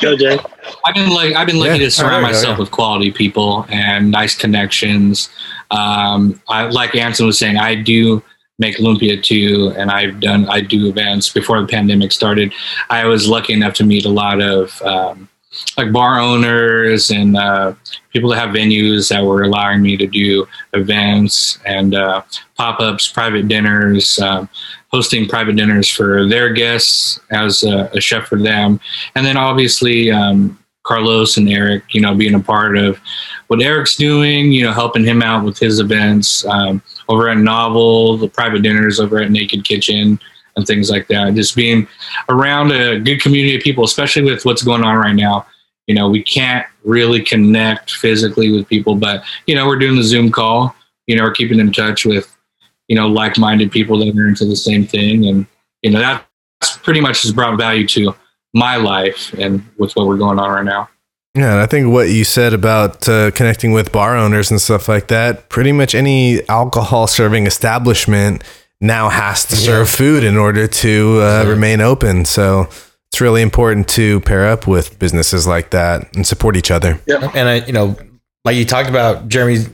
Go, 0.01 0.17
Jay. 0.17 0.39
I've 0.85 0.95
been 0.95 1.11
like 1.11 1.35
I've 1.35 1.47
been 1.47 1.59
lucky 1.59 1.79
Yeah. 1.79 1.85
to 1.87 1.91
surround 1.91 2.13
there 2.13 2.21
you 2.21 2.27
go, 2.27 2.33
myself 2.33 2.55
yeah. 2.57 2.61
with 2.61 2.71
quality 2.71 3.11
people 3.11 3.67
and 3.71 4.11
nice 4.11 4.37
connections. 4.37 5.31
Um, 5.71 6.41
I 6.49 6.65
like 6.65 6.95
Anson 6.95 7.27
was 7.27 7.39
saying, 7.39 7.57
I 7.57 7.75
do 7.75 8.23
make 8.59 8.77
lumpia 8.77 9.23
too, 9.23 9.73
and 9.77 9.91
I've 9.91 10.21
done 10.21 10.49
I 10.49 10.61
do 10.61 10.89
events 10.89 11.31
before 11.31 11.61
the 11.61 11.67
pandemic 11.67 12.13
started. 12.13 12.53
I 12.91 13.07
was 13.07 13.27
lucky 13.27 13.55
enough 13.55 13.75
to 13.75 13.85
meet 13.85 14.05
a 14.05 14.11
lot 14.11 14.41
of 14.43 14.81
um, 14.83 15.29
like 15.77 15.93
bar 15.93 16.19
owners 16.19 17.11
and 17.11 17.37
uh, 17.37 17.75
people 18.11 18.31
that 18.31 18.39
have 18.39 18.55
venues 18.55 19.09
that 19.09 19.25
were 19.25 19.43
allowing 19.43 19.83
me 19.83 19.97
to 19.97 20.07
do 20.07 20.47
events 20.73 21.59
and 21.67 21.95
uh, 21.95 22.23
pop 22.57 22.81
ups, 22.81 23.09
private 23.09 23.49
dinners. 23.49 24.19
Um, 24.19 24.49
hosting 24.89 25.27
private 25.27 25.57
dinners 25.57 25.89
for 25.89 26.29
their 26.29 26.53
guests 26.53 27.19
as 27.31 27.65
a, 27.65 27.91
a 27.95 28.01
chef 28.01 28.29
for 28.29 28.39
them 28.39 28.79
and 29.15 29.25
then 29.25 29.39
obviously 29.39 30.11
um, 30.11 30.59
Carlos 30.83 31.37
and 31.37 31.49
Eric, 31.49 31.85
you 31.95 32.01
know, 32.01 32.15
being 32.15 32.35
a 32.35 32.41
part 32.41 32.77
of 32.77 32.99
what 33.47 33.63
Eric's 33.63 33.97
doing, 33.97 34.51
you 34.51 34.65
know, 34.65 34.73
helping 34.73 35.05
him 35.05 35.23
out 35.23 35.45
with 35.45 35.59
his 35.59 35.79
events 35.79 36.45
um, 36.47 36.83
over 37.09 37.29
at 37.29 37.39
Novel, 37.39 38.17
the 38.17 38.29
private 38.29 38.63
dinners 38.63 38.99
over 38.99 39.21
at 39.21 39.31
Naked 39.31 39.65
Kitchen, 39.65 40.19
and 40.57 40.67
things 40.67 40.91
like 40.91 41.09
that. 41.09 41.35
Just 41.35 41.57
being 41.57 41.87
around 42.29 42.73
a 42.73 42.99
good 43.01 43.21
community 43.21 43.57
of 43.57 43.63
people, 43.63 43.85
especially 43.85 44.23
with 44.23 44.45
what's 44.45 44.63
going 44.63 44.83
on 44.83 44.97
right 44.97 45.15
now. 45.15 45.47
You 45.87 45.95
know, 45.95 46.09
we 46.09 46.23
can't 46.23 46.67
really 46.85 47.23
connect 47.23 47.93
physically 47.93 48.53
with 48.53 48.69
people, 48.69 48.95
but 48.95 49.25
you 49.47 49.55
know, 49.55 49.67
we're 49.67 49.79
doing 49.79 49.97
the 49.97 50.05
Zoom 50.05 50.31
call. 50.31 50.75
You 51.07 51.17
know, 51.17 51.25
we're 51.25 51.33
keeping 51.33 51.59
in 51.59 51.73
touch 51.73 52.05
with 52.05 52.35
you 52.89 52.97
know 52.97 53.09
like-minded 53.09 53.71
people 53.73 53.99
that 53.99 54.17
are 54.17 54.29
into 54.29 54.45
the 54.45 54.57
same 54.57 54.87
thing, 54.87 55.27
and 55.27 55.47
you 55.83 55.91
know 55.91 55.99
that's 55.99 56.79
pretty 56.79 57.01
much 57.01 57.23
has 57.23 57.33
brought 57.33 57.59
value 57.59 57.87
to 57.89 58.15
my 58.55 58.77
life 58.77 59.33
and 59.35 59.65
with 59.79 59.95
what 59.97 60.07
we're 60.07 60.19
going 60.19 60.39
on 60.39 60.51
right 60.51 60.65
now. 60.65 60.89
Yeah, 61.35 61.53
and 61.53 61.61
I 61.61 61.67
think 61.67 61.91
what 61.91 62.11
you 62.11 62.25
said 62.25 62.53
about 62.53 63.09
uh, 63.09 63.31
connecting 63.31 63.73
with 63.73 63.91
bar 63.91 64.17
owners 64.17 64.51
and 64.51 64.61
stuff 64.61 64.87
like 64.87 65.09
that, 65.09 65.49
pretty 65.49 65.73
much 65.73 65.95
any 65.95 66.47
alcohol 66.49 67.07
serving 67.07 67.47
establishment 67.47 68.45
now 68.83 69.09
has 69.09 69.47
to 69.47 69.57
serve 69.57 69.89
food 69.89 70.25
in 70.25 70.37
order 70.37 70.67
to 70.67 71.21
uh, 71.23 71.45
remain 71.47 71.81
open. 71.81 72.25
So 72.25 72.69
it's 73.13 73.21
really 73.21 73.41
important 73.41 73.89
to 73.91 74.21
pair 74.21 74.47
up 74.49 74.67
with 74.67 74.99
businesses 74.99 75.47
like 75.47 75.71
that 75.71 76.15
and 76.17 76.27
support 76.27 76.57
each 76.57 76.71
other. 76.71 77.01
Yeah, 77.07 77.31
and 77.35 77.49
I, 77.49 77.65
you 77.65 77.73
know, 77.73 77.97
like 78.45 78.57
you 78.57 78.65
talked 78.65 78.89
about, 78.89 79.29
Jeremy 79.29 79.67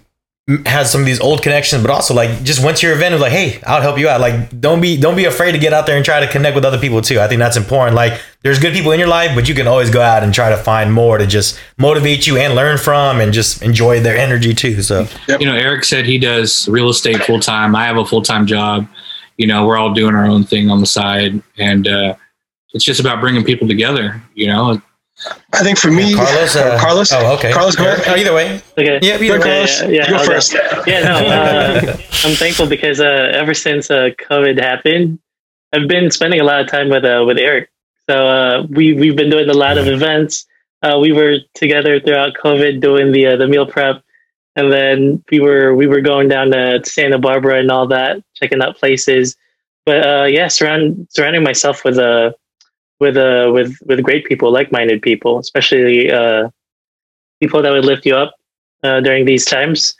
has 0.65 0.91
some 0.91 1.03
of 1.03 1.07
these 1.07 1.21
old 1.21 1.43
connections, 1.43 1.83
but 1.83 1.91
also 1.91 2.15
like 2.15 2.43
just 2.43 2.65
went 2.65 2.79
to 2.79 2.87
your 2.87 2.97
event 2.97 3.13
and 3.13 3.21
was 3.21 3.23
like, 3.23 3.33
hey, 3.33 3.61
I'll 3.67 3.83
help 3.83 3.99
you 3.99 4.09
out. 4.09 4.21
Like, 4.21 4.61
don't 4.61 4.81
be 4.81 4.99
don't 4.99 5.15
be 5.15 5.27
afraid 5.27 5.53
to 5.53 5.59
get 5.59 5.75
out 5.75 5.87
there 5.87 5.97
and 5.97 6.05
try 6.05 6.21
to 6.21 6.27
connect 6.27 6.55
with 6.55 6.65
other 6.65 6.79
people 6.79 7.03
too. 7.03 7.21
I 7.21 7.29
think 7.29 7.39
that's 7.39 7.57
important. 7.57 7.95
Like, 7.95 8.19
there's 8.43 8.59
good 8.59 8.73
people 8.73 8.93
in 8.93 8.99
your 8.99 9.09
life, 9.09 9.33
but 9.35 9.49
you 9.49 9.55
can 9.55 9.67
always 9.67 9.91
go 9.91 10.01
out 10.01 10.23
and 10.23 10.33
try 10.33 10.49
to 10.49 10.57
find 10.57 10.93
more 10.93 11.19
to 11.19 11.27
just 11.27 11.61
motivate 11.77 12.27
you 12.27 12.39
and 12.39 12.55
learn 12.55 12.79
from 12.79 13.21
and 13.21 13.33
just 13.33 13.63
enjoy 13.63 14.01
their 14.01 14.17
energy 14.17 14.55
too. 14.55 14.81
So 14.83 15.07
you 15.29 15.45
know, 15.45 15.55
Eric 15.55 15.85
said 15.85 16.07
he 16.07 16.19
does 16.19 16.67
real 16.69 16.89
estate 16.89 17.23
full 17.25 17.41
time. 17.41 17.77
I 17.77 17.85
have 17.85 17.99
a 17.99 18.05
full 18.05 18.23
time 18.23 18.47
job. 18.47 18.89
You 19.39 19.47
know, 19.47 19.67
we're 19.67 19.79
all 19.79 19.95
doing 19.95 20.15
our 20.15 20.27
own 20.27 20.45
thing 20.45 20.69
on 20.71 20.81
the 20.81 20.87
side, 20.87 21.41
and 21.57 21.87
uh, 21.89 22.15
it's 22.75 22.85
just 22.85 23.01
about 23.01 23.21
bringing 23.21 23.45
people 23.45 23.67
together. 23.67 24.21
You 24.35 24.49
know, 24.49 24.83
I 25.53 25.63
think 25.63 25.79
for 25.79 25.91
me, 25.91 26.15
Carlos, 26.15 26.55
uh, 26.57 26.79
Carlos, 26.81 27.13
Oh, 27.13 27.35
okay. 27.37 27.53
Carlos, 27.53 27.75
go 27.77 27.85
ahead. 27.85 28.05
Oh, 28.09 28.17
either 28.17 28.35
way, 28.35 28.61
Okay. 28.77 28.99
yeah, 29.01 29.15
either 29.15 29.39
Go, 29.39 29.45
way. 29.45 29.67
Carlos. 29.67 29.81
yeah, 29.83 29.89
yeah, 29.89 30.05
You 30.05 30.11
go 30.11 30.17
I'll 30.19 30.25
first. 30.27 30.55
Yeah, 30.87 31.01
no, 31.01 31.15
uh, 31.27 31.97
I'm 32.25 32.35
thankful 32.37 32.67
because 32.67 33.01
uh, 33.01 33.33
ever 33.33 33.55
since 33.55 33.91
uh, 33.91 34.11
COVID 34.29 34.61
happened, 34.61 35.19
I've 35.73 35.89
been 35.89 36.11
spending 36.11 36.41
a 36.41 36.45
lot 36.45 36.61
of 36.61 36.67
time 36.69 36.89
with 36.91 37.05
uh, 37.05 37.25
with 37.27 37.39
Eric. 37.39 37.71
So 38.11 38.27
uh, 38.27 38.67
we 38.71 38.93
we've 38.95 39.17
been 39.17 39.31
doing 39.31 39.49
a 39.49 39.55
lot 39.55 39.79
of 39.79 39.87
events. 39.87 40.47
Uh, 40.83 40.99
we 41.01 41.13
were 41.13 41.39
together 41.55 42.01
throughout 42.01 42.35
COVID 42.35 42.81
doing 42.81 43.13
the 43.13 43.27
uh, 43.27 43.37
the 43.37 43.47
meal 43.47 43.67
prep, 43.67 44.03
and 44.59 44.73
then 44.73 45.23
we 45.31 45.39
were 45.39 45.73
we 45.81 45.87
were 45.87 46.01
going 46.01 46.29
down 46.29 46.51
to 46.51 46.83
Santa 46.85 47.19
Barbara 47.19 47.61
and 47.61 47.71
all 47.71 47.87
that, 47.87 48.23
checking 48.35 48.61
out 48.61 48.77
places. 48.77 49.37
But 49.87 49.99
uh, 50.07 50.25
yeah, 50.25 50.49
surround, 50.49 51.07
surrounding 51.11 51.45
myself 51.45 51.85
with 51.85 51.97
uh, 51.97 52.33
with 52.99 53.17
uh, 53.17 53.51
with 53.55 53.79
with 53.87 54.03
great 54.03 54.25
people, 54.27 54.51
like 54.51 54.73
minded 54.73 55.01
people, 55.01 55.39
especially 55.39 56.11
uh, 56.11 56.51
people 57.41 57.63
that 57.63 57.71
would 57.71 57.85
lift 57.85 58.05
you 58.05 58.17
up 58.17 58.35
uh, 58.83 59.01
during 59.01 59.25
these 59.25 59.45
times. 59.45 59.95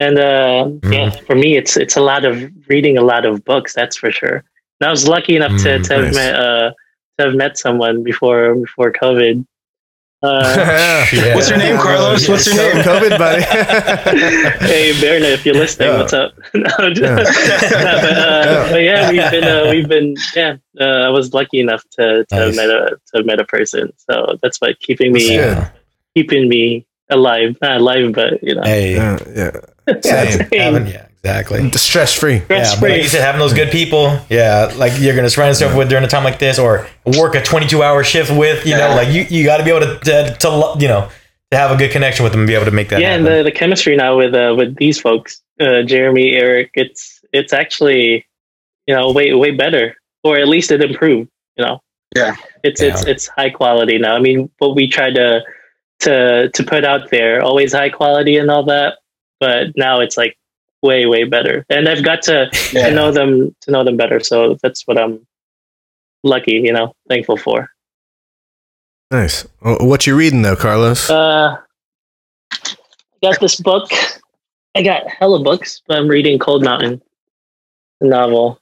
And 0.00 0.18
uh, 0.18 0.68
yeah, 0.90 1.10
for 1.26 1.34
me, 1.34 1.56
it's 1.56 1.76
it's 1.76 1.96
a 1.96 2.02
lot 2.02 2.24
of 2.26 2.34
reading 2.68 2.98
a 2.98 3.02
lot 3.02 3.24
of 3.24 3.42
books. 3.44 3.72
That's 3.72 3.96
for 3.96 4.12
sure. 4.12 4.44
And 4.80 4.88
I 4.88 4.90
was 4.90 5.08
lucky 5.08 5.34
enough 5.36 5.56
to, 5.62 5.78
Mm, 5.78 5.86
to 5.88 5.94
have 5.94 6.04
nice. 6.04 6.14
met 6.14 6.34
uh, 6.34 6.70
to 7.16 7.24
have 7.24 7.34
met 7.34 7.56
someone 7.56 8.02
before 8.02 8.54
before 8.54 8.92
COVID. 8.92 9.46
Uh, 10.24 11.04
Yeah. 11.12 11.34
What's 11.34 11.50
your 11.50 11.58
name, 11.58 11.76
Carlos? 11.76 12.26
What's 12.28 12.46
your 12.46 12.56
name? 12.56 12.82
COVID, 12.82 13.18
buddy. 13.18 13.42
hey, 14.66 14.98
Berna, 15.00 15.26
if 15.26 15.44
you're 15.44 15.54
listening, 15.54 15.88
Yeah. 15.88 15.98
what's 15.98 16.12
up? 16.12 16.32
No, 16.54 16.90
just- 16.92 17.00
Yeah. 17.02 17.80
No, 17.84 18.00
but, 18.00 18.12
uh, 18.18 18.68
but 18.70 18.82
yeah, 18.82 19.10
we've 19.10 19.30
been 19.30 19.44
uh, 19.44 19.70
we've 19.70 19.88
been 19.88 20.14
yeah. 20.34 20.56
Uh, 20.80 20.84
I 20.84 21.10
was 21.10 21.34
lucky 21.34 21.60
enough 21.60 21.84
to, 21.98 22.24
to 22.24 22.34
have 22.34 22.48
Nice. 22.48 22.56
met 22.56 22.70
a 22.70 22.90
to 22.90 23.12
have 23.18 23.26
met 23.26 23.40
a 23.40 23.44
person. 23.44 23.92
So 24.08 24.38
that's 24.42 24.60
what 24.60 24.78
keeping 24.80 25.12
me 25.12 25.36
That's 25.36 25.70
keeping 26.16 26.48
me 26.48 26.86
alive. 27.10 27.56
Not 27.60 27.76
alive, 27.80 28.12
but 28.12 28.42
you 28.42 28.54
know, 28.54 28.62
Hey, 28.62 28.94
yeah, 28.94 29.18
yeah. 29.36 29.60
yeah, 30.04 30.38
Same. 30.48 31.04
Having- 31.24 31.34
yeah, 31.34 31.38
exactly. 31.40 31.78
Stress 31.78 32.12
free. 32.12 32.40
stress 32.40 32.74
Yeah, 32.74 32.80
but 32.80 32.82
like 32.90 32.92
free. 32.96 33.02
you 33.02 33.08
said, 33.08 33.22
having 33.22 33.38
those 33.40 33.54
good 33.54 33.70
people, 33.70 34.18
yeah, 34.28 34.72
like 34.76 34.92
you're 34.98 35.14
gonna 35.16 35.30
surround 35.30 35.50
yourself 35.50 35.74
with 35.76 35.88
during 35.88 36.04
a 36.04 36.08
time 36.08 36.24
like 36.24 36.38
this, 36.38 36.58
or 36.58 36.86
work 37.04 37.34
a 37.34 37.42
22 37.42 37.82
hour 37.82 38.04
shift 38.04 38.30
with, 38.30 38.64
you 38.66 38.76
know, 38.76 38.94
like 38.94 39.08
you, 39.08 39.22
you 39.30 39.44
got 39.44 39.58
to 39.58 39.64
be 39.64 39.70
able 39.70 39.80
to, 39.80 39.98
to, 40.00 40.36
to, 40.40 40.74
you 40.78 40.88
know, 40.88 41.08
to 41.50 41.56
have 41.56 41.70
a 41.70 41.76
good 41.76 41.90
connection 41.90 42.22
with 42.24 42.32
them 42.32 42.40
and 42.42 42.48
be 42.48 42.54
able 42.54 42.64
to 42.64 42.70
make 42.70 42.88
that 42.88 43.00
yeah, 43.00 43.14
and 43.14 43.26
the, 43.26 43.42
the 43.42 43.52
chemistry 43.52 43.96
now 43.96 44.16
with 44.16 44.34
uh, 44.34 44.54
with 44.56 44.76
these 44.76 45.00
folks, 45.00 45.42
uh, 45.60 45.82
Jeremy, 45.82 46.32
Eric, 46.32 46.70
it's 46.74 47.20
it's 47.32 47.52
actually 47.52 48.26
you 48.86 48.94
know 48.94 49.12
way 49.12 49.32
way 49.34 49.50
better, 49.52 49.96
or 50.24 50.36
at 50.38 50.48
least 50.48 50.70
it 50.72 50.82
improved. 50.82 51.30
You 51.56 51.64
know, 51.64 51.80
Yeah. 52.16 52.34
it's 52.64 52.82
Yeah. 52.82 52.88
it's 52.88 53.06
it's 53.06 53.26
high 53.28 53.50
quality 53.50 53.98
now. 53.98 54.16
I 54.16 54.20
mean, 54.20 54.50
what 54.58 54.74
we 54.74 54.88
tried 54.88 55.14
to 55.14 55.42
to 56.00 56.50
to 56.50 56.62
put 56.64 56.84
out 56.84 57.10
there, 57.10 57.40
always 57.42 57.72
high 57.72 57.90
quality 57.90 58.36
and 58.36 58.50
all 58.50 58.64
that, 58.64 58.94
but 59.38 59.68
now 59.76 60.00
it's 60.00 60.16
like 60.16 60.36
way 60.84 61.06
way 61.06 61.24
better, 61.24 61.64
and 61.70 61.88
I've 61.88 62.04
got 62.04 62.22
to, 62.28 62.48
Yeah. 62.72 62.88
to 62.88 62.94
know 62.94 63.10
them 63.10 63.56
to 63.62 63.70
know 63.72 63.82
them 63.82 63.96
better. 63.96 64.20
So 64.20 64.56
that's 64.62 64.86
what 64.86 64.98
I'm 64.98 65.26
lucky, 66.22 66.52
you 66.52 66.72
know, 66.72 66.94
thankful 67.08 67.36
for. 67.38 67.70
Nice. 69.10 69.46
Well, 69.62 69.78
What 69.80 70.06
you 70.06 70.14
reading 70.16 70.42
though, 70.42 70.56
Carlos? 70.56 71.08
Uh, 71.10 71.56
I 72.52 72.58
got 73.22 73.40
this 73.40 73.56
book. 73.60 73.90
I 74.74 74.82
got 74.82 75.08
hella 75.08 75.42
books, 75.42 75.82
but 75.86 75.96
I'm 75.98 76.08
reading 76.08 76.38
Cold 76.38 76.62
Mountain, 76.64 77.00
the 78.00 78.08
novel. 78.08 78.60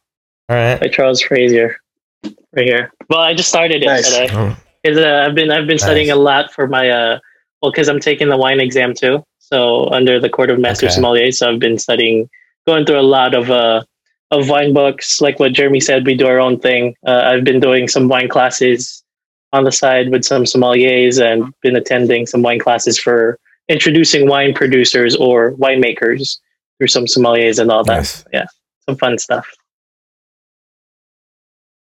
All 0.48 0.56
right. 0.56 0.78
by 0.80 0.88
Charles 0.88 1.22
Frazier, 1.22 1.76
right 2.24 2.66
here. 2.66 2.92
Well, 3.08 3.20
I 3.20 3.32
just 3.34 3.48
started 3.48 3.82
it 3.82 3.86
Nice. 3.86 4.08
today. 4.10 4.28
Oh, 4.32 4.56
'Cause, 4.84 4.98
uh, 4.98 5.24
I've 5.26 5.34
been 5.34 5.50
I've 5.50 5.66
been 5.66 5.78
studying 5.78 6.10
a 6.10 6.16
lot 6.16 6.52
for 6.52 6.66
my 6.66 6.90
uh 6.90 7.18
well 7.62 7.70
because 7.72 7.88
I'm 7.88 8.00
taking 8.00 8.28
the 8.28 8.36
wine 8.36 8.60
exam 8.60 8.92
too. 8.94 9.24
So 9.52 9.90
under 9.90 10.18
the 10.18 10.30
Court 10.30 10.48
of 10.48 10.58
Master 10.58 10.86
Okay. 10.86 10.94
Sommelier, 10.94 11.30
so 11.30 11.52
I've 11.52 11.58
been 11.60 11.78
studying, 11.78 12.30
going 12.66 12.86
through 12.86 13.00
a 13.00 13.02
lot 13.18 13.34
of 13.34 13.50
uh 13.50 13.82
of 14.30 14.48
wine 14.48 14.72
books. 14.72 15.20
Like 15.20 15.38
what 15.38 15.52
Jeremy 15.52 15.78
said, 15.78 16.06
we 16.06 16.14
do 16.14 16.26
our 16.26 16.40
own 16.40 16.58
thing. 16.58 16.94
Uh, 17.06 17.20
I've 17.26 17.44
been 17.44 17.60
doing 17.60 17.86
some 17.86 18.08
wine 18.08 18.28
classes 18.30 19.04
on 19.52 19.64
the 19.64 19.72
side 19.72 20.10
with 20.10 20.24
some 20.24 20.44
sommeliers 20.44 21.20
and 21.22 21.52
been 21.60 21.76
attending 21.76 22.24
some 22.26 22.40
wine 22.40 22.58
classes 22.60 22.98
for 22.98 23.38
introducing 23.68 24.26
wine 24.26 24.54
producers 24.54 25.14
or 25.16 25.52
winemakers 25.56 26.38
through 26.78 26.88
some 26.88 27.04
sommeliers 27.04 27.58
and 27.58 27.70
all 27.70 27.84
that. 27.84 27.98
Nice. 27.98 28.24
Yeah, 28.32 28.46
some 28.88 28.96
fun 28.96 29.18
stuff. 29.18 29.46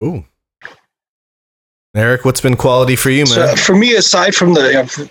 Ooh. 0.04 0.24
Eric, 1.96 2.24
what's 2.24 2.42
been 2.42 2.56
quality 2.56 2.96
for 2.96 3.10
you, 3.10 3.26
So 3.26 3.48
man? 3.48 3.58
for 3.58 3.76
me, 3.76 3.96
aside 3.96 4.36
from 4.36 4.54
the 4.54 4.68
you 4.68 5.06
know, 5.06 5.10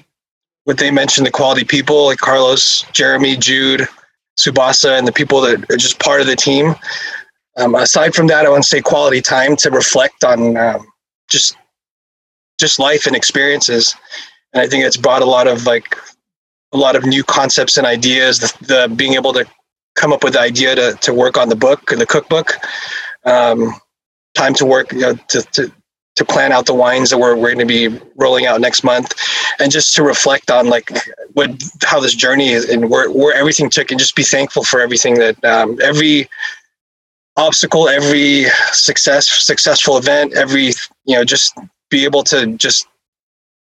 what 0.66 0.78
they 0.78 0.90
mentioned, 0.90 1.24
the 1.24 1.30
quality 1.30 1.64
people 1.64 2.06
like 2.06 2.18
Carlos, 2.18 2.84
Jeremy, 2.92 3.36
Jude, 3.36 3.88
Subasa, 4.36 4.98
and 4.98 5.06
the 5.06 5.12
people 5.12 5.40
that 5.42 5.70
are 5.70 5.76
just 5.76 6.00
part 6.00 6.20
of 6.20 6.26
the 6.26 6.34
team. 6.34 6.74
Um, 7.56 7.76
aside 7.76 8.16
from 8.16 8.26
that, 8.26 8.44
I 8.44 8.50
want 8.50 8.64
to 8.64 8.68
say 8.68 8.80
quality 8.80 9.22
time 9.22 9.54
to 9.56 9.70
reflect 9.70 10.24
on 10.24 10.56
um, 10.56 10.86
just 11.30 11.56
just 12.58 12.80
life 12.80 13.06
and 13.06 13.14
experiences, 13.14 13.94
and 14.52 14.60
I 14.60 14.66
think 14.66 14.84
it's 14.84 14.96
brought 14.96 15.22
a 15.22 15.26
lot 15.26 15.46
of 15.46 15.66
like 15.66 15.96
a 16.72 16.76
lot 16.76 16.96
of 16.96 17.04
new 17.06 17.22
concepts 17.22 17.78
and 17.78 17.86
ideas. 17.86 18.40
The, 18.40 18.64
the 18.88 18.94
being 18.94 19.14
able 19.14 19.32
to 19.34 19.46
come 19.94 20.12
up 20.12 20.24
with 20.24 20.32
the 20.32 20.40
idea 20.40 20.74
to 20.74 20.98
to 21.00 21.14
work 21.14 21.38
on 21.38 21.48
the 21.48 21.56
book, 21.56 21.90
the 21.90 22.06
cookbook. 22.06 22.54
Um, 23.24 23.72
time 24.34 24.52
to 24.54 24.66
work, 24.66 24.92
you 24.92 25.00
know, 25.00 25.14
to, 25.28 25.42
to 25.42 25.72
to 26.16 26.24
plan 26.24 26.52
out 26.52 26.66
the 26.66 26.74
wines 26.74 27.10
that 27.10 27.18
we're, 27.18 27.36
we're 27.36 27.54
going 27.54 27.58
to 27.58 27.64
be 27.66 28.00
rolling 28.16 28.46
out 28.46 28.60
next 28.60 28.82
month 28.82 29.14
and 29.60 29.70
just 29.70 29.94
to 29.94 30.02
reflect 30.02 30.50
on 30.50 30.68
like 30.68 30.90
what 31.34 31.50
how 31.82 32.00
this 32.00 32.14
journey 32.14 32.48
is 32.48 32.68
and 32.68 32.90
where, 32.90 33.10
where 33.10 33.34
everything 33.34 33.70
took 33.70 33.90
and 33.90 34.00
just 34.00 34.16
be 34.16 34.22
thankful 34.22 34.64
for 34.64 34.80
everything 34.80 35.14
that 35.14 35.42
um, 35.44 35.78
every 35.82 36.28
obstacle 37.36 37.88
every 37.88 38.44
success 38.72 39.28
successful 39.28 39.98
event 39.98 40.32
every 40.34 40.72
you 41.04 41.14
know 41.14 41.24
just 41.24 41.56
be 41.90 42.04
able 42.04 42.24
to 42.24 42.46
just 42.56 42.88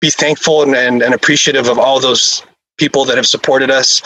be 0.01 0.09
thankful 0.09 0.63
and, 0.63 0.75
and, 0.75 1.01
and 1.01 1.13
appreciative 1.13 1.69
of 1.69 1.79
all 1.79 1.99
those 1.99 2.43
people 2.77 3.05
that 3.05 3.15
have 3.15 3.27
supported 3.27 3.71
us 3.71 4.01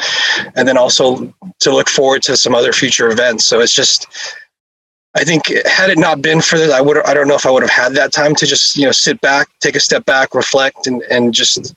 and 0.56 0.68
then 0.68 0.78
also 0.78 1.34
to 1.60 1.72
look 1.72 1.90
forward 1.90 2.22
to 2.22 2.38
some 2.38 2.54
other 2.54 2.72
future 2.74 3.10
events. 3.10 3.46
So 3.46 3.62
it's 3.62 3.74
just 3.74 4.08
I 5.16 5.24
think 5.24 5.48
had 5.66 5.90
it 5.90 5.98
not 5.98 6.22
been 6.22 6.42
for 6.42 6.58
this, 6.58 6.72
I 6.72 6.82
would 6.82 6.98
I 7.06 7.14
don't 7.14 7.28
know 7.28 7.36
if 7.36 7.46
I 7.46 7.52
would 7.52 7.64
have 7.64 7.72
had 7.72 7.94
that 7.94 8.12
time 8.12 8.36
to 8.36 8.46
just 8.46 8.78
you 8.78 8.86
know 8.86 8.92
sit 8.92 9.20
back, 9.22 9.48
take 9.60 9.76
a 9.76 9.80
step 9.80 10.06
back, 10.06 10.36
reflect, 10.36 10.88
and 10.88 11.02
and 11.04 11.34
just 11.34 11.74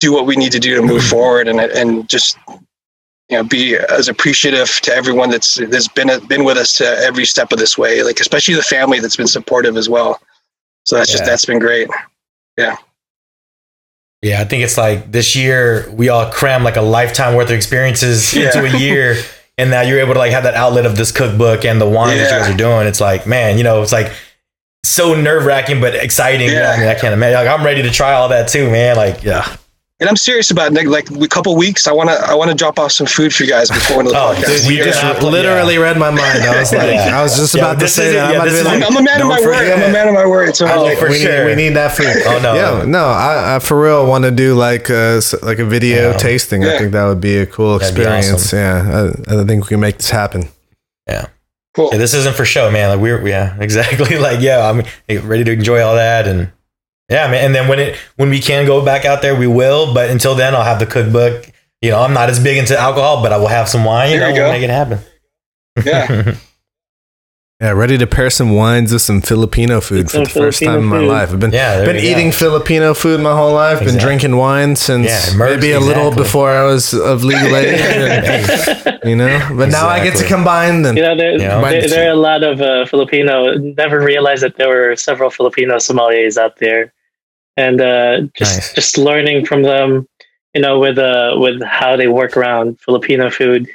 do 0.00 0.12
what 0.12 0.26
we 0.26 0.36
need 0.36 0.52
to 0.52 0.58
do 0.58 0.74
to 0.74 0.82
move 0.82 1.04
forward, 1.04 1.48
and 1.48 1.60
and 1.60 2.08
just 2.08 2.36
you 3.28 3.36
know 3.36 3.44
be 3.44 3.76
as 3.76 4.08
appreciative 4.08 4.68
to 4.82 4.92
everyone 4.94 5.30
that's 5.30 5.54
that's 5.68 5.88
been 5.88 6.10
been 6.26 6.44
with 6.44 6.56
us 6.56 6.72
to 6.78 6.84
every 6.84 7.24
step 7.26 7.52
of 7.52 7.58
this 7.58 7.78
way, 7.78 8.02
like 8.02 8.18
especially 8.18 8.54
the 8.54 8.62
family 8.62 8.98
that's 8.98 9.16
been 9.16 9.26
supportive 9.28 9.76
as 9.76 9.88
well. 9.88 10.20
So 10.84 10.96
that's 10.96 11.10
just 11.10 11.24
that's 11.24 11.44
been 11.44 11.58
great. 11.58 11.88
Yeah. 12.56 12.76
Yeah, 14.22 14.40
I 14.40 14.44
think 14.44 14.64
it's 14.64 14.78
like 14.78 15.12
this 15.12 15.36
year 15.36 15.88
we 15.92 16.08
all 16.08 16.30
cram 16.32 16.64
like 16.64 16.76
a 16.76 16.80
lifetime 16.82 17.36
worth 17.36 17.50
of 17.50 17.54
experiences 17.54 18.32
Yeah. 18.34 18.46
into 18.46 18.64
a 18.64 18.78
year, 18.78 19.16
and 19.58 19.70
now 19.70 19.80
you're 19.80 20.00
able 20.00 20.14
to 20.14 20.18
like 20.18 20.32
have 20.32 20.44
that 20.44 20.54
outlet 20.54 20.86
of 20.86 20.96
this 20.96 21.12
cookbook 21.12 21.64
and 21.64 21.80
the 21.80 21.88
wine 21.88 22.16
that 22.16 22.24
you 22.24 22.30
guys 22.30 22.52
are 22.52 22.56
doing. 22.56 22.86
It's 22.86 23.00
like, 23.00 23.26
man, 23.26 23.58
you 23.58 23.64
know, 23.64 23.82
it's 23.82 23.92
like 23.92 24.12
so 24.84 25.14
nerve 25.14 25.44
wracking 25.44 25.80
but 25.80 25.94
exciting. 25.94 26.48
Yeah. 26.48 26.72
I 26.76 26.78
mean, 26.78 26.88
I 26.88 26.94
can't 26.94 27.14
imagine. 27.14 27.44
Like, 27.44 27.58
I'm 27.58 27.64
ready 27.64 27.82
to 27.82 27.90
try 27.90 28.12
all 28.12 28.28
that 28.28 28.48
too, 28.48 28.70
man. 28.70 28.96
Like, 28.96 29.22
yeah. 29.22 29.56
And 29.98 30.10
I'm 30.10 30.16
serious 30.16 30.50
about 30.50 30.72
it. 30.72 30.74
Like, 30.74 31.08
like 31.10 31.10
a 31.24 31.26
couple 31.28 31.56
weeks, 31.56 31.88
I 31.88 31.92
wanna 31.92 32.12
I 32.12 32.34
wanna 32.34 32.54
drop 32.54 32.78
off 32.78 32.92
some 32.92 33.06
food 33.06 33.32
for 33.34 33.44
you 33.44 33.48
guys 33.48 33.70
before 33.70 34.02
the 34.02 34.10
Oh, 34.14 34.34
podcast. 34.36 34.64
dude, 34.68 34.76
You 34.76 34.84
just 34.84 35.00
gonna 35.00 35.14
have 35.14 35.20
to- 35.22 35.26
literally 35.28 35.78
read 35.78 35.96
my 35.96 36.10
mind. 36.10 36.42
I 36.42 36.60
was 36.60 36.70
like, 36.80 36.90
Yeah. 36.92 37.18
I 37.18 37.22
was 37.22 37.34
just 37.34 37.54
Yeah, 37.54 37.62
about 37.70 37.80
to 37.80 37.88
say 37.88 38.08
is- 38.08 38.12
that. 38.14 38.26
I'm 38.26 38.30
yeah, 38.32 38.36
about 38.36 38.44
to 38.44 38.50
this 38.50 38.62
be 38.62 38.68
is- 38.68 38.80
like, 38.80 38.90
I'm, 38.90 38.96
I'm 38.96 39.02
a 39.02 39.02
man 39.02 39.20
of 39.22 39.28
my 39.28 39.40
word. 39.40 39.56
forget. 39.58 39.78
I'm 39.78 39.88
a 39.88 39.92
man 39.92 40.08
of 40.08 40.14
my 40.14 40.26
word. 40.26 40.54
So 40.54 40.66
Oh, 40.70 40.82
like, 40.82 40.98
for 40.98 41.08
we, 41.08 41.18
sure. 41.18 41.44
need, 41.44 41.46
we 41.46 41.54
need 41.62 41.74
that 41.76 41.96
food. 41.96 42.08
Oh, 42.26 42.38
no. 42.42 42.54
Yeah, 42.54 42.84
no, 42.84 43.06
I, 43.06 43.56
I 43.56 43.58
for 43.60 43.80
real 43.80 44.06
want 44.06 44.24
to 44.24 44.30
do 44.30 44.54
like 44.54 44.90
uh, 44.90 45.18
a, 45.18 45.22
like 45.46 45.60
a 45.60 45.64
video 45.64 46.10
Yeah. 46.10 46.16
tasting. 46.18 46.62
I 46.66 46.76
think 46.76 46.92
that 46.92 47.04
would 47.06 47.22
be 47.22 47.38
a 47.38 47.46
cool 47.46 47.78
That'd 47.78 47.94
be 47.94 48.02
experience. 48.02 48.52
Yeah, 48.52 49.12
I, 49.28 49.40
I 49.40 49.44
think 49.46 49.64
we 49.64 49.68
can 49.68 49.80
make 49.80 49.96
this 49.96 50.10
happen. 50.10 50.48
Yeah. 51.08 51.28
Cool. 51.74 51.88
Yeah, 51.92 51.98
this 51.98 52.12
isn't 52.12 52.36
for 52.36 52.44
show, 52.44 52.70
man. 52.70 52.90
Like 52.90 53.00
we're 53.00 53.26
yeah, 53.26 53.56
exactly. 53.60 54.18
Like 54.18 54.40
yeah, 54.40 54.68
I'm 54.70 54.82
ready 55.26 55.44
to 55.44 55.52
enjoy 55.52 55.80
all 55.82 55.94
that 55.94 56.26
and 56.28 56.52
yeah, 57.08 57.28
man. 57.30 57.44
And 57.46 57.54
then 57.54 57.68
when 57.68 57.78
it 57.78 57.96
when 58.16 58.30
we 58.30 58.40
can 58.40 58.66
go 58.66 58.84
back 58.84 59.04
out 59.04 59.22
there, 59.22 59.34
we 59.36 59.46
will. 59.46 59.92
But 59.94 60.10
until 60.10 60.34
then, 60.34 60.54
I'll 60.54 60.64
have 60.64 60.78
the 60.78 60.86
cookbook. 60.86 61.50
You 61.82 61.90
know, 61.90 62.00
I'm 62.02 62.14
not 62.14 62.28
as 62.30 62.42
big 62.42 62.56
into 62.56 62.76
alcohol, 62.78 63.22
but 63.22 63.32
I 63.32 63.36
will 63.36 63.48
have 63.48 63.68
some 63.68 63.84
wine. 63.84 64.10
You 64.12 64.18
There 64.18 64.28
know, 64.30 64.34
you 64.36 64.42
we'll 64.42 64.52
make 64.52 64.62
it 64.62 64.70
happen. 64.70 64.98
Yeah. 65.84 66.34
Yeah, 67.58 67.70
ready 67.70 67.96
to 67.96 68.06
pair 68.06 68.28
some 68.28 68.54
wines 68.54 68.92
with 68.92 69.00
some 69.00 69.22
Filipino 69.22 69.80
food 69.80 70.10
for 70.10 70.16
Some 70.16 70.24
the 70.24 70.28
first 70.28 70.58
Filipino 70.58 70.72
time 70.74 70.82
in 70.82 70.88
my 70.90 70.98
food. 70.98 71.08
life. 71.08 71.32
I've 71.32 71.40
been 71.40 71.52
Yeah, 71.52 71.86
been 71.86 71.96
we 71.96 72.02
go. 72.02 72.08
eating 72.08 72.30
Filipino 72.30 72.92
food 72.92 73.18
my 73.18 73.34
whole 73.34 73.54
life. 73.54 73.78
Been 73.82 73.96
drinking 73.96 74.36
wine 74.36 74.76
since 74.76 75.06
Yeah, 75.08 75.32
immersed, 75.34 75.54
maybe 75.62 75.72
a 75.72 75.80
little 75.80 76.10
before 76.14 76.50
I 76.50 76.64
was 76.64 76.92
of 76.92 77.24
legal 77.24 77.56
age. 77.56 77.80
and, 77.80 78.98
you 79.04 79.16
know, 79.16 79.40
but 79.56 79.70
now 79.70 79.88
I 79.88 80.04
get 80.04 80.18
to 80.18 80.26
combine 80.26 80.82
them. 80.82 80.98
You 80.98 81.02
know, 81.04 81.16
there, 81.16 81.32
You 81.32 81.38
know? 81.38 81.62
there, 81.62 81.88
there 81.88 82.08
are 82.10 82.12
a 82.12 82.14
lot 82.14 82.42
of 82.42 82.60
uh, 82.60 82.84
Filipino. 82.84 83.54
Never 83.54 84.00
realized 84.02 84.42
that 84.42 84.56
there 84.58 84.68
were 84.68 84.94
several 84.94 85.30
Filipino 85.30 85.76
sommeliers 85.76 86.36
out 86.36 86.58
there, 86.58 86.92
and 87.56 87.80
uh, 87.80 88.20
just 88.34 88.56
Nice. 88.56 88.74
just 88.74 88.98
learning 88.98 89.46
from 89.46 89.62
them. 89.62 90.06
You 90.54 90.62
know, 90.62 90.78
with 90.78 90.96
uh, 90.98 91.34
with 91.36 91.62
how 91.62 91.96
they 91.96 92.08
work 92.08 92.36
around 92.36 92.80
Filipino 92.80 93.30
food. 93.30 93.68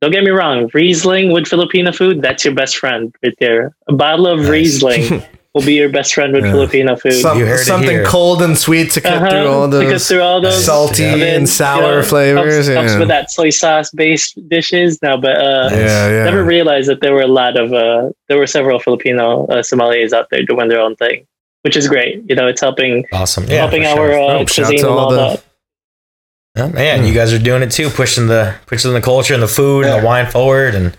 Don't 0.00 0.10
get 0.10 0.24
me 0.24 0.30
wrong, 0.30 0.68
Riesling 0.74 1.32
with 1.32 1.46
Filipino 1.46 1.92
food—that's 1.92 2.44
your 2.44 2.54
best 2.54 2.76
friend 2.76 3.14
right 3.22 3.32
there. 3.38 3.74
A 3.88 3.92
bottle 3.94 4.26
of 4.26 4.40
Nice. 4.40 4.48
Riesling 4.50 5.22
will 5.54 5.62
be 5.64 5.74
your 5.74 5.88
best 5.88 6.12
friend 6.12 6.34
with 6.34 6.44
Yeah. 6.44 6.50
Filipino 6.50 6.96
food. 6.96 7.12
Some- 7.12 7.38
You 7.38 7.46
heard 7.46 7.60
something 7.64 7.90
here. 7.98 8.04
cold 8.04 8.42
and 8.42 8.58
sweet 8.58 8.90
to 8.92 9.00
cut 9.00 9.14
Uh-huh, 9.14 9.30
through 9.30 9.46
all 9.48 9.70
to 9.70 9.80
cut 9.82 9.90
those 9.90 10.08
through 10.08 10.20
all 10.20 10.40
those 10.40 10.64
salty 10.64 11.04
Yeah. 11.04 11.16
then, 11.16 11.34
and 11.36 11.40
you 11.42 11.46
sour 11.46 11.80
know, 11.98 12.02
flavors. 12.02 12.66
Helps, 12.66 12.88
helps 12.90 12.98
with 12.98 13.08
that 13.08 13.30
soy 13.30 13.50
sauce 13.50 13.90
based 13.92 14.36
dishes 14.48 15.00
now, 15.00 15.16
but 15.16 15.36
uh, 15.38 15.68
yeah, 15.72 16.08
yeah. 16.10 16.24
never 16.24 16.42
realized 16.44 16.88
that 16.90 17.00
there 17.00 17.14
were 17.14 17.22
a 17.22 17.28
lot 17.42 17.56
of 17.56 17.72
uh, 17.72 18.10
there 18.28 18.36
were 18.36 18.48
several 18.48 18.80
Filipino 18.80 19.46
uh, 19.46 19.62
sommeliers 19.62 20.12
out 20.12 20.28
there 20.30 20.42
doing 20.42 20.68
their 20.68 20.80
own 20.80 20.96
thing, 20.96 21.24
which 21.64 21.76
is 21.76 21.88
great. 21.88 22.22
You 22.28 22.36
know, 22.36 22.46
it's 22.46 22.60
helping 22.60 23.04
Awesome. 23.12 23.44
Yeah, 23.44 23.56
helping 23.58 23.84
our 23.86 23.96
sure. 23.96 24.12
uh, 24.14 24.38
Oh, 24.40 24.44
cuisine 24.44 24.66
to 24.66 24.74
and 24.76 24.84
all 24.86 24.98
all 24.98 25.10
the- 25.10 25.16
that. 25.16 25.44
Yeah, 26.56 26.68
man, 26.68 27.04
you 27.04 27.12
guys 27.12 27.32
are 27.32 27.38
doing 27.40 27.62
it 27.62 27.72
too, 27.72 27.90
pushing 27.90 28.28
the 28.28 28.54
pushing 28.66 28.92
the 28.92 29.00
culture 29.00 29.34
and 29.34 29.42
the 29.42 29.48
food 29.48 29.86
and 29.86 30.00
the 30.00 30.06
wine 30.06 30.30
forward, 30.30 30.76
and 30.76 30.96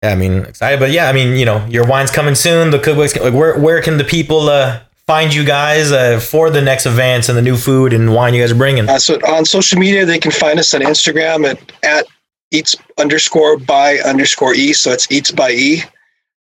yeah, 0.00 0.10
I 0.10 0.14
mean, 0.14 0.44
excited. 0.44 0.78
But 0.78 0.92
yeah, 0.92 1.08
I 1.08 1.12
mean, 1.12 1.36
you 1.36 1.44
know, 1.44 1.66
your 1.66 1.84
wine's 1.84 2.12
coming 2.12 2.36
soon. 2.36 2.70
The 2.70 2.78
cookbook's 2.78 3.16
like, 3.16 3.34
where 3.34 3.58
where 3.58 3.82
can 3.82 3.96
the 3.98 4.04
people 4.04 4.48
uh, 4.48 4.78
find 5.08 5.34
you 5.34 5.44
guys 5.44 5.90
uh, 5.90 6.20
for 6.20 6.50
the 6.50 6.62
next 6.62 6.86
events 6.86 7.28
and 7.28 7.36
the 7.36 7.42
new 7.42 7.56
food 7.56 7.92
and 7.92 8.14
wine 8.14 8.32
you 8.32 8.40
guys 8.40 8.52
are 8.52 8.56
bringing? 8.56 8.88
Uh, 8.88 8.98
so 9.00 9.14
on 9.26 9.44
social 9.44 9.76
media, 9.76 10.06
they 10.06 10.20
can 10.20 10.30
find 10.30 10.56
us 10.60 10.72
on 10.72 10.82
Instagram 10.82 11.44
at, 11.50 11.58
at 11.82 12.06
eats 12.52 12.76
underscore 12.96 13.56
by 13.58 13.96
underscore 14.04 14.54
e. 14.54 14.72
So 14.72 14.92
it's 14.92 15.10
eats 15.10 15.32
by 15.32 15.50
e, 15.50 15.82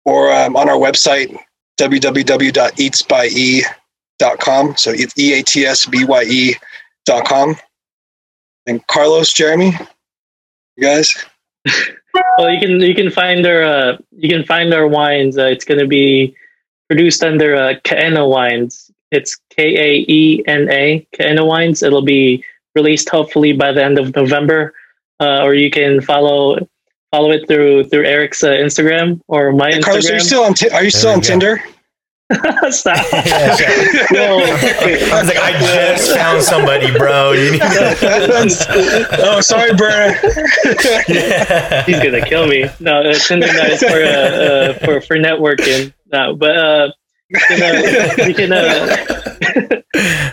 or 0.04 0.30
um, 0.30 0.56
on 0.56 0.68
our 0.68 0.76
website 0.76 1.34
www.eatsbye.com. 1.78 4.76
So 4.76 4.90
it's 4.90 5.18
e 5.18 5.32
a 5.34 5.42
t 5.42 5.66
s 5.66 5.86
b 5.86 6.04
y 6.04 6.22
e 6.24 6.54
dot 7.04 7.26
com. 7.26 7.56
And 8.66 8.86
Carlos, 8.86 9.32
Jeremy, 9.32 9.72
you 10.76 10.82
guys. 10.82 11.24
Well, 12.38 12.50
you 12.50 12.60
can 12.60 12.80
you 12.80 12.94
can 12.94 13.10
find 13.10 13.44
our 13.46 13.62
uh, 13.62 13.96
you 14.12 14.28
can 14.28 14.44
find 14.44 14.72
our 14.72 14.86
wines. 14.86 15.36
Uh, 15.36 15.46
it's 15.46 15.64
going 15.64 15.80
to 15.80 15.86
be 15.86 16.34
produced 16.88 17.22
under 17.22 17.54
uh, 17.54 17.74
Kaena 17.84 18.28
Wines. 18.28 18.90
It's 19.10 19.38
K 19.50 19.76
A 19.76 20.04
E 20.08 20.42
N 20.46 20.68
A 20.70 21.06
Kaena 21.14 21.46
Wines. 21.46 21.82
It'll 21.82 22.02
be 22.02 22.44
released 22.74 23.08
hopefully 23.08 23.52
by 23.52 23.72
the 23.72 23.84
end 23.84 23.98
of 23.98 24.14
November, 24.14 24.74
uh, 25.20 25.42
or 25.42 25.54
you 25.54 25.70
can 25.70 26.00
follow 26.00 26.58
follow 27.16 27.30
it 27.32 27.46
through 27.48 27.84
through 27.84 28.04
Eric's 28.04 28.42
uh, 28.44 28.48
Instagram 28.50 29.20
or 29.28 29.52
my 29.52 29.70
Instagram. 29.70 29.82
Carlos, 29.84 30.10
are 30.10 30.14
you 30.14 30.20
still 30.20 30.42
on? 30.44 30.54
Ti- 30.54 30.70
are 30.70 30.84
you 30.84 30.90
still 30.90 31.10
on 31.10 31.20
go. 31.20 31.28
Tinder? 31.28 31.62
Stop. 32.70 33.06
Yeah, 33.12 33.54
sure. 33.54 34.06
No. 34.10 34.38
I 34.42 35.20
was 35.20 35.28
like, 35.28 35.38
I 35.38 35.52
just 35.60 36.10
found 36.16 36.42
somebody, 36.42 36.90
bro. 36.98 37.30
You 37.32 37.52
need 37.52 37.60
to- 37.60 39.06
oh, 39.30 39.40
sorry, 39.40 39.72
bro. 39.76 40.10
yeah. 41.08 41.84
He's 41.86 42.02
gonna 42.02 42.24
kill 42.26 42.48
me. 42.48 42.66
No, 42.80 43.02
uh, 43.02 43.14
Tinder 43.14 43.46
no, 43.46 43.62
is 43.70 43.78
for 43.80 44.02
uh, 44.02 44.10
uh, 44.10 44.72
for 44.84 45.00
for 45.00 45.16
networking. 45.16 45.92
No, 46.12 46.34
but 46.34 46.56
uh, 46.56 46.88
you 47.28 47.38
can, 47.48 47.62
uh, 47.62 48.26
you 48.26 48.34
can 48.34 48.52
uh, 48.52 49.82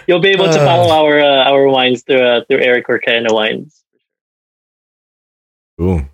you'll 0.08 0.20
be 0.20 0.30
able 0.30 0.46
to 0.46 0.60
Uh. 0.60 0.66
follow 0.66 0.90
our 0.92 1.20
uh, 1.22 1.50
our 1.52 1.68
wines 1.68 2.02
through 2.02 2.26
uh, 2.26 2.42
through 2.50 2.60
Eric 2.62 2.88
Orcana 2.88 3.32
Wines. 3.32 3.84
Ooh. 5.80 6.08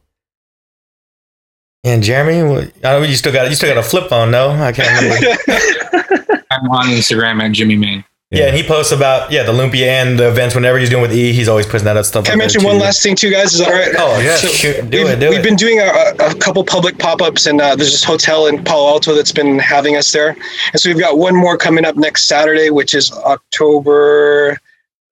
And 1.83 2.03
Jeremy, 2.03 2.43
what- 2.49 2.71
I 2.83 2.91
know 2.99 3.01
you 3.03 3.15
still 3.15 3.31
got 3.33 3.49
you 3.49 3.55
still 3.55 3.73
got 3.73 3.79
a 3.83 3.87
flip 3.87 4.09
phone, 4.09 4.31
no? 4.31 4.49
I 4.51 4.71
can't 4.71 4.89
remember. 5.01 6.43
I'm 6.51 6.69
on 6.71 6.87
Instagram 6.87 7.41
at 7.41 7.51
Jimmy 7.53 7.77
Main. 7.77 8.03
yeah, 8.31 8.47
and 8.47 8.55
he 8.57 8.63
posts 8.63 8.91
about 8.91 9.31
yeah 9.31 9.43
the 9.43 9.51
Lumpia 9.53 9.85
and 9.87 10.19
the 10.19 10.27
events 10.27 10.53
whenever 10.55 10.77
he's 10.77 10.89
doing 10.89 11.01
with 11.01 11.13
E. 11.13 11.31
He's 11.31 11.47
always 11.47 11.65
posting 11.65 11.85
that 11.85 11.95
up 11.97 12.05
stuff. 12.05 12.25
Can 12.25 12.31
I 12.31 12.35
up 12.35 12.39
mention 12.39 12.63
one 12.63 12.79
last 12.79 13.01
thing 13.01 13.15
too, 13.15 13.31
guys? 13.31 13.53
Is 13.53 13.59
that 13.59 13.69
all 13.69 13.73
right? 13.73 13.95
Oh 13.97 14.19
yeah, 14.19 14.35
So 14.35 14.47
shoot, 14.49 14.89
do 14.89 14.97
we've, 15.05 15.07
it, 15.13 15.19
do 15.19 15.29
we've 15.29 15.39
it. 15.39 15.43
been 15.43 15.55
doing 15.55 15.79
a, 15.79 16.13
a 16.19 16.35
couple 16.35 16.63
public 16.65 16.99
pop-ups 16.99 17.45
and 17.45 17.61
uh, 17.61 17.75
there's 17.75 17.91
this 17.91 18.03
hotel 18.03 18.45
in 18.47 18.63
Palo 18.63 18.87
Alto 18.89 19.13
that's 19.15 19.31
been 19.31 19.57
having 19.57 19.95
us 19.95 20.11
there. 20.11 20.35
And 20.73 20.79
so 20.81 20.89
we've 20.89 20.99
got 20.99 21.17
one 21.17 21.35
more 21.35 21.57
coming 21.57 21.85
up 21.85 21.95
next 21.95 22.27
Saturday, 22.27 22.69
which 22.71 22.93
is 22.93 23.11
October 23.13 24.59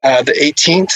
uh, 0.04 0.22
the 0.24 0.34
18th. 0.34 0.94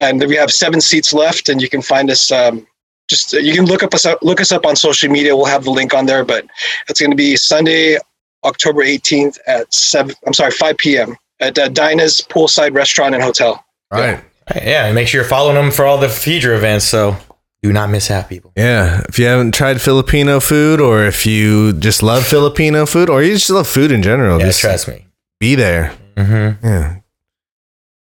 And 0.00 0.20
we 0.26 0.36
have 0.36 0.50
seven 0.50 0.80
seats 0.80 1.12
left 1.12 1.48
and 1.48 1.60
you 1.62 1.68
can 1.68 1.82
find 1.82 2.10
us 2.10 2.32
um, 2.32 2.66
just 3.08 3.32
you 3.34 3.54
can 3.54 3.66
look 3.66 3.82
up 3.82 3.94
us 3.94 4.06
up, 4.06 4.18
look 4.22 4.40
us 4.40 4.50
up 4.52 4.64
on 4.66 4.76
social 4.76 5.10
media. 5.10 5.36
We'll 5.36 5.44
have 5.46 5.64
the 5.64 5.70
link 5.70 5.92
on 5.94 6.06
there, 6.06 6.24
but 6.24 6.46
it's 6.88 7.00
going 7.00 7.10
to 7.10 7.16
be 7.16 7.36
Sunday, 7.36 7.98
October 8.44 8.82
18th 8.84 9.38
at 9.46 9.72
7 9.72 10.14
I'm 10.26 10.32
sorry, 10.34 10.50
5 10.52 10.76
p.m. 10.78 11.16
at 11.40 11.58
uh, 11.58 11.68
Dinah's 11.68 12.20
Poolside 12.22 12.74
Restaurant 12.74 13.14
and 13.14 13.22
Hotel. 13.22 13.64
All 13.90 14.00
right. 14.00 14.20
yeah, 14.56 14.86
and 14.86 14.94
make 14.94 15.08
sure 15.08 15.20
you're 15.20 15.28
following 15.28 15.54
them 15.56 15.70
for 15.70 15.84
all 15.84 15.98
the 15.98 16.08
future 16.08 16.54
events. 16.54 16.84
So 16.86 17.16
do 17.62 17.72
not 17.72 17.88
miss 17.90 18.10
out, 18.10 18.28
people. 18.28 18.52
Yeah, 18.56 19.02
if 19.08 19.18
you 19.18 19.26
haven't 19.26 19.52
tried 19.54 19.80
Filipino 19.80 20.40
food, 20.40 20.80
or 20.80 21.04
if 21.04 21.24
you 21.24 21.72
just 21.74 22.02
love 22.02 22.26
Filipino 22.26 22.84
food, 22.86 23.08
or 23.08 23.22
you 23.22 23.34
just 23.34 23.48
love 23.50 23.66
food 23.68 23.90
in 23.92 24.02
general, 24.02 24.38
Yeah, 24.38 24.46
just 24.46 24.60
trust 24.60 24.88
me. 24.88 25.06
be 25.40 25.54
there. 25.54 25.92
Mm-hmm. 26.16 26.66
Yeah. 26.66 26.96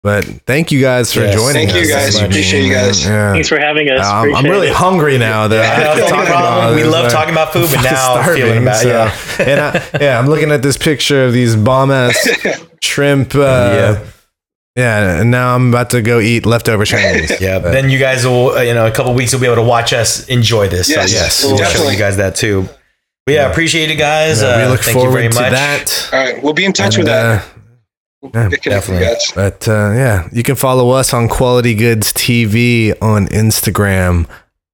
But 0.09 0.25
thank 0.47 0.71
you 0.71 0.81
guys 0.81 1.13
for 1.13 1.19
Yes, 1.19 1.35
joining 1.35 1.53
thank 1.53 1.69
us. 1.69 1.75
you, 1.75 1.87
guys. 1.93 2.05
this 2.07 2.15
evening. 2.15 2.31
Appreciate 2.31 2.63
you 2.65 2.73
guys. 2.73 3.05
Yeah. 3.05 3.31
Thanks 3.33 3.47
for 3.47 3.59
having 3.59 3.89
us. 3.91 4.03
Um, 4.07 4.33
I'm 4.33 4.43
really 4.45 4.67
it. 4.69 4.73
hungry 4.73 5.17
now. 5.19 5.47
That 5.47 5.59
I 5.61 5.65
have 5.65 5.95
to 5.97 6.01
no 6.01 6.07
talk 6.09 6.25
problem. 6.25 6.63
about 6.65 6.75
We 6.75 6.83
love 6.83 7.03
Like, 7.03 7.11
talking 7.13 7.33
about 7.33 7.53
food, 7.53 7.67
but 7.69 7.77
I'm 7.77 7.83
now 7.83 8.13
starving, 8.21 8.43
feeling 8.43 8.61
about 8.63 8.75
so- 8.77 8.89
yeah. 8.89 9.49
and 9.51 9.59
I, 9.61 9.89
yeah, 10.01 10.17
I'm 10.19 10.25
looking 10.27 10.49
at 10.51 10.63
this 10.63 10.77
picture 10.77 11.25
of 11.25 11.33
these 11.33 11.55
bomb 11.55 11.91
ass 11.91 12.17
shrimp. 12.81 13.35
Uh, 13.35 13.39
Yeah. 13.39 13.99
yeah, 14.75 15.21
and 15.21 15.29
now 15.29 15.53
I'm 15.55 15.69
about 15.69 15.91
to 15.91 16.01
go 16.01 16.19
eat 16.19 16.45
leftover 16.47 16.85
Chinese. 16.85 17.31
Yeah, 17.41 17.59
but 17.59 17.71
then 17.71 17.91
you 17.91 17.99
guys 17.99 18.25
will, 18.25 18.51
uh, 18.57 18.61
you 18.61 18.73
know, 18.73 18.87
a 18.87 18.91
couple 18.91 19.13
weeks 19.13 19.31
you'll 19.31 19.41
be 19.41 19.47
able 19.47 19.57
to 19.57 19.69
watch 19.69 19.93
us 19.93 20.27
enjoy 20.27 20.69
this. 20.69 20.89
Yes, 20.89 21.11
so 21.11 21.17
yes, 21.17 21.43
we'll 21.45 21.57
show 21.57 21.63
definitely. 21.65 21.93
you 21.93 21.99
guys 21.99 22.17
that 22.17 22.35
too. 22.35 22.67
But 23.27 23.35
yeah, 23.35 23.51
appreciate 23.51 23.91
it, 23.91 23.95
guys. 23.97 24.41
Yeah, 24.41 24.57
we 24.57 24.63
Uh, 24.63 24.69
look 24.69 24.79
thank 24.81 24.95
you 24.95 25.01
forward 25.03 25.17
very 25.19 25.29
to 25.29 25.39
much. 25.39 25.51
that. 25.51 26.09
All 26.11 26.19
right, 26.19 26.41
we'll 26.41 26.53
be 26.53 26.65
in 26.65 26.73
touch 26.73 26.95
And, 26.95 27.03
with 27.03 27.07
that. 27.13 27.43
uh, 27.43 27.45
yeah, 28.21 28.29
Get 28.49 28.61
connected, 28.63 28.69
definitely. 28.69 29.05
guys. 29.07 29.31
But 29.35 29.67
uh, 29.67 29.91
yeah, 29.93 30.27
you 30.31 30.43
can 30.43 30.55
follow 30.55 30.89
us 30.91 31.13
on 31.13 31.27
Quality 31.29 31.73
Goods 31.75 32.11
TV 32.13 32.93
on 33.01 33.27
Instagram. 33.27 34.27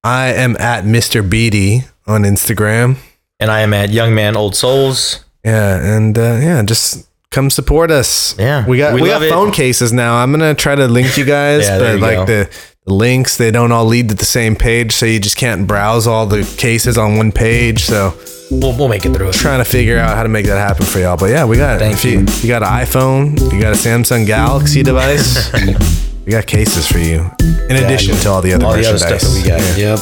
I 0.03 0.27
am 0.33 0.55
at 0.57 0.83
Mr. 0.83 1.27
Beatty 1.27 1.81
on 2.07 2.23
Instagram. 2.23 2.97
And 3.39 3.51
I 3.51 3.61
am 3.61 3.73
at 3.73 3.89
Young 3.89 4.15
Man 4.15 4.35
Old 4.37 4.55
Souls. 4.55 5.23
Yeah, 5.43 5.95
and 5.97 6.17
uh, 6.17 6.39
yeah, 6.41 6.63
just 6.63 7.07
come 7.31 7.49
support 7.49 7.91
us. 7.91 8.37
Yeah, 8.39 8.65
we 8.65 8.77
got 8.77 8.93
we 8.95 9.01
we, 9.01 9.09
love 9.09 9.19
got 9.21 9.27
it. 9.27 9.31
phone 9.31 9.51
cases 9.51 9.91
now. 9.93 10.15
I'm 10.15 10.31
gonna 10.31 10.55
try 10.55 10.73
to 10.75 10.87
link 10.87 11.17
you 11.17 11.25
guys, 11.25 11.67
Yeah, 11.67 11.77
but 11.79 11.99
like 11.99 12.15
go. 12.17 12.25
the, 12.25 12.49
the 12.49 12.74
links 12.85 13.37
they 13.37 13.51
don't 13.51 13.71
all 13.71 13.85
lead 13.85 14.09
to 14.09 14.15
the 14.15 14.25
same 14.25 14.55
page, 14.55 14.93
so 14.93 15.05
you 15.05 15.19
just 15.19 15.37
can't 15.37 15.67
browse 15.67 16.07
all 16.07 16.25
the 16.25 16.43
cases 16.57 16.97
on 16.97 17.17
one 17.17 17.31
page. 17.31 17.83
So 17.83 18.13
We'll, 18.51 18.77
we'll 18.77 18.87
make 18.87 19.05
it 19.05 19.13
through 19.13 19.29
it. 19.29 19.33
trying 19.33 19.63
to 19.63 19.69
figure 19.69 19.97
out 19.97 20.15
how 20.15 20.23
to 20.23 20.29
make 20.29 20.45
that 20.45 20.57
happen 20.57 20.85
for 20.85 20.99
y'all. 20.99 21.17
But 21.17 21.31
yeah, 21.31 21.45
we 21.45 21.57
got 21.57 21.79
Thank 21.79 21.95
if 21.95 22.05
you. 22.05 22.19
You 22.41 22.47
got 22.47 22.61
an 22.61 22.69
iPhone, 22.69 23.51
you 23.51 23.59
got 23.59 23.73
a 23.73 23.77
Samsung 23.77 24.25
Galaxy 24.25 24.83
device. 24.83 25.51
we 26.25 26.31
got 26.31 26.45
cases 26.45 26.87
for 26.87 26.99
you, 26.99 27.29
in 27.39 27.75
addition 27.75 28.15
to 28.17 28.29
all 28.29 28.41
the 28.41 28.53
other 28.53 28.65
All 28.65 28.73
the 28.73 28.85
other 28.87 28.99
stuff 28.99 29.21
that 29.21 29.33
we 29.33 29.47
got. 29.47 29.59
Yeah. 29.77 29.95
Yep. 29.95 29.99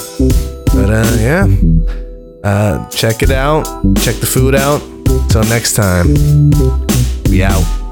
But 0.73 0.89
uh, 0.89 1.17
yeah, 1.19 2.49
uh, 2.49 2.89
check 2.89 3.23
it 3.23 3.31
out. 3.31 3.63
Check 3.97 4.15
the 4.15 4.27
food 4.27 4.55
out. 4.55 4.81
Until 4.81 5.43
next 5.45 5.73
time, 5.73 6.07
we 7.29 7.43
out. 7.43 7.82